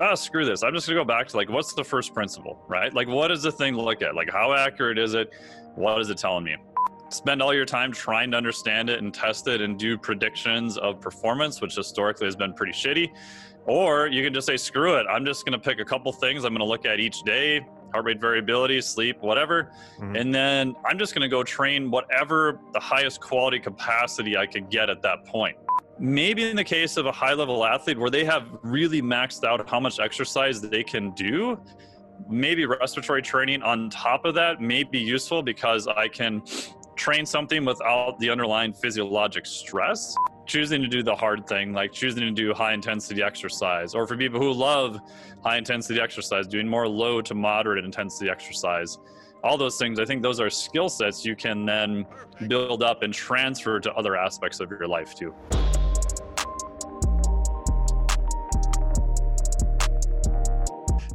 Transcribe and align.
ah, 0.00 0.14
screw 0.14 0.44
this. 0.44 0.62
I'm 0.62 0.74
just 0.74 0.86
gonna 0.86 0.98
go 0.98 1.04
back 1.04 1.26
to 1.28 1.36
like, 1.36 1.48
what's 1.48 1.72
the 1.72 1.84
first 1.84 2.14
principle, 2.14 2.64
right? 2.68 2.92
Like, 2.94 3.08
what 3.08 3.30
is 3.30 3.42
the 3.42 3.52
thing 3.52 3.74
to 3.74 3.82
look 3.82 4.02
at? 4.02 4.14
Like, 4.14 4.30
how 4.30 4.54
accurate 4.54 4.98
is 4.98 5.14
it? 5.14 5.30
What 5.74 6.00
is 6.00 6.10
it 6.10 6.18
telling 6.18 6.44
me? 6.44 6.56
Spend 7.08 7.42
all 7.42 7.54
your 7.54 7.64
time 7.64 7.92
trying 7.92 8.30
to 8.32 8.36
understand 8.36 8.90
it 8.90 9.02
and 9.02 9.12
test 9.12 9.48
it 9.48 9.60
and 9.60 9.78
do 9.78 9.96
predictions 9.96 10.76
of 10.78 11.00
performance, 11.00 11.60
which 11.60 11.74
historically 11.74 12.26
has 12.26 12.36
been 12.36 12.52
pretty 12.52 12.72
shitty. 12.72 13.12
Or 13.64 14.06
you 14.06 14.22
can 14.22 14.32
just 14.32 14.46
say, 14.46 14.56
screw 14.56 14.94
it. 14.96 15.06
I'm 15.10 15.24
just 15.24 15.44
gonna 15.44 15.58
pick 15.58 15.80
a 15.80 15.84
couple 15.84 16.12
things 16.12 16.44
I'm 16.44 16.52
gonna 16.52 16.64
look 16.64 16.86
at 16.86 17.00
each 17.00 17.22
day, 17.22 17.66
heart 17.92 18.04
rate 18.04 18.20
variability, 18.20 18.80
sleep, 18.82 19.20
whatever. 19.20 19.72
Mm-hmm. 19.98 20.16
And 20.16 20.34
then 20.34 20.76
I'm 20.84 20.98
just 20.98 21.12
gonna 21.12 21.28
go 21.28 21.42
train 21.42 21.90
whatever 21.90 22.60
the 22.72 22.80
highest 22.80 23.20
quality 23.20 23.58
capacity 23.58 24.36
I 24.36 24.46
could 24.46 24.70
get 24.70 24.90
at 24.90 25.02
that 25.02 25.24
point 25.24 25.56
maybe 25.98 26.48
in 26.48 26.56
the 26.56 26.64
case 26.64 26.96
of 26.96 27.06
a 27.06 27.12
high 27.12 27.34
level 27.34 27.64
athlete 27.64 27.98
where 27.98 28.10
they 28.10 28.24
have 28.24 28.48
really 28.62 29.02
maxed 29.02 29.44
out 29.44 29.68
how 29.68 29.80
much 29.80 29.98
exercise 29.98 30.60
they 30.60 30.82
can 30.82 31.10
do 31.12 31.58
maybe 32.28 32.66
respiratory 32.66 33.22
training 33.22 33.62
on 33.62 33.88
top 33.90 34.24
of 34.24 34.34
that 34.34 34.60
may 34.60 34.82
be 34.82 34.98
useful 34.98 35.42
because 35.42 35.86
i 35.86 36.08
can 36.08 36.42
train 36.98 37.24
something 37.24 37.64
without 37.64 38.18
the 38.18 38.28
underlying 38.28 38.72
physiologic 38.72 39.46
stress. 39.46 40.14
Choosing 40.46 40.82
to 40.82 40.88
do 40.88 41.02
the 41.02 41.14
hard 41.14 41.46
thing 41.46 41.74
like 41.74 41.92
choosing 41.92 42.22
to 42.22 42.30
do 42.30 42.54
high 42.54 42.72
intensity 42.72 43.22
exercise 43.22 43.94
or 43.94 44.06
for 44.06 44.16
people 44.16 44.40
who 44.40 44.50
love 44.50 44.98
high 45.44 45.58
intensity 45.58 46.00
exercise 46.00 46.46
doing 46.46 46.66
more 46.66 46.88
low 46.88 47.20
to 47.20 47.34
moderate 47.34 47.84
intensity 47.84 48.30
exercise 48.30 48.96
all 49.44 49.58
those 49.58 49.76
things 49.76 50.00
i 50.00 50.06
think 50.06 50.22
those 50.22 50.40
are 50.40 50.48
skill 50.48 50.88
sets 50.88 51.22
you 51.22 51.36
can 51.36 51.66
then 51.66 52.06
build 52.46 52.82
up 52.82 53.02
and 53.02 53.12
transfer 53.12 53.78
to 53.78 53.92
other 53.92 54.16
aspects 54.16 54.58
of 54.58 54.70
your 54.70 54.88
life 54.88 55.14
too 55.14 55.34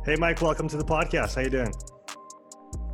Hey, 0.06 0.18
Mike, 0.18 0.42
welcome 0.42 0.68
to 0.68 0.76
the 0.76 0.84
podcast. 0.84 1.36
How 1.36 1.44
you 1.44 1.50
doing? 1.50 1.74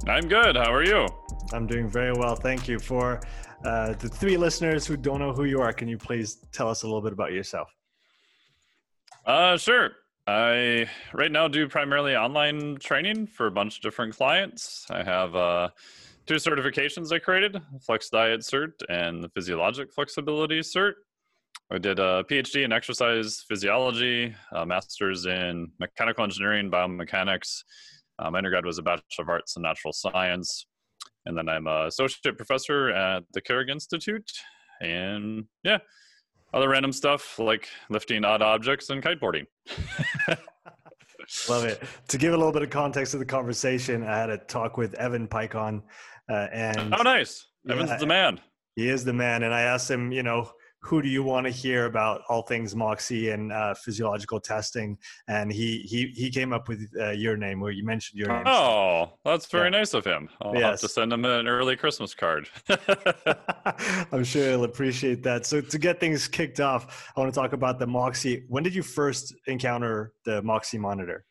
I'm 0.08 0.28
good. 0.28 0.56
How 0.56 0.72
are 0.72 0.84
you? 0.84 1.08
I'm 1.52 1.66
doing 1.66 1.90
very 1.90 2.14
well. 2.14 2.36
Thank 2.36 2.68
you. 2.68 2.78
For 2.78 3.20
uh, 3.66 3.94
the 3.94 4.08
three 4.08 4.38
listeners 4.38 4.86
who 4.86 4.96
don't 4.96 5.18
know 5.18 5.34
who 5.34 5.46
you 5.46 5.60
are, 5.60 5.74
can 5.74 5.88
you 5.88 5.98
please 5.98 6.38
tell 6.52 6.70
us 6.70 6.84
a 6.84 6.86
little 6.86 7.02
bit 7.02 7.12
about 7.12 7.32
yourself? 7.32 7.76
Uh, 9.26 9.58
sure. 9.58 9.90
I 10.28 10.88
right 11.12 11.32
now 11.32 11.48
do 11.48 11.68
primarily 11.68 12.16
online 12.16 12.78
training 12.78 13.26
for 13.26 13.48
a 13.48 13.52
bunch 13.52 13.78
of 13.78 13.82
different 13.82 14.16
clients. 14.16 14.86
I 14.92 15.02
have 15.02 15.36
uh, 15.36 15.70
two 16.28 16.36
certifications 16.36 17.12
I 17.12 17.18
created: 17.18 17.60
Flex 17.82 18.12
Diet 18.12 18.42
Cert 18.42 18.74
and 18.88 19.24
the 19.24 19.30
Physiologic 19.30 19.92
Flexibility 19.92 20.60
Cert. 20.60 20.94
I 21.72 21.78
did 21.78 22.00
a 22.00 22.24
PhD 22.24 22.66
in 22.66 22.72
exercise 22.72 23.44
physiology, 23.48 24.34
a 24.54 24.66
master's 24.66 25.28
in 25.28 25.72
mechanical 25.80 26.24
engineering, 26.24 26.72
biomechanics. 26.72 27.64
Um, 28.18 28.34
my 28.34 28.40
undergrad 28.40 28.66
was 28.66 28.80
a 28.80 28.82
Bachelor 28.82 29.24
of 29.24 29.30
Arts 29.30 29.56
in 29.56 29.62
Natural 29.62 29.94
Science. 29.94 30.66
And 31.28 31.38
then 31.38 31.48
I'm 31.48 31.68
a 31.68 31.86
associate 31.86 32.38
professor 32.38 32.90
at 32.90 33.24
the 33.34 33.42
Carrick 33.42 33.70
Institute. 33.70 34.32
And 34.82 35.46
yeah, 35.64 35.78
other 36.56 36.70
random 36.70 36.92
stuff 36.92 37.38
like 37.38 37.70
lifting 37.92 38.26
odd 38.26 38.42
objects 38.42 38.90
and 38.90 39.04
kiteboarding. 39.04 39.46
Love 41.48 41.66
it. 41.66 41.84
To 42.08 42.18
give 42.18 42.34
a 42.34 42.38
little 42.38 42.52
bit 42.52 42.64
of 42.64 42.72
context 42.72 43.12
to 43.12 43.20
the 43.20 43.26
conversation, 43.26 44.04
I 44.04 44.18
had 44.18 44.32
a 44.32 44.40
talk 44.40 44.78
with 44.78 44.96
Evan 44.96 45.28
Peikon. 45.28 45.84
Uh, 46.28 46.48
and 46.52 46.96
oh, 46.96 47.04
nice. 47.04 47.46
Evan's 47.70 47.92
yeah, 47.92 47.98
the 47.98 48.08
man. 48.08 48.40
He 48.76 48.90
is 48.90 49.06
the 49.06 49.14
man. 49.14 49.44
And 49.44 49.54
I 49.54 49.62
asked 49.62 49.92
him, 49.92 50.12
you 50.12 50.24
know, 50.24 50.50
who 50.82 51.02
do 51.02 51.10
you 51.10 51.24
want 51.24 51.46
to 51.46 51.52
hear 51.52 51.86
about 51.86 52.22
all 52.30 52.42
things 52.42 52.76
Moxy 52.76 53.30
and 53.32 53.52
uh, 53.52 53.74
physiological 53.74 54.40
testing? 54.40 54.98
And 55.28 55.52
he 55.52 55.80
he 55.80 56.08
he 56.16 56.30
came 56.30 56.54
up 56.54 56.68
with 56.68 56.90
uh, 57.00 57.12
your 57.12 57.36
name, 57.38 57.60
where 57.60 57.72
you 57.72 57.84
mentioned 57.84 58.20
your 58.20 58.30
name. 58.30 58.44
Oh, 58.46 59.14
that's 59.26 59.46
very 59.48 59.66
yeah. 59.66 59.78
nice 59.80 59.94
of 59.94 60.06
him. 60.06 60.30
I'll 60.42 60.54
yes. 60.54 60.64
have 60.64 60.80
to 60.82 60.90
send 60.90 61.12
him 61.12 61.26
an 61.26 61.48
early 61.48 61.76
Christmas 61.76 62.14
card. 62.14 62.50
I'm 64.12 64.24
sure 64.24 64.50
he'll 64.50 64.64
appreciate 64.64 65.24
that. 65.24 65.46
So 65.46 65.62
to 65.62 65.78
get 65.78 66.00
things 66.00 66.28
kicked 66.28 66.60
off, 66.60 67.12
I 67.16 67.20
want 67.20 67.34
to 67.34 67.40
talk 67.40 67.54
about 67.54 67.80
the 67.80 67.88
Moxy. 67.88 68.46
When 68.48 68.64
did 68.64 68.74
you 68.74 68.84
first 68.84 69.34
encounter 69.48 70.14
the 70.26 70.42
Moxy 70.42 70.78
monitor? 70.78 71.26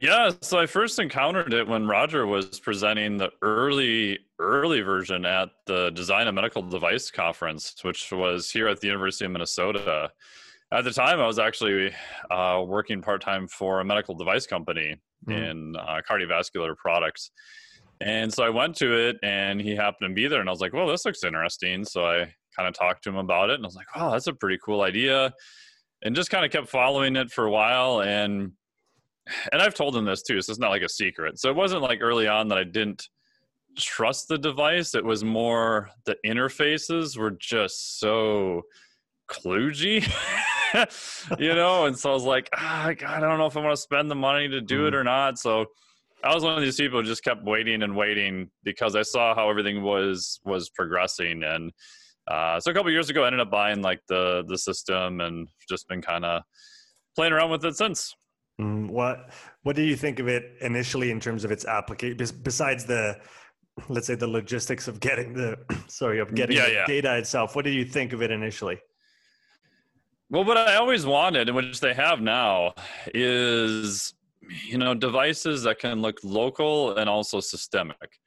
Yeah, 0.00 0.30
so 0.42 0.58
I 0.58 0.66
first 0.66 0.98
encountered 1.00 1.52
it 1.52 1.66
when 1.66 1.86
Roger 1.86 2.26
was 2.26 2.60
presenting 2.60 3.16
the 3.16 3.30
early 3.42 4.18
early 4.38 4.80
version 4.80 5.24
at 5.24 5.48
the 5.66 5.90
Design 5.90 6.28
a 6.28 6.32
Medical 6.32 6.62
Device 6.62 7.10
conference, 7.10 7.74
which 7.82 8.12
was 8.12 8.50
here 8.50 8.68
at 8.68 8.80
the 8.80 8.86
University 8.86 9.24
of 9.24 9.32
Minnesota. 9.32 10.10
At 10.72 10.84
the 10.84 10.92
time, 10.92 11.18
I 11.18 11.26
was 11.26 11.40
actually 11.40 11.92
uh, 12.30 12.62
working 12.64 13.02
part 13.02 13.22
time 13.22 13.48
for 13.48 13.80
a 13.80 13.84
medical 13.84 14.14
device 14.14 14.46
company 14.46 14.96
mm. 15.26 15.50
in 15.50 15.74
uh, 15.76 16.00
cardiovascular 16.08 16.76
products. 16.76 17.30
And 18.00 18.32
so 18.32 18.44
I 18.44 18.50
went 18.50 18.76
to 18.76 19.08
it, 19.08 19.16
and 19.24 19.60
he 19.60 19.74
happened 19.74 20.10
to 20.10 20.14
be 20.14 20.28
there, 20.28 20.40
and 20.40 20.48
I 20.48 20.52
was 20.52 20.60
like, 20.60 20.72
"Well, 20.72 20.86
this 20.86 21.04
looks 21.04 21.24
interesting." 21.24 21.84
So 21.84 22.06
I 22.06 22.32
kind 22.56 22.68
of 22.68 22.74
talked 22.74 23.02
to 23.04 23.10
him 23.10 23.16
about 23.16 23.50
it, 23.50 23.54
and 23.54 23.64
I 23.64 23.66
was 23.66 23.74
like, 23.74 23.96
"Wow, 23.96 24.12
that's 24.12 24.28
a 24.28 24.32
pretty 24.32 24.58
cool 24.64 24.82
idea," 24.82 25.32
and 26.02 26.14
just 26.14 26.30
kind 26.30 26.44
of 26.44 26.52
kept 26.52 26.68
following 26.68 27.16
it 27.16 27.32
for 27.32 27.46
a 27.46 27.50
while, 27.50 28.02
and 28.02 28.52
and 29.52 29.60
I've 29.62 29.74
told 29.74 29.96
him 29.96 30.04
this 30.04 30.22
too, 30.22 30.40
so 30.40 30.50
it's 30.50 30.60
not 30.60 30.70
like 30.70 30.82
a 30.82 30.88
secret. 30.88 31.38
So 31.38 31.50
it 31.50 31.56
wasn't 31.56 31.82
like 31.82 32.00
early 32.00 32.26
on 32.26 32.48
that 32.48 32.58
I 32.58 32.64
didn't 32.64 33.08
trust 33.76 34.28
the 34.28 34.38
device. 34.38 34.94
It 34.94 35.04
was 35.04 35.24
more 35.24 35.90
the 36.04 36.16
interfaces 36.26 37.16
were 37.16 37.30
just 37.30 37.98
so 38.00 38.62
kludgy, 39.28 40.02
you 41.38 41.54
know. 41.54 41.86
And 41.86 41.98
so 41.98 42.10
I 42.10 42.14
was 42.14 42.24
like, 42.24 42.48
ah, 42.56 42.92
God, 42.96 43.22
I 43.22 43.28
don't 43.28 43.38
know 43.38 43.46
if 43.46 43.56
I 43.56 43.60
want 43.60 43.76
to 43.76 43.82
spend 43.82 44.10
the 44.10 44.14
money 44.16 44.48
to 44.48 44.60
do 44.60 44.84
mm. 44.84 44.88
it 44.88 44.94
or 44.94 45.04
not. 45.04 45.38
So 45.38 45.66
I 46.24 46.34
was 46.34 46.42
one 46.42 46.56
of 46.56 46.62
these 46.62 46.76
people 46.76 47.00
who 47.00 47.06
just 47.06 47.22
kept 47.22 47.44
waiting 47.44 47.82
and 47.82 47.96
waiting 47.96 48.50
because 48.64 48.96
I 48.96 49.02
saw 49.02 49.34
how 49.34 49.48
everything 49.48 49.82
was 49.82 50.40
was 50.44 50.68
progressing. 50.70 51.44
And 51.44 51.72
uh, 52.26 52.60
so 52.60 52.70
a 52.70 52.74
couple 52.74 52.90
years 52.90 53.08
ago, 53.08 53.24
I 53.24 53.28
ended 53.28 53.40
up 53.40 53.50
buying 53.50 53.82
like 53.82 54.00
the 54.08 54.44
the 54.48 54.58
system 54.58 55.20
and 55.20 55.48
just 55.68 55.88
been 55.88 56.02
kind 56.02 56.24
of 56.24 56.42
playing 57.14 57.32
around 57.32 57.50
with 57.50 57.64
it 57.64 57.76
since. 57.76 58.14
Mm, 58.60 58.88
what 58.88 59.30
What 59.62 59.76
do 59.76 59.82
you 59.82 59.96
think 59.96 60.18
of 60.18 60.28
it 60.28 60.56
initially 60.60 61.10
in 61.10 61.20
terms 61.20 61.44
of 61.44 61.52
its 61.52 61.64
application? 61.64 62.16
Besides 62.42 62.84
the, 62.84 63.18
let's 63.88 64.06
say, 64.06 64.14
the 64.14 64.26
logistics 64.26 64.88
of 64.88 65.00
getting 65.00 65.32
the 65.34 65.58
sorry 65.86 66.18
of 66.18 66.34
getting 66.34 66.56
yeah, 66.56 66.66
the 66.66 66.72
yeah. 66.72 66.86
data 66.86 67.16
itself, 67.16 67.54
what 67.54 67.64
did 67.64 67.74
you 67.74 67.84
think 67.84 68.12
of 68.12 68.22
it 68.22 68.30
initially? 68.30 68.78
Well, 70.30 70.44
what 70.44 70.58
I 70.58 70.76
always 70.76 71.06
wanted, 71.06 71.48
and 71.48 71.56
which 71.56 71.80
they 71.80 71.94
have 71.94 72.20
now, 72.20 72.74
is 73.14 74.14
you 74.66 74.78
know 74.78 74.94
devices 74.94 75.62
that 75.62 75.78
can 75.78 76.02
look 76.02 76.18
local 76.22 76.96
and 76.96 77.08
also 77.08 77.40
systemic, 77.40 78.18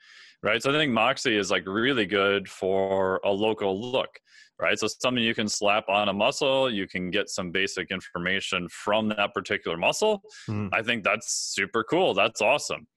right? 0.42 0.62
So 0.64 0.70
I 0.70 0.74
think 0.74 0.94
Moxy 0.94 1.36
is 1.36 1.52
like 1.52 1.68
really 1.68 2.06
good 2.06 2.50
for 2.50 3.20
a 3.24 3.32
local 3.32 3.80
look 3.80 4.20
right? 4.62 4.78
So 4.78 4.88
something 4.88 5.24
you 5.24 5.36
can 5.36 5.50
slap 5.50 5.90
on 5.90 6.10
a 6.10 6.14
muscle, 6.14 6.72
you 6.72 6.88
can 6.88 7.10
get 7.10 7.30
some 7.30 7.52
basic 7.52 7.90
information 7.92 8.70
from 8.70 9.10
that 9.10 9.34
particular 9.34 9.76
muscle. 9.76 10.22
Mm. 10.48 10.70
I 10.72 10.84
think 10.84 11.04
that's 11.04 11.34
super 11.34 11.84
cool. 11.84 12.14
That's 12.14 12.42
awesome. 12.42 12.88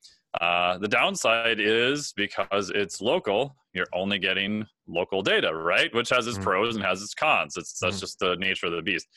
Uh, 0.40 0.78
the 0.78 0.88
downside 0.88 1.60
is 1.60 2.12
because 2.16 2.70
it's 2.74 3.00
local, 3.00 3.56
you're 3.72 3.86
only 3.94 4.18
getting 4.18 4.66
local 4.86 5.22
data, 5.22 5.54
right? 5.54 5.92
Which 5.94 6.10
has 6.10 6.26
its 6.26 6.38
mm. 6.38 6.42
pros 6.42 6.76
and 6.76 6.84
has 6.84 7.02
its 7.02 7.14
cons. 7.14 7.56
It's 7.56 7.78
that's 7.78 7.96
mm. 7.96 8.00
just 8.00 8.18
the 8.18 8.36
nature 8.36 8.66
of 8.66 8.72
the 8.72 8.82
beast. 8.82 9.08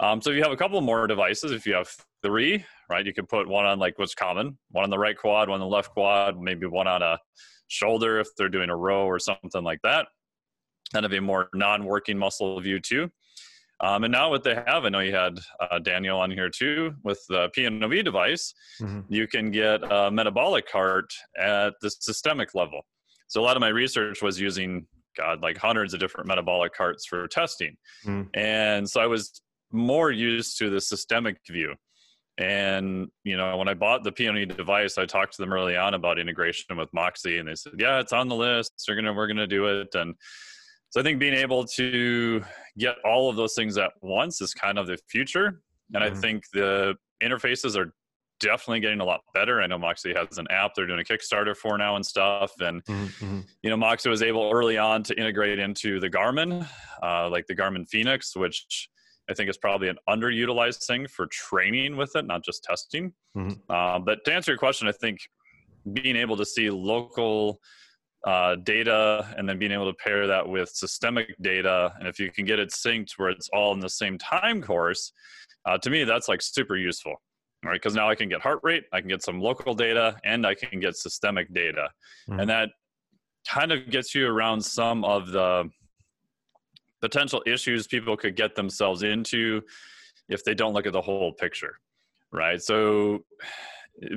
Um, 0.00 0.20
so 0.22 0.30
if 0.30 0.36
you 0.36 0.42
have 0.42 0.52
a 0.52 0.56
couple 0.56 0.80
more 0.80 1.06
devices, 1.06 1.52
if 1.52 1.66
you 1.66 1.74
have 1.74 1.90
three, 2.22 2.64
right, 2.88 3.04
you 3.04 3.12
can 3.12 3.26
put 3.26 3.48
one 3.48 3.66
on 3.66 3.78
like 3.78 3.98
what's 3.98 4.14
common, 4.14 4.56
one 4.70 4.84
on 4.84 4.90
the 4.90 4.98
right 4.98 5.16
quad, 5.16 5.48
one 5.48 5.60
on 5.60 5.68
the 5.68 5.74
left 5.74 5.90
quad, 5.90 6.40
maybe 6.40 6.66
one 6.66 6.86
on 6.86 7.02
a 7.02 7.18
shoulder 7.68 8.18
if 8.18 8.28
they're 8.36 8.48
doing 8.48 8.70
a 8.70 8.76
row 8.76 9.04
or 9.04 9.18
something 9.18 9.62
like 9.62 9.80
that 9.82 10.06
kind 10.92 11.06
of 11.06 11.12
a 11.12 11.20
more 11.20 11.48
non-working 11.54 12.18
muscle 12.18 12.60
view 12.60 12.80
too. 12.80 13.10
Um, 13.80 14.04
and 14.04 14.12
now 14.12 14.28
what 14.30 14.42
they 14.42 14.56
have, 14.56 14.84
I 14.84 14.88
know 14.88 14.98
you 14.98 15.14
had 15.14 15.38
uh, 15.60 15.78
Daniel 15.78 16.18
on 16.18 16.30
here 16.30 16.50
too 16.50 16.94
with 17.04 17.20
the 17.28 17.48
PNOE 17.56 18.04
device. 18.04 18.52
Mm-hmm. 18.80 19.00
You 19.08 19.28
can 19.28 19.50
get 19.50 19.80
a 19.90 20.10
metabolic 20.10 20.68
cart 20.68 21.12
at 21.38 21.74
the 21.80 21.90
systemic 21.90 22.54
level. 22.54 22.80
So 23.28 23.40
a 23.40 23.44
lot 23.44 23.56
of 23.56 23.60
my 23.60 23.68
research 23.68 24.20
was 24.20 24.40
using 24.40 24.86
God, 25.16 25.42
like 25.42 25.58
hundreds 25.58 25.94
of 25.94 26.00
different 26.00 26.26
metabolic 26.26 26.72
carts 26.74 27.06
for 27.06 27.28
testing. 27.28 27.76
Mm-hmm. 28.04 28.28
And 28.34 28.88
so 28.88 29.00
I 29.00 29.06
was 29.06 29.40
more 29.70 30.10
used 30.10 30.58
to 30.58 30.70
the 30.70 30.80
systemic 30.80 31.36
view. 31.48 31.74
And 32.38 33.08
you 33.24 33.36
know, 33.36 33.56
when 33.56 33.68
I 33.68 33.74
bought 33.74 34.04
the 34.04 34.12
PNOE 34.12 34.56
device, 34.56 34.96
I 34.96 35.06
talked 35.06 35.34
to 35.34 35.42
them 35.42 35.52
early 35.52 35.76
on 35.76 35.94
about 35.94 36.20
integration 36.20 36.76
with 36.76 36.88
Moxy, 36.94 37.38
and 37.38 37.48
they 37.48 37.56
said, 37.56 37.72
"Yeah, 37.78 37.98
it's 37.98 38.12
on 38.12 38.28
the 38.28 38.36
list. 38.36 38.72
We're 38.88 38.94
gonna 38.94 39.12
we're 39.12 39.26
gonna 39.26 39.48
do 39.48 39.66
it." 39.66 39.92
And 39.94 40.14
so 40.90 41.00
I 41.00 41.02
think 41.02 41.18
being 41.18 41.34
able 41.34 41.64
to 41.64 42.42
get 42.78 42.96
all 43.04 43.28
of 43.28 43.36
those 43.36 43.54
things 43.54 43.76
at 43.76 43.92
once 44.00 44.40
is 44.40 44.54
kind 44.54 44.78
of 44.78 44.86
the 44.86 44.98
future. 45.08 45.60
And 45.94 46.02
mm-hmm. 46.02 46.16
I 46.16 46.20
think 46.20 46.44
the 46.52 46.94
interfaces 47.22 47.76
are 47.76 47.92
definitely 48.40 48.80
getting 48.80 49.00
a 49.00 49.04
lot 49.04 49.20
better. 49.34 49.60
I 49.60 49.66
know 49.66 49.78
Moxy 49.78 50.14
has 50.14 50.38
an 50.38 50.46
app 50.50 50.72
they're 50.74 50.86
doing 50.86 51.00
a 51.00 51.04
Kickstarter 51.04 51.56
for 51.56 51.76
now 51.76 51.96
and 51.96 52.06
stuff. 52.06 52.52
And, 52.60 52.84
mm-hmm. 52.84 53.40
you 53.62 53.70
know, 53.70 53.76
Moxy 53.76 54.08
was 54.08 54.22
able 54.22 54.50
early 54.52 54.78
on 54.78 55.02
to 55.04 55.18
integrate 55.18 55.58
into 55.58 56.00
the 56.00 56.08
Garmin, 56.08 56.66
uh, 57.02 57.28
like 57.28 57.46
the 57.46 57.56
Garmin 57.56 57.86
Fenix, 57.88 58.36
which 58.36 58.88
I 59.28 59.34
think 59.34 59.50
is 59.50 59.58
probably 59.58 59.88
an 59.88 59.98
underutilized 60.08 60.86
thing 60.86 61.06
for 61.06 61.26
training 61.26 61.96
with 61.96 62.16
it, 62.16 62.26
not 62.26 62.44
just 62.44 62.64
testing. 62.64 63.12
Mm-hmm. 63.36 63.70
Uh, 63.70 63.98
but 63.98 64.24
to 64.24 64.32
answer 64.32 64.52
your 64.52 64.58
question, 64.58 64.88
I 64.88 64.92
think 64.92 65.18
being 65.92 66.16
able 66.16 66.36
to 66.36 66.46
see 66.46 66.70
local 66.70 67.60
uh, 68.26 68.56
data 68.56 69.34
and 69.36 69.48
then 69.48 69.58
being 69.58 69.72
able 69.72 69.90
to 69.90 69.96
pair 70.02 70.26
that 70.26 70.46
with 70.46 70.70
systemic 70.70 71.34
data, 71.40 71.92
and 71.98 72.08
if 72.08 72.18
you 72.18 72.30
can 72.30 72.44
get 72.44 72.58
it 72.58 72.70
synced 72.70 73.12
where 73.16 73.30
it's 73.30 73.48
all 73.52 73.72
in 73.72 73.80
the 73.80 73.88
same 73.88 74.18
time 74.18 74.62
course, 74.62 75.12
uh, 75.66 75.78
to 75.78 75.90
me 75.90 76.04
that's 76.04 76.28
like 76.28 76.42
super 76.42 76.76
useful. 76.76 77.14
Right, 77.64 77.74
because 77.74 77.96
now 77.96 78.08
I 78.08 78.14
can 78.14 78.28
get 78.28 78.40
heart 78.40 78.60
rate, 78.62 78.84
I 78.92 79.00
can 79.00 79.08
get 79.08 79.24
some 79.24 79.40
local 79.40 79.74
data, 79.74 80.16
and 80.24 80.46
I 80.46 80.54
can 80.54 80.78
get 80.78 80.94
systemic 80.94 81.52
data, 81.52 81.88
mm-hmm. 82.30 82.38
and 82.38 82.48
that 82.48 82.68
kind 83.48 83.72
of 83.72 83.90
gets 83.90 84.14
you 84.14 84.28
around 84.28 84.60
some 84.60 85.04
of 85.04 85.32
the 85.32 85.68
potential 87.00 87.42
issues 87.46 87.86
people 87.86 88.16
could 88.16 88.36
get 88.36 88.54
themselves 88.54 89.02
into 89.02 89.62
if 90.28 90.44
they 90.44 90.54
don't 90.54 90.72
look 90.72 90.86
at 90.86 90.92
the 90.92 91.00
whole 91.00 91.32
picture 91.32 91.78
right 92.32 92.60
so 92.60 93.24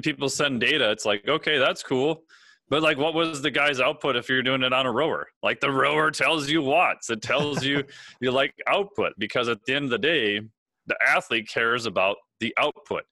people 0.02 0.28
send 0.28 0.60
data 0.60 0.92
it's 0.92 1.06
like 1.06 1.28
okay 1.28 1.58
that's 1.58 1.84
cool 1.84 2.24
but 2.72 2.82
like 2.82 2.98
what 2.98 3.14
was 3.14 3.42
the 3.42 3.52
guy's 3.52 3.82
output 3.82 4.16
if 4.16 4.30
you're 4.30 4.42
doing 4.42 4.64
it 4.64 4.72
on 4.72 4.86
a 4.86 4.92
rower? 4.92 5.28
Like 5.44 5.60
the 5.60 5.70
rower 5.70 6.10
tells 6.10 6.50
you 6.50 6.62
watts. 6.64 7.10
It 7.10 7.22
tells 7.22 7.64
you 7.64 7.84
you 8.22 8.32
like 8.32 8.54
output 8.66 9.12
because 9.18 9.50
at 9.50 9.64
the 9.66 9.76
end 9.76 9.86
of 9.86 9.92
the 9.92 10.00
day 10.00 10.40
the 10.88 10.96
athlete 11.06 11.50
cares 11.50 11.86
about 11.86 12.16
the 12.40 12.56
output. 12.58 13.04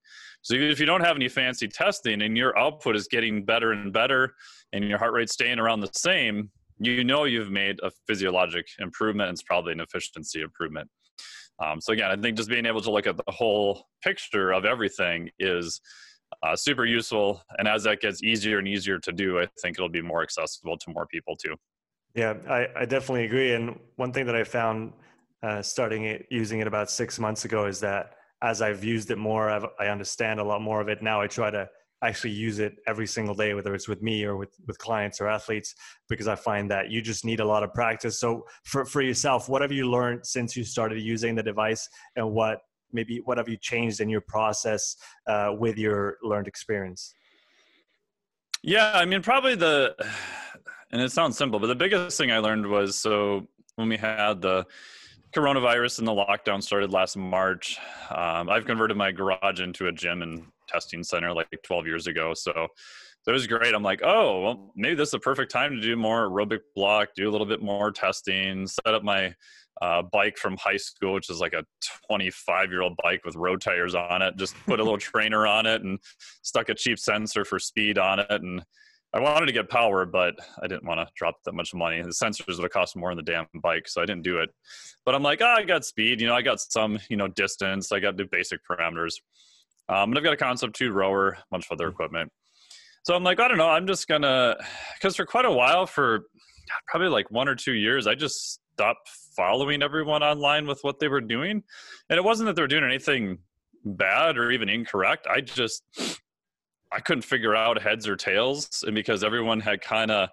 So 0.42 0.56
if 0.56 0.80
you 0.80 0.86
don't 0.86 1.02
have 1.02 1.18
any 1.18 1.28
fancy 1.28 1.68
testing 1.68 2.22
and 2.22 2.38
your 2.38 2.58
output 2.58 2.96
is 2.96 3.10
getting 3.10 3.44
better 3.44 3.74
and 3.74 3.92
better 3.92 4.34
and 4.72 4.86
your 4.86 4.98
heart 4.98 5.12
rate 5.12 5.30
staying 5.30 5.60
around 5.60 5.82
the 5.82 5.92
same 5.94 6.50
you 6.82 7.04
know 7.04 7.26
you've 7.26 7.52
made 7.52 7.78
a 7.84 7.92
physiologic 8.08 8.66
improvement 8.80 9.28
and 9.28 9.36
it's 9.36 9.44
probably 9.44 9.74
an 9.74 9.82
efficiency 9.82 10.42
improvement. 10.42 10.90
Um, 11.62 11.82
so 11.82 11.92
again, 11.92 12.10
I 12.10 12.16
think 12.16 12.38
just 12.38 12.50
being 12.50 12.66
able 12.66 12.80
to 12.80 12.92
look 12.92 13.06
at 13.06 13.18
the 13.18 13.24
whole 13.28 13.88
picture 14.02 14.52
of 14.52 14.64
everything 14.64 15.30
is 15.38 15.82
uh, 16.44 16.56
super 16.56 16.86
useful. 16.86 17.42
And 17.58 17.68
as 17.68 17.84
that 17.84 18.02
gets 18.02 18.24
easier 18.24 18.60
and 18.60 18.68
easier 18.68 19.00
to 19.00 19.12
do, 19.12 19.40
I 19.40 19.48
think 19.62 19.78
it'll 19.78 19.90
be 19.90 20.02
more 20.02 20.24
accessible 20.24 20.78
to 20.78 20.92
more 20.92 21.06
people 21.08 21.36
too. 21.36 21.56
Yeah, 22.16 22.36
I, 22.50 22.68
I 22.76 22.86
definitely 22.86 23.26
agree. 23.26 23.54
And 23.54 23.80
one 23.98 24.12
thing 24.12 24.26
that 24.26 24.36
I 24.36 24.44
found 24.44 24.94
uh, 25.44 25.62
starting 25.62 26.06
it, 26.06 26.26
using 26.30 26.60
it 26.60 26.68
about 26.68 26.90
six 26.90 27.20
months 27.20 27.46
ago 27.46 27.66
is 27.66 27.80
that 27.82 28.16
as 28.42 28.62
I've 28.62 28.84
used 28.84 29.12
it 29.12 29.18
more, 29.18 29.50
I've, 29.50 29.66
I 29.80 29.88
understand 29.88 30.40
a 30.40 30.44
lot 30.44 30.62
more 30.62 30.82
of 30.82 30.90
it. 30.90 31.04
Now 31.04 31.22
I 31.22 31.28
try 31.28 31.52
to 31.52 31.70
actually 32.02 32.32
use 32.32 32.60
it 32.60 32.78
every 32.88 33.06
single 33.06 33.36
day, 33.36 33.54
whether 33.54 33.76
it's 33.76 33.90
with 33.90 34.02
me 34.02 34.24
or 34.24 34.38
with, 34.38 34.56
with 34.68 34.78
clients 34.78 35.20
or 35.20 35.28
athletes, 35.28 35.76
because 36.08 36.30
I 36.30 36.36
find 36.36 36.72
that 36.72 36.90
you 36.90 37.02
just 37.02 37.26
need 37.26 37.42
a 37.42 37.46
lot 37.46 37.62
of 37.62 37.74
practice. 37.74 38.18
So 38.20 38.46
for, 38.64 38.86
for 38.86 39.02
yourself, 39.02 39.50
what 39.50 39.62
have 39.62 39.74
you 39.74 39.90
learned 39.90 40.26
since 40.26 40.56
you 40.56 40.64
started 40.64 41.02
using 41.02 41.36
the 41.36 41.44
device 41.44 41.90
and 42.16 42.32
what 42.32 42.62
maybe 42.92 43.22
what 43.26 43.38
have 43.38 43.50
you 43.50 43.58
changed 43.58 44.02
in 44.02 44.10
your 44.10 44.22
process 44.22 44.96
uh, 45.28 45.52
with 45.58 45.78
your 45.78 46.18
learned 46.24 46.48
experience? 46.48 47.14
Yeah, 48.62 48.92
I 48.94 49.06
mean, 49.06 49.22
probably 49.22 49.56
the, 49.56 49.96
and 50.92 51.02
it 51.02 51.12
sounds 51.12 51.38
simple, 51.38 51.60
but 51.60 51.68
the 51.68 51.76
biggest 51.76 52.18
thing 52.18 52.32
I 52.32 52.40
learned 52.40 52.68
was 52.68 52.98
so 52.98 53.48
when 53.76 53.90
we 53.90 53.98
had 53.98 54.42
the 54.42 54.66
coronavirus 55.34 56.00
and 56.00 56.08
the 56.08 56.12
lockdown 56.12 56.62
started 56.62 56.92
last 56.92 57.16
March, 57.16 57.78
um, 58.10 58.50
I've 58.50 58.66
converted 58.66 58.98
my 58.98 59.12
garage 59.12 59.62
into 59.62 59.88
a 59.88 59.92
gym 59.92 60.22
and 60.22 60.46
testing 60.68 61.04
center 61.04 61.34
like 61.34 61.48
12 61.64 61.86
years 61.86 62.08
ago. 62.08 62.34
So, 62.34 62.68
it 63.30 63.32
was 63.32 63.48
great. 63.48 63.76
I'm 63.76 63.84
like, 63.84 64.02
oh, 64.04 64.42
well, 64.42 64.72
maybe 64.76 64.96
this 64.96 65.10
is 65.10 65.14
a 65.14 65.20
perfect 65.20 65.52
time 65.52 65.76
to 65.76 65.82
do 65.82 65.96
more 65.96 66.30
aerobic 66.30 66.62
block, 66.76 67.10
do 67.16 67.30
a 67.30 67.32
little 67.32 67.46
bit 67.46 67.62
more 67.62 67.92
testing, 67.92 68.66
set 68.66 68.94
up 68.94 69.04
my 69.04 69.36
uh, 69.82 70.02
bike 70.02 70.38
from 70.38 70.58
high 70.58 70.78
school, 70.78 71.14
which 71.14 71.30
is 71.30 71.40
like 71.40 71.54
a 71.54 71.64
25 72.08 72.72
year 72.72 72.82
old 72.82 72.98
bike 73.02 73.24
with 73.26 73.36
road 73.36 73.62
tires 73.62 73.96
on 73.96 74.22
it. 74.22 74.36
Just 74.38 74.56
put 74.66 74.80
a 74.80 74.84
little 74.84 74.98
trainer 75.00 75.48
on 75.48 75.66
it 75.66 75.84
and 75.84 76.00
stuck 76.42 76.70
a 76.70 76.76
cheap 76.76 77.00
sensor 77.00 77.46
for 77.46 77.60
speed 77.60 77.98
on 77.98 78.20
it. 78.20 78.28
And 78.30 78.64
I 79.14 79.20
wanted 79.20 79.48
to 79.48 79.52
get 79.52 79.70
power, 79.70 80.06
but 80.06 80.36
I 80.62 80.68
didn't 80.68 80.86
want 80.86 81.00
to 81.00 81.08
drop 81.16 81.36
that 81.46 81.54
much 81.54 81.74
money. 81.74 82.02
The 82.02 82.10
sensors 82.10 82.48
would 82.48 82.64
have 82.64 82.72
cost 82.72 82.96
more 82.96 83.14
than 83.14 83.24
the 83.26 83.32
damn 83.32 83.48
bike, 83.62 83.88
so 83.88 84.02
I 84.02 84.06
didn't 84.06 84.24
do 84.24 84.40
it. 84.40 84.50
But 85.06 85.16
I'm 85.16 85.24
like, 85.24 85.42
oh, 85.42 85.48
I 85.58 85.64
got 85.64 85.86
speed. 85.86 86.22
You 86.22 86.28
know, 86.28 86.36
I 86.36 86.42
got 86.42 86.60
some, 86.60 87.00
you 87.10 87.18
know, 87.18 87.28
distance. 87.28 87.92
I 87.92 88.00
got 88.00 88.18
the 88.18 88.26
basic 88.26 88.60
parameters. 88.70 89.16
Um, 89.88 90.12
and 90.12 90.18
I've 90.18 90.24
got 90.24 90.34
a 90.34 90.38
Concept 90.38 90.76
2 90.76 90.92
rower, 90.92 91.30
a 91.30 91.38
bunch 91.50 91.66
of 91.66 91.72
other 91.72 91.88
mm. 91.88 91.92
equipment. 91.92 92.32
So 93.04 93.16
I'm 93.16 93.24
like, 93.24 93.40
I 93.40 93.48
don't 93.48 93.58
know, 93.58 93.70
I'm 93.70 93.88
just 93.88 94.08
gonna, 94.08 94.56
because 94.96 95.16
for 95.16 95.26
quite 95.26 95.46
a 95.46 95.52
while, 95.52 95.88
for 95.88 96.26
probably 96.88 97.08
like 97.08 97.32
one 97.32 97.48
or 97.48 97.56
two 97.56 97.74
years, 97.74 98.06
I 98.06 98.14
just 98.14 98.60
stopped 98.80 99.10
following 99.36 99.84
everyone 99.84 100.24
online 100.24 100.66
with 100.66 100.80
what 100.84 101.00
they 101.00 101.10
were 101.10 101.20
doing. 101.20 101.62
And 102.10 102.18
it 102.18 102.24
wasn't 102.24 102.48
that 102.48 102.56
they 102.56 102.62
were 102.62 102.68
doing 102.68 102.86
anything 102.86 103.40
bad 103.84 104.38
or 104.38 104.52
even 104.52 104.70
incorrect. 104.70 105.28
I 105.28 105.42
just, 105.42 105.84
I 106.90 107.02
couldn't 107.02 107.24
figure 107.24 107.58
out 107.58 107.82
heads 107.82 108.08
or 108.08 108.16
tails. 108.16 108.86
And 108.88 108.96
because 108.96 109.22
everyone 109.22 109.60
had 109.60 109.82
kind 109.82 110.12
of 110.12 110.30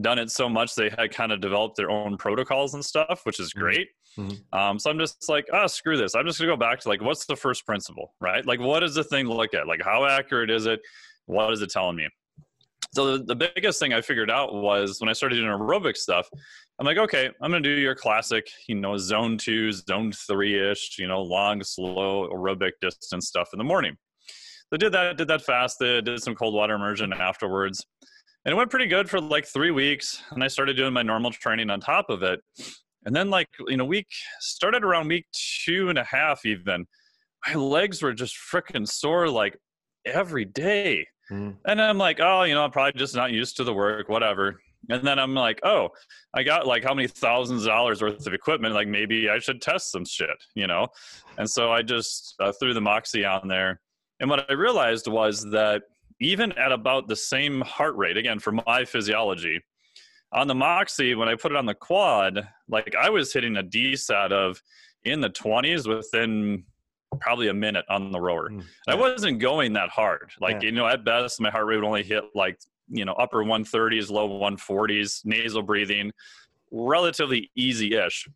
done 0.00 0.18
it 0.18 0.32
so 0.32 0.48
much, 0.48 0.74
they 0.74 0.90
had 0.98 1.12
kind 1.12 1.30
of 1.30 1.40
developed 1.40 1.76
their 1.76 1.88
own 1.88 2.16
protocols 2.16 2.74
and 2.74 2.84
stuff, 2.84 3.20
which 3.22 3.38
is 3.38 3.54
mm. 3.54 3.60
great. 3.60 3.88
Mm-hmm. 4.18 4.58
Um, 4.58 4.76
so 4.80 4.90
I'm 4.90 4.98
just 4.98 5.28
like, 5.28 5.46
ah, 5.52 5.62
oh, 5.62 5.66
screw 5.68 5.96
this. 5.96 6.16
I'm 6.16 6.26
just 6.26 6.40
gonna 6.40 6.50
go 6.50 6.56
back 6.56 6.80
to 6.80 6.88
like, 6.88 7.00
what's 7.00 7.26
the 7.26 7.36
first 7.36 7.64
principle, 7.64 8.12
right? 8.20 8.44
Like, 8.44 8.58
what 8.58 8.80
does 8.80 8.96
the 8.96 9.04
thing 9.04 9.26
to 9.26 9.34
look 9.34 9.54
at? 9.54 9.68
Like, 9.68 9.82
how 9.84 10.04
accurate 10.04 10.50
is 10.50 10.66
it? 10.66 10.80
What 11.26 11.52
is 11.52 11.62
it 11.62 11.70
telling 11.70 11.94
me? 11.94 12.08
So 12.94 13.18
the, 13.18 13.24
the 13.24 13.50
biggest 13.54 13.80
thing 13.80 13.92
I 13.92 14.00
figured 14.00 14.30
out 14.30 14.54
was 14.54 15.00
when 15.00 15.08
I 15.08 15.14
started 15.14 15.36
doing 15.36 15.48
aerobic 15.48 15.96
stuff, 15.96 16.28
I'm 16.78 16.86
like, 16.86 16.98
okay, 16.98 17.30
I'm 17.40 17.50
gonna 17.50 17.60
do 17.60 17.70
your 17.70 17.94
classic, 17.94 18.48
you 18.68 18.74
know, 18.74 18.96
zone 18.96 19.38
two, 19.38 19.70
zone 19.72 20.12
three 20.12 20.70
ish, 20.70 20.96
you 20.98 21.06
know, 21.06 21.22
long, 21.22 21.62
slow 21.62 22.28
aerobic 22.28 22.72
distance 22.80 23.28
stuff 23.28 23.50
in 23.52 23.58
the 23.58 23.64
morning. 23.64 23.96
So 24.18 24.74
I 24.74 24.76
did 24.78 24.92
that, 24.92 25.16
did 25.16 25.28
that 25.28 25.42
fast, 25.42 25.78
did 25.78 26.22
some 26.22 26.34
cold 26.34 26.54
water 26.54 26.74
immersion 26.74 27.12
afterwards. 27.12 27.84
And 28.44 28.52
it 28.52 28.56
went 28.56 28.70
pretty 28.70 28.86
good 28.86 29.08
for 29.08 29.20
like 29.20 29.46
three 29.46 29.70
weeks. 29.70 30.22
And 30.30 30.42
I 30.44 30.48
started 30.48 30.76
doing 30.76 30.92
my 30.92 31.02
normal 31.02 31.30
training 31.30 31.70
on 31.70 31.80
top 31.80 32.10
of 32.10 32.22
it. 32.22 32.40
And 33.06 33.14
then, 33.14 33.30
like, 33.30 33.48
you 33.68 33.76
know, 33.76 33.84
week 33.84 34.08
started 34.40 34.82
around 34.82 35.08
week 35.08 35.26
two 35.32 35.90
and 35.90 35.98
a 35.98 36.04
half, 36.04 36.44
even. 36.44 36.86
My 37.46 37.54
legs 37.54 38.02
were 38.02 38.14
just 38.14 38.36
freaking 38.52 38.88
sore 38.88 39.28
like 39.28 39.56
every 40.06 40.44
day. 40.44 41.06
Mm. 41.30 41.56
And 41.66 41.80
I'm 41.80 41.98
like, 41.98 42.20
oh, 42.20 42.42
you 42.42 42.54
know, 42.54 42.64
I'm 42.64 42.70
probably 42.70 42.98
just 42.98 43.14
not 43.14 43.32
used 43.32 43.56
to 43.58 43.64
the 43.64 43.74
work, 43.74 44.08
whatever. 44.08 44.60
And 44.90 45.06
then 45.06 45.18
I'm 45.18 45.34
like, 45.34 45.60
oh, 45.62 45.90
I 46.34 46.42
got 46.42 46.66
like 46.66 46.84
how 46.84 46.94
many 46.94 47.08
thousands 47.08 47.62
of 47.62 47.68
dollars 47.68 48.02
worth 48.02 48.26
of 48.26 48.34
equipment? 48.34 48.74
Like 48.74 48.88
maybe 48.88 49.28
I 49.28 49.38
should 49.38 49.60
test 49.60 49.90
some 49.90 50.04
shit, 50.04 50.36
you 50.54 50.66
know? 50.66 50.88
And 51.38 51.48
so 51.48 51.72
I 51.72 51.82
just 51.82 52.34
uh, 52.40 52.52
threw 52.52 52.74
the 52.74 52.80
Moxy 52.80 53.24
on 53.24 53.48
there. 53.48 53.80
And 54.20 54.30
what 54.30 54.48
I 54.50 54.54
realized 54.54 55.08
was 55.08 55.42
that 55.50 55.82
even 56.20 56.52
at 56.52 56.72
about 56.72 57.08
the 57.08 57.16
same 57.16 57.60
heart 57.62 57.96
rate, 57.96 58.16
again, 58.16 58.38
for 58.38 58.52
my 58.52 58.84
physiology, 58.84 59.60
on 60.32 60.48
the 60.48 60.54
Moxy, 60.54 61.14
when 61.14 61.28
I 61.28 61.34
put 61.36 61.52
it 61.52 61.56
on 61.56 61.66
the 61.66 61.74
quad, 61.74 62.48
like 62.68 62.94
I 63.00 63.08
was 63.10 63.32
hitting 63.32 63.56
a 63.56 63.62
DSAT 63.62 64.32
of 64.32 64.60
in 65.04 65.20
the 65.20 65.30
20s 65.30 65.88
within 65.88 66.64
probably 67.20 67.48
a 67.48 67.54
minute 67.54 67.84
on 67.88 68.10
the 68.10 68.20
rower. 68.20 68.50
Mm, 68.50 68.64
yeah. 68.86 68.94
I 68.94 68.96
wasn't 68.96 69.38
going 69.38 69.72
that 69.74 69.90
hard. 69.90 70.30
Like, 70.40 70.62
yeah. 70.62 70.70
you 70.70 70.72
know, 70.72 70.86
at 70.86 71.04
best, 71.04 71.40
my 71.40 71.50
heart 71.50 71.66
rate 71.66 71.76
would 71.76 71.84
only 71.84 72.02
hit 72.02 72.24
like, 72.34 72.58
you 72.88 73.04
know, 73.04 73.12
upper 73.14 73.44
130s, 73.44 74.10
low 74.10 74.28
140s, 74.28 75.24
nasal 75.24 75.62
breathing, 75.62 76.12
relatively 76.70 77.50
easy 77.56 77.94
ish. 77.94 78.26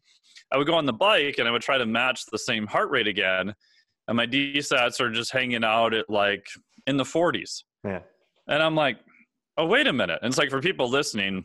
I 0.52 0.56
would 0.56 0.66
go 0.66 0.74
on 0.74 0.86
the 0.86 0.92
bike 0.92 1.36
and 1.38 1.46
I 1.48 1.50
would 1.50 1.62
try 1.62 1.78
to 1.78 1.86
match 1.86 2.24
the 2.26 2.38
same 2.38 2.66
heart 2.66 2.90
rate 2.90 3.06
again. 3.06 3.54
And 4.06 4.16
my 4.16 4.26
DSATs 4.26 5.00
are 5.00 5.10
just 5.10 5.32
hanging 5.32 5.64
out 5.64 5.92
at 5.92 6.08
like 6.08 6.46
in 6.86 6.96
the 6.96 7.04
40s. 7.04 7.64
Yeah. 7.84 8.00
And 8.46 8.62
I'm 8.62 8.74
like, 8.74 8.98
oh, 9.58 9.66
wait 9.66 9.86
a 9.86 9.92
minute. 9.92 10.20
And 10.22 10.30
it's 10.30 10.38
like 10.38 10.50
for 10.50 10.60
people 10.60 10.88
listening, 10.88 11.44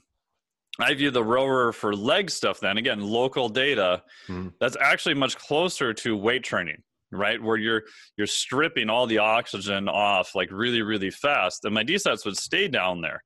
I 0.80 0.94
view 0.94 1.12
the 1.12 1.24
rower 1.24 1.72
for 1.72 1.96
leg 1.96 2.30
stuff 2.30 2.60
then 2.60 2.78
again 2.78 3.00
local 3.00 3.48
data 3.48 4.02
mm. 4.28 4.52
that's 4.60 4.78
actually 4.80 5.14
much 5.14 5.38
closer 5.38 5.94
to 5.94 6.18
weight 6.18 6.44
training 6.44 6.82
right 7.16 7.42
where 7.42 7.58
you're 7.58 7.84
you're 8.18 8.28
stripping 8.28 8.90
all 8.90 9.08
the 9.08 9.18
oxygen 9.18 9.88
off 9.88 10.36
like 10.36 10.50
really 10.52 10.82
really 10.82 11.10
fast 11.10 11.66
and 11.66 11.74
my 11.74 11.84
DSATs 11.84 12.26
would 12.26 12.38
stay 12.38 12.68
down 12.68 13.02
there 13.02 13.24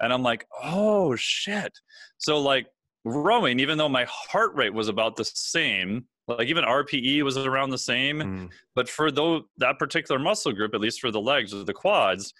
and 0.00 0.12
I'm 0.12 0.22
like 0.22 0.46
oh 0.62 1.16
shit 1.16 1.72
so 2.18 2.38
like 2.38 2.66
rowing 3.04 3.60
even 3.60 3.78
though 3.78 3.88
my 3.88 4.06
heart 4.08 4.54
rate 4.54 4.74
was 4.74 4.88
about 4.88 5.16
the 5.16 5.24
same 5.24 6.06
like 6.26 6.48
even 6.48 6.64
RPE 6.64 7.22
was 7.22 7.36
around 7.38 7.70
the 7.70 7.78
same 7.78 8.18
mm. 8.18 8.48
but 8.74 8.88
for 8.88 9.10
though 9.10 9.42
that 9.58 9.78
particular 9.78 10.18
muscle 10.18 10.52
group 10.52 10.74
at 10.74 10.80
least 10.80 11.00
for 11.00 11.10
the 11.10 11.20
legs 11.20 11.54
or 11.54 11.64
the 11.64 11.72
quads 11.72 12.34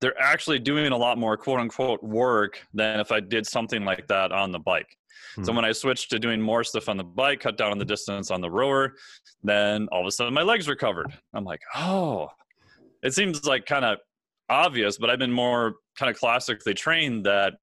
they're 0.00 0.20
actually 0.20 0.58
doing 0.58 0.92
a 0.92 0.96
lot 0.96 1.18
more 1.18 1.36
quote 1.36 1.60
unquote 1.60 2.02
work 2.02 2.60
than 2.72 3.00
if 3.00 3.12
I 3.12 3.20
did 3.20 3.46
something 3.46 3.84
like 3.84 4.06
that 4.08 4.32
on 4.32 4.50
the 4.50 4.58
bike. 4.58 4.96
Hmm. 5.34 5.44
So 5.44 5.52
when 5.52 5.64
I 5.64 5.72
switched 5.72 6.10
to 6.10 6.18
doing 6.18 6.40
more 6.40 6.64
stuff 6.64 6.88
on 6.88 6.96
the 6.96 7.04
bike, 7.04 7.40
cut 7.40 7.56
down 7.56 7.70
on 7.70 7.78
the 7.78 7.84
distance 7.84 8.30
on 8.30 8.40
the 8.40 8.50
rower, 8.50 8.94
then 9.42 9.88
all 9.92 10.00
of 10.00 10.06
a 10.06 10.10
sudden 10.10 10.34
my 10.34 10.42
legs 10.42 10.68
recovered. 10.68 11.12
I'm 11.34 11.44
like, 11.44 11.60
oh, 11.74 12.28
it 13.02 13.14
seems 13.14 13.44
like 13.44 13.66
kind 13.66 13.84
of 13.84 13.98
obvious, 14.48 14.98
but 14.98 15.10
I've 15.10 15.18
been 15.18 15.32
more 15.32 15.76
kind 15.96 16.10
of 16.10 16.18
classically 16.18 16.74
trained 16.74 17.24
that 17.26 17.54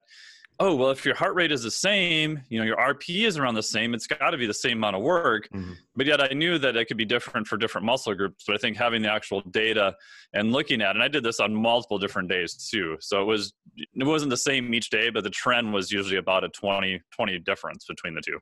oh 0.60 0.74
well 0.74 0.90
if 0.90 1.04
your 1.04 1.14
heart 1.14 1.34
rate 1.34 1.52
is 1.52 1.62
the 1.62 1.70
same 1.70 2.40
you 2.48 2.58
know 2.58 2.64
your 2.64 2.76
rp 2.76 3.26
is 3.26 3.36
around 3.36 3.54
the 3.54 3.62
same 3.62 3.94
it's 3.94 4.06
got 4.06 4.30
to 4.30 4.36
be 4.36 4.46
the 4.46 4.54
same 4.54 4.78
amount 4.78 4.96
of 4.96 5.02
work 5.02 5.48
mm-hmm. 5.54 5.72
but 5.96 6.06
yet 6.06 6.20
i 6.20 6.28
knew 6.34 6.58
that 6.58 6.76
it 6.76 6.86
could 6.86 6.96
be 6.96 7.04
different 7.04 7.46
for 7.46 7.56
different 7.56 7.84
muscle 7.84 8.14
groups 8.14 8.44
but 8.46 8.54
i 8.54 8.58
think 8.58 8.76
having 8.76 9.02
the 9.02 9.10
actual 9.10 9.40
data 9.50 9.94
and 10.32 10.52
looking 10.52 10.80
at 10.80 10.90
it 10.90 10.96
and 10.96 11.02
i 11.02 11.08
did 11.08 11.22
this 11.22 11.40
on 11.40 11.54
multiple 11.54 11.98
different 11.98 12.28
days 12.28 12.68
too 12.70 12.96
so 13.00 13.22
it 13.22 13.26
was 13.26 13.52
it 13.76 14.06
wasn't 14.06 14.30
the 14.30 14.36
same 14.36 14.74
each 14.74 14.90
day 14.90 15.10
but 15.10 15.24
the 15.24 15.30
trend 15.30 15.72
was 15.72 15.90
usually 15.90 16.18
about 16.18 16.44
a 16.44 16.48
20 16.48 17.00
20 17.12 17.38
difference 17.40 17.84
between 17.86 18.14
the 18.14 18.20
two 18.20 18.38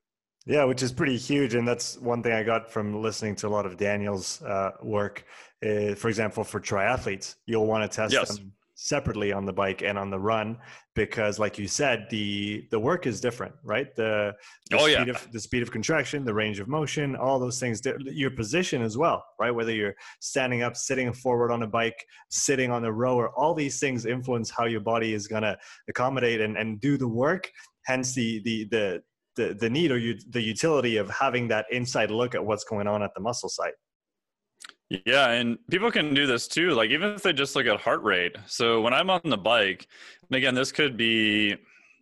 yeah, 0.49 0.62
which 0.62 0.80
is 0.80 0.92
pretty 0.92 1.16
huge, 1.16 1.54
and 1.54 1.66
that's 1.66 1.99
one 1.99 2.23
thing 2.23 2.32
I 2.32 2.44
got 2.44 2.70
from 2.70 3.02
listening 3.02 3.35
to 3.37 3.49
a 3.49 3.50
lot 3.50 3.66
of 3.66 3.76
Daniel's 3.76 4.40
uh, 4.42 4.70
work. 4.80 5.25
Uh, 5.61 5.96
for 5.96 6.08
example, 6.08 6.44
for 6.44 6.61
triathletes, 6.61 7.35
you'll 7.46 7.66
want 7.66 7.90
to 7.90 7.94
test 7.94 8.12
yes. 8.12 8.37
them 8.37 8.52
separately 8.76 9.33
on 9.33 9.47
the 9.47 9.52
bike 9.52 9.83
and 9.83 9.99
on 9.99 10.11
the 10.11 10.18
run 10.18 10.56
because 10.95 11.38
like 11.38 11.59
you 11.59 11.66
said 11.66 12.06
the 12.11 12.66
the 12.71 12.78
work 12.78 13.06
is 13.06 13.23
different 13.23 13.54
right? 13.64 13.95
The, 13.97 14.35
the 14.71 14.76
oh, 14.76 14.87
speed 14.87 15.06
yeah. 15.06 15.14
of 15.14 15.33
the 15.33 15.40
speed 15.40 15.62
of 15.62 15.71
contraction 15.71 16.25
the 16.25 16.35
range 16.35 16.61
of 16.61 16.68
motion 16.68 17.16
all 17.16 17.38
those 17.38 17.59
things 17.59 17.80
your 18.04 18.30
position 18.30 18.83
as 18.83 18.99
well 18.99 19.25
right? 19.40 19.50
Whether 19.50 19.73
you're 19.73 19.95
standing 20.21 20.62
up 20.62 20.76
sitting 20.76 21.11
forward 21.14 21.50
on 21.50 21.62
a 21.62 21.66
bike 21.66 22.04
sitting 22.28 22.71
on 22.71 22.83
the 22.83 22.92
rower 22.92 23.30
all 23.30 23.54
these 23.54 23.80
things 23.80 24.04
influence 24.04 24.50
how 24.50 24.66
your 24.66 24.80
body 24.80 25.14
is 25.14 25.26
going 25.26 25.42
to 25.42 25.56
accommodate 25.88 26.42
and, 26.42 26.59
and 26.59 26.78
do 26.78 26.99
the 26.99 27.09
work. 27.09 27.50
Hence 27.87 28.14
the 28.14 28.42
the 28.45 28.64
the 28.71 29.02
the, 29.37 29.54
the 29.54 29.68
need 29.68 29.90
or 29.90 29.99
you, 29.99 30.18
the 30.30 30.40
utility 30.40 30.97
of 30.97 31.11
having 31.11 31.49
that 31.49 31.66
inside 31.71 32.11
look 32.11 32.35
at 32.35 32.45
what's 32.45 32.64
going 32.64 32.87
on 32.87 33.02
at 33.02 33.11
the 33.14 33.21
muscle 33.21 33.50
site 33.50 33.75
yeah, 34.88 35.31
and 35.31 35.59
people 35.71 35.90
can 35.90 36.14
do 36.14 36.26
this 36.26 36.47
too. 36.47 36.71
Like 36.71 36.90
even 36.90 37.11
if 37.11 37.23
they 37.23 37.33
just 37.33 37.57
look 37.57 37.66
at 37.66 37.81
heart 37.81 38.02
rate. 38.02 38.37
So 38.47 38.81
when 38.81 38.95
I'm 38.95 39.11
on 39.11 39.21
the 39.25 39.37
bike, 39.37 39.87
and 40.28 40.37
again, 40.37 40.55
this 40.55 40.73
could 40.73 40.97
be 40.97 41.57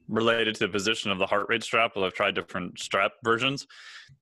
related 0.09 0.55
to 0.57 0.67
the 0.67 0.73
position 0.73 1.11
of 1.11 1.19
the 1.19 1.26
heart 1.26 1.47
rate 1.49 1.62
strap. 1.62 1.93
Well, 1.97 2.05
I've 2.05 2.14
tried 2.14 2.35
different 2.35 2.79
strap 2.79 3.12
versions. 3.23 3.67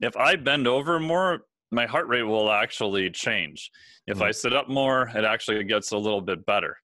If 0.01 0.17
I 0.17 0.37
bend 0.37 0.69
over 0.69 1.01
more, 1.01 1.41
my 1.71 1.87
heart 1.87 2.07
rate 2.07 2.23
will 2.23 2.51
actually 2.53 3.11
change. 3.11 3.71
If 4.07 4.17
mm-hmm. 4.17 4.25
I 4.25 4.31
sit 4.31 4.53
up 4.53 4.69
more, 4.69 5.11
it 5.15 5.25
actually 5.25 5.65
gets 5.65 5.93
a 5.93 5.99
little 5.99 6.21
bit 6.21 6.45
better. 6.47 6.77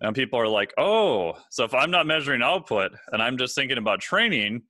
And 0.00 0.14
people 0.14 0.38
are 0.38 0.48
like, 0.48 0.72
oh, 0.78 1.34
so 1.50 1.64
if 1.64 1.74
I'm 1.74 1.90
not 1.90 2.06
measuring 2.06 2.42
output 2.42 2.92
and 3.12 3.20
I'm 3.20 3.36
just 3.36 3.54
thinking 3.54 3.78
about 3.78 4.00
training, 4.00 4.62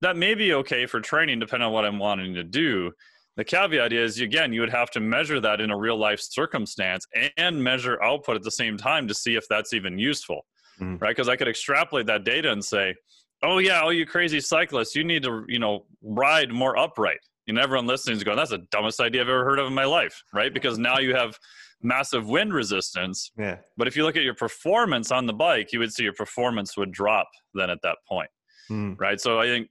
that 0.00 0.16
may 0.16 0.34
be 0.34 0.54
okay 0.54 0.86
for 0.86 1.00
training 1.00 1.40
depending 1.40 1.66
on 1.66 1.74
what 1.74 1.84
I'm 1.84 1.98
wanting 1.98 2.34
to 2.34 2.44
do. 2.44 2.92
The 3.36 3.44
caveat 3.44 3.92
is, 3.92 4.20
again, 4.20 4.52
you 4.52 4.60
would 4.60 4.70
have 4.70 4.90
to 4.90 5.00
measure 5.00 5.40
that 5.40 5.60
in 5.60 5.70
a 5.70 5.76
real 5.76 5.96
life 5.96 6.20
circumstance 6.20 7.06
and 7.36 7.62
measure 7.62 8.02
output 8.02 8.36
at 8.36 8.42
the 8.42 8.50
same 8.50 8.76
time 8.76 9.06
to 9.08 9.14
see 9.14 9.36
if 9.36 9.44
that's 9.48 9.72
even 9.72 9.98
useful, 9.98 10.44
mm-hmm. 10.80 10.96
right? 10.96 11.10
Because 11.10 11.28
I 11.28 11.36
could 11.36 11.48
extrapolate 11.48 12.06
that 12.06 12.24
data 12.24 12.50
and 12.50 12.64
say, 12.64 12.94
oh 13.42 13.58
yeah, 13.58 13.80
all 13.80 13.92
you 13.92 14.04
crazy 14.04 14.40
cyclists, 14.40 14.94
you 14.94 15.04
need 15.04 15.22
to, 15.22 15.44
you 15.48 15.58
know, 15.58 15.86
ride 16.02 16.50
more 16.50 16.76
upright. 16.76 17.20
And 17.48 17.58
everyone 17.58 17.86
listening 17.86 18.16
is 18.16 18.24
going, 18.24 18.36
that's 18.36 18.50
the 18.50 18.66
dumbest 18.70 19.00
idea 19.00 19.22
I've 19.22 19.28
ever 19.28 19.44
heard 19.44 19.58
of 19.58 19.66
in 19.66 19.74
my 19.74 19.84
life, 19.84 20.22
right? 20.32 20.52
Because 20.52 20.78
now 20.78 20.98
you 20.98 21.14
have 21.14 21.38
massive 21.82 22.28
wind 22.28 22.52
resistance. 22.52 23.32
Yeah. 23.38 23.56
But 23.76 23.88
if 23.88 23.96
you 23.96 24.04
look 24.04 24.16
at 24.16 24.22
your 24.22 24.34
performance 24.34 25.10
on 25.10 25.26
the 25.26 25.32
bike, 25.32 25.72
you 25.72 25.78
would 25.78 25.92
see 25.92 26.04
your 26.04 26.12
performance 26.12 26.76
would 26.76 26.92
drop 26.92 27.28
then 27.54 27.70
at 27.70 27.78
that 27.82 27.96
point, 28.08 28.30
mm. 28.70 29.00
right? 29.00 29.20
So 29.20 29.40
I 29.40 29.46
think 29.46 29.68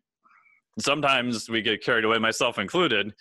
sometimes 0.79 1.49
we 1.49 1.61
get 1.61 1.83
carried 1.83 2.05
away, 2.05 2.17
myself 2.17 2.57
included, 2.57 3.13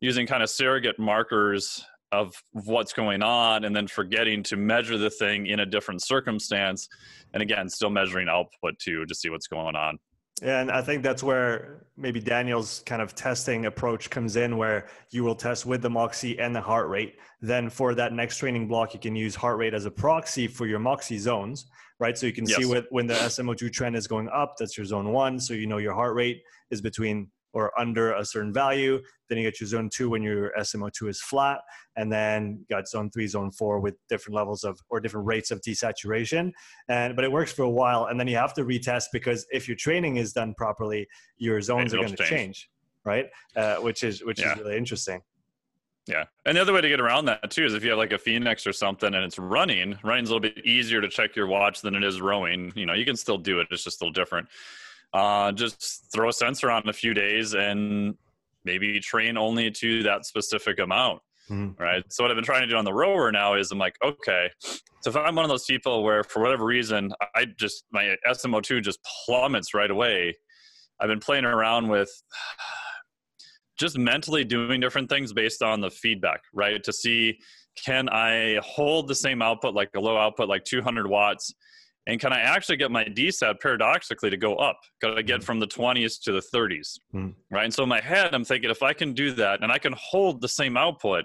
using 0.00 0.26
kind 0.26 0.42
of 0.42 0.50
surrogate 0.50 0.98
markers 0.98 1.84
of 2.12 2.34
what's 2.52 2.92
going 2.92 3.22
on 3.22 3.64
and 3.64 3.74
then 3.74 3.86
forgetting 3.86 4.42
to 4.42 4.56
measure 4.56 4.96
the 4.96 5.10
thing 5.10 5.46
in 5.46 5.60
a 5.60 5.66
different 5.66 6.02
circumstance 6.02 6.88
and 7.34 7.42
again 7.42 7.68
still 7.68 7.90
measuring 7.90 8.28
output 8.28 8.78
too 8.78 9.04
to 9.06 9.14
see 9.14 9.28
what's 9.28 9.48
going 9.48 9.74
on 9.74 9.98
yeah, 10.42 10.60
and 10.60 10.70
I 10.70 10.82
think 10.82 11.02
that's 11.02 11.22
where 11.22 11.86
maybe 11.96 12.20
Daniel's 12.20 12.82
kind 12.84 13.00
of 13.00 13.14
testing 13.14 13.66
approach 13.66 14.10
comes 14.10 14.36
in, 14.36 14.58
where 14.58 14.88
you 15.10 15.24
will 15.24 15.34
test 15.34 15.64
with 15.64 15.80
the 15.80 15.88
Moxy 15.88 16.38
and 16.38 16.54
the 16.54 16.60
heart 16.60 16.90
rate. 16.90 17.14
Then 17.40 17.70
for 17.70 17.94
that 17.94 18.12
next 18.12 18.36
training 18.36 18.68
block, 18.68 18.92
you 18.92 19.00
can 19.00 19.16
use 19.16 19.34
heart 19.34 19.56
rate 19.56 19.72
as 19.72 19.86
a 19.86 19.90
proxy 19.90 20.46
for 20.46 20.66
your 20.66 20.78
Moxy 20.78 21.16
zones, 21.16 21.66
right? 22.00 22.18
So 22.18 22.26
you 22.26 22.34
can 22.34 22.46
yes. 22.46 22.58
see 22.58 22.66
what, 22.66 22.84
when 22.90 23.06
the 23.06 23.14
SMO2 23.14 23.72
trend 23.72 23.96
is 23.96 24.06
going 24.06 24.28
up, 24.28 24.56
that's 24.58 24.76
your 24.76 24.84
zone 24.84 25.10
one. 25.10 25.40
So 25.40 25.54
you 25.54 25.66
know 25.66 25.78
your 25.78 25.94
heart 25.94 26.14
rate 26.14 26.42
is 26.70 26.82
between 26.82 27.30
or 27.56 27.72
under 27.80 28.12
a 28.12 28.22
certain 28.22 28.52
value. 28.52 29.00
Then 29.30 29.38
you 29.38 29.44
get 29.44 29.58
your 29.58 29.66
zone 29.66 29.88
two 29.90 30.10
when 30.10 30.22
your 30.22 30.52
SMO2 30.58 31.08
is 31.08 31.22
flat. 31.22 31.60
And 31.96 32.12
then 32.12 32.58
you 32.60 32.76
got 32.76 32.86
zone 32.86 33.10
three, 33.10 33.26
zone 33.26 33.50
four 33.50 33.80
with 33.80 33.94
different 34.10 34.36
levels 34.36 34.62
of 34.62 34.78
or 34.90 35.00
different 35.00 35.26
rates 35.26 35.50
of 35.50 35.62
desaturation. 35.62 36.52
And 36.90 37.16
but 37.16 37.24
it 37.24 37.32
works 37.32 37.50
for 37.50 37.62
a 37.62 37.70
while. 37.70 38.06
And 38.06 38.20
then 38.20 38.28
you 38.28 38.36
have 38.36 38.52
to 38.54 38.64
retest 38.64 39.04
because 39.10 39.46
if 39.50 39.66
your 39.68 39.76
training 39.78 40.18
is 40.18 40.34
done 40.34 40.52
properly, 40.52 41.08
your 41.38 41.62
zones 41.62 41.94
are 41.94 41.96
going 41.96 42.10
to 42.10 42.16
change. 42.16 42.28
change. 42.28 42.70
right? 43.04 43.26
Uh, 43.56 43.76
which 43.76 44.02
is 44.04 44.22
which 44.22 44.38
yeah. 44.38 44.52
is 44.52 44.58
really 44.58 44.76
interesting. 44.76 45.22
Yeah. 46.06 46.24
And 46.44 46.58
the 46.58 46.60
other 46.60 46.74
way 46.74 46.82
to 46.82 46.88
get 46.90 47.00
around 47.00 47.24
that 47.24 47.50
too 47.50 47.64
is 47.64 47.72
if 47.72 47.82
you 47.82 47.88
have 47.88 47.98
like 47.98 48.12
a 48.12 48.18
Fenix 48.18 48.66
or 48.66 48.74
something 48.74 49.14
and 49.14 49.24
it's 49.24 49.38
running, 49.38 49.98
running's 50.04 50.28
a 50.28 50.34
little 50.34 50.50
bit 50.50 50.64
easier 50.66 51.00
to 51.00 51.08
check 51.08 51.34
your 51.34 51.46
watch 51.46 51.80
than 51.80 51.94
it 51.94 52.04
is 52.04 52.20
rowing. 52.20 52.70
You 52.76 52.84
know, 52.84 52.92
you 52.92 53.06
can 53.06 53.16
still 53.16 53.38
do 53.38 53.60
it. 53.60 53.68
It's 53.70 53.82
just 53.82 54.02
a 54.02 54.04
little 54.04 54.12
different 54.12 54.46
uh, 55.16 55.50
just 55.50 56.12
throw 56.12 56.28
a 56.28 56.32
sensor 56.32 56.70
on 56.70 56.86
a 56.88 56.92
few 56.92 57.14
days 57.14 57.54
and 57.54 58.14
maybe 58.66 59.00
train 59.00 59.38
only 59.38 59.70
to 59.70 60.02
that 60.02 60.26
specific 60.26 60.78
amount. 60.78 61.22
Mm-hmm. 61.50 61.80
Right. 61.82 62.02
So 62.08 62.22
what 62.22 62.30
I've 62.30 62.36
been 62.36 62.44
trying 62.44 62.62
to 62.62 62.66
do 62.66 62.76
on 62.76 62.84
the 62.84 62.92
rower 62.92 63.32
now 63.32 63.54
is 63.54 63.70
I'm 63.70 63.78
like, 63.78 63.96
okay, 64.04 64.50
so 65.00 65.10
if 65.10 65.16
I'm 65.16 65.36
one 65.36 65.44
of 65.44 65.48
those 65.48 65.64
people 65.64 66.02
where 66.02 66.24
for 66.24 66.42
whatever 66.42 66.64
reason 66.64 67.12
I 67.36 67.46
just 67.56 67.84
my 67.92 68.16
SMO2 68.28 68.82
just 68.82 68.98
plummets 69.24 69.72
right 69.72 69.90
away, 69.90 70.36
I've 71.00 71.08
been 71.08 71.20
playing 71.20 71.44
around 71.44 71.88
with 71.88 72.10
just 73.78 73.96
mentally 73.96 74.44
doing 74.44 74.80
different 74.80 75.08
things 75.08 75.32
based 75.32 75.62
on 75.62 75.80
the 75.80 75.90
feedback, 75.90 76.40
right? 76.52 76.82
To 76.82 76.92
see 76.92 77.38
can 77.84 78.08
I 78.08 78.58
hold 78.62 79.06
the 79.06 79.14
same 79.14 79.40
output 79.40 79.74
like 79.74 79.90
a 79.94 80.00
low 80.00 80.18
output 80.18 80.48
like 80.48 80.64
200 80.64 81.06
watts 81.06 81.54
and 82.06 82.20
can 82.20 82.32
I 82.32 82.40
actually 82.40 82.76
get 82.76 82.90
my 82.90 83.04
DSAT 83.04 83.60
paradoxically 83.60 84.30
to 84.30 84.36
go 84.36 84.56
up? 84.56 84.78
Could 85.00 85.18
I 85.18 85.22
get 85.22 85.40
mm. 85.40 85.44
from 85.44 85.58
the 85.58 85.66
20s 85.66 86.22
to 86.22 86.32
the 86.32 86.40
30s? 86.40 87.00
Mm. 87.14 87.34
Right. 87.50 87.64
And 87.64 87.74
so 87.74 87.82
in 87.82 87.88
my 87.88 88.00
head, 88.00 88.32
I'm 88.32 88.44
thinking 88.44 88.70
if 88.70 88.82
I 88.82 88.92
can 88.92 89.12
do 89.12 89.32
that 89.32 89.62
and 89.62 89.72
I 89.72 89.78
can 89.78 89.94
hold 89.98 90.40
the 90.40 90.48
same 90.48 90.76
output, 90.76 91.24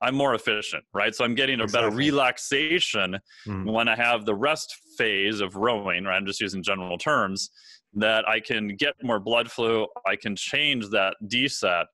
I'm 0.00 0.14
more 0.14 0.34
efficient, 0.34 0.84
right? 0.94 1.14
So 1.14 1.24
I'm 1.24 1.34
getting 1.34 1.60
a 1.60 1.64
exactly. 1.64 1.88
better 1.88 1.96
relaxation 1.96 3.18
mm. 3.46 3.70
when 3.70 3.88
I 3.88 3.96
have 3.96 4.24
the 4.24 4.34
rest 4.34 4.74
phase 4.96 5.40
of 5.40 5.56
rowing, 5.56 6.04
right? 6.04 6.16
I'm 6.16 6.26
just 6.26 6.40
using 6.40 6.62
general 6.62 6.96
terms 6.96 7.50
that 7.94 8.26
I 8.28 8.40
can 8.40 8.68
get 8.68 8.94
more 9.02 9.20
blood 9.20 9.50
flow. 9.50 9.86
I 10.06 10.16
can 10.16 10.34
change 10.34 10.88
that 10.90 11.16
DSAT. 11.26 11.86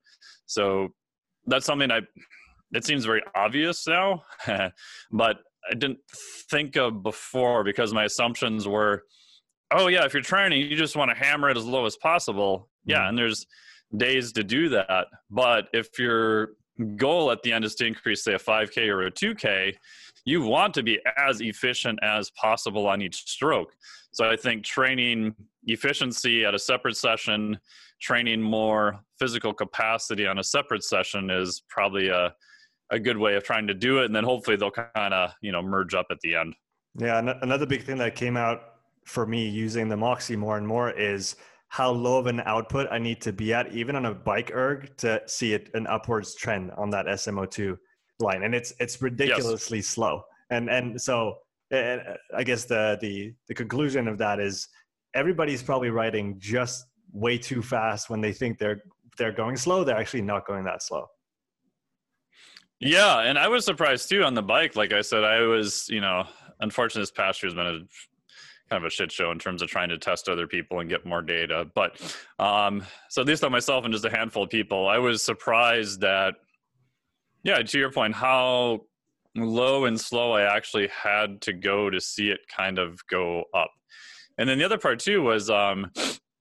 So 0.46 0.88
that's 1.46 1.66
something 1.66 1.90
I, 1.90 2.00
it 2.72 2.84
seems 2.84 3.04
very 3.04 3.22
obvious 3.34 3.86
now, 3.86 4.22
but 5.12 5.38
I 5.70 5.74
didn't 5.74 5.98
think 6.50 6.76
of 6.76 7.02
before 7.02 7.64
because 7.64 7.94
my 7.94 8.04
assumptions 8.04 8.66
were, 8.66 9.04
oh 9.70 9.88
yeah, 9.88 10.04
if 10.04 10.12
you're 10.12 10.22
training, 10.22 10.62
you 10.62 10.76
just 10.76 10.96
want 10.96 11.10
to 11.10 11.16
hammer 11.16 11.50
it 11.50 11.56
as 11.56 11.64
low 11.64 11.86
as 11.86 11.96
possible. 11.96 12.68
Yeah, 12.84 12.98
mm-hmm. 12.98 13.08
and 13.10 13.18
there's 13.18 13.46
days 13.96 14.32
to 14.32 14.44
do 14.44 14.68
that. 14.70 15.06
But 15.30 15.68
if 15.72 15.98
your 15.98 16.50
goal 16.96 17.30
at 17.30 17.42
the 17.42 17.52
end 17.52 17.64
is 17.64 17.74
to 17.76 17.86
increase, 17.86 18.24
say, 18.24 18.34
a 18.34 18.38
5K 18.38 18.88
or 18.88 19.06
a 19.06 19.10
2K, 19.10 19.74
you 20.24 20.42
want 20.42 20.74
to 20.74 20.82
be 20.82 20.98
as 21.16 21.40
efficient 21.40 21.98
as 22.02 22.30
possible 22.30 22.86
on 22.86 23.02
each 23.02 23.28
stroke. 23.28 23.72
So 24.12 24.28
I 24.30 24.36
think 24.36 24.64
training 24.64 25.34
efficiency 25.66 26.44
at 26.44 26.54
a 26.54 26.58
separate 26.58 26.96
session, 26.96 27.58
training 28.00 28.40
more 28.40 29.00
physical 29.18 29.52
capacity 29.52 30.26
on 30.26 30.38
a 30.38 30.44
separate 30.44 30.84
session 30.84 31.30
is 31.30 31.62
probably 31.68 32.08
a 32.08 32.34
a 32.92 33.00
good 33.00 33.16
way 33.16 33.34
of 33.34 33.42
trying 33.42 33.66
to 33.66 33.74
do 33.74 33.98
it. 33.98 34.04
And 34.04 34.14
then 34.14 34.22
hopefully 34.22 34.56
they'll 34.56 34.70
kind 34.70 35.14
of 35.14 35.32
you 35.40 35.50
know 35.50 35.62
merge 35.62 35.94
up 35.94 36.06
at 36.10 36.20
the 36.20 36.36
end. 36.36 36.54
Yeah 36.98 37.18
another 37.42 37.66
big 37.66 37.82
thing 37.82 37.98
that 37.98 38.14
came 38.14 38.36
out 38.36 38.60
for 39.06 39.26
me 39.26 39.48
using 39.48 39.88
the 39.88 39.96
moxy 39.96 40.36
more 40.36 40.58
and 40.58 40.66
more 40.66 40.90
is 40.90 41.34
how 41.68 41.90
low 41.90 42.18
of 42.18 42.26
an 42.26 42.40
output 42.44 42.86
i 42.92 42.98
need 42.98 43.20
to 43.20 43.32
be 43.32 43.52
at 43.52 43.72
even 43.72 43.96
on 43.96 44.04
a 44.04 44.14
bike 44.14 44.52
erg 44.54 44.94
to 44.98 45.20
see 45.26 45.54
it 45.54 45.70
an 45.74 45.86
upwards 45.86 46.34
trend 46.36 46.70
on 46.76 46.90
that 46.90 47.06
smo2 47.06 47.76
line. 48.20 48.42
And 48.44 48.54
it's 48.54 48.72
it's 48.78 49.00
ridiculously 49.00 49.78
yes. 49.78 49.86
slow. 49.86 50.22
And 50.50 50.68
and 50.68 51.00
so 51.00 51.36
and 51.70 52.02
i 52.36 52.44
guess 52.44 52.64
the 52.66 52.98
the 53.00 53.32
the 53.48 53.54
conclusion 53.54 54.06
of 54.06 54.18
that 54.18 54.38
is 54.38 54.68
everybody's 55.14 55.62
probably 55.62 55.90
riding 55.90 56.38
just 56.38 56.84
way 57.12 57.38
too 57.38 57.62
fast 57.62 58.10
when 58.10 58.20
they 58.20 58.32
think 58.32 58.58
they're 58.58 58.82
they're 59.18 59.32
going 59.32 59.56
slow. 59.56 59.84
They're 59.84 59.98
actually 59.98 60.22
not 60.22 60.46
going 60.46 60.64
that 60.64 60.82
slow 60.82 61.06
yeah, 62.82 63.20
and 63.20 63.38
I 63.38 63.48
was 63.48 63.64
surprised 63.64 64.08
too 64.08 64.24
on 64.24 64.34
the 64.34 64.42
bike. 64.42 64.76
Like 64.76 64.92
I 64.92 65.02
said, 65.02 65.24
I 65.24 65.40
was, 65.42 65.88
you 65.88 66.00
know, 66.00 66.24
unfortunately, 66.60 67.02
this 67.02 67.10
past 67.10 67.42
year 67.42 67.48
has 67.50 67.54
been 67.54 67.66
a 67.66 67.78
kind 68.70 68.82
of 68.82 68.84
a 68.84 68.90
shit 68.90 69.12
show 69.12 69.30
in 69.30 69.38
terms 69.38 69.62
of 69.62 69.68
trying 69.68 69.90
to 69.90 69.98
test 69.98 70.28
other 70.28 70.46
people 70.46 70.80
and 70.80 70.88
get 70.88 71.04
more 71.04 71.22
data. 71.22 71.68
But 71.74 72.00
um, 72.38 72.84
so 73.08 73.20
at 73.20 73.28
least 73.28 73.44
on 73.44 73.52
myself 73.52 73.84
and 73.84 73.92
just 73.92 74.04
a 74.04 74.10
handful 74.10 74.44
of 74.44 74.50
people, 74.50 74.88
I 74.88 74.98
was 74.98 75.22
surprised 75.22 76.00
that, 76.00 76.34
yeah, 77.42 77.62
to 77.62 77.78
your 77.78 77.92
point, 77.92 78.14
how 78.14 78.80
low 79.36 79.84
and 79.84 80.00
slow 80.00 80.32
I 80.32 80.42
actually 80.56 80.88
had 80.88 81.40
to 81.42 81.52
go 81.52 81.90
to 81.90 82.00
see 82.00 82.30
it 82.30 82.40
kind 82.48 82.78
of 82.78 83.06
go 83.08 83.44
up. 83.54 83.70
And 84.38 84.48
then 84.48 84.58
the 84.58 84.64
other 84.64 84.78
part 84.78 84.98
too 84.98 85.22
was 85.22 85.50
um, 85.50 85.90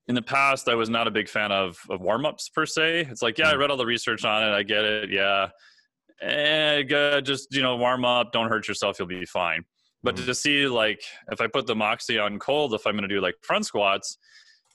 in 0.07 0.15
the 0.15 0.21
past 0.21 0.69
I 0.69 0.75
was 0.75 0.89
not 0.89 1.07
a 1.07 1.11
big 1.11 1.29
fan 1.29 1.51
of, 1.51 1.77
of 1.89 2.01
warm 2.01 2.25
ups 2.25 2.49
per 2.49 2.65
se. 2.65 3.07
It's 3.09 3.21
like 3.21 3.37
yeah, 3.37 3.49
I 3.49 3.53
mm. 3.53 3.59
read 3.59 3.71
all 3.71 3.77
the 3.77 3.85
research 3.85 4.25
on 4.25 4.43
it, 4.43 4.53
I 4.53 4.63
get 4.63 4.83
it, 4.85 5.09
yeah, 5.11 5.49
eh, 6.21 6.83
just 7.21 7.53
you 7.53 7.61
know 7.61 7.75
warm 7.77 8.05
up, 8.05 8.31
don't 8.31 8.49
hurt 8.49 8.67
yourself, 8.67 8.99
you'll 8.99 9.07
be 9.07 9.25
fine. 9.25 9.63
But 10.03 10.15
mm-hmm. 10.15 10.25
to 10.25 10.35
see 10.35 10.67
like 10.67 11.01
if 11.31 11.41
I 11.41 11.47
put 11.47 11.67
the 11.67 11.75
Moxy 11.75 12.17
on 12.17 12.39
cold, 12.39 12.73
if 12.73 12.85
I'm 12.85 12.93
going 12.93 13.07
to 13.07 13.13
do 13.13 13.21
like 13.21 13.35
front 13.43 13.65
squats, 13.65 14.17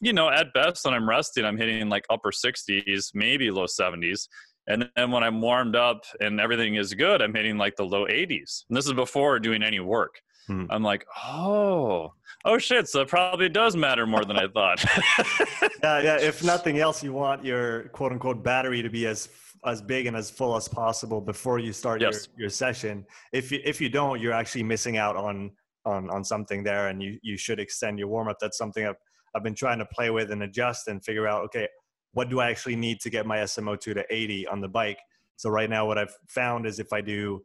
you 0.00 0.12
know, 0.12 0.28
at 0.28 0.52
best 0.52 0.84
when 0.84 0.94
I'm 0.94 1.08
resting, 1.08 1.44
I'm 1.44 1.56
hitting 1.56 1.88
like 1.88 2.04
upper 2.10 2.30
60s, 2.30 3.10
maybe 3.14 3.50
low 3.50 3.66
70s. 3.66 4.28
And 4.68 4.88
then 4.96 5.10
when 5.10 5.22
I'm 5.22 5.40
warmed 5.40 5.76
up 5.76 6.04
and 6.20 6.40
everything 6.40 6.74
is 6.74 6.92
good, 6.94 7.22
I'm 7.22 7.34
hitting 7.34 7.56
like 7.56 7.76
the 7.76 7.84
low 7.84 8.06
80s. 8.06 8.64
And 8.68 8.76
this 8.76 8.86
is 8.86 8.92
before 8.92 9.38
doing 9.38 9.62
any 9.62 9.80
work. 9.80 10.20
Hmm. 10.48 10.66
I'm 10.70 10.82
like, 10.82 11.04
oh, 11.24 12.12
oh 12.44 12.58
shit. 12.58 12.88
So 12.88 13.00
it 13.00 13.08
probably 13.08 13.48
does 13.48 13.76
matter 13.76 14.06
more 14.06 14.24
than 14.24 14.36
I 14.36 14.48
thought. 14.48 14.84
yeah, 15.82 16.00
yeah. 16.00 16.18
If 16.20 16.44
nothing 16.44 16.78
else, 16.78 17.02
you 17.02 17.12
want 17.12 17.44
your 17.44 17.84
quote 17.88 18.12
unquote 18.12 18.42
battery 18.42 18.82
to 18.82 18.88
be 18.88 19.06
as 19.06 19.28
as 19.66 19.82
big 19.82 20.06
and 20.06 20.16
as 20.16 20.30
full 20.30 20.56
as 20.56 20.68
possible 20.68 21.20
before 21.20 21.58
you 21.58 21.72
start 21.72 22.00
yes. 22.00 22.28
your, 22.36 22.44
your 22.44 22.50
session. 22.50 23.04
If 23.32 23.50
you 23.50 23.60
if 23.64 23.80
you 23.80 23.88
don't, 23.88 24.20
you're 24.20 24.32
actually 24.32 24.62
missing 24.62 24.96
out 24.96 25.16
on 25.16 25.50
on 25.84 26.08
on 26.10 26.24
something 26.24 26.62
there, 26.62 26.88
and 26.88 27.02
you 27.02 27.18
you 27.22 27.36
should 27.36 27.60
extend 27.60 27.98
your 27.98 28.08
warm 28.08 28.28
up. 28.28 28.38
That's 28.40 28.58
something 28.58 28.86
I've 28.86 28.96
I've 29.34 29.42
been 29.42 29.54
trying 29.54 29.78
to 29.78 29.86
play 29.86 30.10
with 30.10 30.30
and 30.30 30.42
adjust 30.42 30.88
and 30.88 31.04
figure 31.04 31.26
out. 31.26 31.44
Okay, 31.44 31.68
what 32.12 32.30
do 32.30 32.40
I 32.40 32.48
actually 32.48 32.76
need 32.76 33.00
to 33.00 33.10
get 33.10 33.26
my 33.26 33.38
SMO2 33.38 33.94
to 33.94 34.04
80 34.08 34.46
on 34.46 34.60
the 34.60 34.68
bike? 34.68 34.98
So 35.36 35.50
right 35.50 35.68
now, 35.68 35.86
what 35.86 35.98
I've 35.98 36.14
found 36.28 36.64
is 36.64 36.78
if 36.78 36.92
I 36.92 37.02
do 37.02 37.42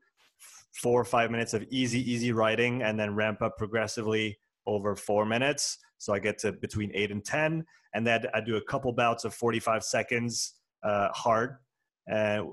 four 0.73 0.99
or 0.99 1.05
five 1.05 1.29
minutes 1.29 1.53
of 1.53 1.65
easy, 1.69 2.09
easy 2.09 2.31
riding 2.31 2.81
and 2.81 2.97
then 2.99 3.13
ramp 3.13 3.41
up 3.41 3.57
progressively 3.57 4.39
over 4.65 4.95
four 4.95 5.25
minutes. 5.25 5.77
So 5.97 6.13
I 6.13 6.19
get 6.19 6.37
to 6.39 6.53
between 6.53 6.91
eight 6.93 7.11
and 7.11 7.23
10. 7.23 7.65
And 7.93 8.07
then 8.07 8.25
I 8.33 8.41
do 8.41 8.55
a 8.55 8.61
couple 8.61 8.91
bouts 8.93 9.25
of 9.25 9.33
45 9.33 9.83
seconds 9.83 10.53
uh, 10.83 11.09
hard. 11.09 11.57
Uh, 12.10 12.43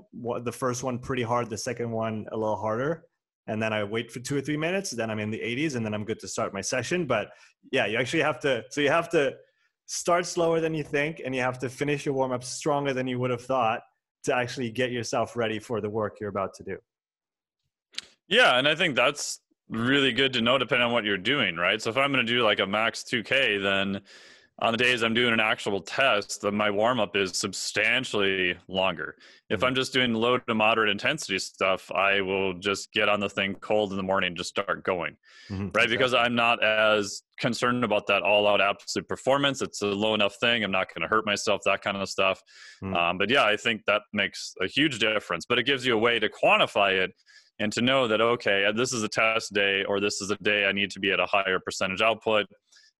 the 0.43 0.51
first 0.51 0.83
one 0.83 0.99
pretty 0.99 1.23
hard, 1.23 1.49
the 1.49 1.57
second 1.57 1.91
one 1.91 2.25
a 2.31 2.37
little 2.37 2.55
harder. 2.55 3.05
And 3.47 3.61
then 3.61 3.73
I 3.73 3.83
wait 3.83 4.11
for 4.11 4.19
two 4.19 4.37
or 4.37 4.41
three 4.41 4.57
minutes. 4.57 4.91
Then 4.91 5.09
I'm 5.09 5.19
in 5.19 5.31
the 5.31 5.39
80s 5.39 5.75
and 5.75 5.85
then 5.85 5.93
I'm 5.93 6.05
good 6.05 6.19
to 6.19 6.27
start 6.27 6.53
my 6.53 6.61
session. 6.61 7.07
But 7.07 7.29
yeah, 7.71 7.87
you 7.87 7.97
actually 7.97 8.21
have 8.21 8.39
to, 8.41 8.63
so 8.69 8.81
you 8.81 8.89
have 8.89 9.09
to 9.09 9.33
start 9.87 10.27
slower 10.27 10.59
than 10.59 10.73
you 10.75 10.83
think 10.83 11.21
and 11.25 11.33
you 11.33 11.41
have 11.41 11.57
to 11.59 11.69
finish 11.69 12.05
your 12.05 12.13
warm 12.13 12.31
up 12.31 12.43
stronger 12.43 12.93
than 12.93 13.07
you 13.07 13.17
would 13.17 13.31
have 13.31 13.41
thought 13.41 13.81
to 14.23 14.35
actually 14.35 14.69
get 14.69 14.91
yourself 14.91 15.35
ready 15.35 15.57
for 15.57 15.81
the 15.81 15.89
work 15.89 16.17
you're 16.19 16.29
about 16.29 16.53
to 16.53 16.63
do. 16.63 16.77
Yeah, 18.27 18.59
and 18.59 18.67
I 18.67 18.75
think 18.75 18.95
that's 18.95 19.39
really 19.69 20.11
good 20.11 20.33
to 20.33 20.41
know 20.41 20.57
depending 20.57 20.85
on 20.85 20.93
what 20.93 21.03
you're 21.03 21.17
doing, 21.17 21.55
right? 21.55 21.81
So 21.81 21.89
if 21.89 21.97
I'm 21.97 22.11
going 22.11 22.25
to 22.25 22.31
do 22.31 22.43
like 22.43 22.59
a 22.59 22.67
max 22.67 23.03
2K, 23.03 23.61
then 23.61 24.01
on 24.61 24.73
the 24.73 24.77
days 24.77 25.03
I'm 25.03 25.13
doing 25.13 25.33
an 25.33 25.39
actual 25.39 25.79
test, 25.81 26.41
the, 26.41 26.51
my 26.51 26.69
warm 26.69 26.99
up 26.99 27.15
is 27.15 27.37
substantially 27.37 28.57
longer. 28.67 29.15
If 29.49 29.63
I'm 29.63 29.69
mm-hmm. 29.69 29.75
just 29.75 29.93
doing 29.93 30.13
low 30.13 30.37
to 30.37 30.53
moderate 30.53 30.89
intensity 30.89 31.39
stuff, 31.39 31.89
I 31.91 32.21
will 32.21 32.53
just 32.55 32.91
get 32.91 33.07
on 33.07 33.19
the 33.19 33.29
thing 33.29 33.55
cold 33.55 33.91
in 33.91 33.97
the 33.97 34.03
morning, 34.03 34.29
and 34.29 34.37
just 34.37 34.49
start 34.49 34.83
going, 34.83 35.15
mm-hmm. 35.49 35.67
right? 35.73 35.85
Exactly. 35.85 35.97
Because 35.97 36.13
I'm 36.13 36.35
not 36.35 36.63
as 36.63 37.23
concerned 37.39 37.83
about 37.83 38.07
that 38.07 38.21
all 38.21 38.47
out 38.47 38.59
absolute 38.59 39.07
performance. 39.07 39.61
It's 39.61 39.81
a 39.81 39.87
low 39.87 40.13
enough 40.13 40.35
thing. 40.35 40.63
I'm 40.63 40.71
not 40.71 40.93
going 40.93 41.03
to 41.03 41.07
hurt 41.07 41.25
myself, 41.25 41.61
that 41.65 41.81
kind 41.81 41.97
of 41.97 42.09
stuff. 42.09 42.41
Mm-hmm. 42.83 42.95
Um, 42.95 43.17
but 43.17 43.29
yeah, 43.29 43.45
I 43.45 43.55
think 43.55 43.83
that 43.87 44.01
makes 44.11 44.53
a 44.61 44.67
huge 44.67 44.99
difference. 44.99 45.45
But 45.47 45.59
it 45.59 45.63
gives 45.63 45.85
you 45.85 45.95
a 45.95 45.99
way 45.99 46.19
to 46.19 46.29
quantify 46.29 46.99
it 46.99 47.11
and 47.59 47.71
to 47.73 47.81
know 47.81 48.07
that, 48.07 48.21
okay, 48.21 48.69
this 48.75 48.93
is 48.93 49.03
a 49.03 49.09
test 49.09 49.53
day 49.53 49.83
or 49.83 49.99
this 49.99 50.21
is 50.21 50.31
a 50.31 50.37
day 50.37 50.65
I 50.65 50.71
need 50.71 50.91
to 50.91 50.99
be 50.99 51.11
at 51.11 51.19
a 51.19 51.25
higher 51.25 51.59
percentage 51.59 52.01
output 52.01 52.45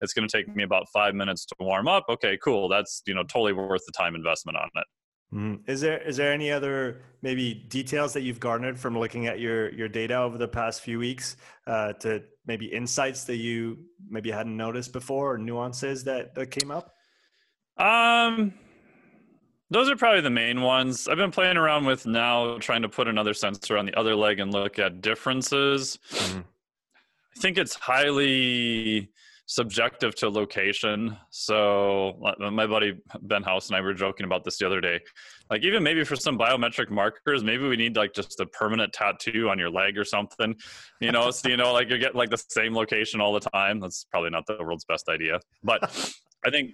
it's 0.01 0.13
going 0.13 0.27
to 0.27 0.38
take 0.38 0.53
me 0.56 0.63
about 0.63 0.88
five 0.94 1.15
minutes 1.15 1.46
to 1.46 1.56
warm 1.60 1.88
up 1.88 2.06
okay 2.10 2.38
cool 2.44 2.68
that's 2.70 3.01
you 3.06 3.13
know 3.13 3.24
totally 3.24 3.53
worth 3.53 3.82
the 3.86 3.91
time 3.91 4.15
investment 4.15 4.58
on 4.58 4.70
it 4.75 4.86
mm-hmm. 5.34 5.72
is 5.72 5.82
there 5.82 6.01
is 6.01 6.18
there 6.18 6.32
any 6.32 6.51
other 6.51 7.01
maybe 7.22 7.53
details 7.53 8.13
that 8.13 8.22
you've 8.22 8.39
garnered 8.39 8.79
from 8.79 8.98
looking 8.98 9.27
at 9.27 9.39
your 9.39 9.72
your 9.74 9.88
data 9.88 10.15
over 10.15 10.38
the 10.38 10.48
past 10.48 10.82
few 10.82 11.00
weeks 11.00 11.38
uh, 11.68 11.94
to 11.94 12.22
maybe 12.46 12.65
insights 12.65 13.25
that 13.25 13.38
you 13.38 13.77
maybe 14.10 14.32
hadn't 14.32 14.56
noticed 14.56 14.93
before 14.93 15.34
or 15.34 15.38
nuances 15.38 16.04
that 16.04 16.34
that 16.36 16.52
came 16.52 16.71
up 16.71 16.93
um 17.78 18.54
those 19.71 19.89
are 19.89 19.95
probably 19.95 20.21
the 20.21 20.32
main 20.32 20.62
ones. 20.62 21.08
I've 21.08 21.17
been 21.17 21.32
playing 21.32 21.58
around 21.58 21.86
with 21.86 22.08
now 22.08 22.58
trying 22.58 22.82
to 22.82 22.89
put 22.89 23.08
another 23.08 23.34
sensor 23.34 23.78
on 23.78 23.86
the 23.86 23.93
other 23.95 24.15
leg 24.15 24.39
and 24.39 24.52
look 24.52 24.80
at 24.80 25.02
differences. 25.02 26.00
Mm-hmm. 26.12 26.39
I 26.39 27.39
think 27.39 27.58
it's 27.58 27.76
highly 27.76 29.10
subjective 29.49 30.13
to 30.13 30.29
location. 30.29 31.17
So 31.31 32.21
my 32.39 32.67
buddy 32.67 32.93
Ben 33.21 33.41
House 33.41 33.67
and 33.67 33.75
I 33.75 33.81
were 33.81 33.95
joking 33.95 34.27
about 34.27 34.43
this 34.43 34.59
the 34.59 34.67
other 34.67 34.79
day. 34.79 34.99
Like 35.49 35.63
even 35.63 35.81
maybe 35.81 36.03
for 36.03 36.15
some 36.15 36.38
biometric 36.38 36.91
markers, 36.91 37.43
maybe 37.43 37.67
we 37.67 37.75
need 37.75 37.95
like 37.95 38.13
just 38.13 38.39
a 38.39 38.45
permanent 38.45 38.93
tattoo 38.93 39.49
on 39.49 39.57
your 39.57 39.71
leg 39.71 39.97
or 39.97 40.05
something. 40.05 40.55
You 41.01 41.12
know, 41.12 41.31
so 41.31 41.49
you 41.49 41.57
know, 41.57 41.73
like 41.73 41.89
you 41.89 41.97
get 41.97 42.15
like 42.15 42.29
the 42.29 42.38
same 42.38 42.75
location 42.75 43.21
all 43.21 43.33
the 43.33 43.49
time. 43.49 43.79
That's 43.79 44.05
probably 44.12 44.29
not 44.29 44.45
the 44.45 44.57
world's 44.59 44.85
best 44.85 45.09
idea. 45.09 45.39
But 45.63 45.81
I 46.45 46.51
think 46.51 46.73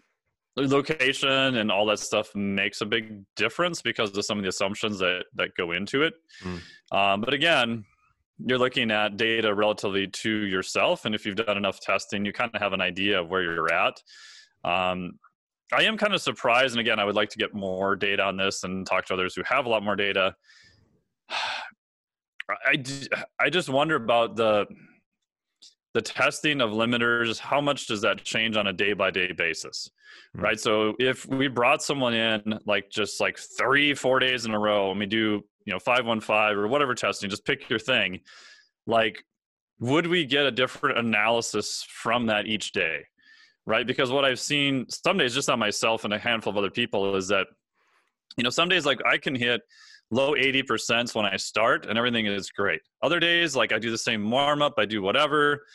location 0.58 1.56
and 1.56 1.72
all 1.72 1.86
that 1.86 2.00
stuff 2.00 2.36
makes 2.36 2.82
a 2.82 2.86
big 2.86 3.24
difference 3.38 3.82
because 3.82 4.16
of 4.18 4.26
some 4.26 4.38
of 4.38 4.44
the 4.44 4.50
assumptions 4.50 5.00
that 5.00 5.24
that 5.36 5.56
go 5.56 5.72
into 5.72 6.04
it. 6.04 6.14
Mm. 6.44 6.62
Um, 6.92 7.22
but 7.22 7.34
again, 7.34 7.86
you're 8.40 8.60
looking 8.60 8.92
at 8.92 9.18
data 9.18 9.54
relatively 9.54 10.08
to 10.08 10.30
yourself 10.30 11.06
and 11.06 11.16
if 11.16 11.26
you've 11.26 11.36
done 11.36 11.58
enough 11.58 11.80
testing 11.80 12.26
you 12.26 12.34
kind 12.34 12.52
of 12.54 12.62
have 12.62 12.74
an 12.74 12.82
idea 12.82 13.20
of 13.20 13.30
where 13.30 13.42
you're 13.44 13.74
at. 13.74 14.02
Um, 14.64 15.20
i 15.74 15.84
am 15.84 15.98
kind 15.98 16.14
of 16.14 16.22
surprised 16.22 16.74
and 16.74 16.82
again 16.82 17.00
i 17.00 17.06
would 17.06 17.16
like 17.16 17.30
to 17.30 17.38
get 17.38 17.54
more 17.54 17.96
data 17.96 18.24
on 18.24 18.38
this 18.38 18.64
and 18.64 18.86
talk 18.86 19.06
to 19.06 19.14
others 19.14 19.36
who 19.36 19.44
have 19.46 19.66
a 19.66 19.70
lot 19.70 19.84
more 19.84 19.96
data. 19.96 20.36
I, 22.68 22.84
I 23.40 23.50
just 23.50 23.70
wonder 23.70 23.96
about 23.96 24.36
the 24.36 24.68
the 25.96 26.02
testing 26.02 26.62
of 26.62 26.72
limiters 26.72 27.40
how 27.40 27.60
much 27.60 27.88
does 27.88 28.02
that 28.02 28.24
change 28.24 28.56
on 28.56 28.68
a 28.68 28.74
day 28.74 28.94
by 28.94 29.10
day 29.10 29.32
basis 29.32 29.90
mm-hmm. 30.36 30.44
right? 30.44 30.60
So 30.60 30.96
if 31.00 31.26
we 31.26 31.48
brought 31.48 31.82
someone 31.82 32.14
in 32.14 32.60
like 32.66 32.90
just 32.90 33.20
like 33.20 33.38
three 33.58 33.94
four 33.94 34.20
days 34.20 34.46
in 34.46 34.54
a 34.54 34.60
row 34.60 34.92
and 34.92 35.00
we 35.00 35.06
do 35.06 35.44
you 35.66 35.74
know 35.74 35.80
515 35.80 36.58
or 36.58 36.68
whatever 36.68 36.96
testing 36.96 37.30
just 37.30 37.46
pick 37.46 37.70
your 37.70 37.80
thing. 37.80 38.22
Like 38.88 39.24
would 39.80 40.08
we 40.08 40.26
get 40.26 40.46
a 40.46 40.52
different 40.52 40.98
analysis 40.98 41.86
from 41.90 42.28
that 42.28 42.48
each 42.48 42.72
day? 42.72 43.06
Right? 43.66 43.86
Because 43.86 44.12
what 44.12 44.26
i've 44.26 44.40
seen 44.40 44.86
some 44.90 45.18
days 45.18 45.34
just 45.34 45.50
on 45.50 45.60
myself 45.60 46.06
and 46.06 46.14
a 46.14 46.20
handful 46.20 46.52
of 46.52 46.58
other 46.58 46.70
people 46.70 47.16
is 47.16 47.28
that 47.30 47.48
you 48.38 48.44
know 48.44 48.50
some 48.50 48.70
days 48.70 48.86
like 48.86 49.00
i 49.06 49.18
can 49.18 49.36
hit 49.36 49.62
low 50.12 50.34
80% 50.34 51.16
when 51.16 51.26
i 51.26 51.36
start 51.36 51.88
and 51.88 51.98
everything 51.98 52.28
is 52.28 52.52
great. 52.52 52.82
Other 53.02 53.20
days 53.20 53.56
like 53.56 53.74
i 53.74 53.80
do 53.80 53.90
the 53.90 53.98
same 53.98 54.30
warm 54.30 54.62
up 54.62 54.76
i 54.78 54.86
do 54.86 55.02
whatever 55.02 55.66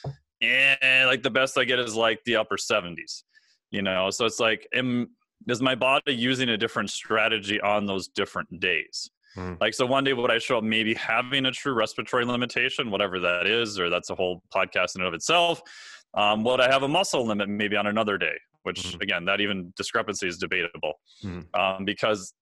and 0.40 1.08
like 1.08 1.22
the 1.22 1.30
best 1.30 1.58
i 1.58 1.64
get 1.64 1.80
is 1.80 1.96
like 1.96 2.22
the 2.24 2.36
upper 2.36 2.56
70s 2.56 3.24
you 3.70 3.82
know? 3.82 4.10
So 4.10 4.24
it's 4.26 4.40
like 4.40 4.66
am, 4.74 5.10
is 5.48 5.62
my 5.62 5.74
body 5.74 6.14
using 6.14 6.50
a 6.50 6.56
different 6.56 6.90
strategy 6.90 7.60
on 7.60 7.86
those 7.86 8.08
different 8.08 8.60
days 8.60 9.10
Mm. 9.36 9.60
Like, 9.60 9.74
so 9.74 9.86
one 9.86 10.04
day 10.04 10.12
would 10.12 10.30
I 10.30 10.38
show 10.38 10.58
up 10.58 10.64
maybe 10.64 10.94
having 10.94 11.46
a 11.46 11.50
true 11.50 11.72
respiratory 11.72 12.24
limitation, 12.24 12.90
whatever 12.90 13.18
that 13.20 13.46
is, 13.46 13.78
or 13.78 13.90
that's 13.90 14.10
a 14.10 14.14
whole 14.14 14.42
podcast 14.54 14.96
in 14.96 15.02
and 15.02 15.08
of 15.08 15.14
itself. 15.14 15.62
Um, 16.14 16.42
would 16.44 16.60
I 16.60 16.70
have 16.70 16.82
a 16.82 16.88
muscle 16.88 17.24
limit 17.24 17.48
maybe 17.48 17.76
on 17.76 17.86
another 17.86 18.18
day? 18.18 18.34
Which, 18.62 18.82
mm. 18.82 19.02
again, 19.02 19.24
that 19.26 19.40
even 19.40 19.72
discrepancy 19.76 20.26
is 20.28 20.38
debatable 20.38 20.94
mm. 21.24 21.46
um, 21.58 21.84
because 21.84 22.34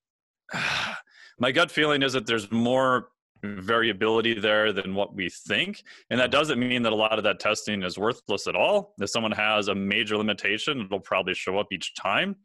my 1.39 1.53
gut 1.53 1.71
feeling 1.71 2.03
is 2.03 2.15
that 2.15 2.27
there's 2.27 2.51
more 2.51 3.09
variability 3.43 4.35
there 4.35 4.73
than 4.73 4.95
what 4.95 5.15
we 5.15 5.29
think. 5.29 5.85
And 6.11 6.19
that 6.19 6.31
mm. 6.31 6.33
doesn't 6.33 6.59
mean 6.59 6.83
that 6.83 6.93
a 6.93 6.97
lot 6.97 7.19
of 7.19 7.25
that 7.25 7.39
testing 7.41 7.83
is 7.83 7.99
worthless 7.99 8.47
at 8.47 8.57
all. 8.57 8.95
If 8.99 9.11
someone 9.11 9.33
has 9.33 9.69
a 9.69 9.75
major 9.75 10.17
limitation, 10.17 10.81
it'll 10.81 11.01
probably 11.01 11.35
show 11.35 11.59
up 11.59 11.69
each 11.71 11.95
time. 11.95 12.37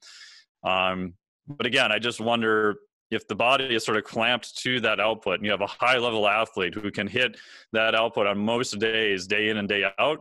Um, 0.64 1.14
but 1.48 1.66
again, 1.66 1.92
I 1.92 2.00
just 2.00 2.22
wonder 2.22 2.76
if 3.14 3.28
the 3.28 3.36
body 3.36 3.76
is 3.76 3.86
sort 3.86 3.98
of 3.98 4.04
clamped 4.04 4.58
to 4.60 4.80
that 4.82 5.00
output 5.00 5.36
and 5.36 5.46
you 5.46 5.52
have 5.52 5.62
a 5.62 5.68
high 5.68 5.98
level 5.98 6.28
athlete 6.28 6.74
who 6.74 6.92
can 6.92 7.08
hit 7.08 7.38
that 7.72 7.96
output 7.96 8.28
on 8.28 8.38
most 8.38 8.80
days 8.80 9.28
day 9.28 9.50
in 9.50 9.58
and 9.58 9.70
day 9.70 9.86
out 10.00 10.20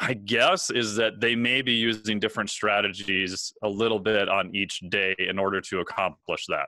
my 0.00 0.14
guess 0.14 0.70
is 0.70 0.96
that 0.96 1.20
they 1.20 1.36
may 1.36 1.62
be 1.62 1.72
using 1.72 2.18
different 2.18 2.50
strategies 2.50 3.52
a 3.62 3.68
little 3.68 3.98
bit 3.98 4.28
on 4.28 4.54
each 4.54 4.80
day 4.88 5.14
in 5.18 5.38
order 5.38 5.60
to 5.60 5.80
accomplish 5.80 6.46
that. 6.48 6.66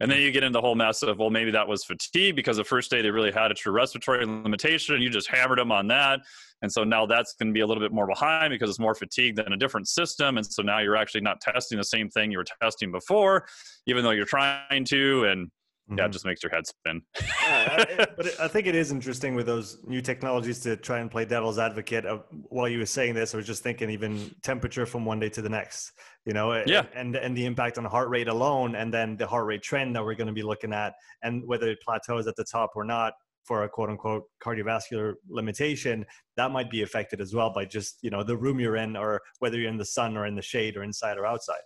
And 0.00 0.10
then 0.10 0.20
you 0.20 0.30
get 0.30 0.44
into 0.44 0.56
the 0.56 0.60
whole 0.60 0.76
mess 0.76 1.02
of 1.02 1.18
well 1.18 1.30
maybe 1.30 1.50
that 1.50 1.66
was 1.66 1.84
fatigue 1.84 2.36
because 2.36 2.56
the 2.56 2.64
first 2.64 2.90
day 2.90 3.02
they 3.02 3.10
really 3.10 3.32
had 3.32 3.50
a 3.50 3.54
true 3.54 3.72
respiratory 3.72 4.24
limitation 4.24 4.94
and 4.94 5.02
you 5.02 5.10
just 5.10 5.28
hammered 5.28 5.58
them 5.58 5.72
on 5.72 5.88
that 5.88 6.20
and 6.62 6.72
so 6.72 6.84
now 6.84 7.06
that's 7.06 7.34
going 7.34 7.48
to 7.48 7.52
be 7.52 7.60
a 7.60 7.66
little 7.66 7.82
bit 7.82 7.92
more 7.92 8.06
behind 8.06 8.50
because 8.50 8.68
it's 8.68 8.78
more 8.78 8.94
fatigue 8.94 9.36
than 9.36 9.52
a 9.52 9.56
different 9.56 9.88
system 9.88 10.36
and 10.36 10.46
so 10.46 10.62
now 10.62 10.78
you're 10.78 10.96
actually 10.96 11.20
not 11.20 11.40
testing 11.40 11.78
the 11.78 11.84
same 11.84 12.08
thing 12.08 12.30
you 12.30 12.38
were 12.38 12.46
testing 12.62 12.90
before 12.90 13.46
even 13.86 14.04
though 14.04 14.10
you're 14.10 14.24
trying 14.24 14.84
to 14.84 15.24
and 15.24 15.50
yeah, 15.90 15.94
it 15.94 15.98
mm-hmm. 16.04 16.12
just 16.12 16.26
makes 16.26 16.42
your 16.42 16.52
head 16.52 16.66
spin. 16.66 17.00
yeah, 17.42 18.04
but 18.16 18.38
I 18.38 18.46
think 18.46 18.66
it 18.66 18.74
is 18.74 18.92
interesting 18.92 19.34
with 19.34 19.46
those 19.46 19.78
new 19.86 20.02
technologies 20.02 20.60
to 20.60 20.76
try 20.76 20.98
and 20.98 21.10
play 21.10 21.24
devil's 21.24 21.58
advocate. 21.58 22.04
Of, 22.04 22.24
while 22.30 22.68
you 22.68 22.78
were 22.78 22.86
saying 22.86 23.14
this, 23.14 23.32
I 23.32 23.38
was 23.38 23.46
just 23.46 23.62
thinking 23.62 23.88
even 23.88 24.34
temperature 24.42 24.84
from 24.84 25.06
one 25.06 25.18
day 25.18 25.30
to 25.30 25.40
the 25.40 25.48
next. 25.48 25.92
You 26.26 26.34
know, 26.34 26.62
yeah, 26.66 26.84
and 26.94 27.16
and 27.16 27.34
the 27.34 27.46
impact 27.46 27.78
on 27.78 27.86
heart 27.86 28.10
rate 28.10 28.28
alone, 28.28 28.74
and 28.74 28.92
then 28.92 29.16
the 29.16 29.26
heart 29.26 29.46
rate 29.46 29.62
trend 29.62 29.96
that 29.96 30.04
we're 30.04 30.14
going 30.14 30.26
to 30.26 30.34
be 30.34 30.42
looking 30.42 30.74
at, 30.74 30.92
and 31.22 31.42
whether 31.46 31.70
it 31.70 31.78
plateaus 31.80 32.26
at 32.26 32.36
the 32.36 32.44
top 32.44 32.72
or 32.76 32.84
not 32.84 33.14
for 33.48 33.64
a 33.64 33.68
quote 33.68 33.88
unquote 33.88 34.24
cardiovascular 34.44 35.14
limitation, 35.28 36.04
that 36.36 36.50
might 36.52 36.70
be 36.70 36.82
affected 36.82 37.20
as 37.20 37.34
well 37.34 37.50
by 37.52 37.64
just 37.64 37.98
you 38.02 38.10
know 38.10 38.22
the 38.22 38.36
room 38.36 38.60
you're 38.60 38.76
in, 38.76 38.96
or 38.96 39.20
whether 39.38 39.58
you're 39.58 39.70
in 39.70 39.78
the 39.78 39.84
sun 39.84 40.16
or 40.16 40.26
in 40.26 40.36
the 40.36 40.42
shade 40.42 40.76
or 40.76 40.84
inside 40.84 41.16
or 41.16 41.26
outside. 41.26 41.62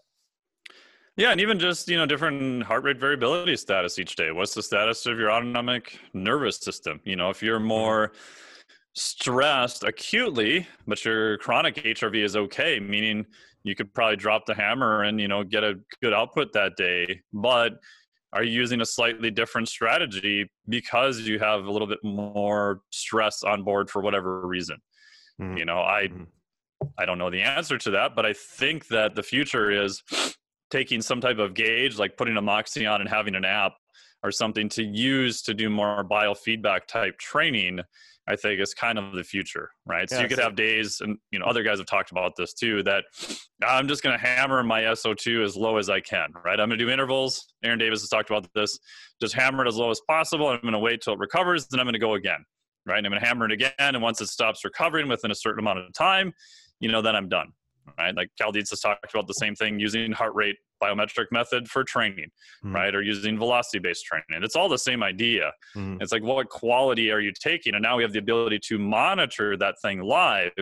Yeah, 1.17 1.33
and 1.33 1.41
even 1.41 1.59
just 1.59 1.89
you 1.89 1.99
know 1.99 2.07
different 2.07 2.63
heart 2.63 2.85
rate 2.85 2.99
variability 2.99 3.57
status 3.57 3.99
each 3.99 4.17
day. 4.17 4.31
What's 4.31 4.55
the 4.55 4.63
status 4.63 5.05
of 5.07 5.19
your 5.19 5.31
autonomic 5.31 5.99
nervous 6.15 6.59
system? 6.59 7.01
You 7.05 7.17
know, 7.17 7.29
if 7.29 7.43
you're 7.43 7.59
mm-hmm. 7.59 7.69
more 7.69 8.13
stressed 8.95 9.85
acutely, 9.85 10.67
but 10.87 11.05
your 11.05 11.39
chronic 11.39 11.77
HRV 11.77 12.23
is 12.23 12.37
okay, 12.37 12.79
meaning 12.79 13.27
you 13.65 13.75
could 13.75 13.93
probably 13.95 14.17
drop 14.17 14.47
the 14.47 14.55
hammer 14.55 15.03
and 15.03 15.21
you 15.21 15.29
know 15.29 15.45
get 15.45 15.65
a 15.65 15.79
good 16.01 16.15
output 16.15 16.53
that 16.55 16.77
day. 16.77 17.21
But 17.33 17.75
are 18.33 18.43
you 18.43 18.53
using 18.53 18.81
a 18.81 18.87
slightly 18.87 19.31
different 19.31 19.69
strategy 19.69 20.51
because 20.69 21.21
you 21.21 21.39
have 21.39 21.65
a 21.65 21.71
little 21.71 21.89
bit 21.89 22.03
more 22.03 22.81
stress 22.91 23.43
on 23.43 23.63
board 23.63 23.91
for 23.91 24.01
whatever 24.01 24.47
reason? 24.47 24.79
Mm-hmm. 25.41 25.59
You 25.59 25.65
know, 25.65 25.81
I 25.81 26.09
mm-hmm. 26.11 26.25
I 26.99 27.05
don't 27.05 27.19
know 27.19 27.31
the 27.31 27.43
answer 27.43 27.79
to 27.79 27.91
that, 27.93 28.17
but 28.17 28.27
I 28.27 28.33
think 28.33 28.89
that 28.89 29.15
the 29.15 29.23
future 29.23 29.71
is 29.71 30.03
taking 30.71 31.03
some 31.03 31.21
type 31.21 31.39
of 31.39 31.55
gauge, 31.55 31.99
like 31.99 32.17
putting 32.17 32.37
a 32.37 32.43
Moxy 32.43 32.87
on 32.87 33.01
and 33.01 33.09
having 33.09 33.35
an 33.35 33.45
app 33.45 33.75
or 34.25 34.31
something 34.31 34.69
to 34.71 34.83
use 34.83 35.43
to 35.43 35.55
do 35.55 35.69
more 35.69 36.05
biofeedback 36.05 36.87
type 36.87 37.19
training, 37.19 37.81
I 38.29 38.37
think 38.37 38.61
is 38.61 38.73
kind 38.73 38.99
of 38.99 39.15
the 39.15 39.25
future, 39.25 39.71
right? 39.85 40.09
So 40.09 40.21
you 40.21 40.29
could 40.29 40.39
have 40.39 40.55
days, 40.55 41.01
and 41.01 41.19
you 41.33 41.39
know, 41.39 41.45
other 41.45 41.63
guys 41.63 41.79
have 41.79 41.87
talked 41.87 42.13
about 42.13 42.33
this 42.37 42.55
too. 42.55 42.83
That 42.85 43.05
I'm 43.67 43.89
just 43.89 44.03
going 44.03 44.17
to 44.19 44.25
hammer 44.25 44.63
my 44.63 44.83
SO2 44.83 45.45
as 45.45 45.57
low 45.57 45.77
as 45.77 45.91
I 45.91 46.01
can, 46.01 46.33
right? 46.45 46.61
I'm 46.61 46.69
going 46.69 46.79
to 46.79 46.85
do 46.85 46.91
intervals. 46.91 47.53
Aaron 47.65 47.79
Davis 47.79 48.01
has 48.01 48.09
talked 48.09 48.31
about 48.31 48.49
this. 48.55 48.79
Just 49.21 49.35
hammer 49.35 49.65
it 49.65 49.69
as 49.69 49.77
low 49.77 49.91
as 49.91 50.01
possible. 50.09 50.49
I'm 50.49 50.61
going 50.61 50.73
to 50.73 50.79
wait 50.79 51.01
till 51.03 51.15
it 51.15 51.19
recovers, 51.19 51.67
then 51.69 51.81
I'm 51.81 51.87
going 51.87 51.95
to 51.95 51.99
go 51.99 52.15
again, 52.15 52.45
right? 52.87 52.99
And 52.99 53.07
I'm 53.07 53.11
going 53.11 53.21
to 53.21 53.27
hammer 53.27 53.47
it 53.47 53.53
again, 53.53 53.73
and 53.79 54.01
once 54.01 54.21
it 54.21 54.29
stops 54.29 54.65
recovering 54.65 55.09
within 55.09 55.31
a 55.33 55.35
certain 55.35 55.59
amount 55.59 55.81
of 55.81 55.93
time, 55.93 56.33
you 56.79 56.91
know, 56.91 57.03
then 57.03 57.17
I'm 57.17 57.29
done 57.29 57.53
right? 57.99 58.15
Like 58.15 58.31
Cal 58.39 58.53
Dietz 58.53 58.71
has 58.71 58.81
talked 58.81 59.13
about 59.13 59.27
the 59.27 59.35
same 59.35 59.55
thing 59.55 59.79
using 59.79 60.13
heart 60.13 60.35
rate 60.35 60.57
biometric 60.83 61.27
method 61.31 61.69
for 61.69 61.85
training, 61.85 62.31
mm-hmm. 62.65 62.75
right? 62.75 62.95
Or 62.95 63.03
using 63.03 63.39
velocity 63.39 63.79
based 63.79 64.05
training. 64.05 64.43
It's 64.43 64.57
all 64.57 64.69
the 64.69 64.79
same 64.79 65.03
idea. 65.03 65.53
Mm-hmm. 65.77 66.03
It's 66.03 66.13
like, 66.13 66.23
what 66.23 66.49
quality 66.49 67.11
are 67.11 67.21
you 67.21 67.33
taking? 67.33 67.75
And 67.75 67.83
now 67.83 67.97
we 67.97 68.03
have 68.03 68.13
the 68.13 68.19
ability 68.19 68.61
to 68.69 68.79
monitor 68.79 69.57
that 69.57 69.77
thing 69.81 70.01
live. 70.01 70.53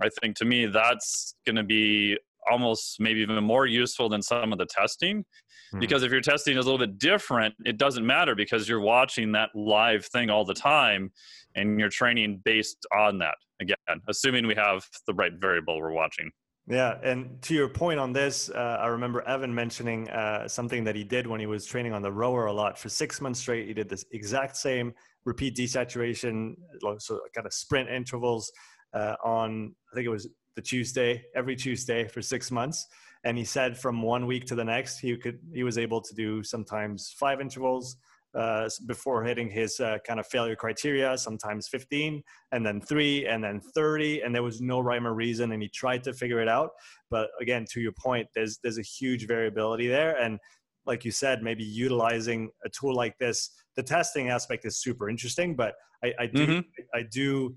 I 0.00 0.08
think 0.20 0.36
to 0.36 0.44
me, 0.44 0.66
that's 0.66 1.34
going 1.46 1.56
to 1.56 1.62
be 1.62 2.18
almost 2.50 3.00
maybe 3.00 3.20
even 3.20 3.42
more 3.42 3.66
useful 3.66 4.08
than 4.08 4.22
some 4.22 4.52
of 4.52 4.58
the 4.58 4.66
testing. 4.66 5.18
Mm-hmm. 5.20 5.78
Because 5.78 6.02
if 6.02 6.10
your 6.10 6.20
testing 6.20 6.56
is 6.56 6.66
a 6.66 6.70
little 6.70 6.84
bit 6.84 6.98
different, 6.98 7.54
it 7.64 7.78
doesn't 7.78 8.06
matter 8.06 8.34
because 8.34 8.68
you're 8.68 8.80
watching 8.80 9.32
that 9.32 9.50
live 9.54 10.06
thing 10.06 10.30
all 10.30 10.44
the 10.44 10.54
time 10.54 11.12
and 11.54 11.78
you're 11.78 11.88
training 11.88 12.40
based 12.44 12.86
on 12.92 13.18
that 13.18 13.36
again, 13.60 14.00
assuming 14.08 14.46
we 14.46 14.54
have 14.54 14.84
the 15.06 15.14
right 15.14 15.32
variable 15.38 15.78
we're 15.78 15.92
watching. 15.92 16.30
Yeah, 16.66 16.96
and 17.02 17.42
to 17.42 17.54
your 17.54 17.68
point 17.68 18.00
on 18.00 18.14
this, 18.14 18.48
uh, 18.48 18.78
I 18.80 18.86
remember 18.86 19.20
Evan 19.28 19.54
mentioning 19.54 20.08
uh, 20.08 20.48
something 20.48 20.82
that 20.84 20.96
he 20.96 21.04
did 21.04 21.26
when 21.26 21.38
he 21.38 21.46
was 21.46 21.66
training 21.66 21.92
on 21.92 22.00
the 22.00 22.10
rower 22.10 22.46
a 22.46 22.52
lot. 22.52 22.78
For 22.78 22.88
six 22.88 23.20
months 23.20 23.40
straight, 23.40 23.68
he 23.68 23.74
did 23.74 23.88
this 23.88 24.06
exact 24.12 24.56
same 24.56 24.94
repeat 25.26 25.56
desaturation, 25.56 26.54
so 26.98 27.20
kind 27.34 27.46
of 27.46 27.52
sprint 27.52 27.90
intervals 27.90 28.50
uh, 28.94 29.16
on, 29.22 29.74
I 29.92 29.94
think 29.94 30.06
it 30.06 30.10
was 30.10 30.28
the 30.56 30.62
Tuesday, 30.62 31.22
every 31.34 31.54
Tuesday 31.54 32.08
for 32.08 32.22
six 32.22 32.50
months. 32.50 32.86
And 33.24 33.36
he 33.36 33.44
said 33.44 33.76
from 33.76 34.00
one 34.00 34.26
week 34.26 34.46
to 34.46 34.54
the 34.54 34.64
next, 34.64 34.98
he 34.98 35.16
could 35.16 35.38
he 35.52 35.64
was 35.64 35.78
able 35.78 36.00
to 36.00 36.14
do 36.14 36.42
sometimes 36.42 37.14
five 37.18 37.40
intervals, 37.40 37.96
uh, 38.34 38.68
before 38.86 39.24
hitting 39.24 39.48
his 39.48 39.80
uh, 39.80 39.98
kind 40.06 40.18
of 40.18 40.26
failure 40.26 40.56
criteria, 40.56 41.16
sometimes 41.16 41.68
15, 41.68 42.22
and 42.52 42.66
then 42.66 42.80
three, 42.80 43.26
and 43.26 43.42
then 43.42 43.60
30, 43.74 44.20
and 44.22 44.34
there 44.34 44.42
was 44.42 44.60
no 44.60 44.80
rhyme 44.80 45.06
or 45.06 45.14
reason, 45.14 45.52
and 45.52 45.62
he 45.62 45.68
tried 45.68 46.02
to 46.04 46.12
figure 46.12 46.40
it 46.40 46.48
out. 46.48 46.70
But 47.10 47.28
again, 47.40 47.64
to 47.72 47.80
your 47.80 47.92
point, 47.92 48.28
there's 48.34 48.58
there's 48.62 48.78
a 48.78 48.82
huge 48.82 49.26
variability 49.26 49.88
there, 49.88 50.20
and 50.20 50.38
like 50.86 51.04
you 51.04 51.10
said, 51.10 51.42
maybe 51.42 51.64
utilizing 51.64 52.50
a 52.64 52.68
tool 52.68 52.94
like 52.94 53.16
this, 53.18 53.50
the 53.76 53.82
testing 53.82 54.28
aspect 54.28 54.64
is 54.64 54.78
super 54.78 55.08
interesting. 55.08 55.56
But 55.56 55.74
I, 56.02 56.12
I 56.18 56.26
do 56.26 56.46
mm-hmm. 56.46 56.60
I 56.92 57.02
do 57.10 57.56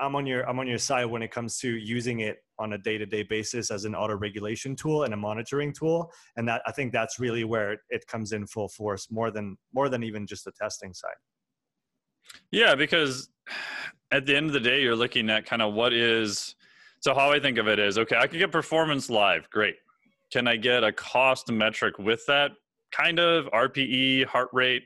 I'm 0.00 0.14
on 0.14 0.26
your 0.26 0.48
I'm 0.48 0.58
on 0.58 0.66
your 0.66 0.78
side 0.78 1.06
when 1.06 1.22
it 1.22 1.30
comes 1.30 1.58
to 1.58 1.76
using 1.76 2.20
it 2.20 2.38
on 2.58 2.74
a 2.74 2.78
day-to-day 2.78 3.22
basis 3.24 3.70
as 3.70 3.84
an 3.84 3.94
auto 3.94 4.14
regulation 4.14 4.76
tool 4.76 5.04
and 5.04 5.14
a 5.14 5.16
monitoring 5.16 5.72
tool. 5.72 6.12
And 6.36 6.46
that 6.48 6.62
i 6.66 6.72
think 6.72 6.92
that's 6.92 7.18
really 7.18 7.44
where 7.44 7.78
it 7.88 8.06
comes 8.06 8.32
in 8.32 8.46
full 8.46 8.68
force 8.68 9.08
more 9.10 9.30
than 9.30 9.56
more 9.72 9.88
than 9.88 10.02
even 10.02 10.26
just 10.26 10.44
the 10.44 10.52
testing 10.52 10.92
side. 10.92 11.10
Yeah 12.50 12.74
because 12.74 13.28
at 14.10 14.26
the 14.26 14.36
end 14.36 14.46
of 14.46 14.52
the 14.52 14.60
day 14.60 14.82
you're 14.82 14.96
looking 14.96 15.30
at 15.30 15.46
kind 15.46 15.62
of 15.62 15.74
what 15.74 15.92
is 15.92 16.54
so 17.00 17.14
how 17.14 17.30
i 17.30 17.40
think 17.40 17.58
of 17.58 17.66
it 17.66 17.78
is 17.78 17.98
okay 17.98 18.16
i 18.16 18.26
can 18.26 18.38
get 18.38 18.52
performance 18.52 19.10
live 19.10 19.48
great. 19.50 19.76
Can 20.30 20.46
i 20.46 20.56
get 20.56 20.84
a 20.84 20.92
cost 20.92 21.50
metric 21.50 21.98
with 21.98 22.24
that? 22.26 22.52
Kind 22.92 23.18
of 23.18 23.46
rpe 23.46 24.26
heart 24.26 24.50
rate. 24.52 24.84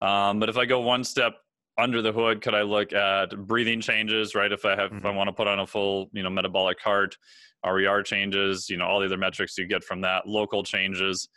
Um, 0.00 0.40
but 0.40 0.48
if 0.48 0.56
i 0.56 0.64
go 0.64 0.80
one 0.80 1.04
step 1.04 1.34
under 1.80 2.02
the 2.02 2.12
hood 2.12 2.40
could 2.40 2.54
i 2.54 2.62
look 2.62 2.92
at 2.92 3.30
breathing 3.46 3.80
changes 3.80 4.34
right 4.34 4.52
if 4.52 4.64
i 4.64 4.70
have 4.70 4.90
mm-hmm. 4.90 4.98
if 4.98 5.04
i 5.04 5.08
mm-hmm. 5.08 5.16
want 5.16 5.28
to 5.28 5.32
put 5.32 5.46
on 5.46 5.60
a 5.60 5.66
full 5.66 6.08
you 6.12 6.22
know 6.22 6.30
metabolic 6.30 6.78
cart 6.80 7.16
rer 7.64 8.02
changes 8.02 8.68
you 8.68 8.76
know 8.76 8.86
all 8.86 9.00
the 9.00 9.06
other 9.06 9.16
metrics 9.16 9.56
you 9.58 9.66
get 9.66 9.82
from 9.82 10.00
that 10.00 10.26
local 10.26 10.62
changes 10.62 11.28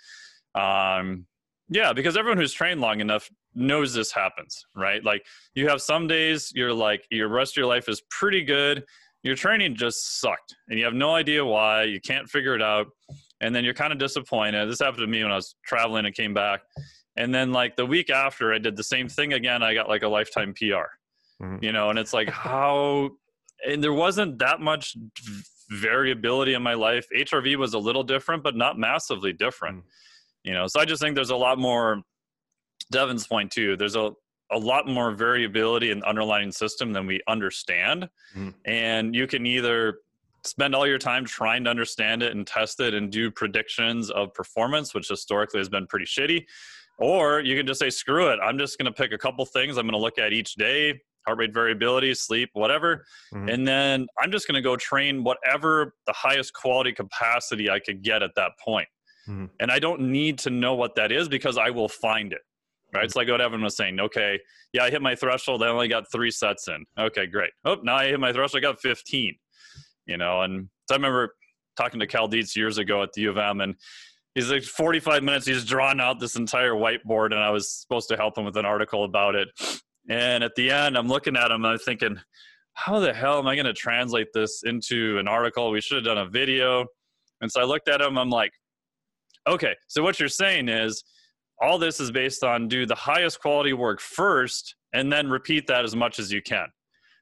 um 0.56 1.25
yeah 1.69 1.93
because 1.93 2.17
everyone 2.17 2.38
who's 2.38 2.53
trained 2.53 2.82
long 2.82 2.99
enough 2.99 3.29
knows 3.56 3.93
this 3.93 4.12
happens 4.12 4.65
right 4.75 5.03
like 5.03 5.25
you 5.56 5.67
have 5.67 5.82
some 5.82 6.08
days 6.08 6.51
you're 6.56 6.73
like 6.73 7.06
your 7.12 7.27
rest 7.27 7.53
of 7.53 7.58
your 7.58 7.67
life 7.67 7.88
is 7.88 8.01
pretty 8.10 8.43
good 8.43 8.84
your 9.23 9.36
training 9.36 9.75
just 9.75 10.19
sucked 10.19 10.56
and 10.69 10.77
you 10.77 10.86
have 10.86 10.93
no 10.93 11.15
idea 11.15 11.43
why 11.43 11.84
you 11.84 11.99
can't 12.01 12.27
figure 12.29 12.56
it 12.56 12.62
out 12.62 12.88
and 13.41 13.56
then 13.56 13.63
you're 13.63 13.73
kind 13.73 13.93
of 13.93 13.99
disappointed 13.99 14.69
this 14.69 14.79
happened 14.79 14.99
to 14.99 15.08
me 15.08 15.23
when 15.23 15.32
i 15.32 15.36
was 15.36 15.56
traveling 15.65 16.06
and 16.06 16.15
came 16.15 16.34
back 16.34 16.62
and 17.15 17.34
then 17.34 17.52
like 17.52 17.76
the 17.76 17.86
week 17.86 18.10
after 18.10 18.54
i 18.54 18.58
did 18.58 18.76
the 18.76 18.84
same 18.84 19.08
thing 19.08 19.34
again 19.34 19.63
i 19.63 19.73
got 19.73 19.88
like 19.88 20.04
a 20.04 20.08
lifetime 20.08 20.54
pr 20.54 20.63
mm-hmm. 20.63 21.58
you 21.62 21.71
know 21.71 21.89
and 21.89 21.99
it's 21.99 22.13
like 22.13 22.30
how 22.30 23.10
and 23.67 23.84
there 23.84 23.93
wasn't 23.93 24.38
that 24.39 24.60
much 24.60 24.95
variability 25.69 26.54
in 26.54 26.62
my 26.62 26.73
life 26.73 27.08
hrv 27.15 27.56
was 27.58 27.73
a 27.73 27.80
little 27.80 28.04
different 28.04 28.43
but 28.43 28.56
not 28.56 28.78
massively 28.78 29.34
different 29.34 29.78
mm-hmm. 29.78 30.49
you 30.49 30.54
know 30.54 30.67
so 30.67 30.80
i 30.80 30.86
just 30.86 31.02
think 31.02 31.15
there's 31.15 31.30
a 31.30 31.36
lot 31.36 31.58
more 31.58 32.02
devin's 32.91 33.28
point 33.28 33.52
too 33.52 33.76
there's 33.78 33.95
a 33.95 34.12
a 34.52 34.58
lot 34.58 34.88
more 34.88 35.12
variability 35.12 35.89
in 35.89 35.99
the 35.99 36.08
underlying 36.08 36.52
system 36.52 36.93
than 36.93 37.08
we 37.08 37.19
understand 37.28 38.10
mm-hmm. 38.36 38.49
and 38.65 39.15
you 39.15 39.26
can 39.26 39.45
either 39.45 39.99
spend 40.45 40.76
all 40.76 40.86
your 40.86 40.97
time 40.97 41.26
trying 41.26 41.63
to 41.63 41.69
understand 41.69 42.21
it 42.21 42.36
and 42.36 42.45
test 42.45 42.80
it 42.80 42.93
and 42.93 43.12
do 43.12 43.32
predictions 43.32 44.10
of 44.12 44.34
performance 44.34 44.93
which 44.93 45.08
historically 45.08 45.60
has 45.60 45.69
been 45.69 45.88
pretty 45.88 46.06
shitty 46.06 46.45
or 46.99 47.41
you 47.41 47.58
can 47.58 47.65
just 47.65 47.79
say, 47.79 47.89
screw 47.89 48.29
it. 48.29 48.39
I'm 48.43 48.58
just 48.58 48.77
going 48.77 48.86
to 48.86 48.91
pick 48.91 49.12
a 49.12 49.17
couple 49.17 49.45
things 49.45 49.77
I'm 49.77 49.86
going 49.86 49.93
to 49.93 49.97
look 49.97 50.17
at 50.17 50.34
each 50.34 50.56
day 50.56 50.99
heart 51.25 51.38
rate 51.38 51.53
variability, 51.53 52.13
sleep, 52.13 52.49
whatever. 52.53 53.06
Mm-hmm. 53.34 53.49
And 53.49 53.67
then 53.67 54.08
I'm 54.21 54.32
just 54.32 54.47
going 54.47 54.56
to 54.56 54.62
go 54.62 54.75
train 54.75 55.23
whatever 55.23 55.93
the 56.06 56.13
highest 56.13 56.53
quality 56.53 56.91
capacity 56.91 57.69
I 57.69 57.79
could 57.79 58.03
get 58.03 58.23
at 58.23 58.32
that 58.36 58.51
point. 58.63 58.88
Mm-hmm. 59.27 59.45
And 59.60 59.71
I 59.71 59.79
don't 59.79 60.01
need 60.01 60.38
to 60.39 60.49
know 60.49 60.75
what 60.75 60.95
that 60.95 61.12
is 61.12 61.29
because 61.29 61.58
I 61.58 61.69
will 61.69 61.89
find 61.89 62.34
it. 62.34 62.41
Right. 62.93 62.99
Mm-hmm. 62.99 63.06
It's 63.06 63.15
like 63.15 63.29
what 63.29 63.41
Evan 63.41 63.62
was 63.62 63.77
saying. 63.77 63.99
Okay. 63.99 64.39
Yeah, 64.73 64.84
I 64.84 64.89
hit 64.89 65.01
my 65.01 65.15
threshold. 65.15 65.63
I 65.63 65.67
only 65.67 65.88
got 65.88 66.12
three 66.12 66.32
sets 66.32 66.67
in. 66.67 66.86
Okay, 66.99 67.25
great. 67.25 67.51
Oh, 67.63 67.77
now 67.84 67.95
I 67.95 68.08
hit 68.08 68.19
my 68.19 68.34
threshold. 68.34 68.63
I 68.63 68.67
got 68.67 68.82
15. 68.82 69.36
You 70.06 70.17
know, 70.17 70.41
and 70.41 70.67
so 70.89 70.95
I 70.95 70.97
remember 70.97 71.34
talking 71.77 71.99
to 72.01 72.08
Cal 72.08 72.27
Dietz 72.27 72.58
years 72.58 72.77
ago 72.77 73.01
at 73.03 73.13
the 73.13 73.21
U 73.21 73.29
of 73.29 73.38
M 73.38 73.62
and 73.62 73.75
he's 74.35 74.49
like 74.49 74.63
45 74.63 75.23
minutes 75.23 75.45
he's 75.45 75.65
drawn 75.65 76.01
out 76.01 76.19
this 76.19 76.35
entire 76.35 76.73
whiteboard 76.73 77.27
and 77.27 77.39
i 77.39 77.49
was 77.49 77.69
supposed 77.69 78.09
to 78.09 78.17
help 78.17 78.37
him 78.37 78.45
with 78.45 78.57
an 78.57 78.65
article 78.65 79.03
about 79.03 79.35
it. 79.35 79.47
And 80.09 80.43
at 80.43 80.55
the 80.55 80.71
end 80.71 80.97
i'm 80.97 81.07
looking 81.07 81.35
at 81.35 81.51
him 81.51 81.65
i'm 81.65 81.77
thinking 81.77 82.19
how 82.73 82.99
the 82.99 83.13
hell 83.13 83.39
am 83.39 83.47
i 83.47 83.55
going 83.55 83.65
to 83.65 83.73
translate 83.73 84.27
this 84.33 84.63
into 84.65 85.19
an 85.19 85.27
article? 85.27 85.69
We 85.69 85.79
should 85.79 85.97
have 85.97 86.05
done 86.05 86.17
a 86.17 86.29
video. 86.29 86.85
And 87.41 87.51
so 87.51 87.61
i 87.61 87.63
looked 87.63 87.87
at 87.87 88.01
him 88.01 88.17
i'm 88.17 88.29
like 88.29 88.51
okay 89.47 89.75
so 89.87 90.01
what 90.01 90.19
you're 90.19 90.29
saying 90.29 90.69
is 90.69 91.03
all 91.61 91.77
this 91.77 91.99
is 91.99 92.11
based 92.11 92.43
on 92.43 92.67
do 92.67 92.85
the 92.85 92.95
highest 92.95 93.39
quality 93.39 93.73
work 93.73 94.01
first 94.01 94.75
and 94.93 95.11
then 95.11 95.29
repeat 95.29 95.67
that 95.67 95.83
as 95.83 95.95
much 95.95 96.19
as 96.19 96.31
you 96.31 96.41
can. 96.41 96.63
And 96.63 96.71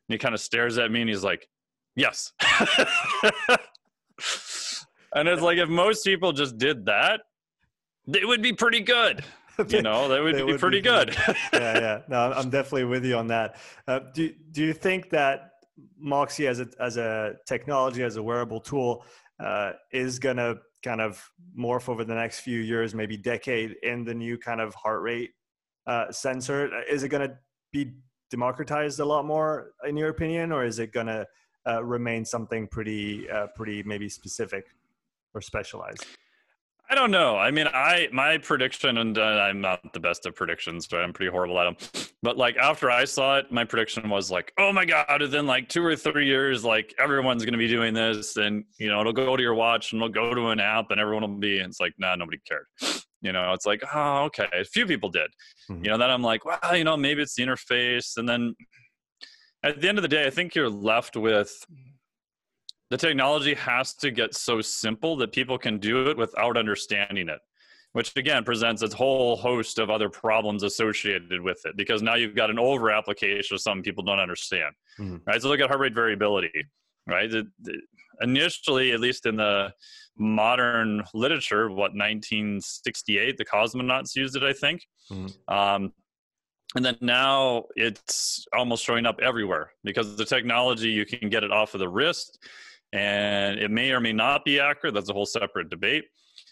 he 0.09 0.17
kind 0.17 0.33
of 0.33 0.41
stares 0.41 0.77
at 0.77 0.91
me 0.91 1.01
and 1.01 1.09
he's 1.09 1.23
like 1.23 1.47
yes 1.95 2.31
And 5.13 5.27
it's 5.27 5.41
like 5.41 5.57
if 5.57 5.69
most 5.69 6.05
people 6.05 6.31
just 6.31 6.57
did 6.57 6.85
that, 6.85 7.21
it 8.07 8.27
would 8.27 8.41
be 8.41 8.53
pretty 8.53 8.81
good. 8.81 9.23
you 9.69 9.81
know, 9.81 10.07
that 10.07 10.21
would 10.21 10.35
be 10.35 10.43
would 10.43 10.59
pretty 10.59 10.77
be 10.77 10.81
good. 10.81 11.15
yeah, 11.53 11.79
yeah. 11.79 12.01
No, 12.07 12.31
I'm 12.31 12.49
definitely 12.49 12.85
with 12.85 13.05
you 13.05 13.15
on 13.15 13.27
that. 13.27 13.57
Uh, 13.87 13.99
do 14.13 14.33
Do 14.51 14.63
you 14.63 14.73
think 14.73 15.09
that 15.11 15.51
Moxy 15.97 16.47
as 16.47 16.59
a 16.59 16.67
as 16.79 16.97
a 16.97 17.35
technology 17.45 18.03
as 18.03 18.15
a 18.15 18.23
wearable 18.23 18.61
tool 18.61 19.05
uh, 19.39 19.73
is 19.91 20.19
gonna 20.19 20.55
kind 20.83 21.01
of 21.01 21.23
morph 21.57 21.89
over 21.89 22.03
the 22.03 22.15
next 22.15 22.39
few 22.39 22.59
years, 22.59 22.95
maybe 22.95 23.17
decade, 23.17 23.75
in 23.83 24.03
the 24.03 24.13
new 24.13 24.37
kind 24.37 24.61
of 24.61 24.73
heart 24.75 25.01
rate 25.01 25.31
uh, 25.85 26.11
sensor? 26.11 26.71
Is 26.89 27.03
it 27.03 27.09
gonna 27.09 27.37
be 27.71 27.93
democratized 28.29 28.99
a 28.99 29.05
lot 29.05 29.25
more, 29.25 29.73
in 29.87 29.97
your 29.97 30.09
opinion, 30.09 30.51
or 30.51 30.65
is 30.65 30.79
it 30.79 30.93
gonna 30.93 31.25
uh, 31.67 31.83
remain 31.83 32.25
something 32.25 32.67
pretty 32.67 33.29
uh, 33.29 33.47
pretty 33.55 33.83
maybe 33.83 34.09
specific 34.09 34.67
or 35.33 35.41
specialized? 35.41 36.05
I 36.91 36.95
don't 36.95 37.11
know. 37.11 37.37
I 37.37 37.51
mean, 37.51 37.67
I 37.73 38.09
my 38.11 38.37
prediction, 38.37 38.97
and 38.97 39.17
uh, 39.17 39.21
I'm 39.21 39.61
not 39.61 39.93
the 39.93 39.99
best 40.01 40.25
at 40.25 40.35
predictions, 40.35 40.87
but 40.87 40.99
I'm 40.99 41.13
pretty 41.13 41.31
horrible 41.31 41.57
at 41.57 41.63
them. 41.63 42.11
But 42.21 42.35
like 42.35 42.57
after 42.57 42.91
I 42.91 43.05
saw 43.05 43.37
it, 43.37 43.49
my 43.49 43.63
prediction 43.63 44.09
was 44.09 44.29
like, 44.29 44.51
oh 44.57 44.73
my 44.73 44.83
god! 44.83 45.21
Within 45.21 45.47
like 45.47 45.69
two 45.69 45.85
or 45.85 45.95
three 45.95 46.25
years, 46.25 46.65
like 46.65 46.93
everyone's 46.99 47.45
going 47.45 47.53
to 47.53 47.57
be 47.57 47.69
doing 47.69 47.93
this, 47.93 48.35
and 48.35 48.65
you 48.77 48.89
know, 48.89 48.99
it'll 48.99 49.13
go 49.13 49.37
to 49.37 49.41
your 49.41 49.53
watch, 49.53 49.93
and 49.93 50.01
it'll 50.01 50.11
go 50.11 50.35
to 50.35 50.47
an 50.49 50.59
app, 50.59 50.91
and 50.91 50.99
everyone 50.99 51.21
will 51.21 51.39
be. 51.39 51.59
And 51.59 51.69
it's 51.69 51.79
like, 51.79 51.93
nah, 51.97 52.13
nobody 52.17 52.39
cared. 52.45 52.65
You 53.21 53.31
know, 53.31 53.53
it's 53.53 53.65
like, 53.65 53.81
oh, 53.93 54.23
okay. 54.25 54.47
A 54.53 54.65
few 54.65 54.85
people 54.85 55.09
did. 55.09 55.29
Mm-hmm. 55.69 55.85
You 55.85 55.91
know, 55.91 55.97
then 55.97 56.09
I'm 56.09 56.23
like, 56.23 56.43
well, 56.43 56.75
you 56.75 56.83
know, 56.83 56.97
maybe 56.97 57.21
it's 57.21 57.35
the 57.35 57.43
interface, 57.43 58.17
and 58.17 58.27
then 58.27 58.53
at 59.63 59.79
the 59.79 59.87
end 59.87 59.97
of 59.97 60.01
the 60.01 60.09
day, 60.09 60.25
I 60.25 60.29
think 60.29 60.55
you're 60.55 60.69
left 60.69 61.15
with 61.15 61.65
the 62.91 62.97
technology 62.97 63.53
has 63.55 63.93
to 63.95 64.11
get 64.11 64.35
so 64.35 64.59
simple 64.59 65.15
that 65.15 65.31
people 65.31 65.57
can 65.57 65.79
do 65.79 66.09
it 66.09 66.17
without 66.17 66.57
understanding 66.57 67.29
it 67.29 67.39
which 67.93 68.15
again 68.15 68.43
presents 68.43 68.81
a 68.83 68.95
whole 68.95 69.35
host 69.35 69.79
of 69.79 69.89
other 69.89 70.09
problems 70.09 70.63
associated 70.63 71.41
with 71.41 71.59
it 71.65 71.75
because 71.75 72.01
now 72.01 72.15
you've 72.15 72.35
got 72.35 72.49
an 72.49 72.59
over 72.59 72.91
application 72.91 73.55
of 73.55 73.61
something 73.61 73.81
people 73.81 74.03
don't 74.03 74.19
understand 74.19 74.75
mm-hmm. 74.99 75.17
right 75.25 75.41
so 75.41 75.47
look 75.47 75.59
at 75.59 75.67
heart 75.67 75.79
rate 75.79 75.95
variability 75.95 76.65
right 77.07 77.31
the, 77.31 77.47
the, 77.61 77.79
initially 78.21 78.91
at 78.91 78.99
least 78.99 79.25
in 79.25 79.35
the 79.37 79.73
modern 80.17 81.01
literature 81.13 81.69
what 81.69 81.93
1968 81.95 83.37
the 83.37 83.45
cosmonauts 83.45 84.15
used 84.15 84.35
it 84.35 84.43
i 84.43 84.53
think 84.53 84.85
mm-hmm. 85.09 85.53
um, 85.53 85.91
and 86.75 86.85
then 86.85 86.95
now 87.01 87.65
it's 87.75 88.45
almost 88.55 88.83
showing 88.83 89.05
up 89.05 89.19
everywhere 89.21 89.71
because 89.83 90.15
the 90.15 90.25
technology 90.25 90.89
you 90.89 91.05
can 91.05 91.29
get 91.29 91.43
it 91.43 91.51
off 91.51 91.73
of 91.73 91.79
the 91.79 91.89
wrist 91.89 92.39
and 92.93 93.59
it 93.59 93.71
may 93.71 93.91
or 93.91 93.99
may 93.99 94.13
not 94.13 94.43
be 94.45 94.59
accurate. 94.59 94.93
That's 94.93 95.09
a 95.09 95.13
whole 95.13 95.25
separate 95.25 95.69
debate. 95.69 96.05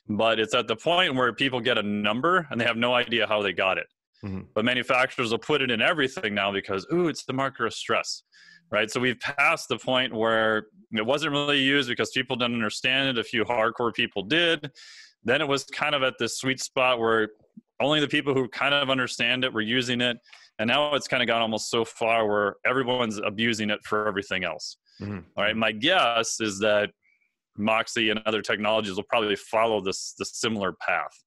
But 0.07 0.39
it's 0.39 0.55
at 0.55 0.67
the 0.67 0.75
point 0.75 1.15
where 1.15 1.33
people 1.33 1.59
get 1.59 1.77
a 1.77 1.83
number 1.83 2.47
and 2.49 2.59
they 2.59 2.65
have 2.65 2.77
no 2.77 2.93
idea 2.93 3.27
how 3.27 3.41
they 3.41 3.53
got 3.53 3.77
it. 3.77 3.87
Mm-hmm. 4.23 4.41
But 4.53 4.65
manufacturers 4.65 5.31
will 5.31 5.37
put 5.39 5.61
it 5.61 5.71
in 5.71 5.81
everything 5.81 6.33
now 6.33 6.51
because, 6.51 6.85
ooh, 6.91 7.07
it's 7.07 7.25
the 7.25 7.33
marker 7.33 7.65
of 7.65 7.73
stress, 7.73 8.23
right? 8.71 8.89
So 8.89 8.99
we've 8.99 9.19
passed 9.19 9.69
the 9.69 9.77
point 9.77 10.13
where 10.13 10.67
it 10.91 11.05
wasn't 11.05 11.31
really 11.31 11.59
used 11.59 11.89
because 11.89 12.09
people 12.11 12.35
didn't 12.35 12.55
understand 12.55 13.09
it. 13.09 13.19
A 13.19 13.23
few 13.23 13.45
hardcore 13.45 13.93
people 13.93 14.23
did. 14.23 14.71
Then 15.23 15.41
it 15.41 15.47
was 15.47 15.63
kind 15.65 15.95
of 15.95 16.03
at 16.03 16.15
this 16.17 16.37
sweet 16.37 16.59
spot 16.59 16.99
where 16.99 17.29
only 17.79 17.99
the 17.99 18.07
people 18.07 18.33
who 18.33 18.47
kind 18.49 18.73
of 18.73 18.89
understand 18.89 19.43
it 19.43 19.53
were 19.53 19.61
using 19.61 20.01
it. 20.01 20.17
And 20.57 20.67
now 20.67 20.95
it's 20.95 21.07
kind 21.07 21.23
of 21.23 21.27
gone 21.27 21.41
almost 21.41 21.69
so 21.69 21.85
far 21.85 22.27
where 22.27 22.55
everyone's 22.65 23.19
abusing 23.19 23.69
it 23.69 23.79
for 23.83 24.07
everything 24.07 24.43
else. 24.43 24.77
Mm-hmm. 25.01 25.19
All 25.37 25.43
right. 25.43 25.55
My 25.55 25.71
guess 25.71 26.39
is 26.41 26.59
that 26.59 26.91
Moxy 27.57 28.09
and 28.09 28.21
other 28.25 28.41
technologies 28.41 28.95
will 28.95 29.03
probably 29.03 29.35
follow 29.35 29.81
this 29.81 30.13
the 30.17 30.25
similar 30.25 30.73
path. 30.73 31.17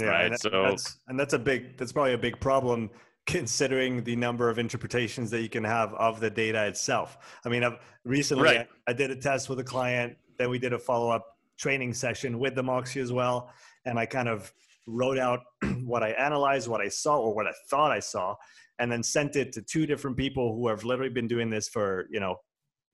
Yeah, 0.00 0.08
right. 0.08 0.26
And 0.26 0.38
so 0.38 0.50
that's, 0.50 0.98
and 1.08 1.18
that's 1.18 1.34
a 1.34 1.38
big 1.38 1.76
that's 1.76 1.92
probably 1.92 2.14
a 2.14 2.18
big 2.18 2.40
problem 2.40 2.90
considering 3.26 4.02
the 4.04 4.16
number 4.16 4.48
of 4.48 4.58
interpretations 4.58 5.30
that 5.30 5.42
you 5.42 5.50
can 5.50 5.64
have 5.64 5.92
of 5.94 6.18
the 6.18 6.30
data 6.30 6.66
itself. 6.66 7.38
I 7.44 7.50
mean, 7.50 7.62
I've 7.62 7.78
recently 8.04 8.44
right. 8.44 8.68
I, 8.86 8.90
I 8.90 8.94
did 8.94 9.10
a 9.10 9.16
test 9.16 9.50
with 9.50 9.60
a 9.60 9.64
client, 9.64 10.16
then 10.38 10.48
we 10.48 10.58
did 10.58 10.72
a 10.72 10.78
follow 10.78 11.10
up 11.10 11.36
training 11.58 11.92
session 11.92 12.38
with 12.38 12.54
the 12.54 12.62
Moxy 12.62 13.00
as 13.00 13.12
well, 13.12 13.50
and 13.84 13.98
I 13.98 14.06
kind 14.06 14.28
of 14.28 14.52
wrote 14.86 15.18
out 15.18 15.40
what 15.84 16.02
I 16.02 16.10
analyzed, 16.10 16.68
what 16.68 16.80
I 16.80 16.88
saw, 16.88 17.18
or 17.18 17.34
what 17.34 17.46
I 17.46 17.52
thought 17.68 17.92
I 17.92 18.00
saw, 18.00 18.34
and 18.78 18.90
then 18.90 19.02
sent 19.02 19.36
it 19.36 19.52
to 19.52 19.62
two 19.62 19.86
different 19.86 20.16
people 20.16 20.54
who 20.54 20.68
have 20.68 20.84
literally 20.84 21.12
been 21.12 21.28
doing 21.28 21.50
this 21.50 21.68
for 21.68 22.06
you 22.10 22.20
know 22.20 22.36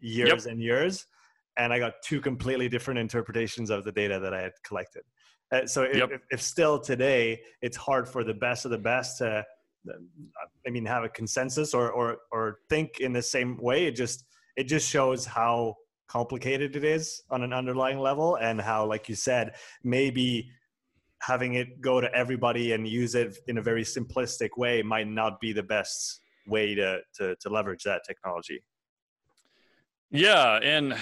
years 0.00 0.44
yep. 0.44 0.52
and 0.52 0.61
years 0.61 1.07
and 1.59 1.72
i 1.72 1.78
got 1.78 1.94
two 2.02 2.20
completely 2.20 2.68
different 2.68 2.98
interpretations 2.98 3.70
of 3.70 3.85
the 3.85 3.92
data 3.92 4.18
that 4.18 4.35
i 4.35 4.40
had 4.40 4.52
collected 4.64 5.02
uh, 5.52 5.66
so 5.66 5.85
yep. 5.92 6.11
if, 6.12 6.20
if, 6.30 6.42
still 6.42 6.78
today 6.78 7.40
it's 7.62 7.76
hard 7.76 8.09
for 8.09 8.24
the 8.24 8.35
best 8.35 8.64
of 8.64 8.70
the 8.70 8.78
best 8.78 9.18
to 9.18 9.44
i 10.66 10.70
mean 10.70 10.85
have 10.85 11.04
a 11.04 11.09
consensus 11.09 11.74
or 11.74 11.90
or 11.90 12.18
or 12.33 12.59
think 12.68 13.00
in 13.00 13.12
the 13.12 13.22
same 13.22 13.57
way 13.59 13.87
it 13.87 13.94
just 13.94 14.24
it 14.57 14.64
just 14.64 14.88
shows 14.88 15.24
how 15.24 15.74
complicated 16.09 16.76
it 16.76 16.85
is 16.85 17.22
on 17.30 17.42
an 17.42 17.52
underlying 17.52 17.98
level 17.98 18.37
and 18.37 18.61
how 18.61 18.85
like 18.87 19.09
you 19.09 19.14
said 19.14 19.54
maybe 19.83 20.48
having 21.20 21.54
it 21.54 21.80
go 21.80 22.00
to 22.00 22.14
everybody 22.14 22.72
and 22.72 22.87
use 22.87 23.14
it 23.14 23.37
in 23.48 23.59
a 23.59 23.62
very 23.62 23.83
simplistic 23.83 24.50
way 24.57 24.83
might 24.83 25.09
not 25.09 25.40
be 25.40 25.52
the 25.52 25.62
best 25.62 26.20
way 26.46 26.74
to 26.74 26.98
to, 27.14 27.35
to 27.37 27.48
leverage 27.48 27.83
that 27.83 28.02
technology 28.07 28.62
yeah, 30.14 30.61
and 30.62 30.96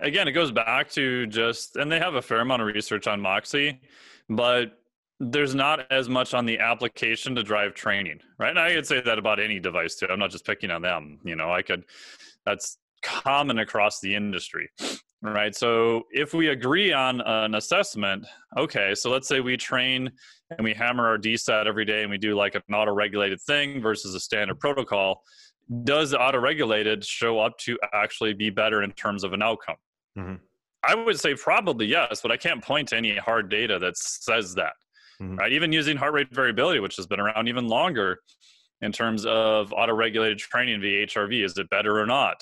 again, 0.00 0.28
it 0.28 0.32
goes 0.32 0.52
back 0.52 0.90
to 0.90 1.26
just, 1.26 1.76
and 1.76 1.90
they 1.90 1.98
have 1.98 2.16
a 2.16 2.22
fair 2.22 2.40
amount 2.40 2.60
of 2.60 2.68
research 2.68 3.06
on 3.06 3.18
Moxy, 3.18 3.80
but 4.28 4.78
there's 5.20 5.54
not 5.54 5.90
as 5.90 6.08
much 6.08 6.34
on 6.34 6.44
the 6.44 6.58
application 6.58 7.34
to 7.34 7.42
drive 7.42 7.72
training, 7.72 8.20
right? 8.38 8.50
And 8.50 8.58
I 8.58 8.74
could 8.74 8.86
say 8.86 9.00
that 9.00 9.18
about 9.18 9.40
any 9.40 9.58
device 9.58 9.96
too. 9.96 10.06
I'm 10.10 10.18
not 10.18 10.30
just 10.30 10.44
picking 10.44 10.70
on 10.70 10.82
them. 10.82 11.18
You 11.24 11.34
know, 11.34 11.50
I 11.50 11.62
could, 11.62 11.84
that's 12.44 12.76
common 13.02 13.58
across 13.58 14.00
the 14.00 14.14
industry, 14.14 14.68
right? 15.22 15.56
So 15.56 16.02
if 16.10 16.34
we 16.34 16.48
agree 16.48 16.92
on 16.92 17.22
an 17.22 17.54
assessment, 17.54 18.26
okay, 18.58 18.94
so 18.94 19.10
let's 19.10 19.26
say 19.26 19.40
we 19.40 19.56
train 19.56 20.12
and 20.50 20.62
we 20.62 20.74
hammer 20.74 21.06
our 21.06 21.16
DSAT 21.16 21.66
every 21.66 21.86
day 21.86 22.02
and 22.02 22.10
we 22.10 22.18
do 22.18 22.34
like 22.34 22.54
an 22.54 22.62
auto 22.74 22.92
regulated 22.92 23.40
thing 23.40 23.80
versus 23.80 24.14
a 24.14 24.20
standard 24.20 24.60
protocol 24.60 25.22
does 25.84 26.14
auto-regulated 26.14 27.04
show 27.04 27.38
up 27.38 27.58
to 27.58 27.78
actually 27.92 28.34
be 28.34 28.50
better 28.50 28.82
in 28.82 28.92
terms 28.92 29.24
of 29.24 29.32
an 29.32 29.42
outcome? 29.42 29.76
Mm-hmm. 30.18 30.34
I 30.86 30.94
would 30.94 31.18
say 31.18 31.34
probably 31.34 31.86
yes, 31.86 32.20
but 32.22 32.30
I 32.30 32.36
can't 32.36 32.62
point 32.62 32.88
to 32.88 32.96
any 32.96 33.16
hard 33.16 33.50
data 33.50 33.78
that 33.80 33.96
says 33.96 34.54
that. 34.54 34.72
Mm-hmm. 35.20 35.36
Right? 35.36 35.52
Even 35.52 35.72
using 35.72 35.96
heart 35.96 36.14
rate 36.14 36.28
variability, 36.32 36.80
which 36.80 36.96
has 36.96 37.06
been 37.06 37.20
around 37.20 37.48
even 37.48 37.66
longer 37.68 38.20
in 38.80 38.92
terms 38.92 39.26
of 39.26 39.72
auto-regulated 39.72 40.38
training 40.38 40.80
via 40.80 41.06
HRV, 41.06 41.44
is 41.44 41.58
it 41.58 41.68
better 41.68 42.00
or 42.00 42.06
not? 42.06 42.40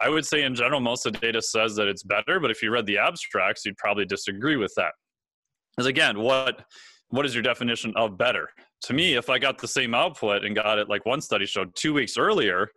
I 0.00 0.08
would 0.08 0.26
say 0.26 0.42
in 0.42 0.54
general, 0.54 0.80
most 0.80 1.06
of 1.06 1.12
the 1.12 1.18
data 1.18 1.40
says 1.40 1.76
that 1.76 1.86
it's 1.86 2.02
better, 2.02 2.40
but 2.40 2.50
if 2.50 2.62
you 2.62 2.70
read 2.70 2.86
the 2.86 2.98
abstracts, 2.98 3.64
you'd 3.64 3.76
probably 3.76 4.06
disagree 4.06 4.56
with 4.56 4.72
that. 4.76 4.92
Because 5.76 5.86
again, 5.86 6.18
what 6.18 6.64
what 7.10 7.26
is 7.26 7.34
your 7.34 7.42
definition 7.42 7.92
of 7.96 8.16
better? 8.16 8.48
To 8.82 8.92
me, 8.92 9.14
if 9.14 9.28
I 9.30 9.38
got 9.38 9.58
the 9.58 9.68
same 9.68 9.94
output 9.94 10.44
and 10.44 10.54
got 10.54 10.78
it 10.78 10.88
like 10.88 11.04
one 11.06 11.20
study 11.20 11.46
showed 11.46 11.74
two 11.74 11.92
weeks 11.92 12.16
earlier, 12.16 12.68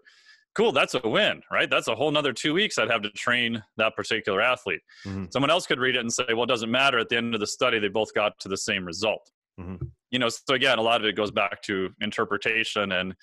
cool, 0.56 0.72
that's 0.72 0.96
a 0.96 1.08
win, 1.08 1.42
right? 1.52 1.70
That's 1.70 1.88
a 1.88 1.96
whole 1.96 2.12
nother 2.12 2.34
two 2.34 2.54
weeks 2.54 2.78
I'd 2.78 2.92
have 2.92 3.02
to 3.04 3.10
train 3.12 3.62
that 3.78 3.96
particular 3.96 4.42
athlete. 4.42 4.82
Mm-hmm. 5.06 5.26
Someone 5.32 5.50
else 5.50 5.66
could 5.66 5.80
read 5.80 5.96
it 5.96 6.00
and 6.00 6.12
say, 6.12 6.26
well, 6.30 6.44
it 6.44 6.50
doesn't 6.50 6.72
matter. 6.72 7.00
At 7.00 7.10
the 7.10 7.18
end 7.18 7.34
of 7.34 7.40
the 7.40 7.48
study, 7.48 7.80
they 7.80 7.88
both 7.88 8.14
got 8.14 8.40
to 8.42 8.50
the 8.50 8.58
same 8.58 8.86
result. 8.86 9.32
Mm-hmm. 9.60 9.86
You 10.12 10.20
know, 10.20 10.30
so 10.30 10.54
again, 10.54 10.78
a 10.78 10.82
lot 10.82 11.02
of 11.02 11.08
it 11.08 11.16
goes 11.16 11.32
back 11.32 11.62
to 11.64 11.90
interpretation 12.02 12.92
and 12.92 13.16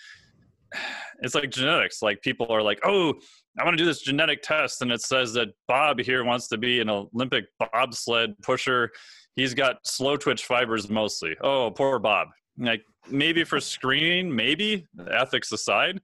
it's 1.20 1.34
like 1.34 1.50
genetics. 1.50 2.02
Like 2.02 2.22
people 2.22 2.46
are 2.50 2.62
like, 2.62 2.80
oh, 2.84 3.14
I 3.58 3.64
want 3.64 3.76
to 3.76 3.82
do 3.82 3.86
this 3.86 4.00
genetic 4.00 4.42
test, 4.42 4.80
and 4.80 4.92
it 4.92 5.02
says 5.02 5.32
that 5.34 5.48
Bob 5.66 5.98
here 5.98 6.24
wants 6.24 6.46
to 6.48 6.56
be 6.56 6.80
an 6.80 6.88
Olympic 6.88 7.46
bobsled 7.58 8.34
pusher. 8.42 8.90
He's 9.34 9.54
got 9.54 9.78
slow 9.84 10.16
twitch 10.16 10.44
fibers 10.44 10.88
mostly. 10.88 11.36
Oh, 11.42 11.70
poor 11.70 11.98
Bob. 11.98 12.28
Like 12.58 12.82
maybe 13.08 13.44
for 13.44 13.60
screening, 13.60 14.34
maybe 14.34 14.86
ethics 15.10 15.52
aside. 15.52 16.00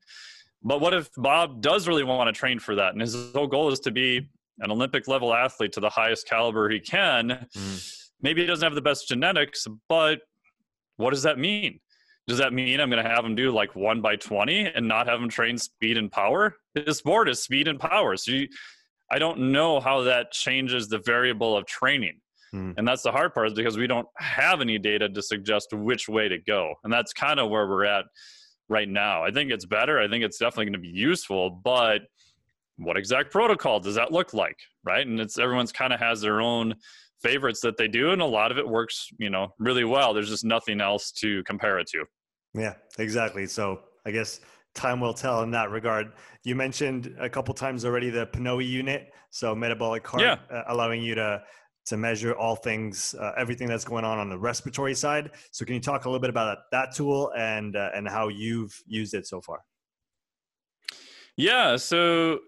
But 0.62 0.80
what 0.80 0.94
if 0.94 1.10
Bob 1.16 1.60
does 1.60 1.86
really 1.86 2.04
want 2.04 2.28
to 2.28 2.38
train 2.38 2.58
for 2.58 2.74
that, 2.74 2.92
and 2.92 3.00
his 3.00 3.14
whole 3.32 3.46
goal 3.46 3.70
is 3.70 3.80
to 3.80 3.90
be 3.90 4.28
an 4.58 4.70
Olympic 4.70 5.06
level 5.06 5.34
athlete 5.34 5.72
to 5.72 5.80
the 5.80 5.90
highest 5.90 6.28
caliber 6.28 6.68
he 6.68 6.80
can? 6.80 7.46
Mm. 7.56 8.02
Maybe 8.22 8.40
he 8.40 8.46
doesn't 8.46 8.64
have 8.64 8.74
the 8.74 8.82
best 8.82 9.06
genetics, 9.06 9.66
but 9.88 10.20
what 10.96 11.10
does 11.10 11.22
that 11.22 11.38
mean? 11.38 11.80
Does 12.26 12.38
that 12.38 12.52
mean 12.52 12.80
I'm 12.80 12.90
going 12.90 13.02
to 13.02 13.08
have 13.08 13.24
him 13.24 13.36
do 13.36 13.52
like 13.52 13.76
one 13.76 14.00
by 14.00 14.16
20 14.16 14.72
and 14.74 14.88
not 14.88 15.06
have 15.06 15.20
him 15.20 15.28
train 15.28 15.58
speed 15.58 15.96
and 15.96 16.10
power? 16.10 16.56
His 16.74 16.98
sport 16.98 17.28
is 17.28 17.42
speed 17.42 17.68
and 17.68 17.78
power. 17.78 18.16
So 18.16 18.32
you, 18.32 18.48
I 19.10 19.18
don't 19.20 19.52
know 19.52 19.78
how 19.78 20.02
that 20.02 20.32
changes 20.32 20.88
the 20.88 20.98
variable 20.98 21.56
of 21.56 21.66
training. 21.66 22.20
Mm. 22.54 22.74
And 22.76 22.86
that's 22.86 23.02
the 23.02 23.12
hard 23.12 23.34
part 23.34 23.48
is 23.48 23.54
because 23.54 23.76
we 23.76 23.86
don't 23.86 24.08
have 24.16 24.60
any 24.60 24.78
data 24.78 25.08
to 25.08 25.22
suggest 25.22 25.72
which 25.72 26.08
way 26.08 26.28
to 26.28 26.38
go. 26.38 26.74
And 26.84 26.92
that's 26.92 27.12
kind 27.12 27.40
of 27.40 27.50
where 27.50 27.66
we're 27.68 27.84
at 27.84 28.04
right 28.68 28.88
now. 28.88 29.24
I 29.24 29.30
think 29.30 29.50
it's 29.50 29.66
better. 29.66 30.00
I 30.00 30.08
think 30.08 30.24
it's 30.24 30.38
definitely 30.38 30.66
going 30.66 30.72
to 30.74 30.78
be 30.78 30.88
useful, 30.88 31.50
but 31.50 32.02
what 32.76 32.96
exact 32.96 33.30
protocol 33.32 33.80
does 33.80 33.94
that 33.94 34.12
look 34.12 34.34
like? 34.34 34.58
Right. 34.84 35.06
And 35.06 35.20
it's 35.20 35.38
everyone's 35.38 35.72
kind 35.72 35.92
of 35.92 36.00
has 36.00 36.20
their 36.20 36.40
own 36.40 36.74
favorites 37.22 37.60
that 37.60 37.76
they 37.76 37.88
do, 37.88 38.10
and 38.10 38.20
a 38.20 38.26
lot 38.26 38.50
of 38.50 38.58
it 38.58 38.68
works, 38.68 39.08
you 39.18 39.30
know, 39.30 39.54
really 39.58 39.84
well. 39.84 40.14
There's 40.14 40.28
just 40.28 40.44
nothing 40.44 40.80
else 40.80 41.10
to 41.12 41.42
compare 41.44 41.78
it 41.78 41.88
to. 41.88 42.04
Yeah, 42.54 42.74
exactly. 42.98 43.46
So 43.46 43.80
I 44.04 44.10
guess 44.10 44.40
time 44.74 45.00
will 45.00 45.14
tell 45.14 45.42
in 45.42 45.50
that 45.52 45.70
regard. 45.70 46.12
You 46.44 46.54
mentioned 46.54 47.16
a 47.18 47.28
couple 47.28 47.54
times 47.54 47.84
already 47.84 48.10
the 48.10 48.26
PNOE 48.26 48.68
unit, 48.68 49.12
so 49.30 49.54
metabolic 49.54 50.04
cart, 50.04 50.22
yeah. 50.22 50.36
uh, 50.50 50.64
allowing 50.68 51.02
you 51.02 51.14
to 51.14 51.42
to 51.86 51.96
measure 51.96 52.34
all 52.34 52.56
things, 52.56 53.14
uh, 53.20 53.32
everything 53.36 53.68
that's 53.68 53.84
going 53.84 54.04
on 54.04 54.18
on 54.18 54.28
the 54.28 54.38
respiratory 54.38 54.94
side. 54.94 55.30
So 55.50 55.64
can 55.64 55.74
you 55.74 55.80
talk 55.80 56.04
a 56.04 56.08
little 56.08 56.20
bit 56.20 56.30
about 56.30 56.58
that 56.72 56.94
tool 56.94 57.32
and 57.36 57.76
uh, 57.76 57.90
and 57.94 58.08
how 58.08 58.28
you've 58.28 58.80
used 58.86 59.14
it 59.14 59.26
so 59.26 59.40
far? 59.40 59.60
Yeah, 61.36 61.76
so 61.76 62.40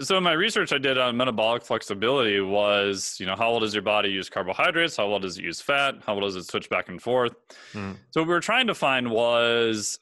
so 0.00 0.20
my 0.20 0.32
research 0.32 0.72
I 0.72 0.78
did 0.78 0.98
on 0.98 1.16
metabolic 1.16 1.64
flexibility 1.64 2.40
was, 2.40 3.16
you 3.18 3.26
know, 3.26 3.34
how 3.34 3.50
well 3.50 3.60
does 3.60 3.74
your 3.74 3.82
body 3.82 4.08
use 4.08 4.28
carbohydrates? 4.28 4.96
How 4.96 5.08
well 5.08 5.18
does 5.18 5.36
it 5.38 5.44
use 5.44 5.60
fat? 5.60 5.96
How 6.06 6.14
well 6.14 6.26
does 6.26 6.36
it 6.36 6.44
switch 6.44 6.70
back 6.70 6.88
and 6.88 7.02
forth? 7.02 7.34
Mm. 7.72 7.96
So 8.10 8.20
what 8.20 8.28
we 8.28 8.34
were 8.34 8.40
trying 8.40 8.68
to 8.68 8.74
find 8.74 9.10
was, 9.10 9.98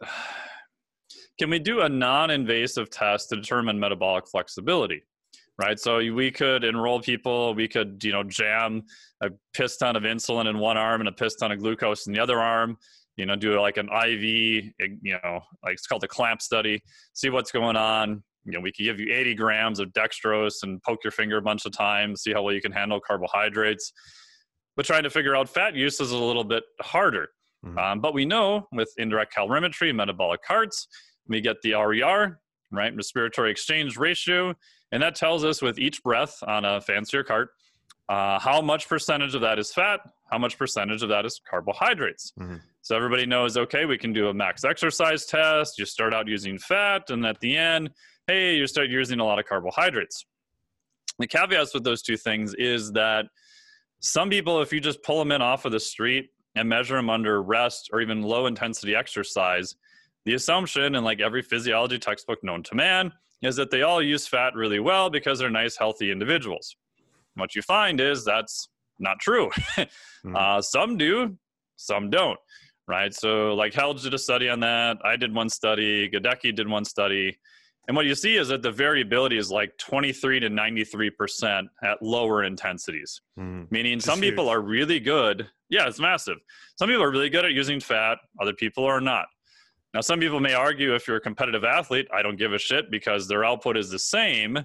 can 1.39 1.49
we 1.49 1.59
do 1.59 1.81
a 1.81 1.89
non-invasive 1.89 2.91
test 2.91 3.31
to 3.31 3.37
determine 3.37 3.81
metabolic 3.81 4.29
flexibility? 4.29 5.05
Right. 5.61 5.79
So 5.79 5.99
we 5.99 6.31
could 6.31 6.65
enroll 6.65 7.01
people. 7.01 7.55
We 7.55 7.69
could, 7.69 8.03
you 8.03 8.13
know, 8.13 8.25
jam 8.25 8.83
a 9.23 9.29
piston 9.55 9.97
of 9.97 10.03
insulin 10.03 10.49
in 10.49 10.59
one 10.59 10.77
arm 10.77 11.01
and 11.01 11.09
a 11.09 11.13
piston 11.13 11.53
of 11.53 11.59
glucose 11.59 12.07
in 12.07 12.13
the 12.13 12.21
other 12.21 12.39
arm 12.41 12.77
you 13.19 13.27
know 13.27 13.37
do 13.37 13.61
like 13.61 13.77
an 13.77 13.91
iv 14.07 14.23
you 14.23 14.73
know 15.23 15.39
like 15.63 15.75
it's 15.75 15.87
called 15.87 16.01
the 16.01 16.09
clamp 16.09 16.41
study 16.41 16.83
see 17.13 17.29
what's 17.29 17.53
going 17.53 17.77
on 17.77 18.23
you 18.45 18.53
know, 18.53 18.61
we 18.61 18.73
could 18.73 18.85
give 18.85 18.99
you 18.99 19.13
80 19.13 19.35
grams 19.35 19.79
of 19.79 19.93
dextrose 19.93 20.63
and 20.63 20.83
poke 20.83 21.05
your 21.05 21.11
finger 21.13 21.37
a 21.37 21.43
bunch 21.43 21.65
of 21.65 21.73
times, 21.73 22.23
see 22.23 22.33
how 22.33 22.43
well 22.43 22.55
you 22.55 22.61
can 22.61 22.73
handle 22.73 23.01
carbohydrates. 23.01 23.93
But 24.77 24.87
trying 24.87 25.05
to 25.05 25.11
figure 25.11 25.37
out 25.37 25.49
fat 25.49 25.75
use 25.77 26.01
is 26.01 26.11
a 26.11 26.17
little 26.17 26.45
bit 26.45 26.65
harder. 26.81 27.29
Mm-hmm. 27.65 27.79
Um, 27.79 28.01
but 28.01 28.15
we 28.15 28.25
know 28.25 28.67
with 28.73 28.93
indirect 28.97 29.35
calorimetry, 29.37 29.95
metabolic 29.95 30.41
carts, 30.43 30.89
we 31.29 31.41
get 31.41 31.57
the 31.63 31.75
RER, 31.75 32.41
right, 32.73 32.97
respiratory 32.97 33.51
exchange 33.51 33.97
ratio, 33.97 34.55
and 34.93 35.03
that 35.03 35.15
tells 35.15 35.45
us 35.45 35.61
with 35.61 35.79
each 35.79 36.03
breath 36.03 36.39
on 36.47 36.65
a 36.65 36.81
fancier 36.81 37.25
cart 37.25 37.51
uh, 38.09 38.39
how 38.39 38.61
much 38.61 38.89
percentage 38.89 39.35
of 39.35 39.41
that 39.41 39.59
is 39.59 39.73
fat, 39.73 40.01
how 40.31 40.39
much 40.39 40.59
percentage 40.59 41.03
of 41.03 41.09
that 41.09 41.25
is 41.25 41.41
carbohydrates. 41.49 42.33
Mm-hmm. 42.39 42.57
So 42.83 42.97
everybody 42.97 43.27
knows, 43.27 43.57
okay, 43.57 43.85
we 43.85 43.97
can 43.97 44.13
do 44.13 44.29
a 44.29 44.35
max 44.35 44.65
exercise 44.65 45.25
test. 45.25 45.79
You 45.79 45.87
start 45.87 46.13
out 46.13 46.29
using 46.29 46.59
fat, 46.59 47.09
and 47.11 47.25
at 47.25 47.41
the 47.41 47.57
end, 47.57 47.91
hey, 48.27 48.57
you 48.57 48.67
start 48.67 48.89
using 48.89 49.21
a 49.21 49.25
lot 49.25 49.39
of 49.39 49.47
carbohydrates. 49.47 50.27
The 51.19 51.27
caveats 51.27 51.75
with 51.75 51.85
those 51.85 52.03
two 52.03 52.17
things 52.17 52.55
is 52.59 52.93
that 52.93 53.27
some 54.01 54.29
people, 54.29 54.61
if 54.61 54.73
you 54.73 54.81
just 54.81 55.03
pull 55.03 55.19
them 55.19 55.31
in 55.31 55.41
off 55.41 55.65
of 55.65 55.73
the 55.73 55.81
street 55.81 56.31
and 56.57 56.69
measure 56.69 56.97
them 56.97 57.09
under 57.09 57.41
rest 57.41 57.89
or 57.93 58.01
even 58.01 58.21
low 58.21 58.47
intensity 58.47 58.97
exercise, 58.97 59.77
the 60.25 60.35
assumption 60.35 60.97
in 60.97 61.05
like 61.05 61.21
every 61.21 61.43
physiology 61.43 61.99
textbook 61.99 62.43
known 62.43 62.63
to 62.65 62.75
man 62.75 63.13
is 63.43 63.57
that 63.57 63.71
they 63.71 63.83
all 63.83 64.01
use 64.03 64.27
fat 64.27 64.55
really 64.55 64.81
well 64.81 65.11
because 65.11 65.39
they're 65.39 65.51
nice, 65.51 65.77
healthy 65.77 66.11
individuals. 66.11 66.77
What 67.35 67.55
you 67.55 67.63
find 67.63 68.01
is 68.01 68.25
that's 68.25 68.69
not 68.99 69.19
true. 69.19 69.51
mm. 70.25 70.37
uh, 70.37 70.63
some 70.63 70.97
do, 70.97 71.37
some 71.77 72.11
don't, 72.11 72.39
right? 72.87 73.13
So, 73.13 73.55
like 73.55 73.75
Helge 73.75 74.03
did 74.03 74.15
a 74.15 74.19
study 74.19 74.49
on 74.49 74.61
that. 74.61 74.99
I 75.05 75.17
did 75.17 75.35
one 75.35 75.49
study. 75.49 76.09
Goedecke 76.09 76.55
did 76.55 76.69
one 76.69 76.85
study. 76.85 77.39
And 77.89 77.97
what 77.97 78.07
you 78.07 78.15
see 78.15 78.37
is 78.37 78.49
that 78.49 78.63
the 78.63 78.71
variability 78.71 79.37
is 79.37 79.51
like 79.51 79.77
23 79.79 80.41
to 80.41 80.49
93% 80.49 81.67
at 81.83 82.01
lower 82.01 82.45
intensities, 82.45 83.21
mm, 83.39 83.69
meaning 83.73 83.99
some 83.99 84.21
huge. 84.23 84.31
people 84.31 84.49
are 84.49 84.61
really 84.61 85.01
good. 85.01 85.49
Yeah, 85.69 85.89
it's 85.89 85.99
massive. 85.99 86.37
Some 86.79 86.89
people 86.89 87.03
are 87.03 87.11
really 87.11 87.29
good 87.29 87.45
at 87.45 87.53
using 87.53 87.81
fat, 87.81 88.19
other 88.41 88.53
people 88.53 88.85
are 88.85 89.01
not. 89.01 89.27
Now, 89.95 90.01
some 90.01 90.21
people 90.21 90.41
may 90.41 90.55
argue 90.55 90.95
if 90.95 91.07
you're 91.07 91.19
a 91.19 91.21
competitive 91.21 91.65
athlete, 91.65 92.09
I 92.13 92.23
don't 92.23 92.37
give 92.37 92.53
a 92.53 92.59
shit 92.59 92.91
because 92.91 93.29
their 93.29 93.45
output 93.45 93.77
is 93.77 93.91
the 93.91 93.99
same. 93.99 94.59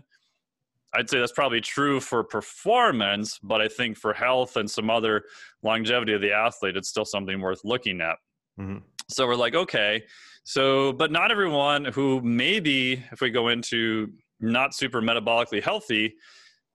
I'd 0.93 1.09
say 1.09 1.19
that's 1.19 1.33
probably 1.33 1.59
true 1.59 1.99
for 1.99 2.23
performance, 2.23 3.37
but 3.43 3.61
I 3.61 3.67
think 3.67 3.97
for 3.97 4.13
health 4.13 4.55
and 4.55 4.71
some 4.71 4.89
other 4.89 5.23
longevity 5.63 6.13
of 6.13 6.21
the 6.21 6.31
athlete, 6.31 6.77
it's 6.77 6.87
still 6.87 7.05
something 7.05 7.41
worth 7.41 7.59
looking 7.65 7.99
at. 7.99 8.15
Mm-hmm. 8.59 8.77
So 9.09 9.27
we're 9.27 9.35
like, 9.35 9.53
okay, 9.53 10.03
so, 10.45 10.93
but 10.93 11.11
not 11.11 11.29
everyone 11.29 11.85
who 11.85 12.21
maybe, 12.21 13.03
if 13.11 13.19
we 13.19 13.29
go 13.29 13.49
into 13.49 14.13
not 14.39 14.73
super 14.73 15.01
metabolically 15.01 15.61
healthy, 15.61 16.15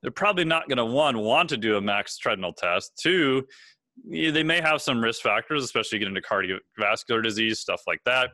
they're 0.03 0.11
probably 0.11 0.45
not 0.45 0.69
going 0.69 0.77
to 0.77 0.85
one 0.85 1.19
want 1.19 1.49
to 1.51 1.57
do 1.57 1.77
a 1.79 1.81
max 1.81 2.19
treadmill 2.19 2.53
test. 2.53 2.99
Two, 3.01 3.47
they 4.09 4.43
may 4.43 4.61
have 4.61 4.83
some 4.83 5.03
risk 5.03 5.23
factors, 5.23 5.65
especially 5.65 5.99
getting 5.99 6.15
into 6.15 6.27
cardiovascular 6.27 7.23
disease, 7.23 7.61
stuff 7.61 7.83
like 7.87 8.01
that. 8.05 8.31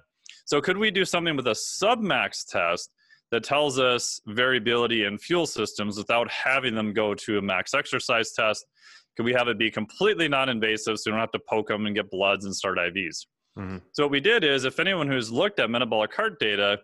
So, 0.48 0.62
could 0.62 0.78
we 0.78 0.90
do 0.90 1.04
something 1.04 1.36
with 1.36 1.46
a 1.46 1.50
submax 1.50 2.46
test 2.46 2.90
that 3.30 3.44
tells 3.44 3.78
us 3.78 4.18
variability 4.28 5.04
in 5.04 5.18
fuel 5.18 5.44
systems 5.44 5.98
without 5.98 6.30
having 6.30 6.74
them 6.74 6.94
go 6.94 7.14
to 7.16 7.36
a 7.36 7.42
max 7.42 7.74
exercise 7.74 8.32
test? 8.32 8.64
Could 9.14 9.26
we 9.26 9.34
have 9.34 9.48
it 9.48 9.58
be 9.58 9.70
completely 9.70 10.26
non 10.26 10.48
invasive 10.48 10.98
so 10.98 11.10
we 11.10 11.12
don't 11.12 11.20
have 11.20 11.32
to 11.32 11.38
poke 11.38 11.68
them 11.68 11.84
and 11.84 11.94
get 11.94 12.10
bloods 12.10 12.46
and 12.46 12.56
start 12.56 12.78
IVs? 12.78 13.26
Mm-hmm. 13.58 13.76
So 13.92 14.04
what 14.04 14.10
we 14.10 14.20
did 14.20 14.42
is, 14.42 14.64
if 14.64 14.80
anyone 14.80 15.06
who's 15.06 15.30
looked 15.30 15.60
at 15.60 15.68
metabolic 15.68 16.12
cart 16.12 16.40
data, 16.40 16.78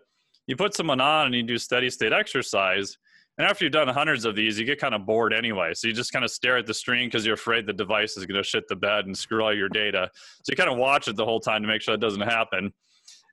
you 0.45 0.55
put 0.55 0.75
someone 0.75 1.01
on 1.01 1.25
and 1.25 1.33
you 1.33 1.41
do 1.41 1.57
steady 1.57 1.89
state 1.89 2.13
exercise, 2.13 2.99
and 3.39 3.47
after 3.47 3.65
you've 3.65 3.73
done 3.73 3.87
hundreds 3.87 4.25
of 4.25 4.35
these, 4.35 4.59
you 4.59 4.65
get 4.67 4.79
kind 4.79 4.93
of 4.93 5.07
bored 5.07 5.33
anyway. 5.33 5.73
So 5.73 5.87
you 5.87 5.93
just 5.95 6.13
kind 6.13 6.23
of 6.23 6.29
stare 6.29 6.57
at 6.57 6.67
the 6.67 6.73
screen 6.75 7.07
because 7.07 7.25
you're 7.25 7.33
afraid 7.33 7.65
the 7.65 7.73
device 7.73 8.15
is 8.15 8.27
going 8.27 8.41
to 8.41 8.47
shit 8.47 8.67
the 8.67 8.75
bed 8.75 9.07
and 9.07 9.17
screw 9.17 9.43
all 9.43 9.55
your 9.55 9.69
data. 9.69 10.11
So 10.43 10.51
you 10.51 10.55
kind 10.55 10.69
of 10.69 10.77
watch 10.77 11.07
it 11.07 11.15
the 11.15 11.25
whole 11.25 11.39
time 11.39 11.63
to 11.63 11.67
make 11.67 11.81
sure 11.81 11.95
that 11.95 12.01
doesn't 12.01 12.21
happen. 12.21 12.71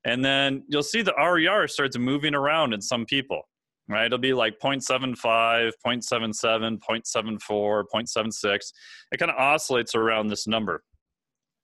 And 0.04 0.24
then 0.24 0.64
you'll 0.68 0.82
see 0.82 1.02
the 1.02 1.14
RER 1.14 1.68
starts 1.68 1.96
moving 1.96 2.34
around 2.34 2.72
in 2.72 2.80
some 2.80 3.04
people, 3.06 3.42
right? 3.88 4.06
It'll 4.06 4.18
be 4.18 4.32
like 4.32 4.58
0.75, 4.58 5.72
0.77, 5.84 6.78
0.74, 6.78 7.84
0.76. 7.94 8.72
It 9.12 9.18
kind 9.18 9.30
of 9.30 9.36
oscillates 9.36 9.94
around 9.94 10.28
this 10.28 10.46
number. 10.46 10.82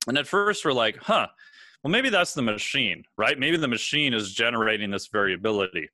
And 0.06 0.16
at 0.16 0.26
first 0.26 0.64
we're 0.64 0.72
like, 0.72 0.96
huh, 0.98 1.26
well, 1.82 1.90
maybe 1.90 2.10
that's 2.10 2.34
the 2.34 2.42
machine, 2.42 3.04
right? 3.16 3.38
Maybe 3.38 3.56
the 3.56 3.68
machine 3.68 4.14
is 4.14 4.32
generating 4.32 4.90
this 4.90 5.08
variability. 5.08 5.88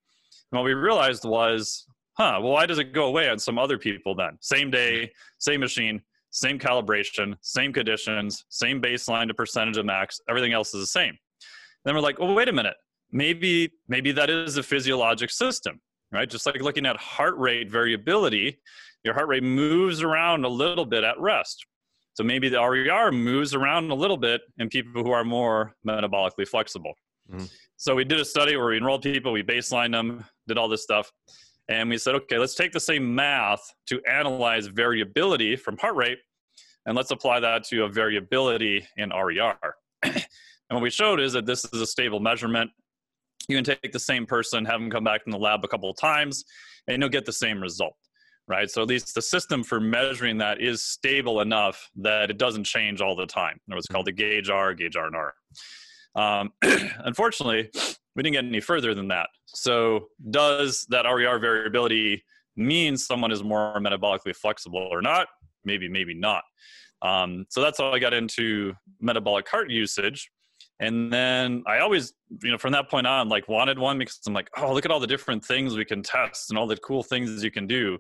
And 0.53 0.59
what 0.59 0.65
we 0.65 0.75
realized 0.75 1.25
was, 1.25 1.87
huh, 2.19 2.39
well, 2.43 2.53
why 2.53 2.67
does 2.67 2.79
it 2.79 2.93
go 2.93 3.07
away 3.07 3.29
on 3.29 3.39
some 3.39 3.59
other 3.59 3.79
people 3.79 4.15
then? 4.15 4.39
Same 4.41 4.71
day, 4.71 5.11
same 5.39 5.61
machine, 5.61 6.01
same 6.31 6.59
calibration, 6.59 7.37
same 7.41 7.73
conditions, 7.73 8.45
same 8.49 8.81
baseline 8.83 9.29
to 9.29 9.35
percentage 9.35 9.77
of 9.77 9.87
max, 9.87 10.21
everything 10.29 10.53
else 10.53 10.75
is 10.75 10.81
the 10.81 10.87
same. 10.87 11.17
Then 11.85 11.95
we're 11.95 12.01
like, 12.01 12.19
well, 12.19 12.35
wait 12.35 12.49
a 12.49 12.53
minute. 12.53 12.77
Maybe, 13.13 13.71
maybe 13.89 14.13
that 14.13 14.31
is 14.31 14.57
a 14.57 14.63
physiologic 14.63 15.31
system, 15.31 15.81
right? 16.13 16.29
Just 16.29 16.47
like 16.47 16.61
looking 16.61 16.87
at 16.87 16.97
heart 16.97 17.37
rate 17.39 17.71
variability, 17.71 18.59
your 19.05 19.15
heart 19.15 19.29
rate 19.29 19.43
moves 19.43 20.03
around 20.03 20.45
a 20.45 20.49
little 20.49 20.87
bit 20.87 21.05
at 21.05 21.19
rest. 21.21 21.67
So 22.15 22.25
maybe 22.25 22.49
the 22.49 22.61
RER 22.61 23.13
moves 23.13 23.55
around 23.55 23.91
a 23.91 23.95
little 23.95 24.17
bit 24.17 24.41
in 24.59 24.69
people 24.69 25.03
who 25.03 25.11
are 25.11 25.25
more 25.25 25.75
metabolically 25.87 26.47
flexible. 26.47 26.95
Mm-hmm. 27.31 27.47
So 27.77 27.95
we 27.95 28.05
did 28.05 28.21
a 28.21 28.25
study 28.25 28.57
where 28.57 28.67
we 28.67 28.77
enrolled 28.77 29.03
people, 29.03 29.33
we 29.33 29.43
baselined 29.43 29.93
them, 29.93 30.25
did 30.47 30.57
all 30.57 30.69
this 30.69 30.83
stuff. 30.83 31.11
And 31.69 31.89
we 31.89 31.99
said, 31.99 32.15
okay, 32.15 32.39
let's 32.39 32.55
take 32.55 32.73
the 32.73 32.81
same 32.81 33.15
math 33.15 33.63
to 33.87 34.01
analyze 34.09 34.67
variability 34.67 35.57
from 35.57 35.79
heart 35.79 35.97
rate, 35.97 36.19
and 36.87 36.97
let's 36.97 37.11
apply 37.11 37.41
that 37.41 37.65
to 37.65 37.85
a 37.85 37.89
variability 37.89 38.87
in 38.97 39.11
RER. 39.11 39.75
And 40.75 40.81
what 40.81 40.83
we 40.83 40.91
showed 40.91 41.21
is 41.21 41.33
that 41.35 41.47
this 41.47 41.65
is 41.67 41.81
a 41.81 41.87
stable 41.87 42.19
measurement. 42.19 42.69
You 43.49 43.57
can 43.57 43.63
take 43.63 43.93
the 43.93 44.01
same 44.01 44.27
person, 44.27 44.65
have 44.65 44.81
them 44.81 44.91
come 44.91 45.05
back 45.05 45.21
in 45.25 45.31
the 45.31 45.39
lab 45.39 45.65
a 45.65 45.69
couple 45.69 45.89
of 45.89 45.97
times, 45.97 46.45
and 46.89 47.01
you'll 47.01 47.11
get 47.11 47.25
the 47.25 47.33
same 47.33 47.61
result 47.61 47.95
right? 48.47 48.69
So 48.71 48.83
at 48.83 48.89
least 48.89 49.15
the 49.15 49.23
system 49.23 49.65
for 49.65 49.81
measuring 49.81 50.37
that 50.37 50.61
is 50.61 50.83
stable 50.83 51.41
enough 51.41 51.89
that 51.97 52.29
it 52.29 52.37
doesn't 52.37 52.65
change 52.65 53.01
all 53.01 53.17
the 53.17 53.25
time. 53.25 53.59
It 53.71 53.75
was 53.75 53.87
called 53.87 54.05
the 54.05 54.13
gauge 54.13 54.51
R, 54.51 54.75
gauge 54.75 54.97
R 54.97 55.07
and 55.07 55.17
R. 55.17 55.35
Um, 56.15 56.53
unfortunately, 56.99 57.71
we 58.15 58.23
didn't 58.23 58.35
get 58.35 58.45
any 58.45 58.61
further 58.61 58.95
than 58.95 59.09
that. 59.09 59.31
So 59.47 60.09
does 60.31 60.85
that 60.91 61.07
RER 61.07 61.39
variability 61.39 62.23
mean 62.55 62.99
someone 62.99 63.33
is 63.33 63.43
more 63.43 63.81
metabolically 63.81 64.37
flexible 64.37 64.87
or 64.93 65.01
not? 65.01 65.29
Maybe, 65.65 65.89
maybe 65.89 66.13
not. 66.13 66.43
Um, 67.01 67.47
so 67.49 67.63
that's 67.63 67.79
how 67.79 67.93
I 67.93 67.99
got 67.99 68.13
into 68.13 68.75
metabolic 69.01 69.47
cart 69.47 69.71
usage. 69.71 70.31
And 70.81 71.13
then 71.13 71.63
I 71.67 71.79
always, 71.79 72.13
you 72.43 72.51
know, 72.51 72.59
from 72.59 72.73
that 72.73 72.91
point 72.91 73.07
on, 73.07 73.29
like 73.29 73.49
wanted 73.49 73.79
one 73.79 73.99
because 73.99 74.19
I'm 74.27 74.35
like, 74.35 74.51
oh, 74.57 74.75
look 74.75 74.85
at 74.85 74.91
all 74.91 75.01
the 75.01 75.07
different 75.07 75.45
things 75.45 75.77
we 75.77 75.85
can 75.85 76.03
test 76.03 76.51
and 76.51 76.59
all 76.59 76.67
the 76.67 76.77
cool 76.79 77.03
things 77.03 77.45
you 77.45 77.51
can 77.51 77.67
do. 77.67 77.99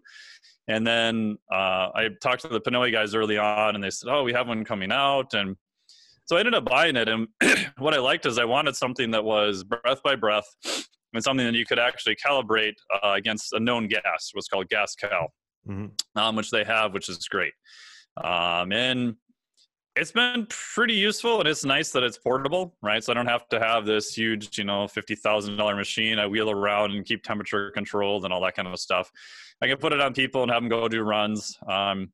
And 0.66 0.86
then 0.86 1.36
uh, 1.52 1.90
I 1.94 2.08
talked 2.22 2.42
to 2.42 2.48
the 2.48 2.60
PNOE 2.60 2.92
guys 2.92 3.14
early 3.14 3.36
on, 3.36 3.74
and 3.74 3.84
they 3.84 3.90
said, 3.90 4.08
"Oh, 4.10 4.22
we 4.22 4.32
have 4.32 4.48
one 4.48 4.64
coming 4.64 4.90
out." 4.90 5.34
And 5.34 5.56
so 6.24 6.36
I 6.36 6.40
ended 6.40 6.54
up 6.54 6.64
buying 6.64 6.96
it. 6.96 7.08
And 7.08 7.28
what 7.78 7.92
I 7.92 7.98
liked 7.98 8.24
is 8.24 8.38
I 8.38 8.46
wanted 8.46 8.74
something 8.74 9.10
that 9.10 9.22
was 9.22 9.62
breath 9.62 10.02
by 10.02 10.16
breath, 10.16 10.46
and 11.12 11.22
something 11.22 11.44
that 11.44 11.54
you 11.54 11.66
could 11.66 11.78
actually 11.78 12.16
calibrate 12.16 12.74
uh, 13.02 13.12
against 13.12 13.52
a 13.52 13.60
known 13.60 13.88
gas, 13.88 14.30
what's 14.32 14.48
called 14.48 14.68
gas 14.68 14.94
cal, 14.94 15.32
mm-hmm. 15.68 15.86
um, 16.16 16.36
which 16.36 16.50
they 16.50 16.64
have, 16.64 16.94
which 16.94 17.10
is 17.10 17.18
great. 17.28 17.52
Um, 18.22 18.72
and 18.72 19.16
it's 19.96 20.10
been 20.10 20.46
pretty 20.48 20.94
useful 20.94 21.38
and 21.38 21.48
it's 21.48 21.64
nice 21.64 21.90
that 21.90 22.02
it's 22.02 22.18
portable, 22.18 22.74
right? 22.82 23.02
So 23.02 23.12
I 23.12 23.14
don't 23.14 23.26
have 23.26 23.48
to 23.50 23.60
have 23.60 23.86
this 23.86 24.14
huge, 24.14 24.58
you 24.58 24.64
know, 24.64 24.84
$50,000 24.84 25.76
machine 25.76 26.18
I 26.18 26.26
wheel 26.26 26.50
around 26.50 26.92
and 26.92 27.04
keep 27.04 27.22
temperature 27.22 27.70
controlled 27.70 28.24
and 28.24 28.32
all 28.32 28.40
that 28.42 28.56
kind 28.56 28.66
of 28.66 28.78
stuff. 28.80 29.12
I 29.62 29.68
can 29.68 29.76
put 29.76 29.92
it 29.92 30.00
on 30.00 30.12
people 30.12 30.42
and 30.42 30.50
have 30.50 30.62
them 30.62 30.68
go 30.68 30.88
do 30.88 31.02
runs. 31.02 31.56
Um, 31.68 32.10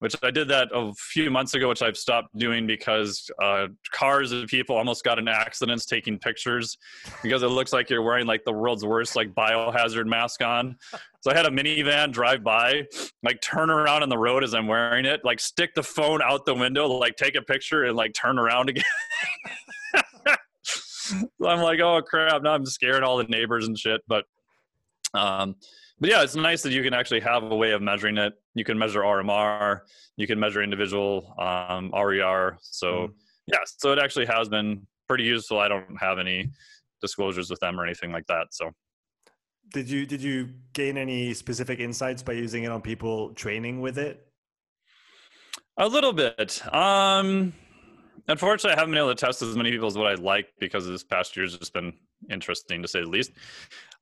which 0.00 0.14
I 0.22 0.30
did 0.30 0.48
that 0.48 0.68
a 0.74 0.92
few 0.94 1.30
months 1.30 1.54
ago, 1.54 1.68
which 1.68 1.82
I've 1.82 1.96
stopped 1.96 2.36
doing 2.36 2.66
because 2.66 3.30
uh, 3.42 3.68
cars 3.92 4.32
and 4.32 4.46
people 4.48 4.76
almost 4.76 5.04
got 5.04 5.18
in 5.18 5.28
accidents 5.28 5.86
taking 5.86 6.18
pictures 6.18 6.76
because 7.22 7.42
it 7.42 7.48
looks 7.48 7.72
like 7.72 7.88
you're 7.88 8.02
wearing 8.02 8.26
like 8.26 8.44
the 8.44 8.52
world's 8.52 8.84
worst 8.84 9.16
like 9.16 9.32
biohazard 9.34 10.06
mask 10.06 10.42
on. 10.42 10.76
So 11.20 11.30
I 11.30 11.34
had 11.34 11.46
a 11.46 11.50
minivan 11.50 12.12
drive 12.12 12.44
by, 12.44 12.82
like 13.22 13.40
turn 13.40 13.70
around 13.70 14.02
on 14.02 14.08
the 14.08 14.18
road 14.18 14.44
as 14.44 14.52
I'm 14.52 14.66
wearing 14.66 15.06
it, 15.06 15.20
like 15.24 15.40
stick 15.40 15.74
the 15.74 15.82
phone 15.82 16.20
out 16.22 16.44
the 16.44 16.54
window, 16.54 16.86
like 16.86 17.16
take 17.16 17.34
a 17.34 17.42
picture 17.42 17.84
and 17.84 17.96
like 17.96 18.12
turn 18.14 18.38
around 18.38 18.68
again. 18.68 18.84
so 20.62 21.28
I'm 21.46 21.60
like, 21.60 21.80
oh 21.80 22.02
crap! 22.02 22.42
Now 22.42 22.52
I'm 22.52 22.66
scaring 22.66 23.02
all 23.02 23.16
the 23.16 23.24
neighbors 23.24 23.66
and 23.66 23.78
shit. 23.78 24.02
But 24.06 24.24
um, 25.14 25.56
but 26.00 26.10
yeah, 26.10 26.22
it's 26.22 26.34
nice 26.34 26.62
that 26.62 26.72
you 26.72 26.82
can 26.82 26.94
actually 26.94 27.20
have 27.20 27.44
a 27.44 27.56
way 27.56 27.72
of 27.72 27.82
measuring 27.82 28.18
it. 28.18 28.34
You 28.54 28.64
can 28.64 28.78
measure 28.78 29.00
RMR, 29.00 29.80
you 30.16 30.26
can 30.26 30.38
measure 30.38 30.62
individual 30.62 31.34
um, 31.38 31.92
RER. 31.94 32.58
So 32.60 32.86
mm. 32.86 33.12
yeah, 33.46 33.58
so 33.64 33.92
it 33.92 33.98
actually 33.98 34.26
has 34.26 34.48
been 34.48 34.86
pretty 35.08 35.24
useful. 35.24 35.58
I 35.58 35.68
don't 35.68 35.96
have 36.00 36.18
any 36.18 36.50
disclosures 37.00 37.50
with 37.50 37.60
them 37.60 37.78
or 37.78 37.84
anything 37.84 38.12
like 38.12 38.26
that. 38.26 38.48
So 38.50 38.70
did 39.72 39.88
you 39.88 40.06
did 40.06 40.22
you 40.22 40.50
gain 40.72 40.96
any 40.96 41.34
specific 41.34 41.80
insights 41.80 42.22
by 42.22 42.32
using 42.32 42.64
it 42.64 42.70
on 42.70 42.80
people 42.80 43.30
training 43.34 43.80
with 43.80 43.98
it? 43.98 44.26
A 45.78 45.88
little 45.88 46.12
bit. 46.12 46.62
Um, 46.72 47.52
unfortunately, 48.28 48.76
I 48.76 48.78
haven't 48.78 48.92
been 48.92 48.98
able 48.98 49.14
to 49.14 49.26
test 49.26 49.42
as 49.42 49.56
many 49.56 49.70
people 49.70 49.88
as 49.88 49.98
what 49.98 50.06
I'd 50.06 50.20
like 50.20 50.46
because 50.60 50.86
this 50.86 51.02
past 51.02 51.36
year's 51.36 51.58
just 51.58 51.72
been 51.72 51.92
interesting 52.30 52.82
to 52.82 52.88
say 52.88 53.00
the 53.00 53.08
least. 53.08 53.32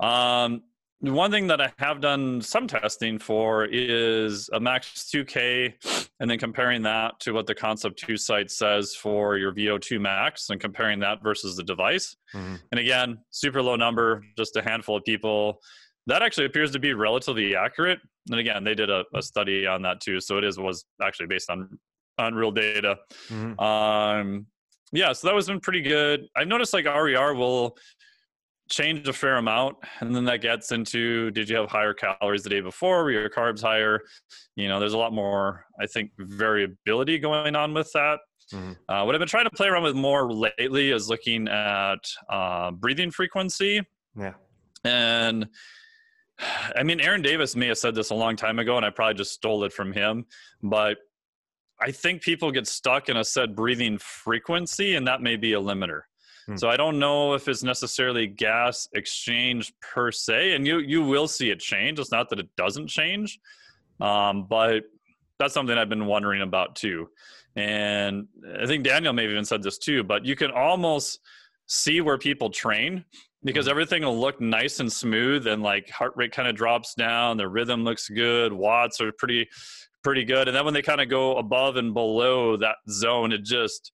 Um, 0.00 0.62
one 1.02 1.30
thing 1.32 1.48
that 1.48 1.60
I 1.60 1.72
have 1.78 2.00
done 2.00 2.40
some 2.40 2.68
testing 2.68 3.18
for 3.18 3.64
is 3.64 4.48
a 4.52 4.60
max 4.60 5.10
2K, 5.12 6.08
and 6.20 6.30
then 6.30 6.38
comparing 6.38 6.82
that 6.82 7.18
to 7.20 7.32
what 7.32 7.46
the 7.46 7.54
Concept 7.54 7.98
2 7.98 8.16
site 8.16 8.50
says 8.50 8.94
for 8.94 9.36
your 9.36 9.52
VO2 9.52 10.00
max, 10.00 10.50
and 10.50 10.60
comparing 10.60 11.00
that 11.00 11.22
versus 11.22 11.56
the 11.56 11.64
device. 11.64 12.14
Mm-hmm. 12.34 12.54
And 12.70 12.78
again, 12.78 13.18
super 13.30 13.60
low 13.60 13.74
number, 13.74 14.24
just 14.38 14.56
a 14.56 14.62
handful 14.62 14.96
of 14.96 15.04
people. 15.04 15.60
That 16.06 16.22
actually 16.22 16.46
appears 16.46 16.70
to 16.72 16.78
be 16.78 16.94
relatively 16.94 17.56
accurate. 17.56 17.98
And 18.30 18.38
again, 18.38 18.62
they 18.62 18.74
did 18.74 18.90
a, 18.90 19.04
a 19.14 19.22
study 19.22 19.66
on 19.66 19.82
that 19.82 20.00
too, 20.00 20.20
so 20.20 20.38
it 20.38 20.44
is 20.44 20.58
was 20.58 20.84
actually 21.02 21.26
based 21.26 21.50
on 21.50 21.78
on 22.18 22.34
real 22.34 22.52
data. 22.52 22.98
Mm-hmm. 23.28 23.58
Um, 23.58 24.46
yeah, 24.92 25.12
so 25.12 25.26
that 25.26 25.34
was 25.34 25.46
been 25.46 25.60
pretty 25.60 25.80
good. 25.80 26.28
I've 26.36 26.48
noticed 26.48 26.74
like 26.74 26.84
RER 26.84 27.34
will 27.34 27.76
changed 28.72 29.06
a 29.06 29.12
fair 29.12 29.36
amount 29.36 29.76
and 30.00 30.16
then 30.16 30.24
that 30.24 30.40
gets 30.40 30.72
into 30.72 31.30
did 31.32 31.48
you 31.48 31.56
have 31.56 31.68
higher 31.68 31.92
calories 31.92 32.42
the 32.42 32.48
day 32.48 32.60
before? 32.60 33.04
Were 33.04 33.10
your 33.10 33.28
carbs 33.28 33.60
higher? 33.60 34.00
You 34.56 34.66
know 34.66 34.80
there's 34.80 34.94
a 34.94 34.98
lot 34.98 35.12
more 35.12 35.66
i 35.80 35.86
think 35.86 36.10
variability 36.18 37.18
going 37.18 37.54
on 37.54 37.74
with 37.74 37.92
that. 37.92 38.18
Mm-hmm. 38.52 38.72
uh, 38.88 39.04
what 39.04 39.14
i've 39.14 39.18
been 39.18 39.28
trying 39.28 39.44
to 39.44 39.50
play 39.50 39.68
around 39.68 39.84
with 39.84 39.94
more 39.94 40.32
lately 40.32 40.90
is 40.90 41.08
looking 41.08 41.48
at 41.48 42.04
uh, 42.28 42.70
breathing 42.70 43.10
frequency. 43.10 43.80
Yeah. 44.18 44.34
And 44.84 45.48
i 46.76 46.82
mean 46.82 47.00
aaron 47.00 47.22
davis 47.22 47.54
may 47.54 47.68
have 47.68 47.78
said 47.78 47.94
this 47.94 48.10
a 48.10 48.14
long 48.14 48.36
time 48.36 48.58
ago 48.58 48.76
and 48.76 48.86
i 48.86 48.90
probably 48.90 49.14
just 49.14 49.32
stole 49.32 49.64
it 49.64 49.72
from 49.72 49.92
him 49.92 50.24
but 50.62 50.98
i 51.80 51.90
think 51.90 52.22
people 52.22 52.50
get 52.50 52.66
stuck 52.66 53.08
in 53.08 53.16
a 53.16 53.24
set 53.24 53.54
breathing 53.54 53.98
frequency 53.98 54.96
and 54.96 55.06
that 55.06 55.20
may 55.20 55.36
be 55.36 55.52
a 55.52 55.60
limiter 55.60 56.02
Hmm. 56.46 56.56
So 56.56 56.68
I 56.68 56.76
don't 56.76 56.98
know 56.98 57.34
if 57.34 57.48
it's 57.48 57.62
necessarily 57.62 58.26
gas 58.26 58.88
exchange 58.94 59.72
per 59.80 60.10
se, 60.10 60.52
and 60.54 60.66
you 60.66 60.78
you 60.78 61.02
will 61.02 61.28
see 61.28 61.50
it 61.50 61.60
change. 61.60 61.98
It's 61.98 62.10
not 62.10 62.28
that 62.30 62.38
it 62.38 62.48
doesn't 62.56 62.88
change, 62.88 63.38
um, 64.00 64.46
but 64.48 64.84
that's 65.38 65.54
something 65.54 65.76
I've 65.76 65.88
been 65.88 66.06
wondering 66.06 66.42
about 66.42 66.76
too. 66.76 67.08
And 67.56 68.26
I 68.60 68.66
think 68.66 68.84
Daniel 68.84 69.12
may 69.12 69.22
have 69.22 69.32
even 69.32 69.44
said 69.44 69.62
this 69.62 69.78
too, 69.78 70.02
but 70.02 70.24
you 70.24 70.36
can 70.36 70.50
almost 70.50 71.20
see 71.66 72.00
where 72.00 72.18
people 72.18 72.50
train 72.50 73.04
because 73.44 73.66
hmm. 73.66 73.70
everything 73.70 74.02
will 74.02 74.18
look 74.18 74.40
nice 74.40 74.80
and 74.80 74.92
smooth 74.92 75.46
and 75.46 75.62
like 75.62 75.90
heart 75.90 76.12
rate 76.16 76.32
kind 76.32 76.48
of 76.48 76.56
drops 76.56 76.94
down, 76.94 77.36
the 77.36 77.48
rhythm 77.48 77.84
looks 77.84 78.08
good, 78.08 78.52
watts 78.52 79.00
are 79.00 79.12
pretty 79.12 79.48
pretty 80.02 80.24
good. 80.24 80.48
And 80.48 80.56
then 80.56 80.64
when 80.64 80.74
they 80.74 80.82
kind 80.82 81.00
of 81.00 81.08
go 81.08 81.36
above 81.36 81.76
and 81.76 81.94
below 81.94 82.56
that 82.56 82.76
zone, 82.90 83.32
it 83.32 83.44
just 83.44 83.92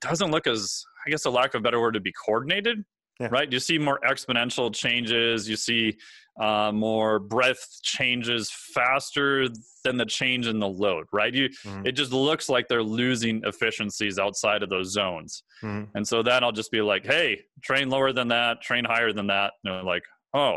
doesn't 0.00 0.30
look 0.30 0.46
as 0.46 0.84
I 1.06 1.10
guess 1.10 1.24
a 1.24 1.30
lack 1.30 1.54
of 1.54 1.60
a 1.60 1.62
better 1.62 1.80
word 1.80 1.92
to 1.92 2.00
be 2.00 2.12
coordinated, 2.12 2.84
yeah. 3.18 3.28
right? 3.30 3.50
You 3.50 3.58
see 3.58 3.78
more 3.78 4.00
exponential 4.06 4.74
changes. 4.74 5.48
You 5.48 5.56
see 5.56 5.96
uh, 6.40 6.72
more 6.72 7.18
breadth 7.18 7.80
changes 7.82 8.50
faster 8.74 9.46
than 9.84 9.96
the 9.96 10.06
change 10.06 10.46
in 10.46 10.58
the 10.58 10.68
load, 10.68 11.06
right? 11.12 11.34
You, 11.34 11.48
mm-hmm. 11.48 11.86
it 11.86 11.92
just 11.92 12.12
looks 12.12 12.48
like 12.48 12.68
they're 12.68 12.82
losing 12.82 13.42
efficiencies 13.44 14.18
outside 14.18 14.62
of 14.62 14.70
those 14.70 14.92
zones. 14.92 15.42
Mm-hmm. 15.62 15.96
And 15.96 16.06
so 16.06 16.22
then 16.22 16.42
I'll 16.42 16.52
just 16.52 16.70
be 16.70 16.80
like, 16.80 17.04
hey, 17.04 17.42
train 17.62 17.90
lower 17.90 18.12
than 18.12 18.28
that, 18.28 18.62
train 18.62 18.84
higher 18.84 19.12
than 19.12 19.26
that. 19.28 19.52
And 19.64 19.74
they're 19.74 19.82
like, 19.82 20.04
oh, 20.34 20.56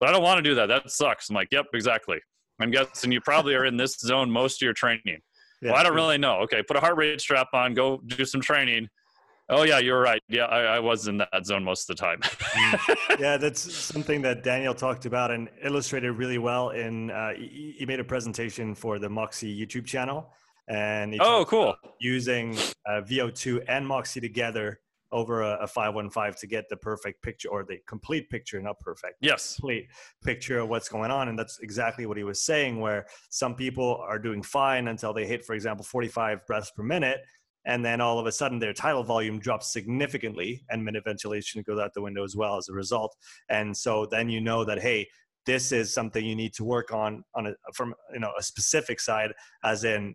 but 0.00 0.08
I 0.08 0.12
don't 0.12 0.22
want 0.22 0.38
to 0.38 0.42
do 0.42 0.54
that. 0.56 0.66
That 0.66 0.90
sucks. 0.90 1.30
I'm 1.30 1.36
like, 1.36 1.48
yep, 1.50 1.66
exactly. 1.72 2.18
I'm 2.60 2.70
guessing 2.70 3.12
you 3.12 3.20
probably 3.20 3.54
are 3.54 3.64
in 3.64 3.76
this 3.76 3.98
zone 3.98 4.30
most 4.30 4.60
of 4.62 4.66
your 4.66 4.74
training. 4.74 5.18
Yeah. 5.64 5.70
Well, 5.70 5.78
I 5.78 5.84
don't 5.84 5.94
really 5.94 6.18
know. 6.18 6.38
Okay, 6.38 6.60
put 6.60 6.76
a 6.76 6.80
heart 6.80 6.96
rate 6.96 7.20
strap 7.20 7.46
on, 7.52 7.72
go 7.72 8.02
do 8.04 8.24
some 8.24 8.40
training, 8.40 8.88
Oh 9.52 9.64
yeah, 9.64 9.78
you're 9.78 10.00
right. 10.00 10.22
Yeah, 10.28 10.44
I, 10.44 10.76
I, 10.76 10.78
was 10.78 11.08
in 11.08 11.18
that 11.18 11.44
zone 11.44 11.62
most 11.62 11.88
of 11.88 11.94
the 11.94 12.00
time. 12.00 12.20
Mm. 12.20 12.96
yeah, 13.20 13.36
that's 13.36 13.60
something 13.60 14.22
that 14.22 14.42
Daniel 14.42 14.74
talked 14.74 15.04
about 15.04 15.30
and 15.30 15.50
illustrated 15.62 16.12
really 16.12 16.38
well. 16.38 16.70
In 16.70 17.10
uh, 17.10 17.34
he, 17.34 17.74
he, 17.76 17.84
made 17.84 18.00
a 18.00 18.04
presentation 18.04 18.74
for 18.74 18.98
the 18.98 19.10
Moxy 19.10 19.54
YouTube 19.54 19.84
channel, 19.84 20.32
and 20.68 21.14
oh, 21.20 21.44
cool, 21.46 21.76
using 22.00 22.56
uh, 22.88 23.02
VO2 23.02 23.64
and 23.68 23.86
Moxy 23.86 24.20
together 24.20 24.80
over 25.10 25.42
a, 25.42 25.58
a 25.64 25.66
515 25.66 26.32
to 26.40 26.46
get 26.46 26.70
the 26.70 26.76
perfect 26.78 27.22
picture 27.22 27.50
or 27.50 27.62
the 27.62 27.76
complete 27.86 28.30
picture, 28.30 28.58
not 28.62 28.80
perfect. 28.80 29.16
Yes, 29.20 29.56
complete 29.56 29.88
picture 30.24 30.60
of 30.60 30.70
what's 30.70 30.88
going 30.88 31.10
on, 31.10 31.28
and 31.28 31.38
that's 31.38 31.58
exactly 31.60 32.06
what 32.06 32.16
he 32.16 32.24
was 32.24 32.42
saying. 32.42 32.80
Where 32.80 33.04
some 33.28 33.54
people 33.54 34.02
are 34.08 34.18
doing 34.18 34.42
fine 34.42 34.88
until 34.88 35.12
they 35.12 35.26
hit, 35.26 35.44
for 35.44 35.54
example, 35.54 35.84
45 35.84 36.46
breaths 36.46 36.70
per 36.70 36.82
minute 36.82 37.20
and 37.64 37.84
then 37.84 38.00
all 38.00 38.18
of 38.18 38.26
a 38.26 38.32
sudden 38.32 38.58
their 38.58 38.72
tidal 38.72 39.04
volume 39.04 39.38
drops 39.38 39.72
significantly 39.72 40.64
and 40.70 40.84
minute 40.84 41.04
ventilation 41.04 41.62
goes 41.62 41.78
out 41.78 41.94
the 41.94 42.02
window 42.02 42.24
as 42.24 42.36
well 42.36 42.56
as 42.56 42.68
a 42.68 42.72
result. 42.72 43.16
And 43.48 43.76
so 43.76 44.06
then 44.10 44.28
you 44.28 44.40
know 44.40 44.64
that 44.64 44.80
hey 44.80 45.08
this 45.44 45.72
is 45.72 45.92
something 45.92 46.24
you 46.24 46.36
need 46.36 46.54
to 46.54 46.64
work 46.64 46.92
on 46.92 47.24
on 47.34 47.46
a 47.46 47.54
from 47.74 47.94
you 48.12 48.20
know 48.20 48.32
a 48.38 48.42
specific 48.42 49.00
side 49.00 49.32
as 49.64 49.84
in 49.84 50.14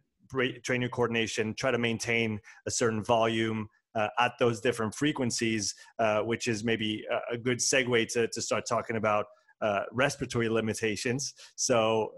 train 0.63 0.81
your 0.81 0.89
coordination 0.89 1.53
try 1.53 1.71
to 1.71 1.77
maintain 1.77 2.39
a 2.65 2.71
certain 2.71 3.03
volume 3.03 3.67
uh, 3.95 4.09
at 4.19 4.33
those 4.39 4.61
different 4.61 4.93
frequencies 4.93 5.73
uh, 5.99 6.19
which 6.19 6.47
is 6.47 6.63
maybe 6.63 7.03
a, 7.31 7.37
good 7.37 7.59
segue 7.59 8.07
to, 8.11 8.27
to 8.27 8.41
start 8.41 8.65
talking 8.67 8.97
about 8.97 9.25
uh, 9.61 9.81
respiratory 9.91 10.49
limitations. 10.49 11.33
So 11.55 12.11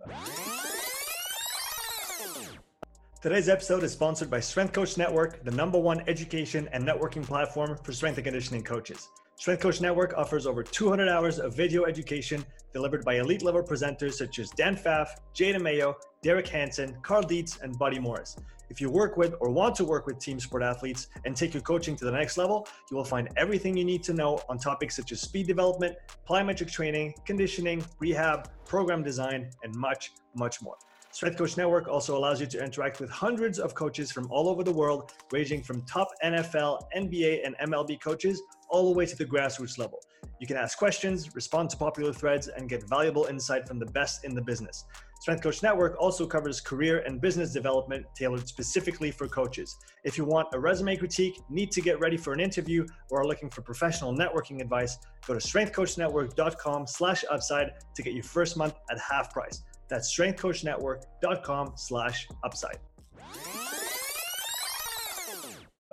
Today's 3.21 3.49
episode 3.49 3.83
is 3.83 3.91
sponsored 3.91 4.29
by 4.29 4.39
Strength 4.39 4.71
Coach 4.71 4.97
Network, 4.97 5.43
the 5.43 5.51
number 5.51 5.77
one 5.77 6.01
education 6.07 6.69
and 6.71 6.87
networking 6.87 7.21
platform 7.21 7.77
for 7.83 7.91
strength 7.91 8.15
and 8.15 8.23
conditioning 8.23 8.63
coaches. 8.63 9.09
Strength 9.35 9.61
Coach 9.61 9.81
Network 9.81 10.13
offers 10.15 10.47
over 10.47 10.63
200 10.63 11.09
hours 11.09 11.37
of 11.37 11.53
video 11.53 11.83
education 11.83 12.45
delivered 12.71 13.03
by 13.03 13.15
elite 13.15 13.43
level 13.43 13.61
presenters 13.61 14.13
such 14.13 14.39
as 14.39 14.49
Dan 14.51 14.77
Pfaff, 14.77 15.09
Jay 15.33 15.51
DeMayo, 15.51 15.95
Derek 16.23 16.47
Hansen, 16.47 16.95
Cal 17.03 17.21
Dietz, 17.21 17.59
and 17.61 17.77
Buddy 17.77 17.99
Morris. 17.99 18.37
If 18.69 18.79
you 18.79 18.89
work 18.89 19.17
with 19.17 19.35
or 19.41 19.49
want 19.49 19.75
to 19.75 19.83
work 19.83 20.07
with 20.07 20.17
team 20.19 20.39
sport 20.39 20.63
athletes 20.63 21.07
and 21.25 21.35
take 21.35 21.53
your 21.53 21.63
coaching 21.63 21.97
to 21.97 22.05
the 22.05 22.11
next 22.13 22.37
level, 22.37 22.69
you 22.89 22.95
will 22.95 23.03
find 23.03 23.27
everything 23.35 23.75
you 23.75 23.83
need 23.83 24.03
to 24.03 24.13
know 24.13 24.39
on 24.47 24.57
topics 24.57 24.95
such 24.95 25.11
as 25.11 25.19
speed 25.19 25.45
development, 25.45 25.97
plyometric 26.25 26.71
training, 26.71 27.13
conditioning, 27.25 27.83
rehab, 27.99 28.49
program 28.65 29.03
design, 29.03 29.49
and 29.63 29.75
much, 29.75 30.13
much 30.35 30.61
more. 30.61 30.77
Strength 31.19 31.37
Coach 31.37 31.57
Network 31.57 31.89
also 31.89 32.17
allows 32.17 32.39
you 32.39 32.47
to 32.47 32.63
interact 32.63 33.01
with 33.01 33.09
hundreds 33.09 33.59
of 33.59 33.75
coaches 33.75 34.09
from 34.09 34.31
all 34.31 34.47
over 34.47 34.63
the 34.63 34.71
world, 34.71 35.11
ranging 35.33 35.61
from 35.61 35.81
top 35.81 36.07
NFL, 36.23 36.83
NBA, 36.95 37.45
and 37.45 37.57
MLB 37.57 37.99
coaches 37.99 38.41
all 38.69 38.89
the 38.89 38.97
way 38.97 39.05
to 39.05 39.17
the 39.17 39.25
grassroots 39.25 39.77
level. 39.77 39.99
You 40.39 40.47
can 40.47 40.55
ask 40.55 40.77
questions, 40.77 41.35
respond 41.35 41.71
to 41.71 41.75
popular 41.75 42.13
threads, 42.13 42.47
and 42.47 42.69
get 42.69 42.87
valuable 42.87 43.25
insight 43.25 43.67
from 43.67 43.79
the 43.79 43.85
best 43.87 44.23
in 44.23 44.33
the 44.33 44.41
business. 44.41 44.85
Strength 45.19 45.43
Coach 45.43 45.61
Network 45.61 45.97
also 45.99 46.25
covers 46.25 46.61
career 46.61 46.99
and 46.99 47.19
business 47.19 47.51
development 47.51 48.05
tailored 48.15 48.47
specifically 48.47 49.11
for 49.11 49.27
coaches. 49.27 49.75
If 50.05 50.17
you 50.17 50.23
want 50.23 50.47
a 50.53 50.59
resume 50.61 50.95
critique, 50.95 51.37
need 51.49 51.69
to 51.71 51.81
get 51.81 51.99
ready 51.99 52.15
for 52.15 52.31
an 52.31 52.39
interview, 52.39 52.87
or 53.09 53.19
are 53.19 53.27
looking 53.27 53.49
for 53.49 53.61
professional 53.61 54.15
networking 54.15 54.61
advice, 54.61 54.97
go 55.27 55.33
to 55.33 55.45
strengthcoachnetwork.com 55.45 56.87
slash 56.87 57.25
upside 57.29 57.73
to 57.93 58.03
get 58.03 58.13
your 58.13 58.23
first 58.23 58.55
month 58.55 58.75
at 58.89 58.97
half 58.97 59.33
price. 59.33 59.63
That's 59.89 60.15
strengthcoachnetwork.com 60.15 61.73
slash 61.75 62.27
upside. 62.43 62.77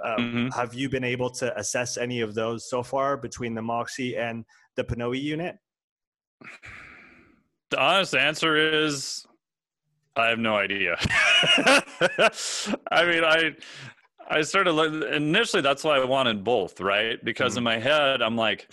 Um, 0.04 0.18
mm-hmm. 0.18 0.48
Have 0.48 0.74
you 0.74 0.88
been 0.88 1.04
able 1.04 1.30
to 1.30 1.58
assess 1.58 1.96
any 1.96 2.20
of 2.20 2.34
those 2.34 2.68
so 2.68 2.82
far 2.82 3.16
between 3.16 3.54
the 3.54 3.62
Moxy 3.62 4.16
and 4.16 4.44
the 4.76 4.84
PNOE 4.84 5.20
unit? 5.20 5.56
The 7.70 7.80
honest 7.80 8.14
answer 8.14 8.84
is 8.84 9.26
I 10.14 10.28
have 10.28 10.38
no 10.38 10.54
idea. 10.54 10.96
I 11.00 11.82
mean, 13.04 13.24
I 13.24 13.52
I 14.28 14.42
started 14.42 15.02
initially. 15.14 15.62
That's 15.62 15.82
why 15.82 15.96
I 15.96 16.04
wanted 16.04 16.44
both, 16.44 16.80
right? 16.80 17.22
Because 17.24 17.52
mm-hmm. 17.52 17.58
in 17.58 17.64
my 17.64 17.78
head, 17.78 18.22
I'm 18.22 18.36
like, 18.36 18.68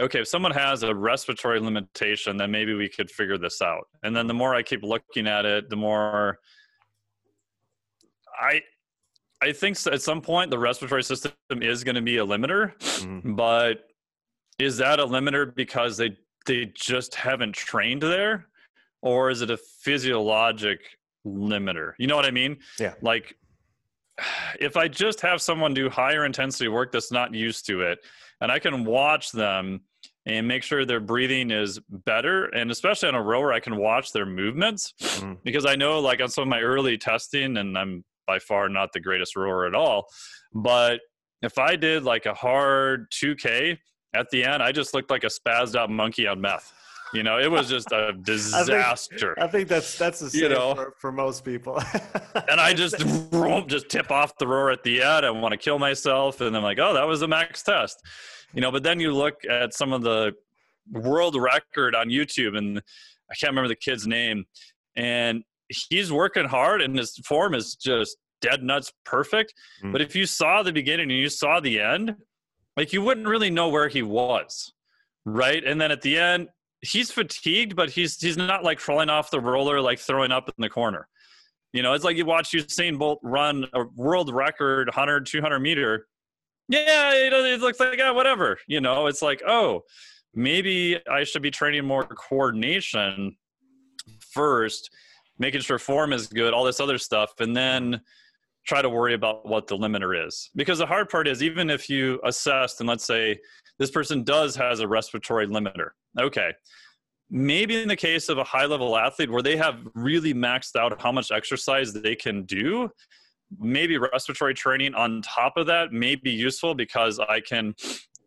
okay, 0.00 0.20
if 0.20 0.28
someone 0.28 0.52
has 0.52 0.82
a 0.82 0.94
respiratory 0.94 1.60
limitation, 1.60 2.36
then 2.36 2.50
maybe 2.50 2.74
we 2.74 2.88
could 2.88 3.10
figure 3.10 3.38
this 3.38 3.60
out. 3.62 3.86
And 4.02 4.14
then 4.16 4.26
the 4.26 4.34
more 4.34 4.54
I 4.54 4.62
keep 4.62 4.82
looking 4.82 5.26
at 5.26 5.44
it, 5.44 5.68
the 5.68 5.76
more 5.76 6.38
I 8.40 8.62
I 9.42 9.52
think 9.52 9.76
at 9.86 10.02
some 10.02 10.20
point 10.20 10.50
the 10.50 10.58
respiratory 10.58 11.02
system 11.02 11.32
is 11.50 11.84
going 11.84 11.94
to 11.94 12.02
be 12.02 12.18
a 12.18 12.26
limiter, 12.26 12.76
mm-hmm. 12.78 13.34
but 13.34 13.84
is 14.58 14.76
that 14.78 15.00
a 15.00 15.06
limiter 15.06 15.54
because 15.54 15.96
they 15.96 16.16
they 16.46 16.66
just 16.74 17.14
haven't 17.14 17.54
trained 17.54 18.02
there, 18.02 18.48
or 19.02 19.30
is 19.30 19.42
it 19.42 19.50
a 19.50 19.56
physiologic 19.56 20.80
limiter? 21.26 21.92
You 21.98 22.06
know 22.06 22.16
what 22.16 22.24
I 22.24 22.30
mean? 22.30 22.58
Yeah. 22.78 22.94
Like 23.02 23.36
if 24.58 24.76
I 24.76 24.88
just 24.88 25.20
have 25.20 25.40
someone 25.40 25.74
do 25.74 25.88
higher 25.88 26.24
intensity 26.24 26.68
work 26.68 26.92
that's 26.92 27.12
not 27.12 27.34
used 27.34 27.66
to 27.66 27.82
it, 27.82 27.98
and 28.40 28.50
I 28.50 28.58
can 28.58 28.84
watch 28.84 29.32
them 29.32 29.80
and 30.26 30.46
make 30.46 30.62
sure 30.62 30.84
their 30.84 31.00
breathing 31.00 31.50
is 31.50 31.80
better, 31.88 32.44
and 32.46 32.70
especially 32.70 33.08
on 33.08 33.14
a 33.14 33.22
rower, 33.22 33.52
I 33.52 33.60
can 33.60 33.76
watch 33.76 34.12
their 34.12 34.26
movements 34.26 34.92
mm. 35.00 35.38
because 35.44 35.64
I 35.64 35.76
know, 35.76 36.00
like 36.00 36.20
on 36.20 36.28
some 36.28 36.42
of 36.42 36.48
my 36.48 36.60
early 36.60 36.98
testing, 36.98 37.56
and 37.56 37.76
I'm 37.76 38.04
by 38.26 38.38
far 38.38 38.68
not 38.68 38.92
the 38.92 39.00
greatest 39.00 39.34
rower 39.34 39.66
at 39.66 39.74
all, 39.74 40.06
but 40.54 41.00
if 41.42 41.58
I 41.58 41.76
did 41.76 42.04
like 42.04 42.26
a 42.26 42.34
hard 42.34 43.10
2K 43.10 43.78
at 44.14 44.28
the 44.30 44.44
end, 44.44 44.62
I 44.62 44.72
just 44.72 44.94
looked 44.94 45.10
like 45.10 45.24
a 45.24 45.28
spazzed 45.28 45.74
out 45.74 45.90
monkey 45.90 46.26
on 46.26 46.40
meth. 46.40 46.72
You 47.12 47.22
know, 47.22 47.38
it 47.38 47.50
was 47.50 47.68
just 47.68 47.90
a 47.92 48.12
disaster. 48.12 49.32
I 49.38 49.42
think, 49.42 49.48
I 49.48 49.50
think 49.50 49.68
that's 49.68 49.98
that's 49.98 50.20
the 50.20 50.30
same 50.30 50.42
you 50.42 50.48
know, 50.50 50.74
for, 50.74 50.94
for 50.98 51.12
most 51.12 51.44
people. 51.44 51.82
and 52.48 52.60
I 52.60 52.72
just 52.72 52.98
just 53.66 53.88
tip 53.88 54.10
off 54.10 54.36
the 54.38 54.46
roar 54.46 54.70
at 54.70 54.82
the 54.84 55.02
end. 55.02 55.26
I 55.26 55.30
want 55.30 55.52
to 55.52 55.58
kill 55.58 55.78
myself, 55.78 56.40
and 56.40 56.56
I'm 56.56 56.62
like, 56.62 56.78
oh, 56.78 56.94
that 56.94 57.06
was 57.06 57.22
a 57.22 57.28
max 57.28 57.62
test. 57.62 58.00
You 58.54 58.60
know, 58.60 58.70
but 58.70 58.82
then 58.82 59.00
you 59.00 59.12
look 59.12 59.44
at 59.48 59.74
some 59.74 59.92
of 59.92 60.02
the 60.02 60.32
world 60.92 61.36
record 61.36 61.94
on 61.94 62.08
YouTube, 62.08 62.56
and 62.56 62.78
I 62.78 63.34
can't 63.34 63.50
remember 63.50 63.68
the 63.68 63.76
kid's 63.76 64.06
name, 64.06 64.44
and 64.96 65.42
he's 65.88 66.12
working 66.12 66.46
hard, 66.46 66.80
and 66.80 66.96
his 66.96 67.16
form 67.24 67.54
is 67.54 67.74
just 67.74 68.16
dead 68.40 68.62
nuts 68.62 68.92
perfect. 69.04 69.52
Mm. 69.84 69.92
But 69.92 70.00
if 70.00 70.14
you 70.14 70.26
saw 70.26 70.62
the 70.62 70.72
beginning 70.72 71.10
and 71.10 71.18
you 71.18 71.28
saw 71.28 71.60
the 71.60 71.80
end, 71.80 72.14
like 72.76 72.92
you 72.92 73.02
wouldn't 73.02 73.26
really 73.26 73.50
know 73.50 73.68
where 73.68 73.88
he 73.88 74.02
was 74.02 74.72
right 75.26 75.64
and 75.64 75.80
then 75.80 75.90
at 75.90 76.00
the 76.00 76.18
end 76.18 76.48
he's 76.82 77.10
fatigued, 77.10 77.76
but 77.76 77.90
he's 77.90 78.20
he's 78.20 78.36
not 78.36 78.64
like 78.64 78.78
crawling 78.78 79.08
off 79.08 79.30
the 79.30 79.40
roller 79.40 79.80
like 79.80 79.98
throwing 79.98 80.32
up 80.32 80.48
in 80.48 80.54
the 80.58 80.68
corner. 80.68 81.08
You 81.72 81.82
know, 81.82 81.92
it's 81.92 82.04
like 82.04 82.16
you 82.16 82.24
watch 82.24 82.50
Usain 82.50 82.98
Bolt 82.98 83.20
run 83.22 83.66
a 83.74 83.84
world 83.94 84.32
record 84.32 84.88
100, 84.88 85.26
200 85.26 85.60
meter. 85.60 86.06
Yeah, 86.68 87.12
it, 87.12 87.32
it 87.32 87.60
looks 87.60 87.78
like 87.78 87.98
yeah, 87.98 88.10
whatever. 88.10 88.58
You 88.66 88.80
know, 88.80 89.06
it's 89.06 89.22
like 89.22 89.42
oh, 89.46 89.82
maybe 90.34 90.98
I 91.08 91.24
should 91.24 91.42
be 91.42 91.50
training 91.50 91.84
more 91.84 92.04
coordination 92.04 93.36
first, 94.32 94.90
making 95.38 95.60
sure 95.60 95.78
form 95.78 96.12
is 96.12 96.26
good, 96.26 96.52
all 96.52 96.64
this 96.64 96.80
other 96.80 96.98
stuff, 96.98 97.32
and 97.40 97.56
then 97.56 98.00
try 98.66 98.82
to 98.82 98.88
worry 98.88 99.14
about 99.14 99.48
what 99.48 99.66
the 99.66 99.76
limiter 99.76 100.26
is. 100.26 100.50
Because 100.54 100.78
the 100.78 100.86
hard 100.86 101.08
part 101.08 101.26
is 101.26 101.42
even 101.42 101.70
if 101.70 101.88
you 101.88 102.20
assessed 102.24 102.80
and 102.80 102.88
let's 102.88 103.06
say 103.06 103.38
this 103.80 103.90
person 103.90 104.22
does 104.22 104.54
has 104.54 104.78
a 104.78 104.86
respiratory 104.86 105.48
limiter. 105.48 105.88
Okay. 106.20 106.52
Maybe 107.30 107.80
in 107.80 107.88
the 107.88 107.96
case 107.96 108.28
of 108.28 108.38
a 108.38 108.44
high 108.44 108.66
level 108.66 108.96
athlete 108.96 109.30
where 109.30 109.42
they 109.42 109.56
have 109.56 109.80
really 109.94 110.34
maxed 110.34 110.76
out 110.76 111.00
how 111.00 111.10
much 111.10 111.32
exercise 111.32 111.92
they 111.92 112.14
can 112.14 112.44
do, 112.44 112.90
maybe 113.58 113.96
respiratory 113.96 114.52
training 114.54 114.94
on 114.94 115.22
top 115.22 115.54
of 115.56 115.66
that 115.68 115.92
may 115.92 116.14
be 116.14 116.30
useful 116.30 116.74
because 116.74 117.18
I 117.18 117.40
can 117.40 117.74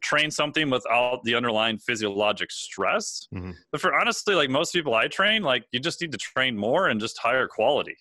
train 0.01 0.31
something 0.31 0.69
without 0.69 1.23
the 1.23 1.35
underlying 1.35 1.77
physiologic 1.77 2.51
stress. 2.51 3.27
Mm-hmm. 3.33 3.51
But 3.71 3.79
for 3.79 3.93
honestly, 3.93 4.33
like 4.33 4.49
most 4.49 4.73
people 4.73 4.95
I 4.95 5.07
train, 5.07 5.43
like 5.43 5.65
you 5.71 5.79
just 5.79 6.01
need 6.01 6.11
to 6.13 6.17
train 6.17 6.57
more 6.57 6.87
and 6.87 6.99
just 6.99 7.17
higher 7.19 7.47
quality. 7.47 7.95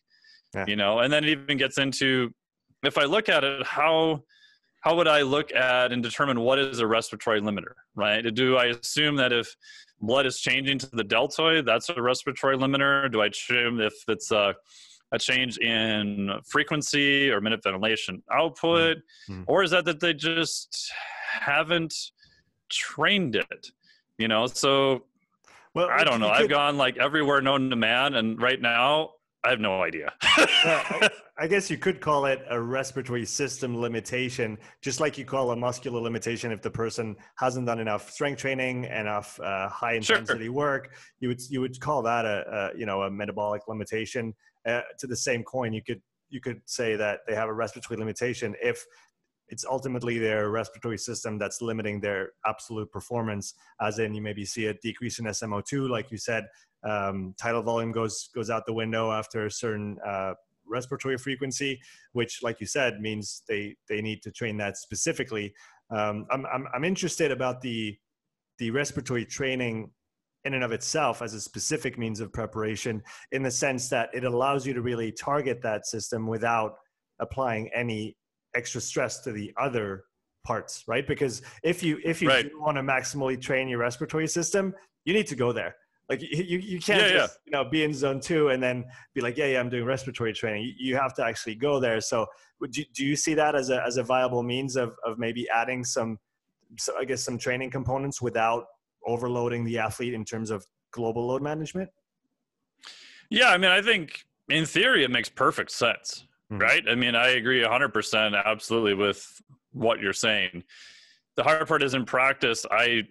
Yeah. 0.54 0.64
You 0.66 0.76
know, 0.76 1.00
and 1.00 1.12
then 1.12 1.24
it 1.24 1.30
even 1.30 1.58
gets 1.58 1.78
into 1.78 2.30
if 2.82 2.96
I 2.96 3.04
look 3.04 3.28
at 3.28 3.44
it, 3.44 3.66
how 3.66 4.22
how 4.82 4.96
would 4.96 5.08
I 5.08 5.22
look 5.22 5.54
at 5.54 5.92
and 5.92 6.02
determine 6.02 6.40
what 6.40 6.58
is 6.58 6.80
a 6.80 6.86
respiratory 6.86 7.40
limiter, 7.40 7.74
right? 7.94 8.22
Do 8.34 8.56
I 8.56 8.66
assume 8.66 9.16
that 9.16 9.32
if 9.32 9.56
blood 10.00 10.26
is 10.26 10.40
changing 10.40 10.78
to 10.78 10.90
the 10.92 11.04
deltoid, 11.04 11.64
that's 11.64 11.88
a 11.88 12.02
respiratory 12.02 12.56
limiter? 12.56 13.10
Do 13.10 13.22
I 13.22 13.26
assume 13.26 13.80
if 13.80 13.94
it's 14.08 14.32
a, 14.32 14.54
a 15.12 15.18
change 15.20 15.58
in 15.58 16.30
frequency 16.48 17.30
or 17.30 17.40
minute 17.40 17.62
ventilation 17.62 18.24
output? 18.32 18.98
Mm-hmm. 19.30 19.44
Or 19.46 19.62
is 19.62 19.70
that 19.70 19.84
that 19.84 20.00
they 20.00 20.14
just 20.14 20.92
haven't 21.30 21.94
trained 22.68 23.36
it? 23.36 23.66
You 24.18 24.26
know, 24.26 24.46
so 24.46 25.04
well, 25.74 25.88
I 25.90 26.02
don't 26.02 26.18
know. 26.18 26.28
Could, 26.28 26.42
I've 26.42 26.50
gone 26.50 26.76
like 26.76 26.98
everywhere 26.98 27.40
known 27.40 27.70
to 27.70 27.76
man, 27.76 28.14
and 28.14 28.40
right 28.42 28.60
now 28.60 29.10
I 29.44 29.50
have 29.50 29.60
no 29.60 29.82
idea. 29.82 30.12
I, 30.22 31.10
I, 31.38 31.46
guess 31.48 31.68
you 31.68 31.76
could 31.76 32.00
call 32.00 32.26
it 32.26 32.44
a 32.48 32.60
respiratory 32.60 33.24
system 33.26 33.76
limitation, 33.76 34.56
just 34.80 35.00
like 35.00 35.18
you 35.18 35.24
call 35.24 35.50
a 35.50 35.56
muscular 35.56 36.00
limitation 36.00 36.52
if 36.52 36.62
the 36.62 36.70
person 36.70 37.16
hasn't 37.36 37.66
done 37.66 37.80
enough 37.80 38.10
strength 38.10 38.38
training, 38.38 38.84
enough 38.84 39.40
uh, 39.40 39.68
high 39.68 39.94
intensity 39.94 40.44
sure. 40.44 40.52
work. 40.52 40.94
You 41.18 41.28
would 41.28 41.40
you 41.50 41.60
would 41.60 41.80
call 41.80 42.02
that 42.02 42.24
a, 42.24 42.70
a 42.74 42.78
you 42.78 42.86
know 42.86 43.02
a 43.02 43.10
metabolic 43.10 43.62
limitation. 43.66 44.34
Uh, 44.64 44.82
to 45.00 45.08
the 45.08 45.16
same 45.16 45.42
coin, 45.42 45.72
you 45.72 45.82
could 45.82 46.00
you 46.30 46.40
could 46.40 46.60
say 46.66 46.94
that 46.94 47.20
they 47.26 47.34
have 47.34 47.48
a 47.48 47.52
respiratory 47.52 47.98
limitation 47.98 48.54
if 48.62 48.84
it's 49.48 49.66
ultimately 49.66 50.18
their 50.18 50.50
respiratory 50.50 50.96
system 50.96 51.36
that's 51.36 51.60
limiting 51.60 52.00
their 52.00 52.30
absolute 52.46 52.90
performance 52.90 53.54
as 53.80 53.98
in 53.98 54.14
you 54.14 54.22
maybe 54.22 54.44
see 54.46 54.66
a 54.66 54.74
decrease 54.74 55.18
in 55.18 55.26
smo2 55.26 55.90
like 55.90 56.10
you 56.10 56.16
said 56.16 56.46
um, 56.84 57.34
tidal 57.40 57.62
volume 57.62 57.92
goes 57.92 58.28
goes 58.34 58.50
out 58.50 58.66
the 58.66 58.72
window 58.72 59.12
after 59.12 59.46
a 59.46 59.50
certain 59.50 59.98
uh, 60.06 60.34
respiratory 60.66 61.18
frequency, 61.18 61.80
which, 62.12 62.42
like 62.42 62.60
you 62.60 62.66
said, 62.66 63.00
means 63.00 63.42
they 63.48 63.76
they 63.88 64.00
need 64.00 64.22
to 64.22 64.30
train 64.30 64.56
that 64.58 64.76
specifically. 64.76 65.52
Um, 65.90 66.26
I'm, 66.30 66.46
I'm 66.46 66.66
I'm 66.74 66.84
interested 66.84 67.30
about 67.30 67.60
the 67.60 67.96
the 68.58 68.70
respiratory 68.70 69.24
training 69.24 69.90
in 70.44 70.54
and 70.54 70.64
of 70.64 70.72
itself 70.72 71.22
as 71.22 71.34
a 71.34 71.40
specific 71.40 71.98
means 71.98 72.20
of 72.20 72.32
preparation 72.32 73.02
in 73.30 73.42
the 73.42 73.50
sense 73.50 73.88
that 73.88 74.10
it 74.12 74.24
allows 74.24 74.66
you 74.66 74.74
to 74.74 74.82
really 74.82 75.12
target 75.12 75.62
that 75.62 75.86
system 75.86 76.26
without 76.26 76.74
applying 77.20 77.70
any 77.74 78.16
extra 78.54 78.80
stress 78.80 79.20
to 79.20 79.32
the 79.32 79.52
other 79.56 80.04
parts 80.44 80.82
right 80.88 81.06
because 81.06 81.42
if 81.62 81.82
you 81.82 82.00
if 82.04 82.20
you 82.20 82.28
right. 82.28 82.50
want 82.58 82.76
to 82.76 82.82
maximally 82.82 83.40
train 83.40 83.68
your 83.68 83.78
respiratory 83.78 84.26
system 84.26 84.74
you 85.04 85.14
need 85.14 85.26
to 85.26 85.36
go 85.36 85.52
there 85.52 85.76
like 86.08 86.20
you, 86.20 86.58
you 86.58 86.80
can't 86.80 87.00
yeah, 87.00 87.08
just 87.08 87.38
yeah. 87.46 87.46
you 87.46 87.52
know 87.52 87.68
be 87.68 87.84
in 87.84 87.94
zone 87.94 88.20
two 88.20 88.48
and 88.48 88.62
then 88.62 88.84
be 89.14 89.20
like, 89.20 89.36
yeah, 89.36 89.46
yeah, 89.46 89.60
I'm 89.60 89.70
doing 89.70 89.84
respiratory 89.84 90.32
training. 90.32 90.74
You, 90.78 90.96
have 90.96 91.14
to 91.14 91.24
actually 91.24 91.54
go 91.54 91.80
there. 91.80 92.00
So, 92.00 92.26
would 92.60 92.76
you, 92.76 92.84
do 92.94 93.04
you 93.04 93.16
see 93.16 93.34
that 93.34 93.54
as 93.54 93.70
a 93.70 93.82
as 93.82 93.96
a 93.96 94.02
viable 94.02 94.42
means 94.42 94.76
of 94.76 94.94
of 95.06 95.18
maybe 95.18 95.48
adding 95.48 95.84
some, 95.84 96.18
so 96.78 96.96
I 96.98 97.04
guess 97.04 97.22
some 97.22 97.38
training 97.38 97.70
components 97.70 98.20
without 98.20 98.64
overloading 99.06 99.64
the 99.64 99.78
athlete 99.78 100.14
in 100.14 100.24
terms 100.24 100.50
of 100.50 100.66
global 100.92 101.26
load 101.26 101.42
management? 101.42 101.88
Yeah, 103.30 103.48
I 103.48 103.58
mean, 103.58 103.70
I 103.70 103.80
think 103.80 104.24
in 104.48 104.66
theory 104.66 105.04
it 105.04 105.10
makes 105.10 105.28
perfect 105.28 105.70
sense, 105.70 106.26
mm-hmm. 106.52 106.60
right? 106.60 106.82
I 106.88 106.94
mean, 106.94 107.14
I 107.14 107.30
agree 107.30 107.62
100% 107.62 108.44
absolutely 108.44 108.94
with 108.94 109.26
what 109.72 110.00
you're 110.00 110.12
saying. 110.12 110.64
The 111.36 111.42
hard 111.42 111.66
part 111.66 111.82
is 111.82 111.94
in 111.94 112.04
practice, 112.04 112.66
I 112.70 113.04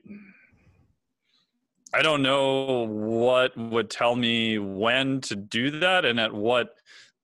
I 1.94 2.02
don't 2.02 2.22
know 2.22 2.88
what 2.88 3.56
would 3.58 3.90
tell 3.90 4.16
me 4.16 4.58
when 4.60 5.20
to 5.22 5.36
do 5.36 5.80
that 5.80 6.06
and 6.06 6.20
at 6.20 6.34
what 6.34 6.70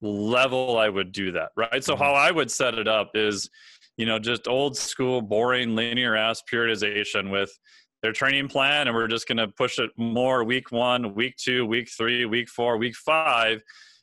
level 0.02 0.78
I 0.78 0.90
would 0.90 1.12
do 1.12 1.32
that, 1.32 1.52
right? 1.56 1.84
So, 1.84 1.94
mm-hmm. 1.94 2.04
how 2.04 2.14
I 2.14 2.32
would 2.32 2.52
set 2.52 2.76
it 2.76 2.88
up 2.88 3.12
is, 3.16 3.50
you 3.96 4.06
know, 4.06 4.20
just 4.20 4.48
old 4.48 4.76
school, 4.76 5.22
boring, 5.22 5.76
linear 5.76 6.16
ass 6.16 6.44
periodization 6.52 7.32
with 7.32 7.52
their 8.04 8.12
training 8.12 8.50
plan, 8.50 8.88
and 8.88 8.96
we're 8.96 9.08
just 9.08 9.28
going 9.28 9.38
to 9.38 9.48
push 9.48 9.80
it 9.80 9.90
more 9.98 10.44
week 10.44 10.72
one, 10.72 11.16
week 11.16 11.36
two, 11.38 11.66
week 11.66 11.90
three, 11.90 12.26
week 12.26 12.50
four, 12.50 12.78
week 12.78 12.96
five. 12.96 13.62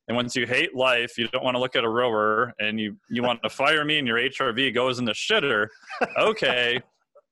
And 0.08 0.16
once 0.16 0.34
you 0.34 0.46
hate 0.46 0.74
life, 0.74 1.16
you 1.16 1.28
don't 1.28 1.44
want 1.44 1.54
to 1.54 1.60
look 1.60 1.76
at 1.76 1.84
a 1.84 1.88
rower 1.88 2.52
and 2.58 2.78
you, 2.78 2.96
you 3.08 3.22
want 3.22 3.42
to 3.42 3.48
fire 3.48 3.84
me 3.86 3.98
and 3.98 4.06
your 4.06 4.18
HRV 4.18 4.74
goes 4.74 4.98
in 4.98 5.04
the 5.06 5.12
shitter. 5.12 5.68
Okay 6.18 6.82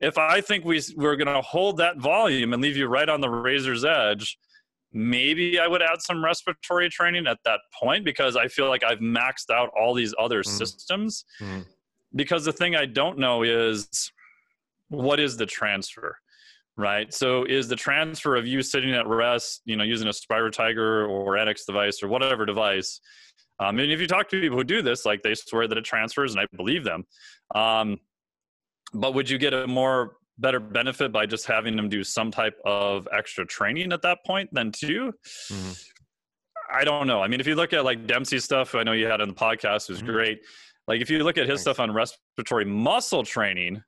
if 0.02 0.18
I 0.18 0.40
think 0.40 0.64
we 0.64 0.82
we're 0.96 1.16
going 1.16 1.32
to 1.32 1.40
hold 1.40 1.76
that 1.78 1.98
volume 1.98 2.52
and 2.52 2.60
leave 2.60 2.76
you 2.76 2.88
right 2.88 3.08
on 3.08 3.20
the 3.20 3.30
razor's 3.30 3.84
edge, 3.84 4.36
maybe 4.92 5.58
I 5.60 5.68
would 5.68 5.80
add 5.80 6.02
some 6.02 6.22
respiratory 6.22 6.90
training 6.90 7.26
at 7.28 7.38
that 7.44 7.60
point 7.72 8.04
because 8.04 8.36
I 8.36 8.48
feel 8.48 8.68
like 8.68 8.82
I've 8.82 8.98
maxed 8.98 9.50
out 9.50 9.70
all 9.78 9.94
these 9.94 10.12
other 10.18 10.42
mm. 10.42 10.46
systems. 10.46 11.24
Mm. 11.40 11.64
because 12.14 12.44
the 12.44 12.52
thing 12.52 12.76
I 12.76 12.84
don't 12.84 13.18
know 13.18 13.42
is 13.42 14.10
what 14.88 15.20
is 15.20 15.36
the 15.36 15.46
transfer, 15.46 16.18
right? 16.76 17.12
So 17.14 17.44
is 17.44 17.68
the 17.68 17.76
transfer 17.76 18.36
of 18.36 18.46
you 18.46 18.60
sitting 18.62 18.92
at 18.92 19.06
rest, 19.06 19.62
you 19.64 19.76
know, 19.76 19.84
using 19.84 20.08
a 20.08 20.12
Spiro 20.12 20.50
Tiger 20.50 21.06
or 21.06 21.38
Annex 21.38 21.64
device 21.64 22.02
or 22.02 22.08
whatever 22.08 22.44
device. 22.44 23.00
Um, 23.60 23.78
and 23.78 23.92
if 23.92 24.00
you 24.00 24.08
talk 24.08 24.28
to 24.30 24.40
people 24.40 24.58
who 24.58 24.64
do 24.64 24.82
this, 24.82 25.06
like 25.06 25.22
they 25.22 25.34
swear 25.34 25.68
that 25.68 25.78
it 25.78 25.84
transfers, 25.84 26.34
and 26.34 26.40
I 26.40 26.46
believe 26.56 26.84
them. 26.84 27.04
Um, 27.54 27.98
but 28.92 29.14
would 29.14 29.28
you 29.28 29.38
get 29.38 29.54
a 29.54 29.66
more 29.66 30.16
better 30.38 30.60
benefit 30.60 31.12
by 31.12 31.26
just 31.26 31.46
having 31.46 31.76
them 31.76 31.88
do 31.88 32.02
some 32.02 32.30
type 32.30 32.58
of 32.64 33.06
extra 33.12 33.46
training 33.46 33.92
at 33.92 34.02
that 34.02 34.18
point 34.26 34.48
than 34.52 34.72
2 34.72 35.12
mm-hmm. 35.50 35.72
I 36.74 36.84
don't 36.84 37.06
know. 37.06 37.20
I 37.22 37.28
mean, 37.28 37.38
if 37.38 37.46
you 37.46 37.54
look 37.54 37.74
at 37.74 37.84
like 37.84 38.06
Dempsey's 38.06 38.44
stuff, 38.44 38.74
I 38.74 38.82
know 38.82 38.92
you 38.92 39.06
had 39.06 39.20
on 39.20 39.28
the 39.28 39.34
podcast, 39.34 39.90
was 39.90 39.98
mm-hmm. 39.98 40.06
great. 40.06 40.40
Like 40.88 41.02
if 41.02 41.10
you 41.10 41.22
look 41.22 41.36
at 41.36 41.42
his 41.42 41.48
Thanks. 41.48 41.62
stuff 41.62 41.80
on 41.80 41.92
respiratory 41.92 42.64
muscle 42.64 43.24
training, 43.24 43.82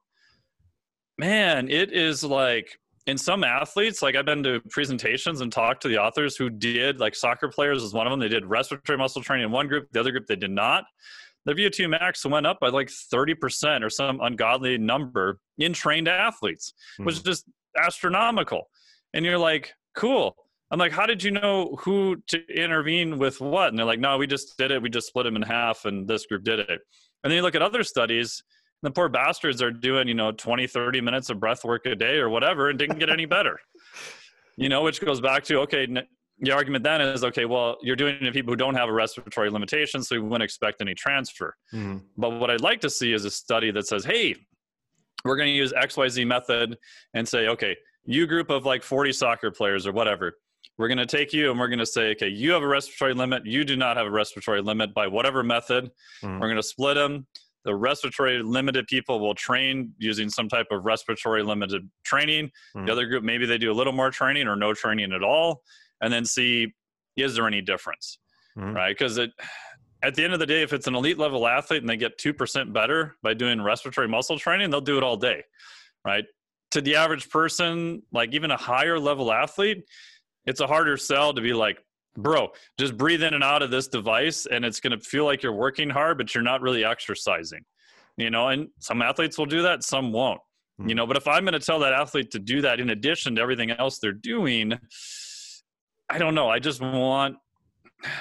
man, 1.18 1.70
it 1.70 1.92
is 1.92 2.22
like 2.22 2.78
in 3.06 3.18
some 3.18 3.42
athletes, 3.42 4.02
like 4.02 4.16
I've 4.16 4.26
been 4.26 4.42
to 4.42 4.60
presentations 4.70 5.40
and 5.40 5.52
talked 5.52 5.82
to 5.82 5.88
the 5.88 5.98
authors 5.98 6.36
who 6.36 6.50
did, 6.50 7.00
like 7.00 7.14
soccer 7.14 7.48
players 7.48 7.82
was 7.82 7.92
one 7.92 8.06
of 8.06 8.10
them. 8.10 8.20
They 8.20 8.28
did 8.28 8.46
respiratory 8.46 8.98
muscle 8.98 9.22
training 9.22 9.46
in 9.46 9.52
one 9.52 9.66
group, 9.66 9.88
the 9.92 10.00
other 10.00 10.10
group 10.10 10.26
they 10.26 10.36
did 10.36 10.50
not. 10.50 10.84
The 11.46 11.52
VO2 11.52 11.90
max 11.90 12.24
went 12.24 12.46
up 12.46 12.58
by 12.60 12.68
like 12.68 12.88
30% 12.88 13.82
or 13.82 13.90
some 13.90 14.20
ungodly 14.20 14.78
number 14.78 15.38
in 15.58 15.72
trained 15.72 16.08
athletes, 16.08 16.72
mm-hmm. 16.94 17.04
which 17.04 17.16
is 17.16 17.22
just 17.22 17.44
astronomical. 17.78 18.70
And 19.12 19.24
you're 19.24 19.38
like, 19.38 19.74
cool. 19.94 20.36
I'm 20.70 20.78
like, 20.78 20.92
how 20.92 21.06
did 21.06 21.22
you 21.22 21.30
know 21.30 21.76
who 21.80 22.16
to 22.28 22.40
intervene 22.48 23.18
with 23.18 23.40
what? 23.40 23.68
And 23.68 23.78
they're 23.78 23.86
like, 23.86 24.00
no, 24.00 24.16
we 24.16 24.26
just 24.26 24.56
did 24.56 24.70
it. 24.70 24.82
We 24.82 24.90
just 24.90 25.08
split 25.08 25.24
them 25.24 25.36
in 25.36 25.42
half, 25.42 25.84
and 25.84 26.08
this 26.08 26.26
group 26.26 26.42
did 26.42 26.58
it. 26.58 26.68
And 27.22 27.30
then 27.30 27.32
you 27.32 27.42
look 27.42 27.54
at 27.54 27.62
other 27.62 27.84
studies, 27.84 28.42
the 28.82 28.90
poor 28.90 29.08
bastards 29.08 29.62
are 29.62 29.70
doing, 29.70 30.08
you 30.08 30.14
know, 30.14 30.32
20, 30.32 30.66
30 30.66 31.00
minutes 31.00 31.30
of 31.30 31.40
breath 31.40 31.64
work 31.64 31.86
a 31.86 31.94
day 31.94 32.16
or 32.16 32.28
whatever 32.28 32.70
and 32.70 32.78
didn't 32.78 32.98
get 32.98 33.08
any 33.08 33.24
better. 33.24 33.58
you 34.56 34.68
know, 34.68 34.82
which 34.82 35.00
goes 35.00 35.20
back 35.20 35.44
to, 35.44 35.60
okay, 35.60 35.86
the 36.40 36.52
argument 36.52 36.84
then 36.84 37.00
is, 37.00 37.24
okay, 37.24 37.44
well, 37.44 37.76
you're 37.82 37.96
doing 37.96 38.16
it 38.16 38.24
to 38.24 38.32
people 38.32 38.52
who 38.52 38.56
don't 38.56 38.74
have 38.74 38.88
a 38.88 38.92
respiratory 38.92 39.50
limitation, 39.50 40.02
so 40.02 40.14
you 40.14 40.24
wouldn't 40.24 40.42
expect 40.42 40.80
any 40.80 40.94
transfer. 40.94 41.54
Mm. 41.72 42.02
But 42.16 42.40
what 42.40 42.50
I'd 42.50 42.60
like 42.60 42.80
to 42.80 42.90
see 42.90 43.12
is 43.12 43.24
a 43.24 43.30
study 43.30 43.70
that 43.70 43.86
says, 43.86 44.04
hey, 44.04 44.34
we're 45.24 45.36
going 45.36 45.48
to 45.48 45.54
use 45.54 45.72
XYZ 45.72 46.26
method 46.26 46.76
and 47.14 47.26
say, 47.26 47.48
okay, 47.48 47.76
you 48.04 48.26
group 48.26 48.50
of 48.50 48.66
like 48.66 48.82
40 48.82 49.12
soccer 49.12 49.50
players 49.50 49.86
or 49.86 49.92
whatever, 49.92 50.36
we're 50.76 50.88
going 50.88 50.98
to 50.98 51.06
take 51.06 51.32
you 51.32 51.50
and 51.50 51.58
we're 51.58 51.68
going 51.68 51.78
to 51.78 51.86
say, 51.86 52.10
okay, 52.10 52.28
you 52.28 52.52
have 52.52 52.62
a 52.62 52.66
respiratory 52.66 53.14
limit. 53.14 53.46
You 53.46 53.64
do 53.64 53.76
not 53.76 53.96
have 53.96 54.06
a 54.06 54.10
respiratory 54.10 54.60
limit 54.60 54.92
by 54.92 55.06
whatever 55.06 55.42
method. 55.42 55.90
Mm-hmm. 56.22 56.40
We're 56.40 56.48
going 56.48 56.56
to 56.56 56.62
split 56.62 56.96
them. 56.96 57.26
The 57.64 57.74
respiratory 57.74 58.42
limited 58.42 58.86
people 58.88 59.20
will 59.20 59.34
train 59.34 59.94
using 59.98 60.28
some 60.28 60.48
type 60.48 60.66
of 60.70 60.84
respiratory 60.84 61.42
limited 61.42 61.88
training. 62.04 62.50
Mm-hmm. 62.76 62.86
The 62.86 62.92
other 62.92 63.06
group, 63.06 63.24
maybe 63.24 63.46
they 63.46 63.56
do 63.56 63.72
a 63.72 63.74
little 63.74 63.92
more 63.92 64.10
training 64.10 64.48
or 64.48 64.56
no 64.56 64.74
training 64.74 65.12
at 65.12 65.22
all, 65.22 65.62
and 66.04 66.12
then 66.12 66.24
see 66.24 66.72
is 67.16 67.34
there 67.34 67.46
any 67.46 67.60
difference, 67.60 68.18
mm-hmm. 68.56 68.74
right? 68.74 68.96
Because 68.96 69.18
it, 69.18 69.30
at 70.02 70.14
the 70.14 70.24
end 70.24 70.34
of 70.34 70.38
the 70.38 70.46
day, 70.46 70.62
if 70.62 70.72
it's 70.72 70.86
an 70.86 70.94
elite 70.94 71.18
level 71.18 71.46
athlete 71.46 71.80
and 71.80 71.88
they 71.88 71.96
get 71.96 72.18
2% 72.18 72.72
better 72.72 73.16
by 73.22 73.34
doing 73.34 73.62
respiratory 73.62 74.08
muscle 74.08 74.38
training, 74.38 74.70
they'll 74.70 74.80
do 74.80 74.98
it 74.98 75.02
all 75.02 75.16
day, 75.16 75.42
right? 76.04 76.24
To 76.72 76.80
the 76.80 76.96
average 76.96 77.30
person, 77.30 78.02
like 78.12 78.34
even 78.34 78.50
a 78.50 78.56
higher 78.56 78.98
level 78.98 79.32
athlete, 79.32 79.84
it's 80.44 80.60
a 80.60 80.66
harder 80.66 80.96
sell 80.96 81.32
to 81.32 81.40
be 81.40 81.54
like, 81.54 81.78
bro, 82.16 82.48
just 82.78 82.96
breathe 82.96 83.22
in 83.22 83.34
and 83.34 83.42
out 83.42 83.62
of 83.62 83.70
this 83.70 83.88
device 83.88 84.46
and 84.46 84.64
it's 84.64 84.80
going 84.80 84.96
to 84.96 85.02
feel 85.02 85.24
like 85.24 85.42
you're 85.42 85.52
working 85.52 85.88
hard, 85.88 86.18
but 86.18 86.34
you're 86.34 86.44
not 86.44 86.60
really 86.60 86.84
exercising. 86.84 87.64
You 88.16 88.30
know, 88.30 88.48
and 88.48 88.68
some 88.78 89.02
athletes 89.02 89.38
will 89.38 89.46
do 89.46 89.62
that, 89.62 89.82
some 89.82 90.12
won't. 90.12 90.40
Mm-hmm. 90.80 90.88
You 90.88 90.94
know, 90.96 91.06
but 91.06 91.16
if 91.16 91.26
I'm 91.26 91.44
going 91.44 91.58
to 91.58 91.64
tell 91.64 91.78
that 91.80 91.92
athlete 91.92 92.30
to 92.32 92.38
do 92.38 92.60
that 92.60 92.78
in 92.78 92.90
addition 92.90 93.36
to 93.36 93.42
everything 93.42 93.70
else 93.70 93.98
they're 93.98 94.12
doing, 94.12 94.78
I 96.10 96.18
don't 96.18 96.34
know. 96.34 96.48
I 96.48 96.58
just 96.58 96.80
want 96.80 97.36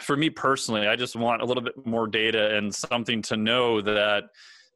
for 0.01 0.15
me 0.15 0.29
personally, 0.29 0.87
I 0.87 0.95
just 0.95 1.15
want 1.15 1.41
a 1.41 1.45
little 1.45 1.63
bit 1.63 1.85
more 1.85 2.07
data 2.07 2.55
and 2.55 2.73
something 2.73 3.21
to 3.23 3.37
know 3.37 3.81
that 3.81 4.25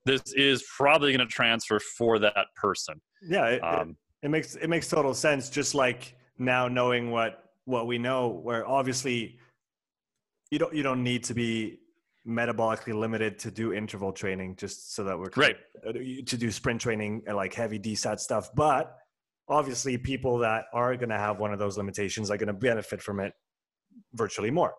this 0.06 0.22
is 0.34 0.64
probably 0.76 1.12
going 1.12 1.26
to 1.26 1.32
transfer 1.32 1.80
for 1.80 2.20
that 2.20 2.48
person. 2.56 3.00
Yeah, 3.22 3.46
it, 3.48 3.60
um, 3.60 3.96
it, 4.22 4.28
it 4.28 4.30
makes 4.30 4.56
it 4.56 4.68
makes 4.68 4.88
total 4.88 5.14
sense. 5.14 5.50
Just 5.50 5.76
like 5.76 6.16
now 6.38 6.68
knowing 6.68 7.12
what 7.12 7.44
what 7.66 7.88
we 7.88 7.98
know 7.98 8.30
where 8.30 8.68
obviously 8.68 9.38
you 10.52 10.60
don't 10.60 10.74
you 10.74 10.84
don't 10.84 11.04
need 11.04 11.24
to 11.26 11.34
be 11.34 11.80
metabolically 12.28 12.94
limited 12.94 13.40
to 13.40 13.52
do 13.52 13.74
interval 13.74 14.12
training 14.12 14.56
just 14.56 14.94
so 14.94 15.04
that 15.04 15.18
we're 15.18 15.30
right 15.38 15.56
to 16.26 16.38
do 16.38 16.52
sprint 16.52 16.80
training 16.80 17.24
and 17.26 17.38
like 17.38 17.54
heavy 17.54 17.80
desat 17.80 18.20
stuff 18.20 18.50
but 18.54 18.98
obviously 19.50 19.98
people 19.98 20.38
that 20.40 20.66
are 20.74 20.96
going 20.96 21.10
to 21.10 21.18
have 21.18 21.40
one 21.40 21.54
of 21.54 21.60
those 21.60 21.78
limitations 21.78 22.30
are 22.30 22.38
going 22.38 22.48
to 22.48 22.54
benefit 22.54 23.02
from 23.02 23.20
it 23.20 23.34
virtually 24.14 24.52
more 24.52 24.74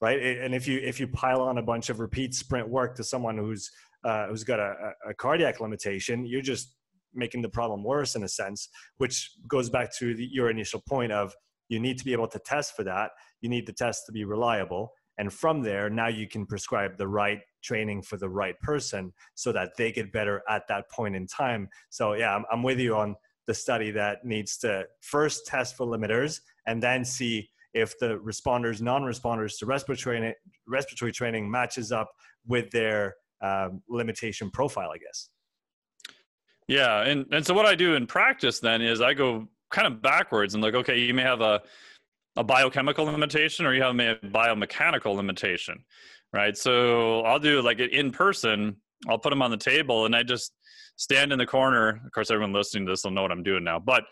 right 0.00 0.20
and 0.20 0.54
if 0.54 0.66
you 0.66 0.80
if 0.80 0.98
you 0.98 1.06
pile 1.06 1.40
on 1.40 1.58
a 1.58 1.62
bunch 1.62 1.90
of 1.90 2.00
repeat 2.00 2.34
sprint 2.34 2.68
work 2.68 2.96
to 2.96 3.04
someone 3.04 3.36
who's 3.36 3.70
uh, 4.04 4.26
who's 4.26 4.44
got 4.44 4.60
a, 4.60 4.74
a 5.08 5.14
cardiac 5.14 5.60
limitation 5.60 6.26
you're 6.26 6.42
just 6.42 6.74
making 7.14 7.42
the 7.42 7.48
problem 7.48 7.82
worse 7.82 8.16
in 8.16 8.22
a 8.24 8.28
sense, 8.28 8.68
which 8.98 9.30
goes 9.48 9.70
back 9.70 9.94
to 9.96 10.14
the, 10.14 10.28
your 10.30 10.50
initial 10.50 10.82
point 10.88 11.12
of 11.12 11.34
you 11.68 11.80
need 11.80 11.98
to 11.98 12.04
be 12.04 12.12
able 12.12 12.28
to 12.28 12.38
test 12.40 12.76
for 12.76 12.84
that. 12.84 13.10
You 13.40 13.48
need 13.48 13.66
the 13.66 13.72
test 13.72 14.04
to 14.06 14.12
be 14.12 14.24
reliable. 14.24 14.92
And 15.16 15.32
from 15.32 15.62
there, 15.62 15.88
now 15.88 16.08
you 16.08 16.28
can 16.28 16.44
prescribe 16.44 16.98
the 16.98 17.08
right 17.08 17.38
training 17.62 18.02
for 18.02 18.16
the 18.16 18.28
right 18.28 18.58
person 18.60 19.12
so 19.34 19.52
that 19.52 19.70
they 19.78 19.92
get 19.92 20.12
better 20.12 20.42
at 20.48 20.64
that 20.68 20.90
point 20.90 21.14
in 21.14 21.26
time. 21.26 21.68
So, 21.90 22.14
yeah, 22.14 22.34
I'm, 22.34 22.44
I'm 22.52 22.62
with 22.62 22.80
you 22.80 22.96
on 22.96 23.14
the 23.46 23.54
study 23.54 23.90
that 23.90 24.24
needs 24.24 24.56
to 24.58 24.84
first 25.00 25.46
test 25.46 25.76
for 25.76 25.86
limiters 25.86 26.40
and 26.66 26.82
then 26.82 27.04
see 27.04 27.50
if 27.74 27.98
the 27.98 28.18
responders, 28.18 28.80
non-responders 28.80 29.58
to 29.58 29.66
respiratory 29.66 30.34
respiratory 30.66 31.12
training 31.12 31.50
matches 31.50 31.92
up 31.92 32.10
with 32.46 32.70
their 32.70 33.14
um, 33.42 33.82
limitation 33.88 34.50
profile, 34.50 34.90
I 34.90 34.98
guess. 34.98 35.28
Yeah, 36.68 37.02
and 37.02 37.26
and 37.32 37.44
so 37.44 37.52
what 37.52 37.66
I 37.66 37.74
do 37.74 37.94
in 37.94 38.06
practice 38.06 38.60
then 38.60 38.80
is 38.80 39.00
I 39.00 39.12
go 39.12 39.48
kind 39.70 39.86
of 39.86 40.00
backwards 40.00 40.54
and 40.54 40.62
like, 40.62 40.74
okay, 40.74 40.98
you 40.98 41.12
may 41.12 41.22
have 41.22 41.40
a 41.40 41.60
a 42.36 42.44
biochemical 42.44 43.04
limitation 43.04 43.66
or 43.66 43.74
you 43.74 43.82
have 43.82 43.94
a 43.94 44.16
biomechanical 44.26 45.14
limitation, 45.14 45.84
right? 46.32 46.56
So 46.56 47.20
I'll 47.20 47.38
do 47.38 47.60
like 47.60 47.78
in 47.78 48.10
person. 48.10 48.76
I'll 49.08 49.18
put 49.18 49.30
them 49.30 49.42
on 49.42 49.50
the 49.50 49.56
table 49.56 50.06
and 50.06 50.14
I 50.14 50.22
just 50.22 50.52
stand 50.96 51.32
in 51.32 51.38
the 51.38 51.46
corner. 51.46 52.00
Of 52.04 52.12
course, 52.12 52.30
everyone 52.30 52.52
listening 52.52 52.86
to 52.86 52.92
this 52.92 53.04
will 53.04 53.10
know 53.10 53.22
what 53.22 53.32
I'm 53.32 53.42
doing 53.42 53.64
now. 53.64 53.78
But 53.78 54.04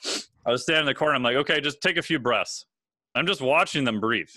I 0.47 0.51
was 0.51 0.63
standing 0.63 0.83
in 0.83 0.87
the 0.87 0.95
corner. 0.95 1.15
I'm 1.15 1.23
like, 1.23 1.37
okay, 1.37 1.61
just 1.61 1.81
take 1.81 1.97
a 1.97 2.03
few 2.03 2.19
breaths. 2.19 2.67
I'm 3.15 3.27
just 3.27 3.41
watching 3.41 3.85
them 3.85 4.01
breathe, 4.01 4.31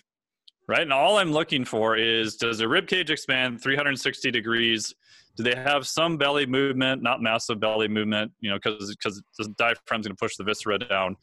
right? 0.67 0.81
And 0.81 0.93
all 0.93 1.17
I'm 1.17 1.31
looking 1.31 1.65
for 1.65 1.95
is 1.97 2.35
does 2.35 2.57
the 2.57 2.67
rib 2.67 2.87
cage 2.87 3.09
expand 3.09 3.61
360 3.61 4.31
degrees 4.31 4.93
do 5.35 5.43
they 5.43 5.55
have 5.55 5.85
some 5.85 6.17
belly 6.17 6.45
movement, 6.45 7.03
not 7.03 7.21
massive 7.21 7.59
belly 7.59 7.87
movement, 7.87 8.31
you 8.39 8.49
know, 8.49 8.57
because 8.57 8.95
because 8.95 9.21
the 9.37 9.53
diaphragm's 9.57 10.07
going 10.07 10.15
to 10.15 10.19
push 10.19 10.37
the 10.37 10.43
viscera 10.43 10.79
down, 10.79 11.17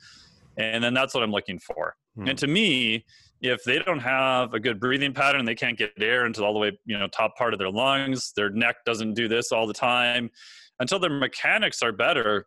and 0.58 0.84
then 0.84 0.92
that's 0.92 1.14
what 1.14 1.22
I'm 1.22 1.30
looking 1.30 1.58
for. 1.58 1.96
Hmm. 2.16 2.28
And 2.28 2.38
to 2.38 2.46
me, 2.46 3.04
if 3.42 3.64
they 3.64 3.78
don't 3.80 3.98
have 3.98 4.54
a 4.54 4.60
good 4.60 4.80
breathing 4.80 5.12
pattern, 5.12 5.44
they 5.44 5.54
can't 5.54 5.76
get 5.76 5.92
air 6.00 6.26
into 6.26 6.44
all 6.44 6.52
the 6.52 6.58
way, 6.58 6.78
you 6.86 6.98
know, 6.98 7.08
top 7.08 7.36
part 7.36 7.52
of 7.52 7.58
their 7.58 7.70
lungs. 7.70 8.32
Their 8.34 8.50
neck 8.50 8.76
doesn't 8.86 9.14
do 9.14 9.28
this 9.28 9.52
all 9.52 9.66
the 9.66 9.74
time. 9.74 10.30
Until 10.78 10.98
their 10.98 11.10
mechanics 11.10 11.82
are 11.82 11.92
better, 11.92 12.46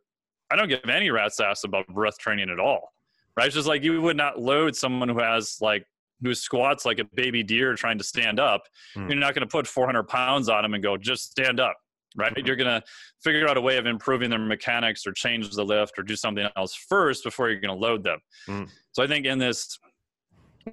I 0.49 0.55
don't 0.55 0.69
give 0.69 0.89
any 0.89 1.11
rat's 1.11 1.39
ass 1.39 1.63
about 1.63 1.87
breath 1.87 2.17
training 2.17 2.49
at 2.49 2.59
all. 2.59 2.93
Right? 3.37 3.47
It's 3.47 3.55
just 3.55 3.67
like 3.67 3.83
you 3.83 4.01
would 4.01 4.17
not 4.17 4.39
load 4.39 4.75
someone 4.75 5.09
who 5.09 5.19
has 5.19 5.57
like 5.59 5.85
who 6.23 6.33
squats 6.33 6.85
like 6.85 6.99
a 6.99 7.05
baby 7.13 7.43
deer 7.43 7.75
trying 7.75 7.97
to 7.97 8.03
stand 8.03 8.39
up, 8.39 8.63
mm. 8.95 9.09
you're 9.09 9.19
not 9.19 9.33
going 9.33 9.45
to 9.45 9.51
put 9.51 9.67
400 9.67 10.03
pounds 10.03 10.49
on 10.49 10.63
them 10.63 10.73
and 10.73 10.81
go, 10.81 10.97
just 10.97 11.31
stand 11.31 11.59
up, 11.59 11.75
right? 12.15 12.33
Mm-hmm. 12.33 12.47
You're 12.47 12.55
going 12.55 12.81
to 12.81 12.83
figure 13.21 13.47
out 13.47 13.57
a 13.57 13.61
way 13.61 13.77
of 13.77 13.85
improving 13.85 14.29
their 14.29 14.39
mechanics 14.39 15.05
or 15.05 15.11
change 15.11 15.49
the 15.51 15.65
lift 15.65 15.99
or 15.99 16.03
do 16.03 16.15
something 16.15 16.47
else 16.55 16.73
first 16.73 17.23
before 17.23 17.49
you're 17.49 17.59
going 17.59 17.77
to 17.77 17.81
load 17.81 18.03
them. 18.03 18.19
Mm. 18.47 18.69
So 18.93 19.03
I 19.03 19.07
think 19.07 19.25
in 19.25 19.39
this 19.39 19.77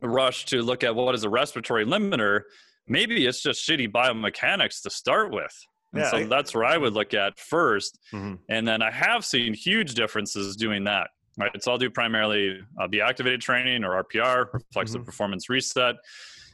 rush 0.00 0.46
to 0.46 0.62
look 0.62 0.84
at 0.84 0.94
what 0.94 1.14
is 1.14 1.24
a 1.24 1.28
respiratory 1.28 1.84
limiter, 1.84 2.42
maybe 2.86 3.26
it's 3.26 3.42
just 3.42 3.66
shitty 3.68 3.90
biomechanics 3.90 4.82
to 4.82 4.90
start 4.90 5.32
with. 5.32 5.54
And 5.92 6.02
yeah, 6.02 6.10
so 6.10 6.24
that's 6.24 6.54
where 6.54 6.64
I 6.64 6.78
would 6.78 6.94
look 6.94 7.12
at 7.12 7.36
1st 7.36 7.90
mm-hmm. 8.14 8.34
And 8.48 8.66
then 8.66 8.82
I 8.82 8.90
have 8.90 9.24
seen 9.24 9.52
huge 9.52 9.94
differences 9.94 10.56
doing 10.56 10.84
that. 10.84 11.08
Right, 11.38 11.62
so 11.62 11.72
I'll 11.72 11.78
do 11.78 11.88
primarily 11.88 12.60
uh, 12.78 12.88
the 12.90 13.00
activated 13.00 13.40
training 13.40 13.84
or 13.84 14.02
RPR, 14.04 14.52
reflexive 14.52 15.00
mm-hmm. 15.00 15.06
performance 15.06 15.48
reset. 15.48 15.96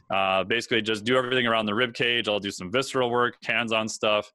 Uh, 0.09 0.43
basically, 0.45 0.81
just 0.81 1.03
do 1.03 1.17
everything 1.17 1.47
around 1.47 1.65
the 1.65 1.75
rib 1.75 1.93
cage. 1.93 2.29
I'll 2.29 2.39
do 2.39 2.49
some 2.49 2.71
visceral 2.71 3.09
work, 3.09 3.35
hands-on 3.43 3.89
stuff, 3.89 4.31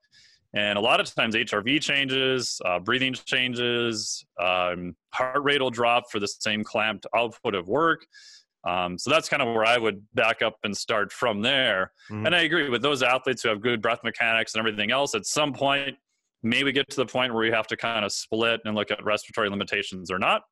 and 0.55 0.79
a 0.79 0.81
lot 0.81 1.01
of 1.01 1.13
times 1.13 1.35
HRV 1.35 1.81
changes, 1.81 2.61
uh, 2.65 2.79
breathing 2.79 3.13
changes, 3.13 4.25
um, 4.41 4.95
heart 5.13 5.43
rate 5.43 5.61
will 5.61 5.71
drop 5.71 6.11
for 6.11 6.21
the 6.21 6.29
same 6.29 6.63
clamped 6.63 7.07
output 7.15 7.55
of 7.55 7.67
work. 7.67 8.07
Um, 8.67 8.99
so 8.99 9.11
that's 9.11 9.29
kind 9.29 9.43
of 9.43 9.55
where 9.55 9.65
I 9.65 9.77
would 9.77 10.03
back 10.15 10.43
up 10.43 10.57
and 10.65 10.77
start 10.77 11.13
from 11.13 11.43
there. 11.43 11.93
Mm-hmm. 12.11 12.27
And 12.27 12.35
I 12.35 12.43
agree 12.43 12.69
with 12.69 12.83
those 12.83 13.03
athletes 13.03 13.43
who 13.43 13.51
have 13.51 13.61
good 13.61 13.83
breath 13.83 14.01
mechanics 14.03 14.55
and 14.55 14.61
everything 14.61 14.91
else. 14.91 15.15
At 15.15 15.27
some 15.27 15.53
point, 15.53 15.97
maybe 16.43 16.73
get 16.73 16.89
to 16.91 16.97
the 16.97 17.07
point 17.07 17.33
where 17.35 17.43
we 17.43 17.51
have 17.51 17.67
to 17.69 17.77
kind 17.77 18.05
of 18.05 18.13
split 18.13 18.61
and 18.65 18.75
look 18.75 18.91
at 18.91 19.05
respiratory 19.05 19.51
limitations 19.51 20.11
or 20.11 20.19
not. 20.19 20.43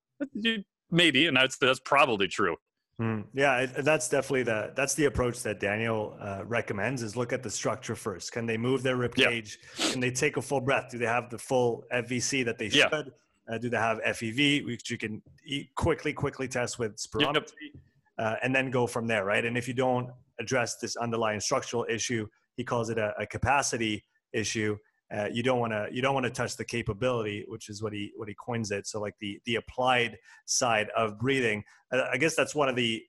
Maybe, 0.90 1.26
and 1.26 1.36
that's 1.36 1.56
that's 1.56 1.80
probably 1.80 2.28
true. 2.28 2.56
Mm, 3.00 3.24
yeah, 3.32 3.64
that's 3.66 4.08
definitely 4.08 4.42
the 4.42 4.72
that's 4.76 4.94
the 4.94 5.06
approach 5.06 5.42
that 5.42 5.58
Daniel 5.58 6.14
uh, 6.20 6.42
recommends. 6.44 7.02
Is 7.02 7.16
look 7.16 7.32
at 7.32 7.42
the 7.42 7.50
structure 7.50 7.96
first. 7.96 8.32
Can 8.32 8.44
they 8.44 8.58
move 8.58 8.82
their 8.82 8.96
rib 8.96 9.14
cage? 9.14 9.58
Yeah. 9.78 9.92
Can 9.92 10.00
they 10.00 10.10
take 10.10 10.36
a 10.36 10.42
full 10.42 10.60
breath? 10.60 10.90
Do 10.90 10.98
they 10.98 11.06
have 11.06 11.30
the 11.30 11.38
full 11.38 11.84
FVC 11.92 12.44
that 12.44 12.58
they 12.58 12.68
should? 12.68 12.90
Yeah. 12.92 13.54
Uh, 13.54 13.58
do 13.58 13.68
they 13.70 13.78
have 13.78 14.00
FEV, 14.02 14.64
which 14.66 14.90
you 14.90 14.98
can 14.98 15.22
quickly 15.74 16.12
quickly 16.12 16.46
test 16.46 16.78
with 16.78 16.96
spirometry, 16.96 17.34
yep. 17.34 17.82
Uh, 18.22 18.36
and 18.44 18.54
then 18.54 18.70
go 18.70 18.86
from 18.86 19.08
there, 19.08 19.24
right? 19.24 19.44
And 19.44 19.58
if 19.58 19.66
you 19.66 19.74
don't 19.74 20.08
address 20.38 20.76
this 20.76 20.94
underlying 20.94 21.40
structural 21.40 21.84
issue, 21.90 22.28
he 22.56 22.62
calls 22.62 22.88
it 22.88 22.96
a, 22.96 23.12
a 23.18 23.26
capacity 23.26 24.04
issue. 24.32 24.76
Uh, 25.12 25.28
you 25.32 25.42
don't 25.42 25.58
want 25.58 25.72
to 25.72 25.88
you 25.90 26.00
don't 26.00 26.14
want 26.14 26.24
to 26.24 26.30
touch 26.30 26.56
the 26.56 26.64
capability, 26.64 27.44
which 27.48 27.68
is 27.68 27.82
what 27.82 27.92
he 27.92 28.12
what 28.16 28.28
he 28.28 28.34
coins 28.34 28.70
it. 28.70 28.86
So 28.86 29.00
like 29.00 29.14
the 29.20 29.40
the 29.44 29.56
applied 29.56 30.16
side 30.44 30.88
of 30.96 31.18
breathing. 31.18 31.64
Uh, 31.92 32.02
I 32.12 32.16
guess 32.16 32.36
that's 32.36 32.54
one 32.54 32.68
of 32.68 32.76
the 32.76 33.02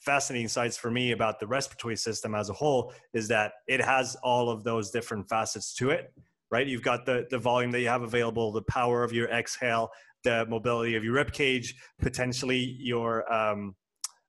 fascinating 0.00 0.48
sides 0.48 0.78
for 0.78 0.90
me 0.90 1.12
about 1.12 1.40
the 1.40 1.46
respiratory 1.46 1.96
system 1.96 2.34
as 2.34 2.48
a 2.48 2.54
whole 2.54 2.94
is 3.12 3.28
that 3.28 3.52
it 3.66 3.82
has 3.82 4.16
all 4.22 4.48
of 4.48 4.64
those 4.64 4.90
different 4.90 5.28
facets 5.28 5.74
to 5.74 5.90
it 5.90 6.12
right 6.52 6.68
you've 6.68 6.84
got 6.84 7.04
the 7.04 7.26
the 7.30 7.38
volume 7.38 7.72
that 7.72 7.80
you 7.80 7.88
have 7.88 8.02
available 8.02 8.52
the 8.52 8.62
power 8.62 9.02
of 9.02 9.12
your 9.12 9.28
exhale 9.30 9.90
the 10.22 10.46
mobility 10.48 10.94
of 10.94 11.02
your 11.02 11.14
rib 11.14 11.32
cage 11.32 11.74
potentially 12.00 12.76
your 12.78 13.30
um, 13.32 13.74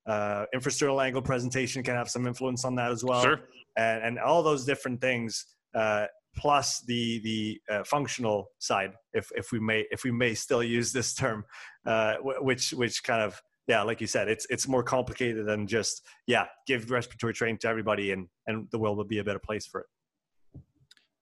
uh, 0.07 0.45
infrasternal 0.55 1.03
angle 1.03 1.21
presentation 1.21 1.83
can 1.83 1.95
have 1.95 2.09
some 2.09 2.25
influence 2.25 2.65
on 2.65 2.75
that 2.75 2.91
as 2.91 3.03
well 3.03 3.21
sure. 3.21 3.39
and, 3.77 4.03
and 4.03 4.19
all 4.19 4.41
those 4.41 4.65
different 4.65 4.99
things 5.01 5.45
uh, 5.75 6.05
plus 6.35 6.81
the 6.81 7.19
the 7.19 7.61
uh, 7.71 7.83
functional 7.83 8.51
side, 8.59 8.91
if 9.13 9.29
if 9.35 9.51
we 9.51 9.59
may 9.59 9.85
if 9.91 10.03
we 10.03 10.11
may 10.11 10.33
still 10.33 10.63
use 10.63 10.91
this 10.91 11.13
term, 11.13 11.43
uh, 11.85 12.15
which 12.21 12.71
which 12.71 13.03
kind 13.03 13.21
of 13.21 13.41
yeah, 13.67 13.83
like 13.83 14.01
you 14.01 14.07
said, 14.07 14.27
it's 14.27 14.47
it's 14.49 14.67
more 14.67 14.83
complicated 14.83 15.45
than 15.45 15.67
just 15.67 16.01
yeah, 16.27 16.45
give 16.65 16.89
respiratory 16.89 17.33
training 17.33 17.59
to 17.59 17.67
everybody, 17.67 18.11
and 18.11 18.27
and 18.47 18.67
the 18.71 18.79
world 18.79 18.97
will 18.97 19.05
be 19.05 19.19
a 19.19 19.23
better 19.23 19.39
place 19.39 19.67
for 19.67 19.81
it. 19.81 20.61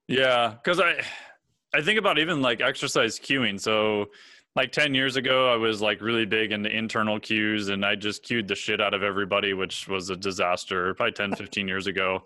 Yeah, 0.07 0.55
because 0.63 0.79
I 0.79 1.01
I 1.73 1.81
think 1.81 1.99
about 1.99 2.19
even 2.19 2.41
like 2.41 2.61
exercise 2.61 3.19
cueing. 3.19 3.59
So 3.59 4.05
like 4.57 4.71
10 4.71 4.93
years 4.93 5.15
ago 5.15 5.51
i 5.51 5.55
was 5.55 5.81
like 5.81 6.01
really 6.01 6.25
big 6.25 6.51
into 6.51 6.69
internal 6.69 7.19
cues 7.19 7.69
and 7.69 7.85
i 7.85 7.95
just 7.95 8.23
cued 8.23 8.47
the 8.47 8.55
shit 8.55 8.81
out 8.81 8.93
of 8.93 9.03
everybody 9.03 9.53
which 9.53 9.87
was 9.87 10.09
a 10.09 10.15
disaster 10.15 10.93
probably 10.95 11.13
10 11.13 11.31
15 11.37 11.67
years 11.67 11.87
ago 11.87 12.23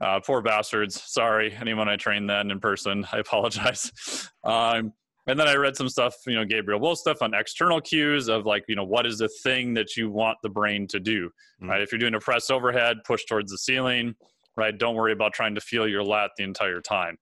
uh, 0.00 0.20
poor 0.20 0.42
bastards. 0.42 1.00
Sorry, 1.06 1.56
anyone 1.58 1.88
I 1.88 1.96
trained 1.96 2.28
then 2.28 2.50
in 2.50 2.60
person. 2.60 3.06
I 3.12 3.18
apologize. 3.18 4.30
Um, 4.44 4.92
and 5.28 5.40
then 5.40 5.48
I 5.48 5.54
read 5.54 5.76
some 5.76 5.88
stuff, 5.88 6.14
you 6.24 6.36
know, 6.36 6.44
Gabriele 6.44 6.78
Wulf 6.78 6.98
stuff 7.00 7.20
on 7.20 7.34
external 7.34 7.80
cues 7.80 8.28
of 8.28 8.46
like, 8.46 8.62
you 8.68 8.76
know, 8.76 8.84
what 8.84 9.06
is 9.06 9.18
the 9.18 9.28
thing 9.42 9.74
that 9.74 9.96
you 9.96 10.08
want 10.08 10.38
the 10.44 10.48
brain 10.48 10.86
to 10.86 11.00
do, 11.00 11.30
mm. 11.60 11.68
right? 11.68 11.80
If 11.80 11.90
you're 11.90 11.98
doing 11.98 12.14
a 12.14 12.20
press 12.20 12.48
overhead, 12.48 12.98
push 13.04 13.24
towards 13.24 13.50
the 13.50 13.58
ceiling, 13.58 14.14
right? 14.56 14.78
Don't 14.78 14.94
worry 14.94 15.12
about 15.12 15.32
trying 15.32 15.56
to 15.56 15.60
feel 15.60 15.88
your 15.88 16.04
lat 16.04 16.30
the 16.36 16.44
entire 16.44 16.80
time. 16.80 17.16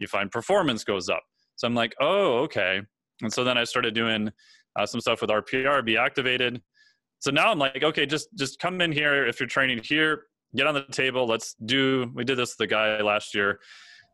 You 0.00 0.08
find 0.08 0.32
performance 0.32 0.82
goes 0.82 1.08
up. 1.08 1.22
So 1.54 1.68
I'm 1.68 1.76
like, 1.76 1.94
oh, 2.00 2.38
okay. 2.38 2.80
And 3.22 3.32
so 3.32 3.44
then 3.44 3.56
I 3.56 3.64
started 3.64 3.94
doing 3.94 4.30
uh, 4.76 4.86
some 4.86 5.00
stuff 5.00 5.20
with 5.20 5.30
RPR, 5.30 5.84
be 5.84 5.96
activated. 5.96 6.60
So 7.20 7.30
now 7.30 7.50
I'm 7.50 7.58
like, 7.58 7.82
okay, 7.82 8.06
just 8.06 8.28
just 8.36 8.58
come 8.58 8.80
in 8.80 8.92
here 8.92 9.26
if 9.26 9.40
you're 9.40 9.46
training 9.46 9.80
here, 9.82 10.24
get 10.56 10.66
on 10.66 10.74
the 10.74 10.82
table. 10.90 11.26
Let's 11.26 11.54
do. 11.64 12.10
We 12.14 12.24
did 12.24 12.36
this 12.36 12.50
with 12.50 12.58
the 12.58 12.66
guy 12.66 13.00
last 13.00 13.34
year. 13.34 13.60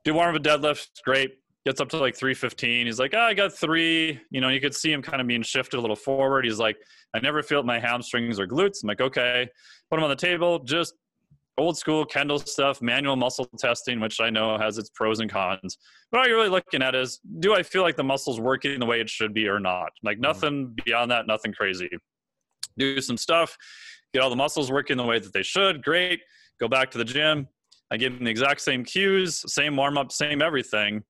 Do 0.05 0.15
warm 0.15 0.35
up 0.35 0.41
a 0.41 0.45
deadlift. 0.45 0.89
Great. 1.05 1.33
Gets 1.67 1.81
up 1.81 1.91
to 1.91 1.99
like 1.99 2.17
315. 2.17 2.87
He's 2.87 2.99
like, 2.99 3.13
oh, 3.15 3.21
I 3.21 3.35
got 3.35 3.53
three. 3.53 4.19
You 4.31 4.41
know, 4.41 4.49
you 4.49 4.61
could 4.61 4.75
see 4.75 4.93
him 4.93 5.03
kind 5.03 5.21
of 5.21 5.27
being 5.27 5.43
shifted 5.43 5.79
a 5.79 5.81
little 5.81 5.97
forward. 5.97 6.47
He's 6.47 6.59
like, 6.59 6.77
I 7.15 7.21
never 7.21 7.43
feel 7.43 7.63
my 7.63 7.79
hamstrings 7.79 8.41
or 8.41 8.47
glutes. 8.47 8.83
I'm 8.83 8.89
like, 8.89 9.01
okay. 9.01 9.49
Put 9.91 9.99
him 9.99 10.05
on 10.05 10.11
the 10.11 10.17
table. 10.17 10.61
Just 10.61 10.95
old 11.61 11.77
school 11.77 12.05
Kendall 12.05 12.39
stuff, 12.39 12.81
manual 12.83 13.17
muscle 13.17 13.49
testing, 13.59 14.01
which 14.01 14.21
I 14.21 14.31
know 14.31 14.59
has 14.59 14.79
its 14.79 14.91
pros 14.95 15.21
and 15.21 15.31
cons. 15.31 15.79
But 16.11 16.21
all 16.21 16.27
you're 16.27 16.37
really 16.37 16.49
looking 16.49 16.83
at 16.83 16.95
is, 16.95 17.21
do 17.39 17.55
I 17.55 17.63
feel 17.63 17.83
like 17.83 17.97
the 17.97 18.05
muscle's 18.05 18.41
working 18.41 18.79
the 18.81 18.87
way 18.87 19.01
it 19.01 19.09
should 19.09 19.35
be 19.35 19.49
or 19.49 19.61
not? 19.61 19.91
Like 20.03 20.17
mm-hmm. 20.17 20.23
nothing 20.23 20.77
beyond 20.85 21.11
that, 21.11 21.27
nothing 21.27 21.53
crazy. 21.53 21.89
Do 22.79 23.01
some 23.01 23.17
stuff 23.17 23.57
get 24.13 24.23
all 24.23 24.31
the 24.31 24.37
muscles 24.37 24.71
working 24.71 24.97
the 24.97 25.05
way 25.05 25.19
that 25.19 25.33
they 25.33 25.43
should. 25.43 25.83
Great. 25.83 26.21
Go 26.59 26.69
back 26.69 26.91
to 26.93 26.99
the 26.99 27.05
gym. 27.05 27.49
I 27.91 27.97
give 27.97 28.13
him 28.13 28.25
the 28.25 28.31
exact 28.31 28.61
same 28.61 28.85
cues, 28.85 29.43
same 29.53 29.77
warm 29.77 29.99
up, 29.99 30.13
same 30.13 30.43
everything. 30.43 31.03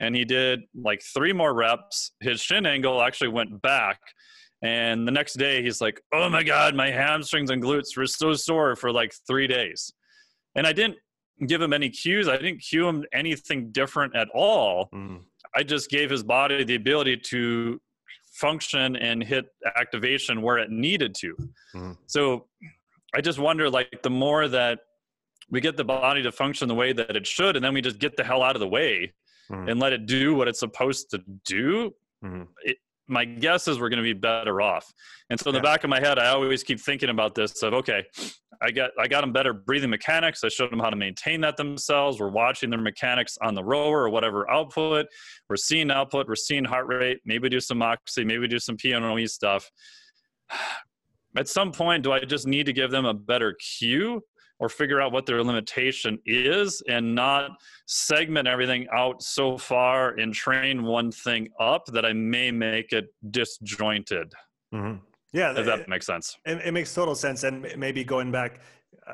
And 0.00 0.14
he 0.14 0.24
did 0.24 0.60
like 0.74 1.02
three 1.14 1.32
more 1.32 1.54
reps. 1.54 2.12
His 2.20 2.40
shin 2.40 2.66
angle 2.66 3.00
actually 3.00 3.28
went 3.28 3.62
back. 3.62 3.98
And 4.62 5.06
the 5.06 5.12
next 5.12 5.34
day, 5.34 5.62
he's 5.62 5.80
like, 5.80 6.00
oh 6.12 6.28
my 6.28 6.42
God, 6.42 6.74
my 6.74 6.90
hamstrings 6.90 7.50
and 7.50 7.62
glutes 7.62 7.96
were 7.96 8.06
so 8.06 8.34
sore 8.34 8.74
for 8.76 8.92
like 8.92 9.14
three 9.26 9.46
days. 9.46 9.92
And 10.56 10.66
I 10.66 10.72
didn't 10.72 10.96
give 11.46 11.60
him 11.60 11.72
any 11.72 11.90
cues. 11.90 12.28
I 12.28 12.36
didn't 12.36 12.58
cue 12.58 12.88
him 12.88 13.04
anything 13.12 13.70
different 13.70 14.16
at 14.16 14.28
all. 14.34 14.88
Mm. 14.94 15.20
I 15.54 15.62
just 15.62 15.90
gave 15.90 16.10
his 16.10 16.22
body 16.22 16.64
the 16.64 16.74
ability 16.74 17.18
to 17.18 17.80
function 18.32 18.96
and 18.96 19.22
hit 19.22 19.46
activation 19.76 20.42
where 20.42 20.58
it 20.58 20.70
needed 20.70 21.14
to. 21.14 21.34
Mm-hmm. 21.74 21.92
So 22.06 22.46
I 23.14 23.20
just 23.20 23.38
wonder 23.38 23.70
like 23.70 24.02
the 24.02 24.10
more 24.10 24.48
that 24.48 24.80
we 25.50 25.60
get 25.60 25.76
the 25.76 25.84
body 25.84 26.22
to 26.22 26.32
function 26.32 26.68
the 26.68 26.74
way 26.74 26.92
that 26.92 27.16
it 27.16 27.26
should, 27.26 27.56
and 27.56 27.64
then 27.64 27.72
we 27.72 27.80
just 27.80 27.98
get 27.98 28.16
the 28.16 28.24
hell 28.24 28.42
out 28.42 28.56
of 28.56 28.60
the 28.60 28.68
way 28.68 29.12
mm-hmm. 29.50 29.68
and 29.68 29.80
let 29.80 29.92
it 29.92 30.06
do 30.06 30.34
what 30.34 30.48
it's 30.48 30.60
supposed 30.60 31.10
to 31.10 31.22
do. 31.44 31.94
Mm-hmm. 32.24 32.42
It, 32.64 32.78
my 33.08 33.24
guess 33.24 33.68
is 33.68 33.80
we're 33.80 33.88
going 33.88 34.02
to 34.02 34.02
be 34.02 34.12
better 34.12 34.60
off. 34.60 34.92
And 35.30 35.38
so 35.38 35.50
in 35.50 35.54
the 35.54 35.60
back 35.60 35.84
of 35.84 35.90
my 35.90 36.00
head, 36.00 36.18
I 36.18 36.28
always 36.28 36.62
keep 36.62 36.80
thinking 36.80 37.08
about 37.08 37.34
this 37.34 37.62
of, 37.62 37.74
okay, 37.74 38.04
I 38.60 38.70
got 38.70 38.90
I 38.98 39.06
got 39.06 39.20
them 39.20 39.32
better 39.32 39.52
breathing 39.52 39.90
mechanics. 39.90 40.42
I 40.42 40.48
showed 40.48 40.70
them 40.70 40.78
how 40.78 40.90
to 40.90 40.96
maintain 40.96 41.40
that 41.42 41.56
themselves. 41.56 42.18
We're 42.18 42.28
watching 42.28 42.70
their 42.70 42.80
mechanics 42.80 43.36
on 43.42 43.54
the 43.54 43.62
rower 43.62 44.02
or 44.02 44.10
whatever 44.10 44.50
output. 44.50 45.06
We're 45.48 45.56
seeing 45.56 45.90
output. 45.90 46.28
We're 46.28 46.36
seeing 46.36 46.64
heart 46.64 46.86
rate. 46.86 47.18
Maybe 47.24 47.48
do 47.48 47.60
some 47.60 47.78
moxy. 47.78 48.24
Maybe 48.24 48.48
do 48.48 48.58
some 48.58 48.76
PNOE 48.76 49.28
stuff. 49.28 49.70
At 51.36 51.48
some 51.48 51.70
point, 51.70 52.02
do 52.02 52.12
I 52.12 52.20
just 52.20 52.46
need 52.46 52.64
to 52.64 52.72
give 52.72 52.90
them 52.90 53.04
a 53.04 53.12
better 53.12 53.54
cue 53.78 54.22
or 54.58 54.68
figure 54.68 55.00
out 55.00 55.12
what 55.12 55.26
their 55.26 55.42
limitation 55.42 56.18
is 56.24 56.82
and 56.88 57.14
not 57.14 57.50
segment 57.86 58.48
everything 58.48 58.86
out 58.92 59.22
so 59.22 59.58
far 59.58 60.10
and 60.14 60.32
train 60.32 60.82
one 60.82 61.12
thing 61.12 61.48
up 61.60 61.86
that 61.86 62.04
I 62.06 62.12
may 62.12 62.50
make 62.50 62.92
it 62.92 63.06
disjointed? 63.30 64.32
Mm-hmm. 64.74 64.96
Yeah, 65.32 65.58
if 65.58 65.66
that 65.66 65.80
it, 65.80 65.88
makes 65.88 66.06
sense. 66.06 66.36
It, 66.46 66.60
it, 66.64 66.72
makes 66.72 66.94
total 66.94 67.14
sense, 67.14 67.42
and 67.42 67.66
maybe 67.76 68.04
going 68.04 68.32
back, 68.32 68.60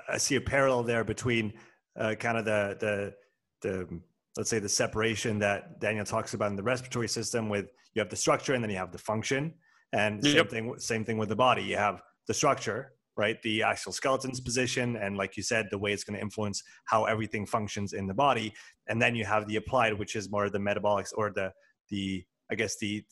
I 0.09 0.18
see 0.18 0.36
a 0.36 0.40
parallel 0.40 0.84
there 0.84 1.03
between 1.05 1.53
uh, 1.99 2.14
kind 2.14 2.38
of 2.38 2.45
the 2.45 2.76
the 2.78 3.14
the 3.62 4.01
let's 4.36 4.49
say 4.49 4.59
the 4.59 4.68
separation 4.68 5.38
that 5.40 5.80
Daniel 5.80 6.05
talks 6.05 6.34
about 6.34 6.51
in 6.51 6.57
the 6.57 6.62
respiratory 6.62 7.09
system 7.09 7.49
with 7.49 7.66
you 7.95 8.01
have 8.01 8.09
the 8.09 8.16
structure 8.16 8.55
and 8.55 8.62
then 8.62 8.70
you 8.70 8.76
have 8.76 8.93
the 8.93 8.99
function, 8.99 9.55
and 9.93 10.22
yep. 10.24 10.34
same 10.34 10.47
thing 10.49 10.78
same 10.78 11.05
thing 11.05 11.18
with 11.18 11.28
the 11.28 11.36
body. 11.36 11.62
You 11.62 11.76
have 11.76 12.03
the 12.28 12.34
structure, 12.34 12.93
right? 13.16 13.40
The 13.42 13.62
axial 13.62 13.92
skeleton's 13.92 14.40
position, 14.40 14.96
and 14.96 15.16
like 15.16 15.36
you 15.36 15.42
said, 15.42 15.68
the 15.70 15.78
way 15.78 15.92
it's 15.92 16.04
going 16.04 16.16
to 16.16 16.22
influence 16.22 16.62
how 16.84 17.04
everything 17.04 17.46
functions 17.46 17.92
in 17.92 18.06
the 18.06 18.14
body, 18.14 18.52
and 18.88 19.00
then 19.00 19.14
you 19.14 19.24
have 19.24 19.46
the 19.46 19.56
applied, 19.56 19.98
which 19.98 20.16
is 20.16 20.30
more 20.30 20.46
of 20.46 20.52
the 20.52 20.58
metabolics 20.58 21.12
or 21.16 21.30
the 21.30 21.52
the 21.88 22.24
I 22.50 22.54
guess 22.54 22.76
the 22.78 23.04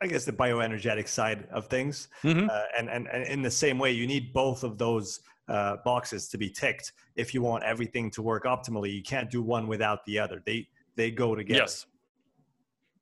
I 0.00 0.06
guess 0.06 0.24
the 0.24 0.32
bioenergetic 0.32 1.08
side 1.08 1.48
of 1.50 1.66
things. 1.66 2.08
Mm-hmm. 2.22 2.48
Uh, 2.48 2.62
and, 2.78 2.88
and, 2.88 3.08
and 3.08 3.24
in 3.24 3.42
the 3.42 3.50
same 3.50 3.78
way, 3.78 3.90
you 3.90 4.06
need 4.06 4.32
both 4.32 4.62
of 4.62 4.78
those 4.78 5.20
uh, 5.48 5.76
boxes 5.84 6.28
to 6.28 6.38
be 6.38 6.48
ticked 6.48 6.92
if 7.16 7.34
you 7.34 7.42
want 7.42 7.64
everything 7.64 8.10
to 8.12 8.22
work 8.22 8.44
optimally. 8.44 8.92
You 8.94 9.02
can't 9.02 9.30
do 9.30 9.42
one 9.42 9.66
without 9.66 10.04
the 10.06 10.18
other. 10.18 10.42
They 10.44 10.68
they 10.96 11.10
go 11.10 11.34
together. 11.34 11.60
Yes. 11.60 11.86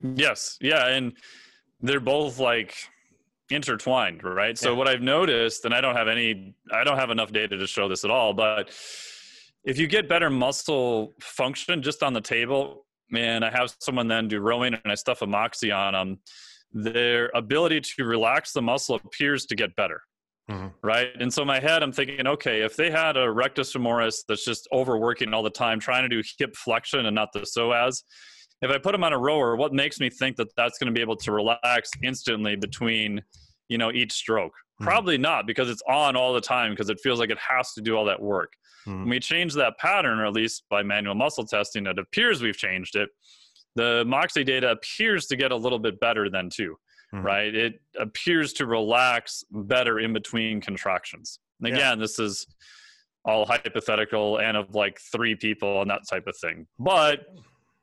Yes. 0.01 0.59
Yeah, 0.61 0.89
and 0.89 1.13
they're 1.81 2.01
both 2.01 2.39
like 2.39 2.75
intertwined, 3.51 4.25
right? 4.25 4.51
Yeah. 4.51 4.55
So 4.55 4.75
what 4.75 4.89
I've 4.89 5.03
noticed, 5.03 5.65
and 5.65 5.75
I 5.75 5.81
don't 5.81 5.97
have 5.97 6.09
any, 6.09 6.55
I 6.73 6.85
don't 6.85 6.99
have 6.99 7.11
enough 7.11 7.33
data 7.33 7.57
to 7.57 7.67
show 7.67 7.89
this 7.89 8.05
at 8.05 8.11
all, 8.11 8.33
but 8.33 8.71
if 9.65 9.79
you 9.79 9.87
get 9.87 10.09
better 10.09 10.31
muscle 10.31 11.15
function 11.21 11.83
just 11.83 12.03
on 12.03 12.13
the 12.13 12.21
table, 12.21 12.87
and 13.15 13.45
I 13.45 13.51
have 13.51 13.75
someone 13.81 14.09
then 14.09 14.29
do 14.29 14.41
rowing 14.41 14.75
and 14.75 14.93
I 14.93 14.95
stuff 14.95 15.23
a 15.23 15.27
moxy 15.27 15.71
on 15.71 15.93
them 15.93 16.19
their 16.73 17.31
ability 17.35 17.81
to 17.81 18.05
relax 18.05 18.53
the 18.53 18.63
muscle 18.63 18.97
appears 18.97 19.47
to 19.47 19.57
get 19.57 19.75
better. 19.77 20.01
Mm-hmm. 20.51 20.69
Right. 20.83 21.09
And 21.19 21.33
so 21.33 21.43
in 21.43 21.49
my 21.49 21.59
head, 21.59 21.83
I'm 21.83 21.93
thinking, 21.93 22.27
okay, 22.27 22.63
if 22.63 22.77
they 22.77 22.91
had 22.91 23.17
a 23.17 23.31
rectus 23.31 23.73
femoris 23.73 24.19
that's 24.29 24.45
just 24.45 24.69
overworking 24.73 25.35
all 25.35 25.43
the 25.43 25.51
time, 25.51 25.81
trying 25.81 26.03
to 26.03 26.09
do 26.09 26.23
hip 26.39 26.55
flexion 26.55 27.07
and 27.07 27.15
not 27.15 27.33
the 27.33 27.41
psoas, 27.41 28.03
if 28.63 28.71
I 28.71 28.79
put 28.79 28.93
them 28.93 29.05
on 29.05 29.13
a 29.13 29.19
rower, 29.19 29.57
what 29.57 29.73
makes 29.73 30.01
me 30.01 30.11
think 30.11 30.37
that 30.37 30.55
that's 30.57 30.79
going 30.79 30.87
to 30.87 30.97
be 30.97 31.01
able 31.01 31.17
to 31.17 31.33
relax 31.33 31.91
instantly 32.03 32.57
between, 32.57 33.23
you 33.69 33.79
know, 33.79 33.93
each 33.93 34.13
stroke? 34.13 34.53
Mm-hmm. 34.53 34.85
Probably 34.85 35.19
not 35.19 35.47
because 35.47 35.69
it's 35.71 35.83
on 35.89 36.17
all 36.17 36.33
the 36.33 36.41
time 36.41 36.73
because 36.73 36.91
it 36.91 37.01
feels 37.03 37.19
like 37.19 37.31
it 37.31 37.39
has 37.39 37.73
to 37.75 37.83
do 37.83 37.97
all 37.97 38.05
that 38.07 38.21
work. 38.21 38.53
Mm-hmm. 38.87 39.01
When 39.01 39.09
we 39.11 39.21
change 39.21 39.55
that 39.55 39.79
pattern, 39.79 40.19
or 40.19 40.27
at 40.27 40.33
least 40.33 40.65
by 40.71 40.83
manual 40.83 41.15
muscle 41.15 41.45
testing, 41.45 41.87
it 41.87 41.99
appears 41.99 42.43
we've 42.43 42.57
changed 42.57 42.97
it 42.97 43.11
the 43.77 44.05
Moxy 44.07 44.43
data 44.43 44.71
appears 44.71 45.27
to 45.27 45.37
get 45.37 45.53
a 45.53 45.57
little 45.57 45.79
bit 45.79 46.01
better 46.01 46.29
then 46.29 46.51
too, 46.51 46.77
mm-hmm. 47.15 47.25
right? 47.25 47.55
It 47.55 47.81
appears 47.99 48.53
to 48.55 48.67
relax 48.67 49.45
better 49.53 50.01
in 50.01 50.13
between 50.13 50.61
contractions. 50.61 51.39
And 51.61 51.69
again, 51.69 51.99
yeah. 51.99 52.03
this 52.03 52.19
is 52.19 52.47
all 53.25 53.45
hypothetical 53.45 54.39
and 54.39 54.57
of 54.57 54.75
like 54.75 54.99
three 55.13 55.35
people 55.37 55.83
and 55.83 55.91
that 55.91 56.03
type 56.09 56.27
of 56.27 56.37
thing. 56.39 56.67
But 56.79 57.21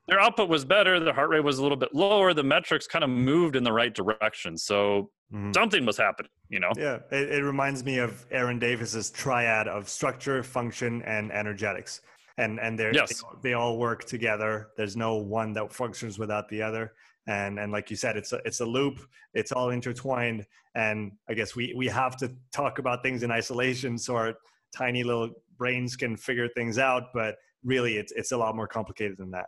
their 0.06 0.20
output 0.20 0.48
was 0.48 0.64
better, 0.64 1.00
their 1.00 1.14
heart 1.14 1.30
rate 1.30 1.44
was 1.44 1.58
a 1.58 1.62
little 1.62 1.76
bit 1.76 1.94
lower, 1.94 2.34
the 2.34 2.42
metrics 2.42 2.86
kind 2.86 3.04
of 3.04 3.10
moved 3.10 3.56
in 3.56 3.64
the 3.64 3.72
right 3.72 3.94
direction. 3.94 4.58
So 4.58 5.10
mm-hmm. 5.32 5.52
something 5.52 5.86
was 5.86 5.96
happening, 5.96 6.30
you 6.48 6.60
know? 6.60 6.70
Yeah, 6.76 6.98
it, 7.10 7.30
it 7.30 7.42
reminds 7.42 7.84
me 7.84 7.98
of 7.98 8.26
Aaron 8.30 8.58
Davis's 8.58 9.10
triad 9.10 9.66
of 9.68 9.88
structure, 9.88 10.42
function, 10.42 11.02
and 11.02 11.32
energetics 11.32 12.00
and 12.38 12.58
and 12.60 12.78
they're 12.78 12.92
yes. 12.92 13.22
they, 13.42 13.50
they, 13.50 13.54
all 13.54 13.78
work 13.78 14.04
together 14.04 14.68
there's 14.76 14.96
no 14.96 15.16
one 15.16 15.52
that 15.52 15.72
functions 15.72 16.18
without 16.18 16.48
the 16.48 16.60
other 16.60 16.92
and 17.26 17.58
and 17.58 17.72
like 17.72 17.90
you 17.90 17.96
said 17.96 18.16
it's 18.16 18.32
a 18.32 18.40
it's 18.44 18.60
a 18.60 18.64
loop 18.64 18.98
it's 19.34 19.52
all 19.52 19.70
intertwined 19.70 20.44
and 20.74 21.12
i 21.28 21.34
guess 21.34 21.54
we 21.54 21.72
we 21.76 21.86
have 21.86 22.16
to 22.16 22.32
talk 22.52 22.78
about 22.78 23.02
things 23.02 23.22
in 23.22 23.30
isolation 23.30 23.96
so 23.96 24.16
our 24.16 24.34
tiny 24.76 25.04
little 25.04 25.30
brains 25.56 25.96
can 25.96 26.16
figure 26.16 26.48
things 26.48 26.78
out 26.78 27.04
but 27.14 27.36
really 27.64 27.96
it's 27.96 28.12
it's 28.12 28.32
a 28.32 28.36
lot 28.36 28.56
more 28.56 28.66
complicated 28.66 29.16
than 29.16 29.30
that 29.30 29.46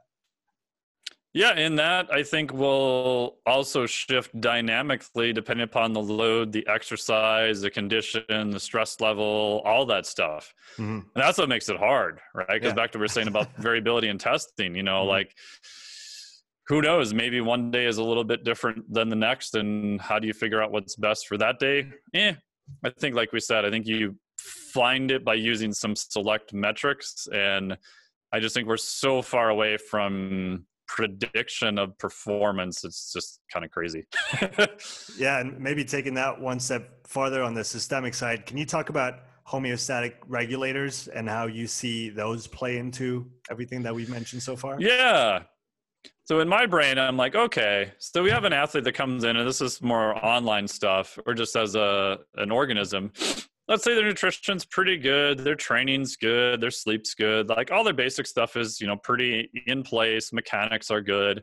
yeah, 1.36 1.50
and 1.50 1.78
that 1.78 2.10
I 2.10 2.22
think 2.22 2.54
will 2.54 3.36
also 3.44 3.84
shift 3.84 4.40
dynamically 4.40 5.34
depending 5.34 5.64
upon 5.64 5.92
the 5.92 6.00
load, 6.00 6.50
the 6.50 6.66
exercise, 6.66 7.60
the 7.60 7.68
condition, 7.68 8.50
the 8.50 8.58
stress 8.58 8.98
level, 9.02 9.60
all 9.66 9.84
that 9.84 10.06
stuff. 10.06 10.54
Mm-hmm. 10.78 10.92
And 10.92 11.04
that's 11.14 11.36
what 11.36 11.50
makes 11.50 11.68
it 11.68 11.76
hard, 11.76 12.20
right? 12.34 12.48
Because 12.48 12.70
yeah. 12.70 12.74
back 12.74 12.92
to 12.92 12.98
what 12.98 13.00
we 13.00 13.04
are 13.04 13.08
saying 13.08 13.28
about 13.28 13.54
variability 13.58 14.08
in 14.08 14.16
testing, 14.16 14.74
you 14.74 14.82
know, 14.82 15.00
mm-hmm. 15.00 15.10
like 15.10 15.36
who 16.68 16.80
knows, 16.80 17.12
maybe 17.12 17.42
one 17.42 17.70
day 17.70 17.84
is 17.84 17.98
a 17.98 18.02
little 18.02 18.24
bit 18.24 18.42
different 18.42 18.90
than 18.90 19.10
the 19.10 19.16
next. 19.16 19.56
And 19.56 20.00
how 20.00 20.18
do 20.18 20.26
you 20.26 20.32
figure 20.32 20.62
out 20.62 20.72
what's 20.72 20.96
best 20.96 21.28
for 21.28 21.36
that 21.36 21.58
day? 21.58 21.86
Eh, 22.14 22.32
I 22.82 22.90
think, 22.90 23.14
like 23.14 23.32
we 23.32 23.40
said, 23.40 23.66
I 23.66 23.70
think 23.70 23.86
you 23.86 24.16
find 24.38 25.10
it 25.10 25.22
by 25.22 25.34
using 25.34 25.74
some 25.74 25.94
select 25.94 26.54
metrics. 26.54 27.28
And 27.30 27.76
I 28.32 28.40
just 28.40 28.54
think 28.54 28.66
we're 28.66 28.78
so 28.78 29.20
far 29.20 29.50
away 29.50 29.76
from 29.76 30.64
prediction 30.86 31.78
of 31.78 31.96
performance 31.98 32.84
it's 32.84 33.12
just 33.12 33.40
kind 33.52 33.64
of 33.64 33.70
crazy. 33.70 34.06
Yeah 35.18 35.40
and 35.40 35.58
maybe 35.58 35.84
taking 35.84 36.14
that 36.14 36.40
one 36.40 36.60
step 36.60 37.06
farther 37.06 37.42
on 37.42 37.54
the 37.54 37.64
systemic 37.64 38.14
side 38.14 38.46
can 38.46 38.56
you 38.56 38.66
talk 38.66 38.88
about 38.88 39.20
homeostatic 39.48 40.14
regulators 40.26 41.08
and 41.08 41.28
how 41.28 41.46
you 41.46 41.66
see 41.66 42.10
those 42.10 42.46
play 42.46 42.78
into 42.78 43.30
everything 43.50 43.82
that 43.82 43.94
we've 43.94 44.10
mentioned 44.10 44.42
so 44.42 44.56
far? 44.56 44.76
Yeah. 44.80 45.42
So 46.24 46.40
in 46.40 46.48
my 46.48 46.66
brain 46.66 46.98
i'm 46.98 47.16
like 47.16 47.34
okay 47.34 47.92
so 47.98 48.22
we 48.22 48.30
have 48.30 48.44
an 48.44 48.52
athlete 48.52 48.84
that 48.84 48.92
comes 48.92 49.24
in 49.24 49.36
and 49.36 49.48
this 49.48 49.60
is 49.60 49.80
more 49.80 50.24
online 50.24 50.66
stuff 50.66 51.18
or 51.26 51.34
just 51.34 51.56
as 51.56 51.74
a 51.74 52.18
an 52.36 52.50
organism 52.50 53.12
let's 53.68 53.82
say 53.82 53.94
their 53.94 54.04
nutrition's 54.04 54.64
pretty 54.64 54.96
good, 54.96 55.38
their 55.38 55.54
training's 55.54 56.16
good, 56.16 56.60
their 56.60 56.70
sleep's 56.70 57.14
good, 57.14 57.48
like 57.48 57.72
all 57.72 57.82
their 57.82 57.92
basic 57.92 58.26
stuff 58.26 58.56
is, 58.56 58.80
you 58.80 58.86
know, 58.86 58.96
pretty 58.96 59.50
in 59.66 59.82
place, 59.82 60.32
mechanics 60.32 60.90
are 60.90 61.00
good. 61.00 61.42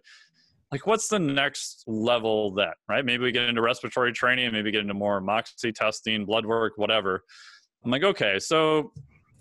Like 0.72 0.88
what's 0.88 1.08
the 1.08 1.20
next 1.20 1.84
level 1.86 2.54
that, 2.56 2.76
right? 2.88 3.06
Maybe 3.06 3.24
we 3.24 3.32
get 3.32 3.50
into 3.50 3.62
respiratory 3.62 4.14
training, 4.14 4.52
maybe 4.54 4.72
get 4.72 4.82
into 4.82 4.94
more 4.94 5.20
moxy 5.22 5.72
testing, 5.72 6.26
blood 6.26 6.46
work, 6.46 6.74
whatever. 6.78 7.24
I'm 7.84 7.92
like, 7.92 8.04
okay, 8.04 8.40
so 8.40 8.92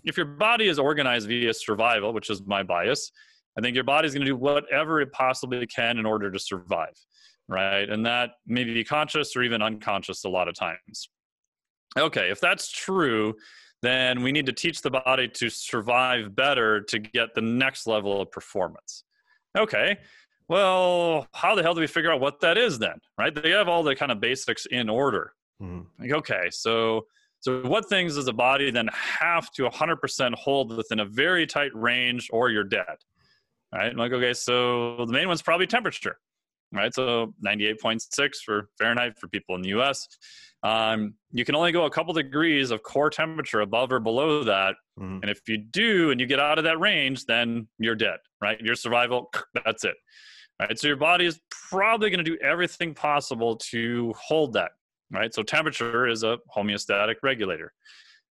if 0.03 0.17
your 0.17 0.25
body 0.25 0.67
is 0.67 0.77
organized 0.77 1.27
via 1.27 1.53
survival, 1.53 2.13
which 2.13 2.29
is 2.29 2.43
my 2.45 2.61
bias, 2.61 3.11
I 3.57 3.61
think 3.61 3.75
your 3.75 3.83
body's 3.85 4.13
going 4.13 4.25
to 4.25 4.31
do 4.31 4.35
whatever 4.35 4.99
it 4.99 5.11
possibly 5.11 5.65
can 5.67 5.97
in 5.97 6.05
order 6.05 6.29
to 6.29 6.39
survive, 6.39 6.93
right? 7.47 7.89
And 7.89 8.05
that 8.05 8.31
may 8.45 8.65
be 8.65 8.83
conscious 8.83 9.35
or 9.35 9.43
even 9.43 9.61
unconscious 9.61 10.25
a 10.25 10.29
lot 10.29 10.47
of 10.49 10.55
times. 10.55 11.09
Okay, 11.97 12.29
if 12.29 12.39
that's 12.39 12.71
true, 12.71 13.35
then 13.81 14.23
we 14.23 14.31
need 14.31 14.45
to 14.45 14.53
teach 14.53 14.81
the 14.81 14.89
body 14.89 15.27
to 15.27 15.49
survive 15.49 16.35
better 16.35 16.81
to 16.81 16.99
get 16.99 17.35
the 17.35 17.41
next 17.41 17.85
level 17.85 18.21
of 18.21 18.31
performance. 18.31 19.03
Okay, 19.57 19.97
well, 20.47 21.27
how 21.33 21.55
the 21.55 21.61
hell 21.61 21.73
do 21.73 21.81
we 21.81 21.87
figure 21.87 22.11
out 22.11 22.19
what 22.19 22.39
that 22.41 22.57
is 22.57 22.79
then? 22.79 22.99
Right? 23.17 23.33
They 23.33 23.51
have 23.51 23.67
all 23.67 23.83
the 23.83 23.95
kind 23.95 24.11
of 24.11 24.19
basics 24.19 24.65
in 24.65 24.89
order. 24.89 25.33
Mm-hmm. 25.61 26.01
Like, 26.01 26.11
okay, 26.11 26.49
so 26.49 27.05
so 27.43 27.61
what 27.63 27.89
things 27.89 28.15
does 28.15 28.23
the 28.23 28.33
body 28.33 28.71
then 28.71 28.89
have 28.93 29.51
to 29.51 29.63
100% 29.63 30.33
hold 30.33 30.77
within 30.77 31.01
a 31.01 31.05
very 31.05 31.45
tight 31.45 31.75
range, 31.75 32.29
or 32.31 32.49
you're 32.49 32.63
dead? 32.63 32.95
Right? 33.73 33.91
I'm 33.91 33.97
like, 33.97 34.13
okay, 34.13 34.33
so 34.33 35.05
the 35.05 35.11
main 35.11 35.27
one's 35.27 35.41
probably 35.41 35.67
temperature. 35.67 36.17
Right? 36.73 36.93
So 36.93 37.33
98.6 37.45 38.35
for 38.43 38.69
Fahrenheit 38.79 39.19
for 39.19 39.27
people 39.27 39.55
in 39.55 39.61
the 39.61 39.69
U.S 39.69 40.07
um, 40.63 41.15
you 41.31 41.43
can 41.43 41.55
only 41.55 41.73
go 41.73 41.85
a 41.85 41.89
couple 41.89 42.13
degrees 42.13 42.71
of 42.71 42.83
core 42.83 43.09
temperature 43.09 43.61
above 43.61 43.91
or 43.91 43.99
below 43.99 44.43
that. 44.45 44.75
Mm-hmm. 44.97 45.19
And 45.21 45.29
if 45.29 45.41
you 45.47 45.57
do 45.57 46.11
and 46.11 46.19
you 46.19 46.25
get 46.25 46.39
out 46.39 46.57
of 46.57 46.63
that 46.63 46.79
range, 46.79 47.25
then 47.25 47.67
you're 47.77 47.95
dead, 47.95 48.19
right? 48.41 48.59
Your 48.61 48.75
survival, 48.75 49.31
that's 49.65 49.83
it. 49.83 49.95
Right. 50.59 50.79
So 50.79 50.87
your 50.87 50.97
body 50.97 51.25
is 51.25 51.41
probably 51.69 52.09
going 52.09 52.23
to 52.23 52.31
do 52.31 52.37
everything 52.41 52.93
possible 52.93 53.57
to 53.71 54.13
hold 54.17 54.53
that, 54.53 54.71
right? 55.11 55.33
So 55.33 55.43
temperature 55.43 56.07
is 56.07 56.23
a 56.23 56.37
homeostatic 56.55 57.15
regulator. 57.23 57.73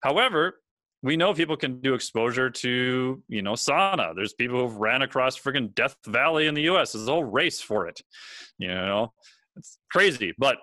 However, 0.01 0.62
we 1.03 1.17
know 1.17 1.35
people 1.35 1.57
can 1.57 1.81
do 1.81 1.95
exposure 1.95 2.49
to, 2.49 3.23
you 3.29 3.43
know, 3.43 3.55
sauna. 3.55 4.15
There's 4.15 4.33
people 4.33 4.61
who've 4.61 4.77
ran 4.77 5.03
across 5.03 5.39
freaking 5.39 5.75
Death 5.75 5.97
Valley 6.07 6.47
in 6.47 6.55
the 6.55 6.63
US. 6.63 6.93
There's 6.93 7.09
a 7.09 7.13
whole 7.13 7.25
race 7.25 7.61
for 7.61 7.89
it. 7.89 8.01
You 8.59 8.69
know, 8.69 9.13
it's 9.57 9.79
crazy. 9.91 10.33
But 10.39 10.59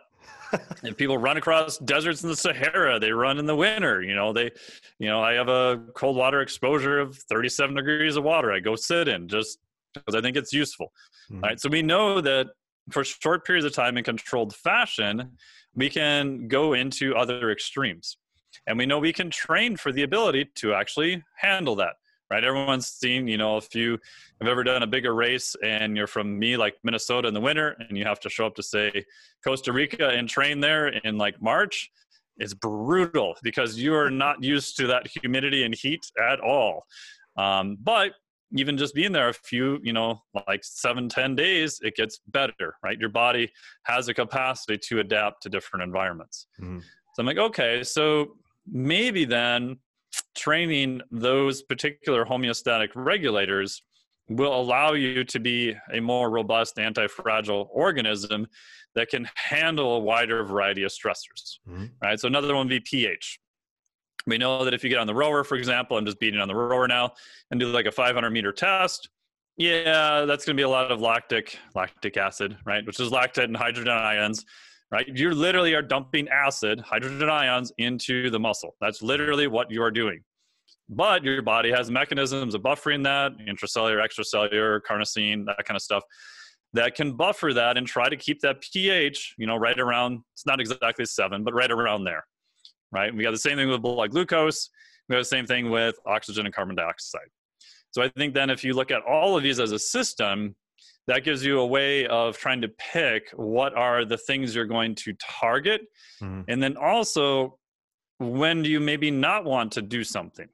and 0.84 0.98
people 0.98 1.18
run 1.18 1.38
across 1.38 1.78
deserts 1.78 2.24
in 2.24 2.30
the 2.30 2.36
Sahara. 2.36 3.00
They 3.00 3.12
run 3.12 3.38
in 3.38 3.46
the 3.46 3.56
winter. 3.56 4.02
You 4.02 4.16
know, 4.16 4.34
they, 4.34 4.52
you 4.98 5.08
know, 5.08 5.22
I 5.22 5.34
have 5.34 5.50
a 5.50 5.82
cold 5.94 6.16
water 6.16 6.42
exposure 6.42 7.00
of 7.00 7.18
37 7.18 7.76
degrees 7.76 8.16
of 8.16 8.24
water. 8.24 8.52
I 8.52 8.60
go 8.60 8.76
sit 8.76 9.08
in 9.08 9.28
just 9.28 9.60
because 9.94 10.16
I 10.16 10.22
think 10.22 10.38
it's 10.38 10.54
useful. 10.54 10.92
Mm-hmm. 11.32 11.42
Right. 11.42 11.60
So 11.60 11.70
we 11.70 11.82
know 11.82 12.22
that 12.22 12.48
for 12.92 13.04
short 13.04 13.46
periods 13.46 13.66
of 13.66 13.74
time 13.74 13.98
in 13.98 14.04
controlled 14.04 14.56
fashion, 14.56 15.38
we 15.76 15.90
can 15.90 16.48
go 16.48 16.74
into 16.74 17.16
other 17.16 17.52
extremes. 17.52 18.18
And 18.68 18.78
we 18.78 18.86
know 18.86 19.00
we 19.00 19.14
can 19.14 19.30
train 19.30 19.78
for 19.78 19.92
the 19.92 20.04
ability 20.04 20.50
to 20.56 20.74
actually 20.74 21.24
handle 21.36 21.76
that 21.78 21.96
right? 22.30 22.44
Everyone's 22.44 22.88
seen, 22.88 23.28
you 23.28 23.38
know, 23.38 23.58
if 23.58 23.74
you 23.74 23.98
have 24.40 24.48
ever 24.48 24.64
done 24.64 24.84
a 24.84 24.88
bigger 24.88 25.16
race 25.16 25.56
and 25.64 25.98
you're 25.98 26.08
from 26.08 26.38
me, 26.38 26.58
like 26.58 26.76
Minnesota 26.84 27.28
in 27.28 27.34
the 27.34 27.42
winter, 27.42 27.76
and 27.80 27.98
you 27.98 28.06
have 28.06 28.20
to 28.22 28.30
show 28.30 28.46
up 28.46 28.56
to 28.56 28.64
say 28.64 29.04
Costa 29.44 29.74
Rica 29.74 30.10
and 30.10 30.30
train 30.30 30.60
there 30.60 30.90
in 30.90 31.18
like 31.18 31.42
March, 31.42 31.92
it's 32.38 32.54
brutal 32.54 33.36
because 33.44 33.78
you 33.78 33.94
are 33.96 34.12
not 34.12 34.44
used 34.44 34.78
to 34.78 34.88
that 34.88 35.08
humidity 35.08 35.64
and 35.64 35.76
heat 35.76 36.06
at 36.22 36.40
all. 36.40 36.86
Um, 37.36 37.78
but 37.82 38.14
even 38.56 38.78
just 38.78 38.96
being 38.96 39.12
there 39.12 39.30
a 39.30 39.34
few, 39.34 39.80
you 39.84 39.94
know, 39.94 40.22
like 40.48 40.64
seven, 40.64 41.10
ten 41.10 41.36
days, 41.36 41.80
it 41.84 41.96
gets 41.96 42.20
better, 42.28 42.76
right? 42.84 43.00
Your 43.00 43.10
body 43.10 43.52
has 43.84 44.08
a 44.08 44.14
capacity 44.14 44.78
to 44.90 45.00
adapt 45.00 45.44
to 45.44 45.50
different 45.50 45.84
environments. 45.84 46.48
Mm-hmm. 46.60 46.80
So 47.20 47.24
I'm 47.24 47.28
like, 47.28 47.38
okay, 47.38 47.84
so 47.84 48.38
maybe 48.66 49.26
then 49.26 49.76
training 50.38 51.02
those 51.12 51.62
particular 51.62 52.24
homeostatic 52.24 52.92
regulators 52.96 53.84
will 54.30 54.58
allow 54.58 54.94
you 54.94 55.26
to 55.26 55.38
be 55.38 55.76
a 55.92 56.00
more 56.00 56.30
robust 56.30 56.80
anti-fragile 56.80 57.70
organism 57.74 58.48
that 58.96 59.10
can 59.10 59.28
handle 59.36 59.98
a 59.98 60.00
wider 60.00 60.46
variety 60.46 60.84
of 60.84 60.92
stressors 60.92 61.60
mm-hmm. 61.68 61.88
right? 62.02 62.18
So 62.18 62.30
another 62.30 62.56
one 62.56 62.70
would 62.70 62.70
be 62.70 62.80
ph. 62.80 63.38
We 64.26 64.38
know 64.38 64.64
that 64.64 64.74
if 64.74 64.82
you 64.86 64.90
get 64.90 65.00
on 65.00 65.08
the 65.08 65.14
rower 65.14 65.44
for 65.44 65.58
example 65.58 65.98
i'm 65.98 66.06
just 66.06 66.22
beating 66.22 66.40
on 66.40 66.48
the 66.48 66.56
rower 66.56 66.88
now 66.88 67.12
and 67.52 67.60
do 67.60 67.68
like 67.68 67.86
a 67.86 67.92
500 67.92 68.30
meter 68.30 68.54
test 68.54 69.10
yeah 69.58 70.22
that's 70.22 70.46
going 70.46 70.56
to 70.56 70.60
be 70.60 70.64
a 70.64 70.70
lot 70.70 70.90
of 70.90 71.02
lactic 71.02 71.60
lactic 71.76 72.16
acid 72.16 72.56
right? 72.64 72.86
Which 72.86 73.02
is 73.02 73.12
lactate 73.12 73.44
and 73.46 73.58
hydrogen 73.58 73.92
ions 73.92 74.46
right? 74.92 75.08
You 75.08 75.32
literally 75.32 75.74
are 75.76 75.82
dumping 75.82 76.28
acid, 76.30 76.80
hydrogen 76.80 77.30
ions, 77.30 77.72
into 77.78 78.30
the 78.30 78.40
muscle. 78.40 78.76
That's 78.82 79.02
literally 79.02 79.48
what 79.48 79.70
you 79.72 79.82
are 79.84 79.92
doing. 79.92 80.22
But 80.90 81.24
your 81.24 81.42
body 81.42 81.72
has 81.72 81.92
mechanisms 81.92 82.56
of 82.56 82.62
buffering 82.62 83.04
that, 83.04 83.34
intracellular, 83.38 84.04
extracellular, 84.04 84.82
carnosine, 84.82 85.46
that 85.46 85.64
kind 85.66 85.76
of 85.76 85.82
stuff, 85.82 86.04
that 86.74 86.96
can 86.96 87.16
buffer 87.16 87.54
that 87.54 87.78
and 87.78 87.86
try 87.86 88.10
to 88.10 88.16
keep 88.16 88.42
that 88.42 88.62
pH, 88.62 89.36
you 89.38 89.46
know, 89.46 89.56
right 89.56 89.80
around, 89.80 90.22
it's 90.34 90.46
not 90.46 90.60
exactly 90.60 91.06
seven, 91.06 91.44
but 91.44 91.54
right 91.54 91.72
around 91.72 92.04
there, 92.04 92.24
right? 92.92 93.14
We 93.14 93.24
got 93.24 93.32
the 93.32 93.38
same 93.38 93.58
thing 93.58 93.70
with 93.70 93.82
blood 93.82 94.12
glucose. 94.12 94.70
We 95.08 95.16
have 95.16 95.22
the 95.22 95.28
same 95.28 95.46
thing 95.46 95.70
with 95.70 95.96
oxygen 96.06 96.46
and 96.46 96.54
carbon 96.54 96.76
dioxide. 96.76 97.30
So 97.92 98.04
I 98.04 98.10
think 98.10 98.36
then 98.36 98.52
if 98.52 98.64
you 98.64 98.74
look 98.74 98.92
at 98.92 99.02
all 99.02 99.36
of 99.36 99.42
these 99.44 99.60
as 99.60 99.72
a 99.72 99.80
system, 99.80 100.56
that 101.10 101.24
gives 101.24 101.44
you 101.44 101.60
a 101.60 101.66
way 101.66 102.08
of 102.08 102.38
trying 102.38 102.62
to 102.62 102.70
pick 102.70 103.30
what 103.36 103.74
are 103.76 104.06
the 104.06 104.18
things 104.18 104.56
you're 104.56 104.66
going 104.66 104.96
to 104.96 105.14
target 105.20 105.82
mm-hmm. 106.22 106.42
and 106.48 106.62
then 106.62 106.78
also 106.78 107.58
when 108.20 108.62
do 108.64 108.70
you 108.70 108.80
maybe 108.80 109.12
not 109.12 109.44
want 109.46 109.72
to 109.72 109.82
do 109.82 110.04
something 110.04 110.48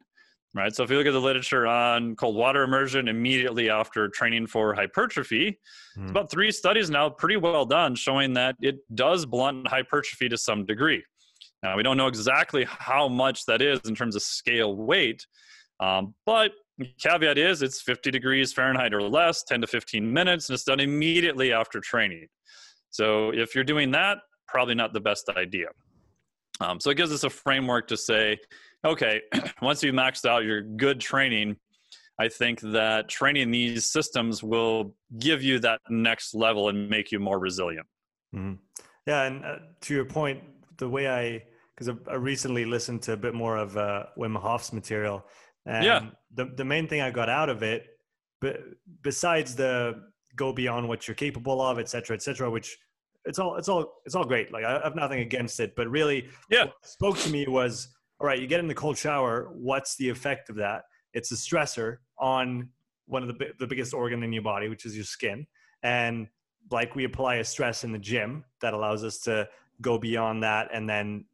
right? 0.55 0.73
So 0.73 0.83
if 0.83 0.89
you 0.89 0.97
look 0.97 1.05
at 1.05 1.13
the 1.13 1.21
literature 1.21 1.67
on 1.67 2.15
cold 2.15 2.35
water 2.35 2.63
immersion 2.63 3.09
immediately 3.09 3.69
after 3.69 4.07
training 4.07 4.47
for 4.47 4.73
hypertrophy, 4.73 5.59
mm. 5.97 6.09
about 6.09 6.31
three 6.31 6.51
studies 6.51 6.89
now 6.89 7.09
pretty 7.09 7.37
well 7.37 7.65
done 7.65 7.93
showing 7.93 8.33
that 8.33 8.55
it 8.61 8.77
does 8.95 9.25
blunt 9.25 9.67
hypertrophy 9.67 10.29
to 10.29 10.37
some 10.37 10.65
degree. 10.65 11.03
Now 11.61 11.75
we 11.75 11.83
don't 11.83 11.97
know 11.97 12.07
exactly 12.07 12.65
how 12.67 13.07
much 13.07 13.45
that 13.45 13.61
is 13.61 13.81
in 13.85 13.95
terms 13.95 14.15
of 14.15 14.21
scale 14.21 14.75
weight, 14.75 15.25
um, 15.79 16.15
but 16.25 16.51
caveat 16.99 17.37
is 17.37 17.61
it's 17.61 17.81
50 17.81 18.11
degrees 18.11 18.53
Fahrenheit 18.53 18.93
or 18.93 19.01
less, 19.01 19.43
10 19.43 19.61
to 19.61 19.67
15 19.67 20.11
minutes, 20.11 20.49
and 20.49 20.55
it's 20.55 20.63
done 20.63 20.79
immediately 20.79 21.53
after 21.53 21.79
training. 21.79 22.27
So 22.89 23.31
if 23.31 23.55
you're 23.55 23.63
doing 23.63 23.91
that, 23.91 24.19
probably 24.47 24.75
not 24.75 24.93
the 24.93 25.01
best 25.01 25.29
idea. 25.35 25.67
Um, 26.61 26.79
so 26.79 26.89
it 26.89 26.95
gives 26.95 27.11
us 27.11 27.23
a 27.23 27.29
framework 27.29 27.87
to 27.89 27.97
say, 27.97 28.37
okay, 28.85 29.21
once 29.61 29.83
you've 29.83 29.95
maxed 29.95 30.25
out 30.25 30.45
your 30.45 30.61
good 30.61 30.99
training, 30.99 31.57
I 32.19 32.29
think 32.29 32.61
that 32.61 33.09
training 33.09 33.51
these 33.51 33.85
systems 33.85 34.41
will 34.41 34.95
give 35.19 35.43
you 35.43 35.59
that 35.59 35.81
next 35.89 36.33
level 36.33 36.69
and 36.69 36.89
make 36.89 37.11
you 37.11 37.19
more 37.19 37.39
resilient. 37.39 37.87
Mm-hmm. 38.33 38.53
Yeah, 39.05 39.23
and 39.23 39.45
uh, 39.45 39.55
to 39.81 39.93
your 39.93 40.05
point, 40.05 40.41
the 40.77 40.87
way 40.87 41.09
I 41.09 41.43
because 41.75 41.93
I 42.09 42.15
recently 42.15 42.63
listened 42.63 43.01
to 43.03 43.13
a 43.13 43.17
bit 43.17 43.33
more 43.33 43.57
of 43.57 43.75
uh, 43.75 44.05
Wim 44.17 44.39
Hof's 44.39 44.71
material, 44.71 45.25
and 45.65 45.85
yeah. 45.85 46.07
the 46.33 46.45
the 46.55 46.65
main 46.65 46.87
thing 46.87 47.01
I 47.01 47.11
got 47.11 47.29
out 47.29 47.49
of 47.49 47.63
it, 47.63 47.87
but 48.41 48.59
besides 49.01 49.55
the 49.55 50.03
go 50.35 50.51
beyond 50.51 50.87
what 50.87 51.07
you're 51.07 51.15
capable 51.15 51.61
of, 51.61 51.79
et 51.79 51.89
cetera, 51.89 52.15
et 52.15 52.21
cetera, 52.21 52.49
which 52.49 52.77
it's 53.25 53.39
all 53.39 53.55
it's 53.57 53.69
all 53.69 54.01
it's 54.05 54.15
all 54.15 54.25
great. 54.25 54.51
Like 54.51 54.63
I 54.63 54.79
have 54.83 54.95
nothing 54.95 55.19
against 55.19 55.59
it, 55.59 55.75
but 55.75 55.87
really, 55.87 56.29
yeah, 56.49 56.65
spoke 56.83 57.17
to 57.19 57.29
me 57.29 57.45
was 57.47 57.89
all 58.19 58.27
right. 58.27 58.39
You 58.39 58.47
get 58.47 58.59
in 58.59 58.67
the 58.67 58.75
cold 58.75 58.97
shower. 58.97 59.49
What's 59.53 59.95
the 59.97 60.09
effect 60.09 60.49
of 60.49 60.55
that? 60.57 60.83
It's 61.13 61.31
a 61.31 61.35
stressor 61.35 61.97
on 62.19 62.69
one 63.07 63.23
of 63.23 63.29
the 63.29 63.53
the 63.59 63.67
biggest 63.67 63.93
organ 63.93 64.23
in 64.23 64.31
your 64.31 64.43
body, 64.43 64.69
which 64.69 64.85
is 64.85 64.95
your 64.95 65.05
skin, 65.05 65.47
and 65.83 66.27
like 66.71 66.95
we 66.95 67.03
apply 67.03 67.35
a 67.35 67.43
stress 67.43 67.83
in 67.83 67.91
the 67.91 67.99
gym 67.99 68.43
that 68.61 68.73
allows 68.73 69.03
us 69.03 69.19
to 69.19 69.47
go 69.81 69.97
beyond 69.97 70.41
that 70.43 70.69
and 70.73 70.89
then 70.89 71.25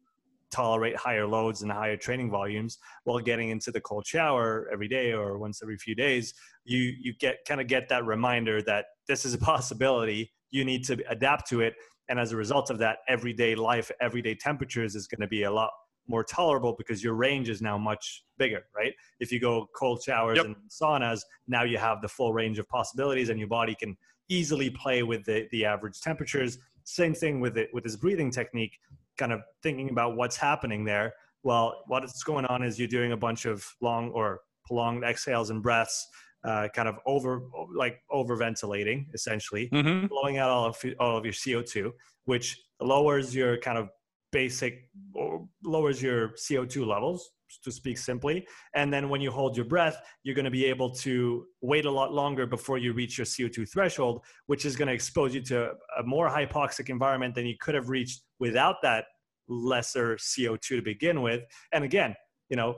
tolerate 0.52 0.96
higher 0.96 1.26
loads 1.26 1.62
and 1.62 1.72
higher 1.72 1.96
training 1.96 2.30
volumes 2.30 2.78
while 3.04 3.18
getting 3.18 3.48
into 3.48 3.70
the 3.70 3.80
cold 3.80 4.06
shower 4.06 4.68
every 4.72 4.88
day 4.88 5.12
or 5.12 5.38
once 5.38 5.60
every 5.62 5.76
few 5.76 5.94
days 5.94 6.34
you 6.64 6.94
you 7.00 7.14
get 7.18 7.38
kind 7.46 7.60
of 7.60 7.66
get 7.66 7.88
that 7.88 8.04
reminder 8.04 8.62
that 8.62 8.86
this 9.08 9.24
is 9.24 9.34
a 9.34 9.38
possibility. 9.52 10.32
You 10.50 10.64
need 10.64 10.84
to 10.84 11.02
adapt 11.08 11.48
to 11.48 11.60
it. 11.60 11.74
And 12.08 12.18
as 12.18 12.32
a 12.32 12.36
result 12.36 12.70
of 12.70 12.78
that 12.78 12.98
everyday 13.08 13.54
life 13.54 13.90
everyday 14.00 14.34
temperatures 14.34 14.94
is 14.94 15.06
going 15.06 15.20
to 15.20 15.28
be 15.28 15.44
a 15.44 15.50
lot 15.50 15.70
more 16.08 16.24
tolerable 16.24 16.74
because 16.76 17.02
your 17.02 17.14
range 17.14 17.48
is 17.48 17.62
now 17.62 17.78
much 17.78 18.24
bigger 18.36 18.64
right? 18.76 18.92
If 19.20 19.32
you 19.32 19.40
go 19.40 19.68
cold 19.74 20.02
showers 20.02 20.36
yep. 20.36 20.46
and 20.46 20.56
saunas 20.68 21.20
now 21.46 21.62
you 21.62 21.78
have 21.78 22.02
the 22.02 22.08
full 22.08 22.32
range 22.32 22.58
of 22.58 22.68
possibilities 22.68 23.28
and 23.28 23.38
your 23.38 23.48
body 23.48 23.74
can 23.74 23.96
easily 24.28 24.70
play 24.70 25.02
with 25.02 25.24
the, 25.24 25.48
the 25.52 25.64
average 25.64 26.00
temperatures. 26.00 26.58
Same 26.84 27.14
thing 27.14 27.40
with 27.40 27.56
it 27.56 27.70
with 27.72 27.84
this 27.84 27.96
breathing 27.96 28.30
technique 28.30 28.78
kind 29.22 29.32
of 29.32 29.40
thinking 29.62 29.88
about 29.90 30.16
what's 30.16 30.36
happening 30.36 30.84
there 30.84 31.14
well 31.44 31.84
what's 31.86 32.24
going 32.24 32.44
on 32.46 32.64
is 32.64 32.76
you're 32.76 32.88
doing 32.88 33.12
a 33.12 33.16
bunch 33.16 33.44
of 33.44 33.64
long 33.80 34.10
or 34.10 34.40
prolonged 34.66 35.04
exhales 35.04 35.50
and 35.50 35.62
breaths 35.62 36.08
uh, 36.42 36.66
kind 36.74 36.88
of 36.88 36.96
over 37.06 37.42
like 37.72 38.00
over 38.10 38.34
ventilating 38.34 39.06
essentially 39.14 39.68
mm-hmm. 39.72 40.06
blowing 40.06 40.38
out 40.38 40.50
all 40.50 40.66
of, 40.66 40.84
all 40.98 41.16
of 41.16 41.24
your 41.24 41.32
co2 41.32 41.92
which 42.24 42.60
lowers 42.80 43.32
your 43.32 43.56
kind 43.58 43.78
of 43.78 43.88
basic 44.32 44.88
or 45.14 45.46
lowers 45.62 46.02
your 46.02 46.30
co2 46.30 46.84
levels 46.84 47.30
to 47.62 47.70
speak 47.70 47.98
simply 47.98 48.44
and 48.74 48.92
then 48.92 49.08
when 49.08 49.20
you 49.20 49.30
hold 49.30 49.56
your 49.56 49.66
breath 49.66 49.98
you're 50.24 50.34
going 50.34 50.44
to 50.44 50.50
be 50.50 50.64
able 50.64 50.90
to 50.90 51.44
wait 51.60 51.84
a 51.84 51.90
lot 51.90 52.12
longer 52.12 52.44
before 52.44 52.78
you 52.78 52.92
reach 52.92 53.18
your 53.18 53.26
co2 53.26 53.70
threshold 53.70 54.24
which 54.46 54.64
is 54.64 54.74
going 54.74 54.88
to 54.88 54.94
expose 54.94 55.32
you 55.32 55.42
to 55.42 55.70
a 55.98 56.02
more 56.02 56.28
hypoxic 56.28 56.88
environment 56.88 57.34
than 57.36 57.46
you 57.46 57.54
could 57.60 57.74
have 57.74 57.88
reached 57.88 58.22
without 58.40 58.76
that 58.82 59.04
lesser 59.52 60.16
co2 60.16 60.60
to 60.60 60.82
begin 60.82 61.22
with 61.22 61.42
and 61.72 61.84
again 61.84 62.14
you 62.48 62.56
know 62.56 62.76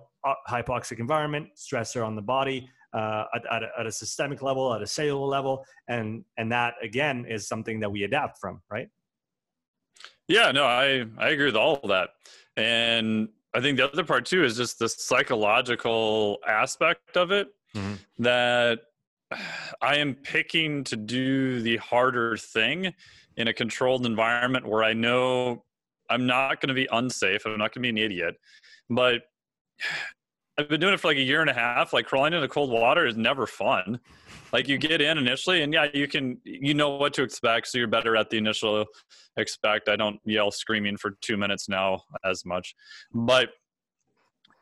hypoxic 0.48 0.98
environment 0.98 1.48
stressor 1.56 2.06
on 2.06 2.16
the 2.16 2.22
body 2.22 2.68
uh, 2.94 3.24
at, 3.34 3.42
at, 3.50 3.62
a, 3.64 3.68
at, 3.80 3.86
a, 3.86 3.92
systemic 3.92 4.40
level, 4.40 4.72
at 4.72 4.80
a 4.80 4.86
cellular 4.86 5.26
level, 5.26 5.64
and 5.88 6.24
and 6.38 6.52
that 6.52 6.74
again 6.80 7.26
is 7.28 7.48
something 7.48 7.80
that 7.80 7.90
we 7.90 8.04
adapt 8.04 8.38
from, 8.38 8.62
right? 8.70 8.88
Yeah, 10.28 10.52
no, 10.52 10.64
I 10.64 11.04
I 11.18 11.30
agree 11.30 11.46
with 11.46 11.56
all 11.56 11.80
of 11.82 11.88
that, 11.88 12.10
and 12.56 13.28
I 13.52 13.60
think 13.60 13.78
the 13.78 13.90
other 13.90 14.04
part 14.04 14.26
too 14.26 14.44
is 14.44 14.56
just 14.56 14.78
the 14.78 14.88
psychological 14.88 16.38
aspect 16.46 17.16
of 17.16 17.32
it 17.32 17.48
mm-hmm. 17.74 17.94
that 18.22 18.80
I 19.82 19.96
am 19.96 20.14
picking 20.14 20.84
to 20.84 20.96
do 20.96 21.60
the 21.62 21.78
harder 21.78 22.36
thing 22.36 22.94
in 23.36 23.48
a 23.48 23.52
controlled 23.52 24.06
environment 24.06 24.66
where 24.66 24.84
I 24.84 24.92
know 24.92 25.64
I'm 26.10 26.26
not 26.26 26.60
going 26.60 26.68
to 26.68 26.74
be 26.74 26.88
unsafe. 26.90 27.46
I'm 27.46 27.52
not 27.52 27.74
going 27.74 27.74
to 27.74 27.80
be 27.80 27.88
an 27.88 27.98
idiot, 27.98 28.36
but 28.90 29.22
I've 30.58 30.68
been 30.68 30.80
doing 30.80 30.94
it 30.94 31.00
for 31.00 31.08
like 31.08 31.16
a 31.16 31.22
year 31.22 31.40
and 31.40 31.50
a 31.50 31.54
half. 31.54 31.92
Like 31.92 32.06
crawling 32.06 32.32
into 32.32 32.46
cold 32.46 32.70
water 32.70 33.06
is 33.06 33.16
never 33.16 33.44
fun. 33.44 33.98
Like 34.52 34.68
you 34.68 34.78
get 34.78 35.00
in 35.00 35.18
initially, 35.18 35.62
and 35.62 35.72
yeah, 35.72 35.86
you 35.92 36.06
can 36.06 36.38
you 36.44 36.74
know 36.74 36.90
what 36.90 37.12
to 37.14 37.24
expect, 37.24 37.66
so 37.66 37.78
you're 37.78 37.88
better 37.88 38.16
at 38.16 38.30
the 38.30 38.38
initial 38.38 38.84
expect. 39.36 39.88
I 39.88 39.96
don't 39.96 40.20
yell 40.24 40.52
screaming 40.52 40.96
for 40.96 41.16
two 41.22 41.36
minutes 41.36 41.68
now 41.68 42.02
as 42.24 42.44
much, 42.44 42.76
but 43.12 43.48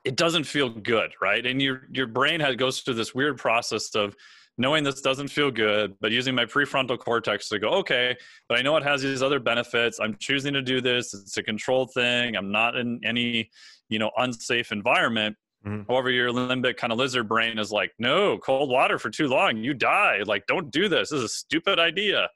it 0.05 0.17
doesn't 0.17 0.45
feel 0.45 0.71
good, 0.71 1.13
right? 1.21 1.45
And 1.45 1.61
your 1.61 1.83
your 1.93 2.07
brain 2.07 2.41
has, 2.41 2.57
goes 2.57 2.81
through 2.81 2.95
this 2.95 3.15
weird 3.15 3.37
process 3.37 3.95
of 3.95 4.17
knowing 4.59 4.85
this 4.85 5.01
doesn't 5.01 5.29
feel 5.29 5.51
good, 5.51 5.95
but 6.01 6.13
using 6.13 6.35
my 6.35 6.45
prefrontal 6.45 6.99
cortex 6.99 7.49
to 7.49 7.59
go, 7.59 7.69
okay, 7.69 8.17
but 8.49 8.59
I 8.59 8.63
know 8.63 8.77
it 8.77 8.83
has 8.83 9.03
these 9.03 9.23
other 9.23 9.41
benefits. 9.41 9.99
I'm 9.99 10.17
choosing 10.19 10.53
to 10.53 10.63
do 10.63 10.81
this. 10.81 11.15
It's 11.15 11.37
a 11.37 11.43
controlled 11.43 11.93
thing. 11.95 12.37
I'm 12.37 12.53
not 12.53 12.77
in 12.77 13.01
any, 13.05 13.51
you 13.89 13.99
know, 13.99 14.11
unsafe 14.17 14.71
environment. 14.73 15.37
Mm-hmm. 15.67 15.91
However, 15.91 16.11
your 16.11 16.31
limbic 16.31 16.77
kind 16.77 16.93
of 16.93 16.99
lizard 16.99 17.29
brain 17.29 17.59
is 17.59 17.71
like, 17.71 17.93
no, 17.99 18.37
cold 18.39 18.69
water 18.69 18.99
for 18.99 19.11
too 19.11 19.29
long, 19.29 19.59
you 19.59 19.75
die. 19.75 20.21
Like, 20.27 20.47
don't 20.47 20.71
do 20.71 20.89
this. 20.89 21.11
This 21.11 21.19
is 21.19 21.25
a 21.25 21.29
stupid 21.29 21.79
idea. 21.79 22.29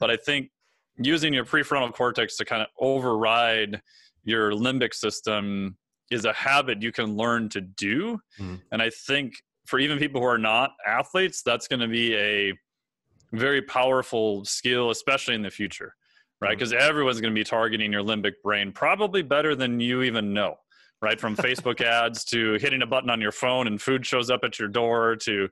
but 0.00 0.10
I 0.10 0.16
think 0.16 0.50
using 0.96 1.34
your 1.34 1.44
prefrontal 1.44 1.92
cortex 1.92 2.36
to 2.36 2.44
kind 2.44 2.62
of 2.62 2.68
override 2.80 3.80
your 4.24 4.52
limbic 4.52 4.94
system 4.94 5.76
is 6.10 6.24
a 6.24 6.32
habit 6.32 6.82
you 6.82 6.92
can 6.92 7.16
learn 7.16 7.48
to 7.50 7.60
do. 7.60 8.18
Mm-hmm. 8.38 8.56
And 8.72 8.82
I 8.82 8.90
think 8.90 9.34
for 9.66 9.78
even 9.78 9.98
people 9.98 10.20
who 10.20 10.26
are 10.26 10.38
not 10.38 10.72
athletes, 10.86 11.42
that's 11.42 11.68
going 11.68 11.80
to 11.80 11.88
be 11.88 12.14
a 12.14 12.52
very 13.32 13.62
powerful 13.62 14.44
skill, 14.44 14.90
especially 14.90 15.34
in 15.34 15.42
the 15.42 15.50
future, 15.50 15.94
right? 16.40 16.56
Because 16.56 16.72
mm-hmm. 16.72 16.88
everyone's 16.88 17.20
going 17.20 17.34
to 17.34 17.38
be 17.38 17.44
targeting 17.44 17.92
your 17.92 18.02
limbic 18.02 18.34
brain 18.42 18.72
probably 18.72 19.22
better 19.22 19.54
than 19.54 19.80
you 19.80 20.02
even 20.02 20.32
know 20.32 20.56
right? 21.04 21.20
From 21.20 21.36
Facebook 21.36 21.80
ads 21.84 22.24
to 22.26 22.54
hitting 22.54 22.82
a 22.82 22.86
button 22.86 23.10
on 23.10 23.20
your 23.20 23.30
phone 23.30 23.66
and 23.66 23.80
food 23.80 24.04
shows 24.04 24.30
up 24.30 24.40
at 24.42 24.58
your 24.58 24.68
door 24.68 25.14
to, 25.16 25.48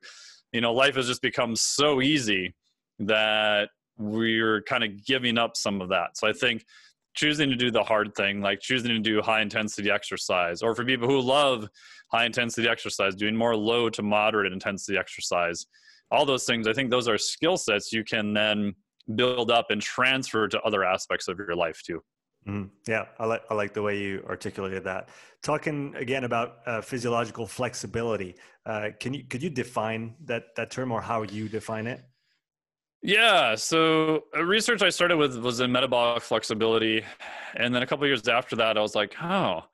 you 0.50 0.60
know, 0.60 0.72
life 0.72 0.96
has 0.96 1.06
just 1.06 1.22
become 1.22 1.54
so 1.54 2.00
easy 2.00 2.54
that 2.98 3.68
we're 3.98 4.62
kind 4.62 4.82
of 4.82 5.04
giving 5.04 5.38
up 5.38 5.56
some 5.56 5.80
of 5.80 5.90
that. 5.90 6.16
So 6.16 6.26
I 6.26 6.32
think 6.32 6.64
choosing 7.14 7.50
to 7.50 7.56
do 7.56 7.70
the 7.70 7.82
hard 7.82 8.14
thing, 8.14 8.40
like 8.40 8.60
choosing 8.60 8.90
to 8.90 8.98
do 8.98 9.20
high 9.22 9.42
intensity 9.42 9.90
exercise, 9.90 10.62
or 10.62 10.74
for 10.74 10.84
people 10.84 11.08
who 11.08 11.20
love 11.20 11.68
high 12.10 12.24
intensity 12.24 12.68
exercise, 12.68 13.14
doing 13.14 13.36
more 13.36 13.56
low 13.56 13.88
to 13.90 14.02
moderate 14.02 14.52
intensity 14.52 14.98
exercise, 14.98 15.66
all 16.10 16.26
those 16.26 16.44
things, 16.44 16.68
I 16.68 16.72
think 16.72 16.90
those 16.90 17.08
are 17.08 17.18
skill 17.18 17.56
sets 17.56 17.92
you 17.92 18.04
can 18.04 18.34
then 18.34 18.74
build 19.16 19.50
up 19.50 19.70
and 19.70 19.80
transfer 19.80 20.46
to 20.48 20.60
other 20.60 20.84
aspects 20.84 21.28
of 21.28 21.38
your 21.38 21.56
life 21.56 21.82
too. 21.82 22.02
Mm, 22.46 22.70
yeah, 22.88 23.06
I 23.18 23.26
like 23.26 23.42
I 23.50 23.54
like 23.54 23.72
the 23.72 23.82
way 23.82 23.98
you 23.98 24.24
articulated 24.28 24.82
that. 24.84 25.10
Talking 25.42 25.94
again 25.96 26.24
about 26.24 26.58
uh, 26.66 26.80
physiological 26.80 27.46
flexibility, 27.46 28.34
uh, 28.66 28.88
can 28.98 29.14
you 29.14 29.24
could 29.24 29.42
you 29.42 29.50
define 29.50 30.16
that 30.24 30.54
that 30.56 30.70
term 30.70 30.90
or 30.90 31.00
how 31.00 31.22
you 31.22 31.48
define 31.48 31.86
it? 31.86 32.04
Yeah, 33.02 33.56
so 33.56 34.24
uh, 34.36 34.44
research 34.44 34.80
I 34.82 34.88
started 34.88 35.16
with 35.16 35.36
was 35.36 35.58
in 35.58 35.72
metabolic 35.72 36.22
flexibility, 36.22 37.02
and 37.56 37.74
then 37.74 37.82
a 37.82 37.86
couple 37.86 38.06
years 38.06 38.28
after 38.28 38.54
that, 38.56 38.78
I 38.78 38.80
was 38.80 38.94
like, 38.94 39.16
oh, 39.20 39.64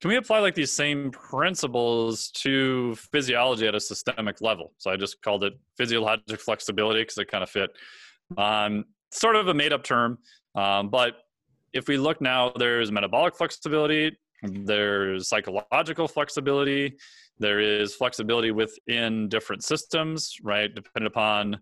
can 0.00 0.08
we 0.10 0.16
apply 0.16 0.40
like 0.40 0.56
these 0.56 0.72
same 0.72 1.12
principles 1.12 2.28
to 2.32 2.96
physiology 3.12 3.68
at 3.68 3.76
a 3.76 3.80
systemic 3.80 4.40
level? 4.40 4.72
So 4.78 4.90
I 4.90 4.96
just 4.96 5.22
called 5.22 5.44
it 5.44 5.54
physiologic 5.76 6.40
flexibility 6.40 7.02
because 7.02 7.18
it 7.18 7.30
kind 7.30 7.44
of 7.44 7.50
fit. 7.50 7.70
Um, 8.36 8.84
sort 9.12 9.36
of 9.36 9.46
a 9.46 9.54
made 9.54 9.72
up 9.72 9.84
term, 9.84 10.18
um, 10.56 10.88
but 10.90 11.18
if 11.72 11.86
we 11.86 11.98
look 11.98 12.20
now, 12.20 12.52
there's 12.58 12.90
metabolic 12.90 13.36
flexibility, 13.36 14.18
there's 14.42 15.28
psychological 15.28 16.08
flexibility, 16.08 16.96
there 17.38 17.60
is 17.60 17.94
flexibility 17.94 18.50
within 18.50 19.28
different 19.28 19.62
systems, 19.62 20.34
right? 20.42 20.74
Depending 20.74 21.06
upon, 21.06 21.60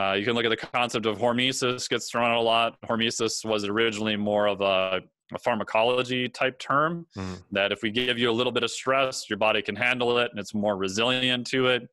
uh, 0.00 0.12
you 0.12 0.24
can 0.24 0.34
look 0.34 0.44
at 0.44 0.50
the 0.50 0.56
concept 0.56 1.06
of 1.06 1.18
hormesis 1.18 1.88
gets 1.88 2.10
thrown 2.10 2.30
out 2.30 2.36
a 2.36 2.40
lot. 2.40 2.76
Hormesis 2.84 3.44
was 3.44 3.64
originally 3.64 4.16
more 4.16 4.46
of 4.46 4.60
a 4.60 5.00
a 5.32 5.38
pharmacology 5.38 6.28
type 6.28 6.58
term 6.58 7.06
mm. 7.16 7.42
that 7.50 7.72
if 7.72 7.82
we 7.82 7.90
give 7.90 8.18
you 8.18 8.30
a 8.30 8.32
little 8.32 8.52
bit 8.52 8.62
of 8.62 8.70
stress, 8.70 9.28
your 9.28 9.38
body 9.38 9.62
can 9.62 9.74
handle 9.74 10.18
it 10.18 10.30
and 10.30 10.38
it's 10.38 10.54
more 10.54 10.76
resilient 10.76 11.46
to 11.46 11.68
it. 11.68 11.88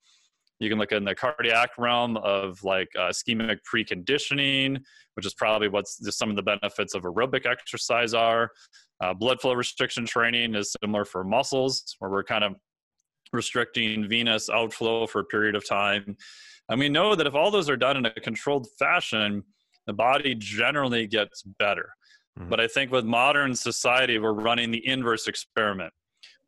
You 0.59 0.69
can 0.69 0.77
look 0.77 0.91
in 0.91 1.03
the 1.03 1.15
cardiac 1.15 1.71
realm 1.77 2.17
of 2.17 2.63
like 2.63 2.89
uh, 2.97 3.09
ischemic 3.09 3.59
preconditioning, 3.73 4.79
which 5.15 5.25
is 5.25 5.33
probably 5.33 5.69
what's 5.69 5.97
just 5.97 6.19
some 6.19 6.29
of 6.29 6.35
the 6.35 6.43
benefits 6.43 6.93
of 6.93 7.03
aerobic 7.03 7.45
exercise 7.45 8.13
are. 8.13 8.51
Uh, 9.01 9.13
blood 9.13 9.41
flow 9.41 9.53
restriction 9.53 10.05
training 10.05 10.53
is 10.53 10.75
similar 10.83 11.03
for 11.03 11.23
muscles, 11.23 11.95
where 11.97 12.11
we're 12.11 12.23
kind 12.23 12.43
of 12.43 12.53
restricting 13.33 14.07
venous 14.07 14.49
outflow 14.49 15.07
for 15.07 15.21
a 15.21 15.25
period 15.25 15.55
of 15.55 15.67
time. 15.67 16.15
And 16.71 16.79
we 16.79 16.89
know 16.89 17.13
that 17.13 17.27
if 17.27 17.35
all 17.35 17.51
those 17.51 17.69
are 17.69 17.77
done 17.77 17.97
in 17.97 18.05
a 18.05 18.11
controlled 18.11 18.67
fashion, 18.79 19.43
the 19.85 19.93
body 19.93 20.33
generally 20.35 21.05
gets 21.05 21.43
better. 21.43 21.89
Mm-hmm. 22.39 22.49
But 22.49 22.59
I 22.59 22.67
think 22.67 22.91
with 22.91 23.05
modern 23.05 23.53
society, 23.55 24.17
we're 24.17 24.33
running 24.33 24.71
the 24.71 24.85
inverse 24.87 25.27
experiment 25.27 25.93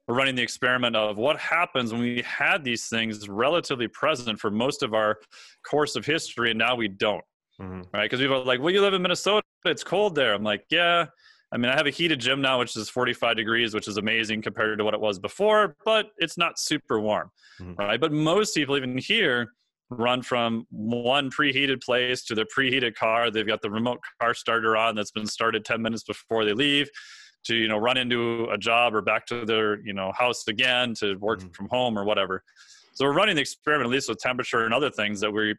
we're 0.07 0.15
running 0.15 0.35
the 0.35 0.41
experiment 0.41 0.95
of 0.95 1.17
what 1.17 1.39
happens 1.39 1.91
when 1.91 2.01
we 2.01 2.21
had 2.23 2.63
these 2.63 2.87
things 2.87 3.29
relatively 3.29 3.87
present 3.87 4.39
for 4.39 4.51
most 4.51 4.83
of 4.83 4.93
our 4.93 5.17
course 5.65 5.95
of 5.95 6.05
history 6.05 6.49
and 6.51 6.59
now 6.59 6.75
we 6.75 6.87
don't 6.87 7.23
mm-hmm. 7.59 7.81
right 7.93 8.03
because 8.03 8.19
people 8.19 8.41
are 8.41 8.45
like 8.45 8.59
well 8.59 8.71
you 8.71 8.81
live 8.81 8.93
in 8.93 9.01
minnesota 9.01 9.43
it's 9.65 9.83
cold 9.83 10.15
there 10.15 10.33
i'm 10.33 10.43
like 10.43 10.65
yeah 10.69 11.05
i 11.51 11.57
mean 11.57 11.71
i 11.71 11.75
have 11.75 11.87
a 11.87 11.91
heated 11.91 12.19
gym 12.19 12.41
now 12.41 12.59
which 12.59 12.75
is 12.75 12.89
45 12.89 13.37
degrees 13.37 13.73
which 13.73 13.87
is 13.87 13.97
amazing 13.97 14.41
compared 14.41 14.77
to 14.77 14.83
what 14.83 14.93
it 14.93 14.99
was 14.99 15.19
before 15.19 15.75
but 15.85 16.07
it's 16.17 16.37
not 16.37 16.59
super 16.59 16.99
warm 16.99 17.31
mm-hmm. 17.59 17.73
right 17.75 17.99
but 17.99 18.11
most 18.11 18.55
people 18.55 18.75
even 18.75 18.97
here 18.97 19.53
run 19.97 20.21
from 20.21 20.65
one 20.69 21.29
preheated 21.29 21.81
place 21.81 22.23
to 22.25 22.35
their 22.35 22.45
preheated 22.45 22.95
car. 22.95 23.31
They've 23.31 23.47
got 23.47 23.61
the 23.61 23.71
remote 23.71 23.99
car 24.21 24.33
starter 24.33 24.75
on 24.75 24.95
that's 24.95 25.11
been 25.11 25.27
started 25.27 25.65
10 25.65 25.81
minutes 25.81 26.03
before 26.03 26.45
they 26.45 26.53
leave 26.53 26.89
to 27.45 27.55
you 27.55 27.67
know 27.67 27.77
run 27.77 27.97
into 27.97 28.47
a 28.53 28.57
job 28.57 28.95
or 28.95 29.01
back 29.01 29.25
to 29.25 29.43
their 29.45 29.85
you 29.85 29.93
know 29.93 30.13
house 30.17 30.47
again 30.47 30.93
to 30.95 31.15
work 31.15 31.39
mm-hmm. 31.39 31.49
from 31.49 31.67
home 31.69 31.97
or 31.97 32.03
whatever. 32.03 32.43
So 32.93 33.05
we're 33.05 33.13
running 33.13 33.35
the 33.35 33.41
experiment 33.41 33.87
at 33.87 33.91
least 33.91 34.09
with 34.09 34.19
temperature 34.19 34.65
and 34.65 34.73
other 34.73 34.89
things 34.89 35.19
that 35.21 35.31
we 35.31 35.55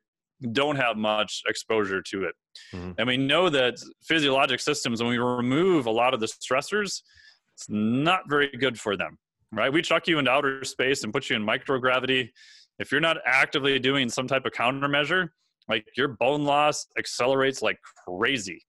don't 0.52 0.76
have 0.76 0.96
much 0.96 1.42
exposure 1.46 2.02
to 2.02 2.24
it. 2.24 2.34
Mm-hmm. 2.72 2.92
and 2.98 3.06
we 3.08 3.16
know 3.16 3.48
that 3.50 3.74
physiologic 4.02 4.60
systems 4.60 5.02
when 5.02 5.10
we 5.10 5.18
remove 5.18 5.86
a 5.86 5.90
lot 5.90 6.14
of 6.14 6.20
the 6.20 6.26
stressors 6.26 7.02
it's 7.52 7.66
not 7.68 8.28
very 8.28 8.48
good 8.48 8.78
for 8.78 8.96
them 8.96 9.18
right? 9.54 9.72
We 9.72 9.82
chuck 9.82 10.06
you 10.08 10.18
into 10.18 10.30
outer 10.30 10.64
space 10.64 11.04
and 11.04 11.12
put 11.12 11.30
you 11.30 11.36
in 11.36 11.44
microgravity 11.44 12.30
if 12.78 12.90
you're 12.90 13.00
not 13.00 13.18
actively 13.24 13.78
doing 13.78 14.08
some 14.08 14.26
type 14.26 14.44
of 14.44 14.52
countermeasure 14.52 15.28
like 15.68 15.84
your 15.96 16.08
bone 16.08 16.44
loss 16.44 16.86
accelerates 16.98 17.62
like 17.62 17.78
crazy 18.06 18.60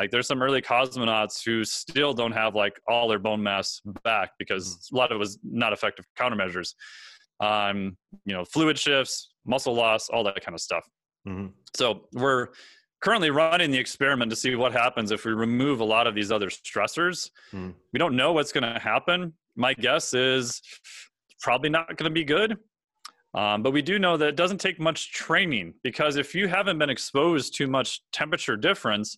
like 0.00 0.10
there's 0.10 0.26
some 0.26 0.42
early 0.42 0.62
cosmonauts 0.62 1.44
who 1.44 1.62
still 1.62 2.14
don't 2.14 2.32
have 2.32 2.54
like 2.54 2.80
all 2.88 3.06
their 3.06 3.18
bone 3.18 3.42
mass 3.42 3.82
back 4.02 4.30
because 4.38 4.88
a 4.90 4.96
lot 4.96 5.12
of 5.12 5.16
it 5.16 5.18
was 5.18 5.38
not 5.42 5.74
effective 5.74 6.06
countermeasures. 6.18 6.74
Um, 7.40 7.98
you 8.24 8.34
know, 8.34 8.46
fluid 8.46 8.78
shifts, 8.78 9.28
muscle 9.44 9.74
loss, 9.74 10.08
all 10.08 10.24
that 10.24 10.42
kind 10.42 10.54
of 10.54 10.60
stuff. 10.62 10.86
Mm-hmm. 11.28 11.48
So 11.76 12.06
we're 12.14 12.48
currently 13.02 13.28
running 13.28 13.70
the 13.70 13.78
experiment 13.78 14.30
to 14.30 14.36
see 14.36 14.54
what 14.54 14.72
happens 14.72 15.10
if 15.10 15.26
we 15.26 15.32
remove 15.32 15.80
a 15.80 15.84
lot 15.84 16.06
of 16.06 16.14
these 16.14 16.32
other 16.32 16.48
stressors. 16.48 17.30
Mm. 17.52 17.74
We 17.92 17.98
don't 17.98 18.16
know 18.16 18.32
what's 18.32 18.52
going 18.52 18.72
to 18.72 18.80
happen. 18.80 19.34
My 19.54 19.74
guess 19.74 20.14
is 20.14 20.62
probably 21.42 21.68
not 21.68 21.88
going 21.88 22.08
to 22.08 22.14
be 22.14 22.24
good. 22.24 22.56
Um, 23.32 23.62
but 23.62 23.72
we 23.72 23.82
do 23.82 23.98
know 23.98 24.16
that 24.16 24.28
it 24.28 24.36
doesn't 24.36 24.58
take 24.58 24.80
much 24.80 25.12
training 25.12 25.74
because 25.84 26.16
if 26.16 26.34
you 26.34 26.48
haven't 26.48 26.78
been 26.78 26.90
exposed 26.90 27.54
to 27.56 27.68
much 27.68 28.02
temperature 28.12 28.56
difference, 28.56 29.16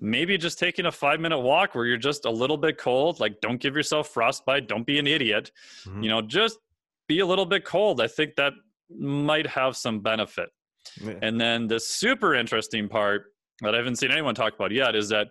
maybe 0.00 0.36
just 0.36 0.58
taking 0.58 0.86
a 0.86 0.92
five 0.92 1.20
minute 1.20 1.38
walk 1.38 1.74
where 1.74 1.86
you're 1.86 1.96
just 1.96 2.24
a 2.24 2.30
little 2.30 2.56
bit 2.56 2.78
cold 2.78 3.20
like 3.20 3.40
don't 3.40 3.60
give 3.60 3.74
yourself 3.74 4.08
frostbite 4.08 4.68
don't 4.68 4.86
be 4.86 4.98
an 4.98 5.06
idiot 5.06 5.50
mm-hmm. 5.84 6.02
you 6.02 6.08
know 6.08 6.20
just 6.20 6.58
be 7.08 7.20
a 7.20 7.26
little 7.26 7.46
bit 7.46 7.64
cold 7.64 8.00
i 8.00 8.06
think 8.06 8.34
that 8.36 8.52
might 8.90 9.46
have 9.46 9.76
some 9.76 10.00
benefit 10.00 10.50
yeah. 11.00 11.14
and 11.22 11.40
then 11.40 11.66
the 11.66 11.80
super 11.80 12.34
interesting 12.34 12.88
part 12.88 13.26
that 13.60 13.74
i 13.74 13.78
haven't 13.78 13.96
seen 13.96 14.10
anyone 14.10 14.34
talk 14.34 14.54
about 14.54 14.72
yet 14.72 14.94
is 14.94 15.08
that 15.08 15.28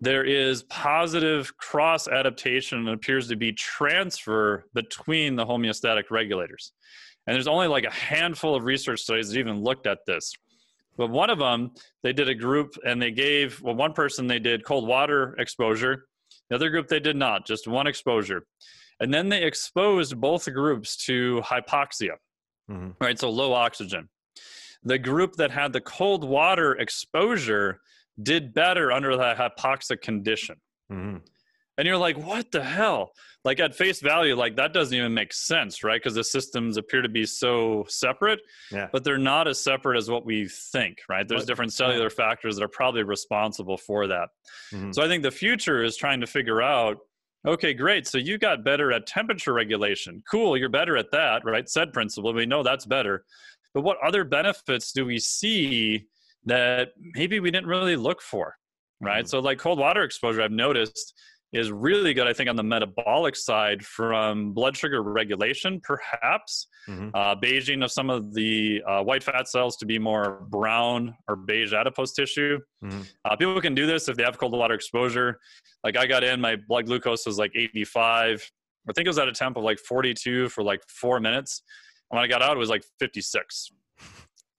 there 0.00 0.24
is 0.24 0.64
positive 0.64 1.56
cross 1.56 2.08
adaptation 2.08 2.78
and 2.78 2.88
appears 2.88 3.28
to 3.28 3.36
be 3.36 3.52
transfer 3.52 4.66
between 4.74 5.36
the 5.36 5.46
homeostatic 5.46 6.10
regulators 6.10 6.72
and 7.26 7.34
there's 7.34 7.48
only 7.48 7.66
like 7.66 7.84
a 7.84 7.92
handful 7.92 8.54
of 8.54 8.64
research 8.64 9.00
studies 9.00 9.30
that 9.30 9.38
even 9.38 9.62
looked 9.62 9.86
at 9.86 9.98
this 10.06 10.34
but 10.96 11.10
one 11.10 11.30
of 11.30 11.38
them, 11.38 11.72
they 12.02 12.12
did 12.12 12.28
a 12.28 12.34
group 12.34 12.76
and 12.86 13.00
they 13.00 13.10
gave, 13.10 13.60
well, 13.62 13.74
one 13.74 13.92
person 13.92 14.26
they 14.26 14.38
did 14.38 14.64
cold 14.64 14.86
water 14.86 15.34
exposure. 15.38 16.06
The 16.48 16.56
other 16.56 16.70
group 16.70 16.88
they 16.88 17.00
did 17.00 17.16
not, 17.16 17.46
just 17.46 17.66
one 17.66 17.86
exposure. 17.86 18.46
And 19.00 19.12
then 19.12 19.28
they 19.28 19.42
exposed 19.42 20.20
both 20.20 20.50
groups 20.52 20.96
to 21.06 21.42
hypoxia, 21.44 22.16
mm-hmm. 22.70 22.90
right? 23.00 23.18
So 23.18 23.30
low 23.30 23.52
oxygen. 23.52 24.08
The 24.84 24.98
group 24.98 25.34
that 25.36 25.50
had 25.50 25.72
the 25.72 25.80
cold 25.80 26.22
water 26.22 26.74
exposure 26.74 27.80
did 28.22 28.54
better 28.54 28.92
under 28.92 29.16
that 29.16 29.36
hypoxic 29.36 30.00
condition. 30.00 30.56
Mm-hmm 30.92 31.16
and 31.78 31.86
you're 31.86 31.96
like 31.96 32.16
what 32.16 32.50
the 32.52 32.62
hell 32.62 33.12
like 33.44 33.60
at 33.60 33.74
face 33.74 34.00
value 34.00 34.34
like 34.34 34.56
that 34.56 34.72
doesn't 34.72 34.96
even 34.96 35.12
make 35.12 35.32
sense 35.32 35.84
right 35.84 36.00
because 36.00 36.14
the 36.14 36.24
systems 36.24 36.76
appear 36.76 37.02
to 37.02 37.08
be 37.08 37.26
so 37.26 37.84
separate 37.88 38.40
yeah. 38.72 38.88
but 38.92 39.04
they're 39.04 39.18
not 39.18 39.46
as 39.48 39.60
separate 39.60 39.96
as 39.96 40.10
what 40.10 40.24
we 40.24 40.48
think 40.48 40.98
right 41.08 41.28
there's 41.28 41.42
what? 41.42 41.48
different 41.48 41.72
cellular 41.72 42.04
yeah. 42.04 42.08
factors 42.08 42.56
that 42.56 42.64
are 42.64 42.68
probably 42.68 43.02
responsible 43.02 43.76
for 43.76 44.06
that 44.06 44.28
mm-hmm. 44.72 44.92
so 44.92 45.02
i 45.02 45.08
think 45.08 45.22
the 45.22 45.30
future 45.30 45.82
is 45.82 45.96
trying 45.96 46.20
to 46.20 46.26
figure 46.26 46.62
out 46.62 46.98
okay 47.46 47.74
great 47.74 48.06
so 48.06 48.18
you 48.18 48.38
got 48.38 48.64
better 48.64 48.92
at 48.92 49.06
temperature 49.06 49.52
regulation 49.52 50.22
cool 50.30 50.56
you're 50.56 50.68
better 50.68 50.96
at 50.96 51.10
that 51.10 51.44
right 51.44 51.68
said 51.68 51.92
principle 51.92 52.32
we 52.32 52.46
know 52.46 52.62
that's 52.62 52.86
better 52.86 53.24
but 53.74 53.82
what 53.82 53.98
other 54.04 54.24
benefits 54.24 54.92
do 54.92 55.04
we 55.04 55.18
see 55.18 56.06
that 56.46 56.90
maybe 57.14 57.40
we 57.40 57.50
didn't 57.50 57.68
really 57.68 57.96
look 57.96 58.22
for 58.22 58.56
right 59.00 59.24
mm-hmm. 59.24 59.28
so 59.28 59.40
like 59.40 59.58
cold 59.58 59.78
water 59.78 60.02
exposure 60.02 60.40
i've 60.40 60.52
noticed 60.52 61.14
is 61.54 61.70
really 61.70 62.12
good, 62.12 62.26
I 62.26 62.32
think, 62.32 62.50
on 62.50 62.56
the 62.56 62.64
metabolic 62.64 63.36
side 63.36 63.84
from 63.84 64.52
blood 64.52 64.76
sugar 64.76 65.02
regulation, 65.02 65.80
perhaps. 65.80 66.66
Mm-hmm. 66.88 67.10
Uh, 67.14 67.36
beiging 67.36 67.82
of 67.82 67.92
some 67.92 68.10
of 68.10 68.34
the 68.34 68.82
uh, 68.86 69.02
white 69.02 69.22
fat 69.22 69.48
cells 69.48 69.76
to 69.78 69.86
be 69.86 69.98
more 69.98 70.46
brown 70.50 71.14
or 71.28 71.36
beige 71.36 71.72
adipose 71.72 72.12
tissue. 72.12 72.58
Mm-hmm. 72.84 73.02
Uh, 73.24 73.36
people 73.36 73.60
can 73.60 73.74
do 73.74 73.86
this 73.86 74.08
if 74.08 74.16
they 74.16 74.24
have 74.24 74.36
cold 74.36 74.52
water 74.52 74.74
exposure. 74.74 75.38
Like 75.84 75.96
I 75.96 76.06
got 76.06 76.24
in, 76.24 76.40
my 76.40 76.56
blood 76.68 76.86
glucose 76.86 77.24
was 77.24 77.38
like 77.38 77.52
85. 77.54 78.50
I 78.88 78.92
think 78.92 79.06
it 79.06 79.08
was 79.08 79.18
at 79.18 79.28
a 79.28 79.32
temp 79.32 79.56
of 79.56 79.62
like 79.62 79.78
42 79.78 80.48
for 80.48 80.62
like 80.62 80.82
four 80.88 81.20
minutes. 81.20 81.62
And 82.10 82.18
when 82.18 82.24
I 82.24 82.28
got 82.28 82.42
out, 82.42 82.56
it 82.56 82.58
was 82.60 82.68
like 82.68 82.84
56. 82.98 83.70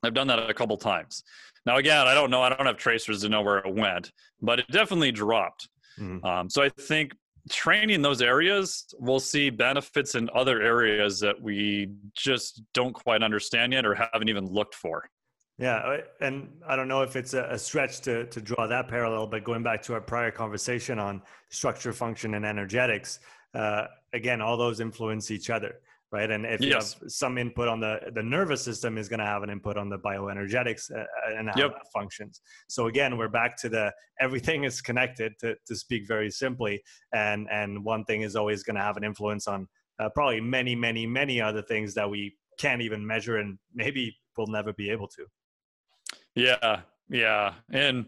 I've 0.02 0.14
done 0.14 0.28
that 0.28 0.50
a 0.50 0.54
couple 0.54 0.78
times. 0.78 1.24
Now, 1.66 1.78
again, 1.78 2.08
I 2.08 2.14
don't 2.14 2.30
know. 2.30 2.42
I 2.42 2.50
don't 2.50 2.66
have 2.66 2.78
tracers 2.78 3.22
to 3.22 3.30
know 3.30 3.42
where 3.42 3.58
it 3.58 3.74
went, 3.74 4.12
but 4.42 4.60
it 4.60 4.68
definitely 4.70 5.12
dropped. 5.12 5.68
Mm-hmm. 6.00 6.26
Um, 6.26 6.50
so 6.50 6.62
I 6.62 6.70
think 6.70 7.14
training 7.50 8.02
those 8.02 8.22
areas, 8.22 8.86
we'll 9.00 9.20
see 9.20 9.50
benefits 9.50 10.16
in 10.16 10.30
other 10.36 10.62
areas 10.62 11.20
that 11.20 11.40
we 11.40 11.90
just 12.16 12.62
don't 12.74 12.94
quite 12.94 13.24
understand 13.24 13.74
yet 13.74 13.86
or 13.86 13.96
haven't 13.96 14.30
even 14.30 14.46
looked 14.46 14.76
for. 14.76 15.08
Yeah, 15.58 16.00
and 16.20 16.50
I 16.68 16.76
don't 16.76 16.90
know 16.90 17.02
if 17.02 17.16
it's 17.16 17.34
a, 17.34 17.58
stretch 17.58 18.02
to 18.02 18.26
to 18.26 18.42
draw 18.42 18.68
that 18.68 18.90
parallel, 18.90 19.28
but 19.28 19.46
going 19.46 19.64
back 19.64 19.82
to 19.84 19.94
our 19.94 20.02
prior 20.02 20.30
conversation 20.30 21.00
on 21.00 21.22
structure, 21.50 21.94
function, 21.94 22.34
and 22.34 22.46
energetics, 22.46 23.20
uh, 23.54 23.86
again, 24.12 24.42
all 24.42 24.58
those 24.58 24.82
influence 24.82 25.32
each 25.32 25.50
other 25.50 25.80
right? 26.16 26.32
And 26.32 26.46
if 26.46 26.62
yes. 26.62 26.70
you 26.70 26.74
have 26.76 27.12
some 27.12 27.38
input 27.38 27.68
on 27.68 27.80
the 27.80 28.00
the 28.14 28.24
nervous 28.24 28.64
system, 28.64 28.98
is 28.98 29.10
going 29.10 29.20
to 29.20 29.26
have 29.26 29.44
an 29.44 29.50
input 29.50 29.78
on 29.78 29.90
the 29.90 29.98
bioenergetics 29.98 30.90
uh, 30.92 31.00
uh, 31.00 31.38
and 31.38 31.50
how 31.50 31.58
yep. 31.58 31.72
that 31.74 31.88
functions. 31.94 32.42
So 32.70 32.88
again, 32.88 33.18
we're 33.18 33.36
back 33.42 33.58
to 33.62 33.70
the 33.70 33.92
everything 34.22 34.64
is 34.64 34.82
connected 34.82 35.34
to 35.42 35.56
to 35.68 35.76
speak 35.76 36.08
very 36.08 36.32
simply, 36.32 36.82
and 37.14 37.48
and 37.52 37.84
one 37.84 38.06
thing 38.06 38.22
is 38.22 38.36
always 38.36 38.64
going 38.64 38.78
to 38.78 38.82
have 38.82 38.98
an 38.98 39.04
influence 39.04 39.46
on 39.48 39.68
uh, 40.00 40.10
probably 40.16 40.40
many 40.40 40.74
many 40.74 41.06
many 41.06 41.42
other 41.42 41.62
things 41.62 41.94
that 41.96 42.10
we 42.10 42.34
can't 42.58 42.82
even 42.82 43.06
measure 43.06 43.38
and 43.38 43.58
maybe 43.74 44.16
we'll 44.38 44.48
never 44.48 44.72
be 44.74 44.90
able 44.90 45.10
to. 45.10 45.26
Yeah, 46.36 46.82
yeah, 47.10 47.54
and 47.72 48.06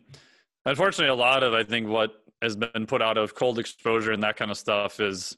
unfortunately, 0.66 1.12
a 1.12 1.16
lot 1.16 1.44
of 1.44 1.54
I 1.54 1.64
think 1.64 1.90
what 1.90 2.12
has 2.42 2.56
been 2.56 2.86
put 2.86 3.02
out 3.02 3.18
of 3.18 3.36
cold 3.36 3.60
exposure 3.60 4.14
and 4.14 4.24
that 4.24 4.38
kind 4.38 4.52
of 4.52 4.58
stuff 4.58 5.00
is 5.00 5.36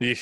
the 0.00 0.16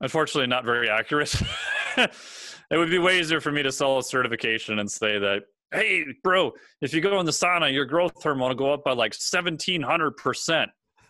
unfortunately 0.00 0.46
not 0.46 0.64
very 0.64 0.88
accurate. 0.88 1.34
it 1.96 2.76
would 2.76 2.90
be 2.90 2.98
way 2.98 3.18
easier 3.18 3.40
for 3.40 3.52
me 3.52 3.62
to 3.62 3.72
sell 3.72 3.98
a 3.98 4.02
certification 4.02 4.78
and 4.78 4.90
say 4.90 5.18
that, 5.18 5.42
hey, 5.72 6.04
bro, 6.22 6.52
if 6.80 6.92
you 6.94 7.00
go 7.00 7.20
in 7.20 7.26
the 7.26 7.32
sauna, 7.32 7.72
your 7.72 7.84
growth 7.84 8.22
hormone 8.22 8.48
will 8.48 8.56
go 8.56 8.72
up 8.72 8.84
by 8.84 8.92
like 8.92 9.12
1700%. 9.12 10.66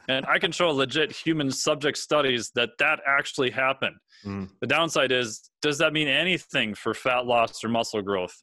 And 0.08 0.26
I 0.26 0.38
can 0.38 0.50
show 0.50 0.70
legit 0.70 1.12
human 1.12 1.50
subject 1.50 1.96
studies 1.96 2.50
that 2.54 2.70
that 2.78 3.00
actually 3.06 3.50
happened. 3.50 3.96
Mm. 4.24 4.50
The 4.60 4.66
downside 4.66 5.12
is, 5.12 5.50
does 5.62 5.78
that 5.78 5.92
mean 5.92 6.08
anything 6.08 6.74
for 6.74 6.94
fat 6.94 7.26
loss 7.26 7.62
or 7.62 7.68
muscle 7.68 8.02
growth? 8.02 8.42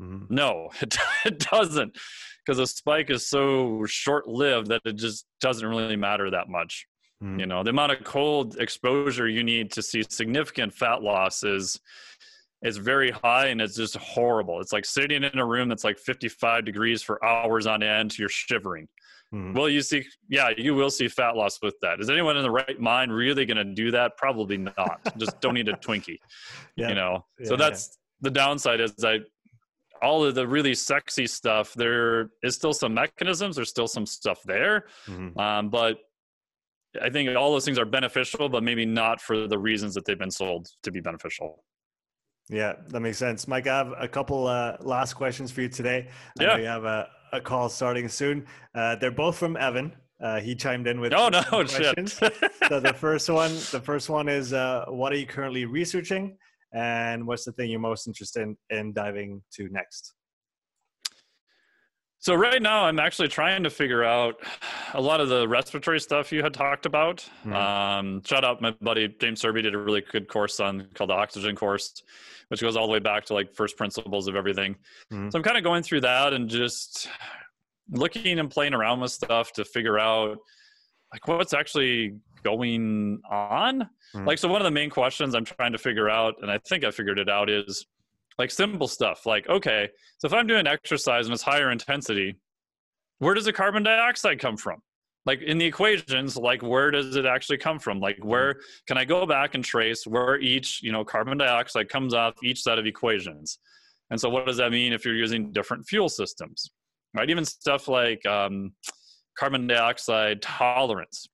Mm. 0.00 0.30
No, 0.30 0.70
it, 0.80 0.96
it 1.24 1.38
doesn't. 1.38 1.98
because 2.44 2.58
a 2.58 2.66
spike 2.66 3.10
is 3.10 3.28
so 3.28 3.84
short 3.86 4.26
lived 4.26 4.68
that 4.68 4.82
it 4.84 4.96
just 4.96 5.26
doesn't 5.40 5.66
really 5.66 5.96
matter 5.96 6.30
that 6.30 6.48
much. 6.48 6.86
Mm. 7.22 7.40
You 7.40 7.46
know, 7.46 7.62
the 7.62 7.70
amount 7.70 7.92
of 7.92 8.04
cold 8.04 8.56
exposure 8.58 9.28
you 9.28 9.44
need 9.44 9.70
to 9.72 9.82
see 9.82 10.02
significant 10.08 10.74
fat 10.74 11.02
loss 11.02 11.44
is 11.44 11.80
is 12.62 12.76
very 12.76 13.10
high 13.10 13.46
and 13.46 13.60
it's 13.60 13.76
just 13.76 13.96
horrible. 13.96 14.60
It's 14.60 14.72
like 14.72 14.84
sitting 14.84 15.24
in 15.24 15.38
a 15.38 15.44
room 15.44 15.68
that's 15.68 15.84
like 15.84 15.98
55 15.98 16.64
degrees 16.64 17.02
for 17.02 17.24
hours 17.24 17.66
on 17.66 17.82
end, 17.82 18.16
you're 18.16 18.28
shivering. 18.28 18.86
Mm. 19.34 19.54
Well, 19.54 19.68
you 19.68 19.80
see, 19.80 20.04
yeah, 20.28 20.50
you 20.56 20.74
will 20.74 20.90
see 20.90 21.08
fat 21.08 21.36
loss 21.36 21.58
with 21.62 21.74
that. 21.82 22.00
Is 22.00 22.10
anyone 22.10 22.36
in 22.36 22.42
the 22.42 22.50
right 22.50 22.78
mind 22.78 23.12
really 23.12 23.46
going 23.46 23.56
to 23.56 23.64
do 23.64 23.90
that? 23.90 24.16
Probably 24.16 24.58
not. 24.58 25.00
Just 25.16 25.40
don't 25.40 25.56
eat 25.56 25.68
a 25.68 25.72
Twinkie, 25.72 26.18
yeah. 26.76 26.88
you 26.90 26.94
know. 26.94 27.24
Yeah, 27.40 27.48
so 27.48 27.56
that's 27.56 27.88
yeah. 27.90 28.28
the 28.28 28.30
downside. 28.30 28.80
Is 28.80 28.94
I 29.02 29.20
all 30.02 30.24
of 30.24 30.34
the 30.34 30.46
really 30.46 30.74
sexy 30.74 31.26
stuff. 31.26 31.72
There 31.74 32.30
is 32.42 32.54
still 32.54 32.74
some 32.74 32.92
mechanisms. 32.92 33.56
There's 33.56 33.70
still 33.70 33.88
some 33.88 34.04
stuff 34.04 34.42
there, 34.44 34.86
mm-hmm. 35.08 35.38
um, 35.38 35.70
but 35.70 35.98
I 37.00 37.10
think 37.10 37.34
all 37.36 37.52
those 37.52 37.64
things 37.64 37.78
are 37.78 37.84
beneficial, 37.84 38.48
but 38.48 38.62
maybe 38.62 38.84
not 38.84 39.20
for 39.20 39.46
the 39.46 39.58
reasons 39.58 39.94
that 39.94 40.04
they've 40.04 40.18
been 40.18 40.30
sold 40.30 40.68
to 40.82 40.90
be 40.90 41.00
beneficial. 41.00 41.64
Yeah, 42.50 42.74
that 42.88 43.00
makes 43.00 43.18
sense. 43.18 43.48
Mike, 43.48 43.66
I 43.66 43.78
have 43.78 43.94
a 43.98 44.08
couple 44.08 44.46
uh, 44.46 44.76
last 44.80 45.14
questions 45.14 45.50
for 45.50 45.62
you 45.62 45.68
today. 45.68 46.08
I 46.38 46.44
yeah. 46.44 46.56
we 46.56 46.64
have 46.64 46.84
a, 46.84 47.08
a 47.32 47.40
call 47.40 47.68
starting 47.68 48.08
soon. 48.08 48.46
Uh, 48.74 48.96
they're 48.96 49.10
both 49.10 49.38
from 49.38 49.56
Evan. 49.56 49.94
Uh, 50.20 50.38
he 50.40 50.54
chimed 50.54 50.86
in 50.86 51.00
with 51.00 51.12
oh 51.14 51.28
no 51.28 51.42
questions. 51.50 52.12
so 52.68 52.78
the 52.78 52.94
first 52.96 53.28
one, 53.28 53.52
the 53.72 53.80
first 53.82 54.08
one 54.08 54.28
is, 54.28 54.52
uh, 54.52 54.84
what 54.88 55.12
are 55.12 55.16
you 55.16 55.26
currently 55.26 55.64
researching, 55.64 56.36
and 56.72 57.26
what's 57.26 57.44
the 57.44 57.52
thing 57.52 57.70
you're 57.70 57.80
most 57.80 58.06
interested 58.06 58.42
in, 58.42 58.56
in 58.70 58.92
diving 58.92 59.42
to 59.54 59.68
next? 59.70 60.14
So 62.22 62.36
right 62.36 62.62
now, 62.62 62.84
I'm 62.84 63.00
actually 63.00 63.26
trying 63.26 63.64
to 63.64 63.70
figure 63.70 64.04
out 64.04 64.36
a 64.94 65.00
lot 65.00 65.20
of 65.20 65.28
the 65.28 65.48
respiratory 65.48 65.98
stuff 65.98 66.30
you 66.30 66.40
had 66.40 66.54
talked 66.54 66.86
about. 66.86 67.28
Mm-hmm. 67.44 67.52
Um, 67.52 68.22
shout 68.22 68.44
out 68.44 68.62
my 68.62 68.70
buddy 68.80 69.08
James 69.20 69.42
Serby 69.42 69.60
did 69.60 69.74
a 69.74 69.78
really 69.78 70.02
good 70.02 70.28
course 70.28 70.60
on 70.60 70.86
called 70.94 71.10
the 71.10 71.14
Oxygen 71.14 71.56
course, 71.56 72.04
which 72.46 72.60
goes 72.60 72.76
all 72.76 72.86
the 72.86 72.92
way 72.92 73.00
back 73.00 73.24
to 73.24 73.34
like 73.34 73.52
first 73.52 73.76
principles 73.76 74.28
of 74.28 74.36
everything. 74.36 74.76
Mm-hmm. 75.12 75.30
So 75.30 75.38
I'm 75.38 75.42
kind 75.42 75.56
of 75.56 75.64
going 75.64 75.82
through 75.82 76.02
that 76.02 76.32
and 76.32 76.48
just 76.48 77.08
looking 77.90 78.38
and 78.38 78.48
playing 78.48 78.74
around 78.74 79.00
with 79.00 79.10
stuff 79.10 79.52
to 79.54 79.64
figure 79.64 79.98
out 79.98 80.38
like 81.12 81.26
what's 81.26 81.52
actually 81.52 82.20
going 82.44 83.20
on. 83.28 83.80
Mm-hmm. 84.14 84.26
Like 84.26 84.38
so, 84.38 84.46
one 84.46 84.60
of 84.60 84.64
the 84.64 84.70
main 84.70 84.90
questions 84.90 85.34
I'm 85.34 85.44
trying 85.44 85.72
to 85.72 85.78
figure 85.78 86.08
out, 86.08 86.36
and 86.40 86.52
I 86.52 86.58
think 86.58 86.84
I 86.84 86.92
figured 86.92 87.18
it 87.18 87.28
out, 87.28 87.50
is 87.50 87.84
like 88.38 88.50
simple 88.50 88.88
stuff 88.88 89.26
like 89.26 89.48
okay 89.48 89.88
so 90.18 90.26
if 90.26 90.32
i'm 90.32 90.46
doing 90.46 90.66
exercise 90.66 91.26
and 91.26 91.34
it's 91.34 91.42
higher 91.42 91.70
intensity 91.70 92.34
where 93.22 93.34
does 93.34 93.44
the 93.44 93.52
carbon 93.52 93.84
dioxide 93.84 94.40
come 94.40 94.56
from? 94.56 94.80
Like 95.26 95.42
in 95.42 95.56
the 95.56 95.64
equations 95.64 96.36
like 96.36 96.60
where 96.60 96.90
does 96.90 97.14
it 97.14 97.24
actually 97.24 97.58
come 97.58 97.78
from? 97.78 98.00
Like 98.00 98.16
mm-hmm. 98.16 98.28
where 98.28 98.56
can 98.88 98.98
i 98.98 99.04
go 99.04 99.24
back 99.24 99.54
and 99.54 99.64
trace 99.64 100.04
where 100.04 100.40
each 100.40 100.82
you 100.82 100.90
know 100.90 101.04
carbon 101.04 101.38
dioxide 101.38 101.88
comes 101.88 102.14
off 102.14 102.34
each 102.42 102.62
set 102.62 102.80
of 102.80 102.86
equations? 102.86 103.58
And 104.10 104.20
so 104.20 104.28
what 104.28 104.46
does 104.46 104.56
that 104.56 104.72
mean 104.72 104.92
if 104.92 105.04
you're 105.04 105.14
using 105.14 105.52
different 105.52 105.86
fuel 105.86 106.08
systems 106.08 106.72
right? 107.14 107.30
Even 107.30 107.44
stuff 107.44 107.86
like 107.86 108.24
um, 108.26 108.72
carbon 109.38 109.68
dioxide 109.68 110.42
tolerance. 110.42 111.28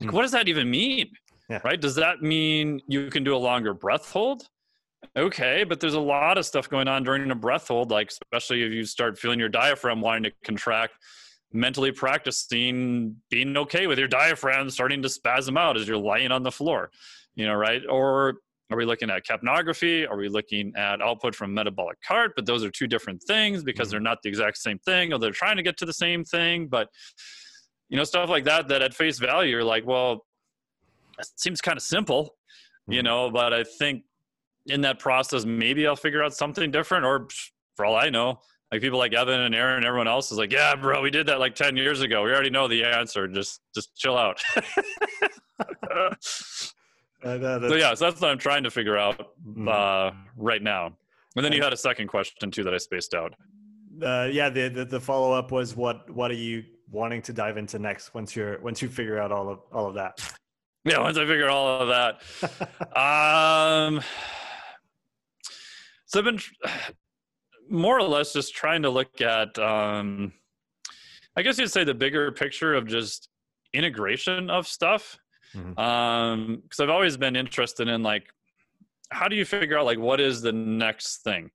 Like, 0.00 0.10
mm. 0.10 0.12
what 0.12 0.22
does 0.22 0.32
that 0.32 0.48
even 0.48 0.70
mean 0.70 1.10
yeah. 1.50 1.60
right? 1.64 1.80
Does 1.80 1.96
that 1.96 2.22
mean 2.22 2.80
you 2.86 3.10
can 3.10 3.24
do 3.24 3.34
a 3.34 3.38
longer 3.38 3.74
breath 3.74 4.10
hold 4.12 4.46
Okay, 5.16 5.64
but 5.64 5.80
there's 5.80 5.94
a 5.94 6.00
lot 6.00 6.38
of 6.38 6.46
stuff 6.46 6.68
going 6.68 6.88
on 6.88 7.02
during 7.02 7.30
a 7.30 7.34
breath 7.34 7.68
hold, 7.68 7.90
like 7.90 8.10
especially 8.10 8.62
if 8.62 8.72
you 8.72 8.84
start 8.84 9.18
feeling 9.18 9.38
your 9.38 9.48
diaphragm 9.48 10.00
wanting 10.00 10.24
to 10.24 10.32
contract, 10.44 10.94
mentally 11.52 11.92
practicing 11.92 13.16
being 13.30 13.56
okay 13.56 13.86
with 13.86 13.98
your 13.98 14.08
diaphragm 14.08 14.68
starting 14.70 15.02
to 15.02 15.08
spasm 15.08 15.56
out 15.56 15.76
as 15.76 15.86
you're 15.86 15.96
lying 15.96 16.32
on 16.32 16.42
the 16.42 16.50
floor, 16.50 16.90
you 17.34 17.46
know, 17.46 17.54
right? 17.54 17.82
Or 17.88 18.34
are 18.70 18.76
we 18.76 18.84
looking 18.84 19.10
at 19.10 19.24
capnography? 19.24 20.08
Are 20.08 20.16
we 20.16 20.28
looking 20.28 20.72
at 20.76 21.00
output 21.00 21.34
from 21.34 21.54
metabolic 21.54 21.98
cart? 22.06 22.32
But 22.34 22.46
those 22.46 22.64
are 22.64 22.70
two 22.70 22.86
different 22.86 23.22
things 23.22 23.62
because 23.62 23.88
mm-hmm. 23.88 23.92
they're 23.92 24.00
not 24.00 24.18
the 24.22 24.28
exact 24.28 24.58
same 24.58 24.78
thing, 24.78 25.12
or 25.12 25.18
they're 25.18 25.30
trying 25.30 25.56
to 25.56 25.62
get 25.62 25.76
to 25.78 25.86
the 25.86 25.92
same 25.92 26.24
thing. 26.24 26.66
But 26.66 26.88
you 27.88 27.96
know, 27.96 28.04
stuff 28.04 28.30
like 28.30 28.44
that, 28.44 28.68
that 28.68 28.82
at 28.82 28.94
face 28.94 29.18
value, 29.18 29.50
you're 29.50 29.64
like, 29.64 29.86
well, 29.86 30.24
it 31.18 31.28
seems 31.36 31.60
kind 31.60 31.76
of 31.76 31.82
simple, 31.82 32.34
you 32.88 32.98
mm-hmm. 32.98 33.04
know, 33.04 33.30
but 33.30 33.52
I 33.52 33.64
think 33.64 34.02
in 34.66 34.80
that 34.82 34.98
process, 34.98 35.44
maybe 35.44 35.86
I'll 35.86 35.96
figure 35.96 36.22
out 36.22 36.34
something 36.34 36.70
different, 36.70 37.04
or 37.04 37.28
for 37.76 37.84
all 37.84 37.96
I 37.96 38.10
know, 38.10 38.40
like 38.72 38.80
people 38.80 38.98
like 38.98 39.12
Evan 39.14 39.40
and 39.40 39.54
Aaron 39.54 39.76
and 39.76 39.84
everyone 39.84 40.08
else 40.08 40.32
is 40.32 40.38
like, 40.38 40.52
yeah, 40.52 40.74
bro, 40.74 41.00
we 41.00 41.10
did 41.10 41.26
that 41.26 41.38
like 41.38 41.54
10 41.54 41.76
years 41.76 42.00
ago. 42.00 42.22
We 42.22 42.30
already 42.30 42.50
know 42.50 42.66
the 42.66 42.84
answer. 42.84 43.28
Just, 43.28 43.60
just 43.74 43.94
chill 43.94 44.16
out. 44.16 44.40
uh, 45.90 46.14
so 47.22 47.74
yeah, 47.74 47.94
so 47.94 48.06
that's 48.06 48.20
what 48.20 48.30
I'm 48.30 48.38
trying 48.38 48.64
to 48.64 48.70
figure 48.70 48.98
out 48.98 49.18
mm-hmm. 49.46 49.68
uh, 49.68 50.10
right 50.36 50.62
now. 50.62 50.96
And 51.36 51.44
then 51.44 51.52
you 51.52 51.62
had 51.62 51.72
a 51.72 51.76
second 51.76 52.08
question 52.08 52.50
too 52.50 52.64
that 52.64 52.74
I 52.74 52.78
spaced 52.78 53.14
out. 53.14 53.34
Uh, 54.02 54.28
yeah, 54.30 54.50
the, 54.50 54.68
the, 54.68 54.84
the 54.84 55.00
follow 55.00 55.32
up 55.32 55.52
was 55.52 55.76
what 55.76 56.10
what 56.10 56.30
are 56.30 56.34
you 56.34 56.64
wanting 56.90 57.22
to 57.22 57.32
dive 57.32 57.56
into 57.56 57.78
next 57.78 58.12
once 58.14 58.34
you're 58.34 58.60
once 58.60 58.82
you 58.82 58.88
figure 58.88 59.20
out 59.20 59.32
all 59.32 59.48
of 59.48 59.60
all 59.72 59.86
of 59.86 59.94
that? 59.94 60.18
Yeah, 60.84 61.00
once 61.00 61.16
I 61.16 61.26
figure 61.26 61.48
all 61.48 61.80
of 61.80 61.88
that, 61.88 62.96
um, 62.96 64.02
so 66.14 66.20
I've 66.20 66.24
been 66.26 66.38
more 67.68 67.98
or 67.98 68.02
less 68.02 68.32
just 68.32 68.54
trying 68.54 68.82
to 68.82 68.90
look 68.90 69.20
at, 69.20 69.58
um, 69.58 70.32
I 71.36 71.42
guess 71.42 71.58
you'd 71.58 71.72
say 71.72 71.82
the 71.82 71.94
bigger 71.94 72.30
picture 72.30 72.74
of 72.74 72.86
just 72.86 73.28
integration 73.72 74.48
of 74.48 74.68
stuff. 74.68 75.18
Mm-hmm. 75.54 75.78
Um, 75.78 76.60
because 76.62 76.80
I've 76.80 76.90
always 76.90 77.16
been 77.16 77.36
interested 77.36 77.88
in 77.88 78.02
like, 78.02 78.28
how 79.10 79.28
do 79.28 79.36
you 79.36 79.44
figure 79.44 79.78
out 79.78 79.86
like 79.86 79.98
what 79.98 80.20
is 80.20 80.40
the 80.40 80.52
next 80.52 81.22
thing, 81.22 81.50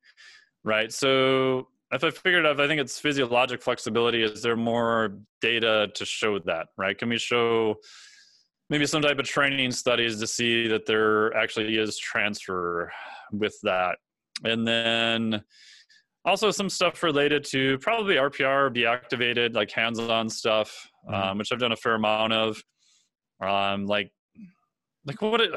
right? 0.64 0.92
So 0.92 1.70
if 1.92 2.04
I 2.04 2.12
figured 2.12 2.46
out, 2.46 2.60
I 2.60 2.68
think 2.68 2.82
it's 2.82 3.00
physiologic 3.00 3.62
flexibility, 3.62 4.24
is 4.24 4.42
there 4.42 4.56
more 4.56 5.18
data 5.42 5.90
to 5.96 6.06
show 6.06 6.40
that, 6.40 6.68
right? 6.78 6.98
Can 6.98 7.10
we 7.10 7.18
show 7.18 7.76
maybe 8.70 8.86
some 8.86 9.02
type 9.02 9.20
of 9.20 9.26
training 9.26 9.72
studies 9.72 10.20
to 10.20 10.28
see 10.28 10.68
that 10.68 10.86
there 10.86 11.34
actually 11.36 11.78
is 11.78 11.98
transfer 11.98 12.92
with 13.32 13.58
that? 13.64 13.98
And 14.44 14.68
then 14.68 15.44
also 16.26 16.52
some 16.52 16.70
stuff 16.70 17.04
related 17.04 17.44
to 17.46 17.78
probably 17.80 18.16
RPR 18.16 18.72
be 18.72 18.86
activated, 18.86 19.56
like 19.56 19.72
hands-on 19.72 20.30
stuff, 20.30 20.90
mm-hmm. 21.08 21.14
um, 21.14 21.38
which 21.38 21.52
I've 21.52 21.60
done 21.60 21.72
a 21.72 21.78
fair 21.78 21.96
amount 21.96 22.34
of. 22.34 22.62
Um, 23.42 23.86
like, 23.86 24.12
like 25.06 25.22
what, 25.22 25.40
it, 25.42 25.52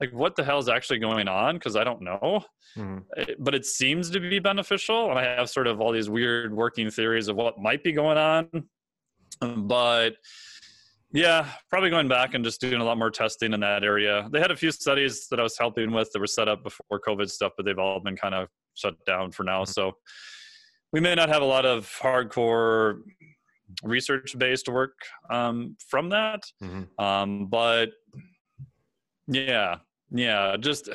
like 0.00 0.12
what 0.12 0.36
the 0.36 0.44
hell 0.44 0.58
is 0.58 0.68
actually 0.68 0.98
going 0.98 1.28
on? 1.28 1.54
Because 1.54 1.76
I 1.76 1.84
don't 1.84 2.02
know, 2.02 2.44
mm-hmm. 2.76 2.98
it, 3.16 3.36
but 3.38 3.54
it 3.54 3.64
seems 3.64 4.10
to 4.10 4.20
be 4.20 4.38
beneficial, 4.38 5.10
and 5.10 5.18
I 5.18 5.22
have 5.22 5.48
sort 5.48 5.66
of 5.66 5.80
all 5.80 5.92
these 5.92 6.10
weird 6.10 6.52
working 6.52 6.90
theories 6.90 7.28
of 7.28 7.36
what 7.36 7.58
might 7.58 7.84
be 7.84 7.92
going 7.92 8.18
on, 8.18 8.48
but 9.66 10.16
yeah, 11.14 11.48
probably 11.70 11.90
going 11.90 12.08
back 12.08 12.34
and 12.34 12.44
just 12.44 12.60
doing 12.60 12.80
a 12.80 12.84
lot 12.84 12.98
more 12.98 13.10
testing 13.10 13.52
in 13.52 13.60
that 13.60 13.84
area. 13.84 14.28
They 14.32 14.40
had 14.40 14.50
a 14.50 14.56
few 14.56 14.72
studies 14.72 15.28
that 15.30 15.38
I 15.38 15.44
was 15.44 15.56
helping 15.56 15.92
with 15.92 16.10
that 16.12 16.18
were 16.18 16.26
set 16.26 16.48
up 16.48 16.64
before 16.64 17.00
COVID 17.00 17.30
stuff, 17.30 17.52
but 17.56 17.64
they've 17.64 17.78
all 17.78 18.00
been 18.00 18.16
kind 18.16 18.34
of 18.34 18.48
shut 18.74 18.94
down 19.06 19.30
for 19.30 19.44
now. 19.44 19.62
Mm-hmm. 19.62 19.70
So 19.70 19.92
we 20.92 20.98
may 20.98 21.14
not 21.14 21.28
have 21.28 21.40
a 21.40 21.44
lot 21.44 21.66
of 21.66 21.88
hardcore 22.02 22.98
research 23.84 24.36
based 24.36 24.68
work 24.68 24.96
um, 25.30 25.76
from 25.88 26.10
that. 26.10 26.40
Mm-hmm. 26.60 27.04
Um, 27.04 27.46
but 27.46 27.90
yeah, 29.28 29.76
yeah, 30.10 30.56
just 30.58 30.88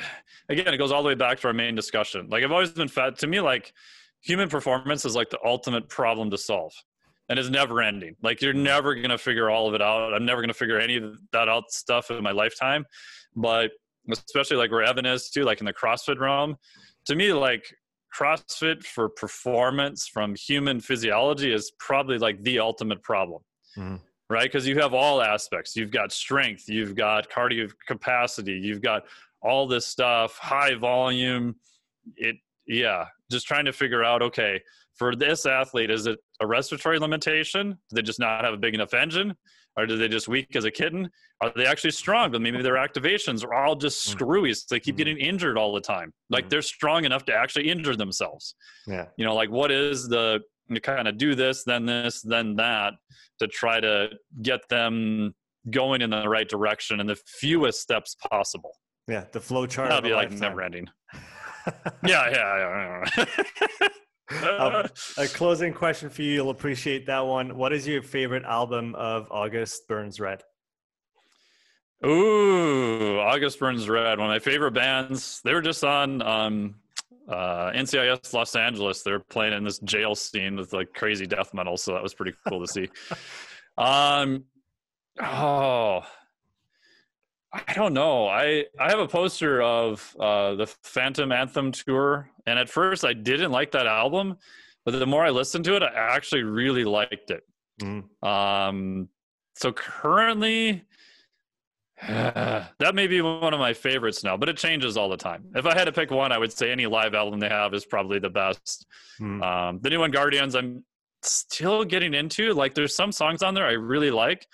again, 0.50 0.74
it 0.74 0.76
goes 0.76 0.92
all 0.92 1.02
the 1.02 1.08
way 1.08 1.14
back 1.14 1.40
to 1.40 1.48
our 1.48 1.54
main 1.54 1.74
discussion. 1.74 2.28
Like 2.28 2.44
I've 2.44 2.52
always 2.52 2.72
been 2.72 2.88
fat 2.88 3.18
to 3.20 3.26
me, 3.26 3.40
like 3.40 3.72
human 4.20 4.50
performance 4.50 5.06
is 5.06 5.16
like 5.16 5.30
the 5.30 5.40
ultimate 5.42 5.88
problem 5.88 6.30
to 6.30 6.36
solve 6.36 6.74
and 7.30 7.38
it's 7.38 7.48
never 7.48 7.80
ending. 7.80 8.16
Like 8.22 8.42
you're 8.42 8.52
never 8.52 8.94
gonna 8.96 9.16
figure 9.16 9.48
all 9.48 9.68
of 9.68 9.74
it 9.74 9.80
out. 9.80 10.12
I'm 10.12 10.26
never 10.26 10.42
gonna 10.42 10.52
figure 10.52 10.78
any 10.78 10.96
of 10.96 11.16
that 11.32 11.48
out 11.48 11.70
stuff 11.70 12.10
in 12.10 12.22
my 12.22 12.32
lifetime. 12.32 12.84
But 13.36 13.70
especially 14.10 14.56
like 14.56 14.72
where 14.72 14.82
Evan 14.82 15.06
is 15.06 15.30
too, 15.30 15.44
like 15.44 15.60
in 15.60 15.66
the 15.66 15.72
CrossFit 15.72 16.18
realm, 16.18 16.56
to 17.06 17.14
me, 17.14 17.32
like 17.32 17.64
CrossFit 18.18 18.82
for 18.82 19.08
performance 19.08 20.08
from 20.08 20.34
human 20.34 20.80
physiology 20.80 21.52
is 21.52 21.72
probably 21.78 22.18
like 22.18 22.42
the 22.42 22.58
ultimate 22.58 23.02
problem. 23.04 23.42
Mm-hmm. 23.78 23.96
Right? 24.28 24.44
Because 24.44 24.66
you 24.66 24.78
have 24.80 24.92
all 24.92 25.22
aspects. 25.22 25.74
You've 25.76 25.90
got 25.92 26.12
strength, 26.12 26.68
you've 26.68 26.96
got 26.96 27.30
cardio 27.30 27.70
capacity, 27.86 28.54
you've 28.54 28.82
got 28.82 29.04
all 29.40 29.66
this 29.68 29.86
stuff, 29.86 30.36
high 30.38 30.74
volume. 30.74 31.56
It 32.16 32.36
yeah, 32.66 33.06
just 33.30 33.46
trying 33.46 33.64
to 33.64 33.72
figure 33.72 34.04
out, 34.04 34.22
okay, 34.22 34.60
for 35.00 35.16
this 35.16 35.46
athlete, 35.46 35.90
is 35.90 36.06
it 36.06 36.18
a 36.42 36.46
respiratory 36.46 36.98
limitation? 36.98 37.70
Do 37.70 37.94
they 37.94 38.02
just 38.02 38.20
not 38.20 38.44
have 38.44 38.52
a 38.52 38.58
big 38.58 38.74
enough 38.74 38.92
engine? 38.92 39.34
Or 39.74 39.86
do 39.86 39.96
they 39.96 40.08
just 40.08 40.28
weak 40.28 40.54
as 40.54 40.66
a 40.66 40.70
kitten? 40.70 41.08
Are 41.40 41.50
they 41.56 41.64
actually 41.64 41.92
strong, 41.92 42.30
but 42.30 42.42
maybe 42.42 42.60
their 42.60 42.74
activations 42.74 43.42
are 43.42 43.54
all 43.54 43.74
just 43.76 44.06
mm. 44.06 44.10
screwy? 44.10 44.52
So 44.52 44.66
they 44.68 44.78
keep 44.78 44.96
mm. 44.96 44.98
getting 44.98 45.16
injured 45.16 45.56
all 45.56 45.72
the 45.72 45.80
time. 45.80 46.12
Like 46.28 46.44
mm. 46.44 46.50
they're 46.50 46.60
strong 46.60 47.06
enough 47.06 47.24
to 47.26 47.34
actually 47.34 47.70
injure 47.70 47.96
themselves. 47.96 48.54
Yeah. 48.86 49.06
You 49.16 49.24
know, 49.24 49.34
like 49.34 49.50
what 49.50 49.70
is 49.70 50.06
the 50.06 50.40
you 50.68 50.82
kind 50.82 51.08
of 51.08 51.16
do 51.16 51.34
this, 51.34 51.64
then 51.64 51.86
this, 51.86 52.20
then 52.20 52.56
that 52.56 52.92
to 53.38 53.46
try 53.46 53.80
to 53.80 54.10
get 54.42 54.60
them 54.68 55.34
going 55.70 56.02
in 56.02 56.10
the 56.10 56.28
right 56.28 56.48
direction 56.48 57.00
in 57.00 57.06
the 57.06 57.16
fewest 57.26 57.80
steps 57.80 58.16
possible. 58.30 58.76
Yeah, 59.08 59.24
the 59.32 59.40
flow 59.40 59.66
chart. 59.66 59.88
That'll 59.88 60.02
be 60.02 60.14
like 60.14 60.30
never 60.30 60.60
ending. 60.60 60.88
yeah, 62.04 62.28
yeah, 62.30 63.04
yeah. 63.16 63.88
um, 64.30 64.86
a 65.18 65.26
closing 65.34 65.72
question 65.72 66.10
for 66.10 66.22
you. 66.22 66.32
You'll 66.34 66.50
appreciate 66.50 67.06
that 67.06 67.26
one. 67.26 67.56
What 67.56 67.72
is 67.72 67.86
your 67.86 68.02
favorite 68.02 68.44
album 68.44 68.94
of 68.94 69.28
August 69.30 69.88
Burns 69.88 70.20
Red? 70.20 70.42
Ooh, 72.04 73.18
August 73.18 73.58
Burns 73.58 73.88
Red. 73.88 74.18
One 74.18 74.28
of 74.28 74.32
my 74.32 74.38
favorite 74.38 74.72
bands. 74.72 75.40
They 75.44 75.52
were 75.52 75.60
just 75.60 75.84
on 75.84 76.22
um, 76.22 76.76
uh, 77.28 77.70
NCIS 77.72 78.32
Los 78.32 78.56
Angeles. 78.56 79.02
They're 79.02 79.20
playing 79.20 79.52
in 79.52 79.64
this 79.64 79.78
jail 79.80 80.14
scene 80.14 80.56
with 80.56 80.72
like 80.72 80.94
crazy 80.94 81.26
death 81.26 81.52
metal, 81.52 81.76
so 81.76 81.92
that 81.92 82.02
was 82.02 82.14
pretty 82.14 82.34
cool 82.48 82.60
to 82.60 82.66
see. 82.66 82.88
Um, 83.78 84.44
oh, 85.22 86.02
I 87.52 87.72
don't 87.74 87.94
know. 87.94 88.28
I 88.28 88.66
I 88.78 88.90
have 88.90 89.00
a 89.00 89.08
poster 89.08 89.60
of 89.60 90.14
uh, 90.20 90.54
the 90.54 90.66
Phantom 90.84 91.32
Anthem 91.32 91.72
tour, 91.72 92.30
and 92.46 92.58
at 92.58 92.68
first 92.68 93.04
I 93.04 93.12
didn't 93.12 93.50
like 93.50 93.72
that 93.72 93.86
album, 93.86 94.36
but 94.84 94.92
the 94.92 95.06
more 95.06 95.24
I 95.24 95.30
listened 95.30 95.64
to 95.64 95.76
it, 95.76 95.82
I 95.82 95.92
actually 95.94 96.44
really 96.44 96.84
liked 96.84 97.30
it. 97.30 97.42
Mm. 97.82 98.04
Um, 98.24 99.08
so 99.56 99.72
currently, 99.72 100.84
that 102.08 102.94
may 102.94 103.06
be 103.06 103.20
one 103.20 103.52
of 103.52 103.60
my 103.60 103.72
favorites 103.72 104.22
now, 104.22 104.36
but 104.36 104.48
it 104.48 104.56
changes 104.56 104.96
all 104.96 105.08
the 105.08 105.16
time. 105.16 105.44
If 105.54 105.66
I 105.66 105.74
had 105.74 105.84
to 105.84 105.92
pick 105.92 106.10
one, 106.10 106.32
I 106.32 106.38
would 106.38 106.52
say 106.52 106.70
any 106.70 106.86
live 106.86 107.14
album 107.14 107.40
they 107.40 107.48
have 107.48 107.74
is 107.74 107.84
probably 107.84 108.18
the 108.18 108.30
best. 108.30 108.86
Mm. 109.20 109.42
Um, 109.42 109.80
the 109.82 109.90
new 109.90 109.98
one, 109.98 110.10
Guardians, 110.10 110.54
I'm 110.54 110.84
still 111.22 111.84
getting 111.84 112.14
into. 112.14 112.54
Like, 112.54 112.74
there's 112.74 112.94
some 112.94 113.12
songs 113.12 113.42
on 113.42 113.54
there 113.54 113.66
I 113.66 113.72
really 113.72 114.10
like, 114.10 114.46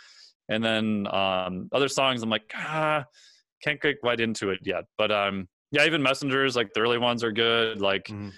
and 0.48 0.64
then 0.64 1.06
um, 1.12 1.68
other 1.72 1.88
songs 1.88 2.22
I'm 2.22 2.30
like, 2.30 2.50
ah, 2.54 3.04
can't 3.62 3.80
get 3.80 4.00
quite 4.00 4.20
into 4.20 4.50
it 4.50 4.60
yet. 4.62 4.84
But 4.96 5.10
um, 5.10 5.48
yeah, 5.70 5.84
even 5.84 6.02
Messengers, 6.02 6.56
like 6.56 6.72
the 6.72 6.80
early 6.80 6.98
ones 6.98 7.24
are 7.24 7.32
good. 7.32 7.80
Like, 7.80 8.06
mm. 8.06 8.32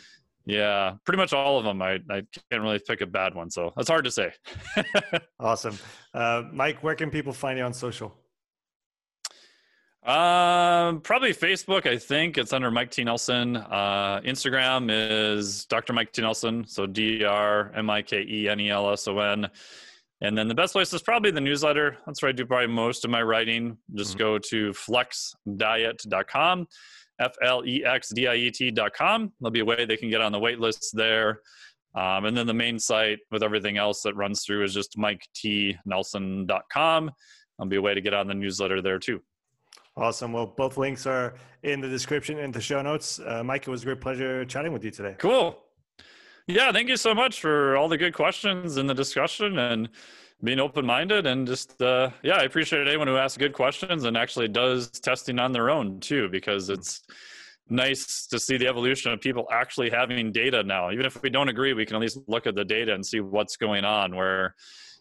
yeah, 0.47 0.95
pretty 1.05 1.19
much 1.19 1.33
all 1.33 1.59
of 1.59 1.65
them. 1.65 1.83
I 1.83 1.99
I 2.11 2.23
can't 2.51 2.63
really 2.63 2.79
pick 2.79 3.01
a 3.01 3.07
bad 3.07 3.35
one, 3.35 3.51
so 3.51 3.73
that's 3.77 3.89
hard 3.89 4.05
to 4.05 4.11
say. 4.11 4.33
awesome, 5.41 5.79
uh, 6.15 6.45
Mike. 6.53 6.83
Where 6.83 6.95
can 6.95 7.11
people 7.11 7.33
find 7.33 7.59
you 7.59 7.65
on 7.65 7.73
social? 7.73 8.17
Um, 10.09 11.03
probably 11.03 11.35
Facebook. 11.35 11.87
I 11.87 11.99
think 11.99 12.39
it's 12.39 12.55
under 12.55 12.71
Mike 12.71 12.91
T 12.91 13.05
Nelson. 13.05 13.57
Uh, 13.57 14.21
Instagram 14.25 14.89
is 14.91 15.67
Dr. 15.67 15.93
Mike 15.93 16.13
T 16.13 16.23
Nelson. 16.23 16.67
So 16.67 16.87
D 16.87 17.25
R 17.25 17.71
M 17.75 17.91
I 17.91 18.01
K 18.01 18.25
E 18.27 18.49
N 18.49 18.59
E 18.59 18.71
L 18.71 18.91
S 18.91 19.07
O 19.07 19.19
N. 19.19 19.51
And 20.21 20.37
then 20.37 20.49
the 20.49 20.55
best 20.55 20.73
place 20.73 20.93
is 20.93 21.01
probably 21.01 21.31
the 21.31 21.41
newsletter. 21.41 21.99
That's 22.05 22.21
where 22.23 22.31
I 22.31 22.33
do 22.33 22.45
probably 22.45 22.67
most 22.67 23.05
of 23.05 23.11
my 23.11 23.23
writing. 23.23 23.79
Just 23.95 24.11
mm-hmm. 24.11 24.19
go 24.19 24.39
to 24.39 24.73
flexdiet.com, 24.73 26.67
F 27.21 27.33
L 27.43 27.65
E 27.65 27.85
X 27.85 28.09
D 28.13 28.27
I 28.27 28.35
E 28.35 28.51
T.com. 28.51 29.33
There'll 29.41 29.53
be 29.53 29.61
a 29.61 29.65
way 29.65 29.85
they 29.85 29.97
can 29.97 30.11
get 30.11 30.21
on 30.21 30.33
the 30.33 30.41
wait 30.41 30.59
list 30.59 30.91
there. 30.95 31.43
Um, 31.95 32.25
and 32.27 32.37
then 32.37 32.47
the 32.47 32.55
main 32.55 32.79
site 32.79 33.19
with 33.31 33.43
everything 33.43 33.79
else 33.79 34.03
that 34.03 34.15
runs 34.15 34.45
through 34.45 34.65
is 34.65 34.75
just 34.75 34.99
miketnelson.com. 34.99 37.11
There'll 37.59 37.69
be 37.69 37.77
a 37.77 37.83
way 37.83 37.95
to 37.95 38.01
get 38.01 38.15
on 38.15 38.29
the 38.29 38.35
newsletter 38.35 38.83
there 38.83 38.99
too. 38.99 39.21
Awesome. 39.97 40.33
Well, 40.33 40.47
both 40.47 40.77
links 40.77 41.07
are 41.07 41.35
in 41.65 41.81
the 41.81 41.89
description 41.89 42.39
and 42.39 42.55
the 42.55 42.61
show 42.61 42.81
notes. 42.83 43.19
Uh, 43.19 43.43
Mike, 43.43 43.67
it 43.67 43.71
was 43.71 43.83
a 43.83 43.87
great 43.87 44.01
pleasure 44.01 44.45
chatting 44.45 44.73
with 44.73 44.85
you 44.85 44.93
today. 44.93 45.17
Cool. 45.19 45.59
Yeah, 46.51 46.73
thank 46.73 46.89
you 46.89 46.97
so 46.97 47.15
much 47.15 47.43
for 47.43 47.77
all 47.77 47.89
the 47.89 47.99
good 47.99 48.15
questions 48.15 48.79
and 48.79 48.89
the 48.89 48.95
discussion 48.95 49.59
and 49.59 49.91
being 50.43 50.59
open 50.59 50.87
minded. 50.87 51.27
And 51.27 51.47
just, 51.47 51.81
uh, 51.83 52.09
yeah, 52.23 52.37
I 52.37 52.45
appreciate 52.45 52.89
anyone 52.89 53.07
who 53.07 53.19
asks 53.19 53.37
good 53.37 53.53
questions 53.53 54.05
and 54.05 54.17
actually 54.17 54.49
does 54.49 54.89
testing 54.89 55.39
on 55.39 55.53
their 55.53 55.69
own 55.69 56.01
too, 56.01 56.31
because 56.31 56.71
it's 56.71 57.03
nice 57.69 58.27
to 58.29 58.39
see 58.39 58.57
the 58.57 58.67
evolution 58.67 59.13
of 59.13 59.21
people 59.21 59.47
actually 59.53 59.91
having 59.91 60.33
data 60.33 60.63
now. 60.63 60.91
Even 60.91 61.05
if 61.05 61.21
we 61.23 61.29
don't 61.29 61.51
agree, 61.51 61.75
we 61.75 61.85
can 61.85 61.97
at 61.97 62.01
least 62.01 62.19
look 62.29 62.47
at 62.47 62.55
the 62.55 62.65
data 62.65 62.95
and 62.95 63.05
see 63.05 63.21
what's 63.21 63.59
going 63.59 63.85
on. 63.85 64.17
Where, 64.17 64.55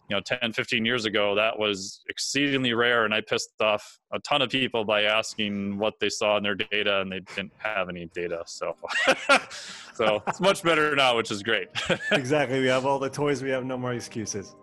you 0.08 0.16
know 0.16 0.20
10 0.20 0.52
15 0.52 0.84
years 0.84 1.04
ago 1.04 1.34
that 1.34 1.58
was 1.58 2.02
exceedingly 2.08 2.72
rare 2.72 3.04
and 3.04 3.14
i 3.14 3.20
pissed 3.20 3.50
off 3.60 3.98
a 4.12 4.18
ton 4.20 4.40
of 4.42 4.48
people 4.48 4.84
by 4.84 5.02
asking 5.02 5.78
what 5.78 5.94
they 6.00 6.08
saw 6.08 6.36
in 6.36 6.42
their 6.42 6.54
data 6.54 7.00
and 7.00 7.12
they 7.12 7.20
didn't 7.34 7.52
have 7.58 7.88
any 7.88 8.06
data 8.14 8.42
so 8.46 8.74
so 9.94 10.22
it's 10.26 10.40
much 10.40 10.62
better 10.62 10.94
now 10.96 11.16
which 11.16 11.30
is 11.30 11.42
great. 11.42 11.68
Exactly 12.12 12.60
we 12.60 12.66
have 12.66 12.86
all 12.86 12.98
the 12.98 13.10
toys 13.10 13.42
we 13.42 13.50
have 13.50 13.64
no 13.64 13.76
more 13.76 13.92
excuses. 13.92 14.56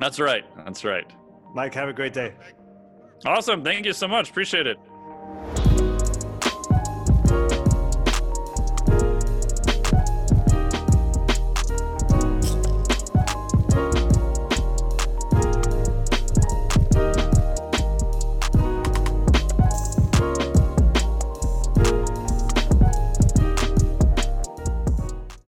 That's 0.00 0.18
right 0.18 0.44
that's 0.64 0.84
right. 0.84 1.10
Mike 1.54 1.74
have 1.74 1.88
a 1.88 1.92
great 1.92 2.12
day. 2.12 2.34
Awesome 3.26 3.62
thank 3.62 3.86
you 3.86 3.92
so 3.92 4.08
much 4.08 4.30
appreciate 4.30 4.66
it 4.66 4.76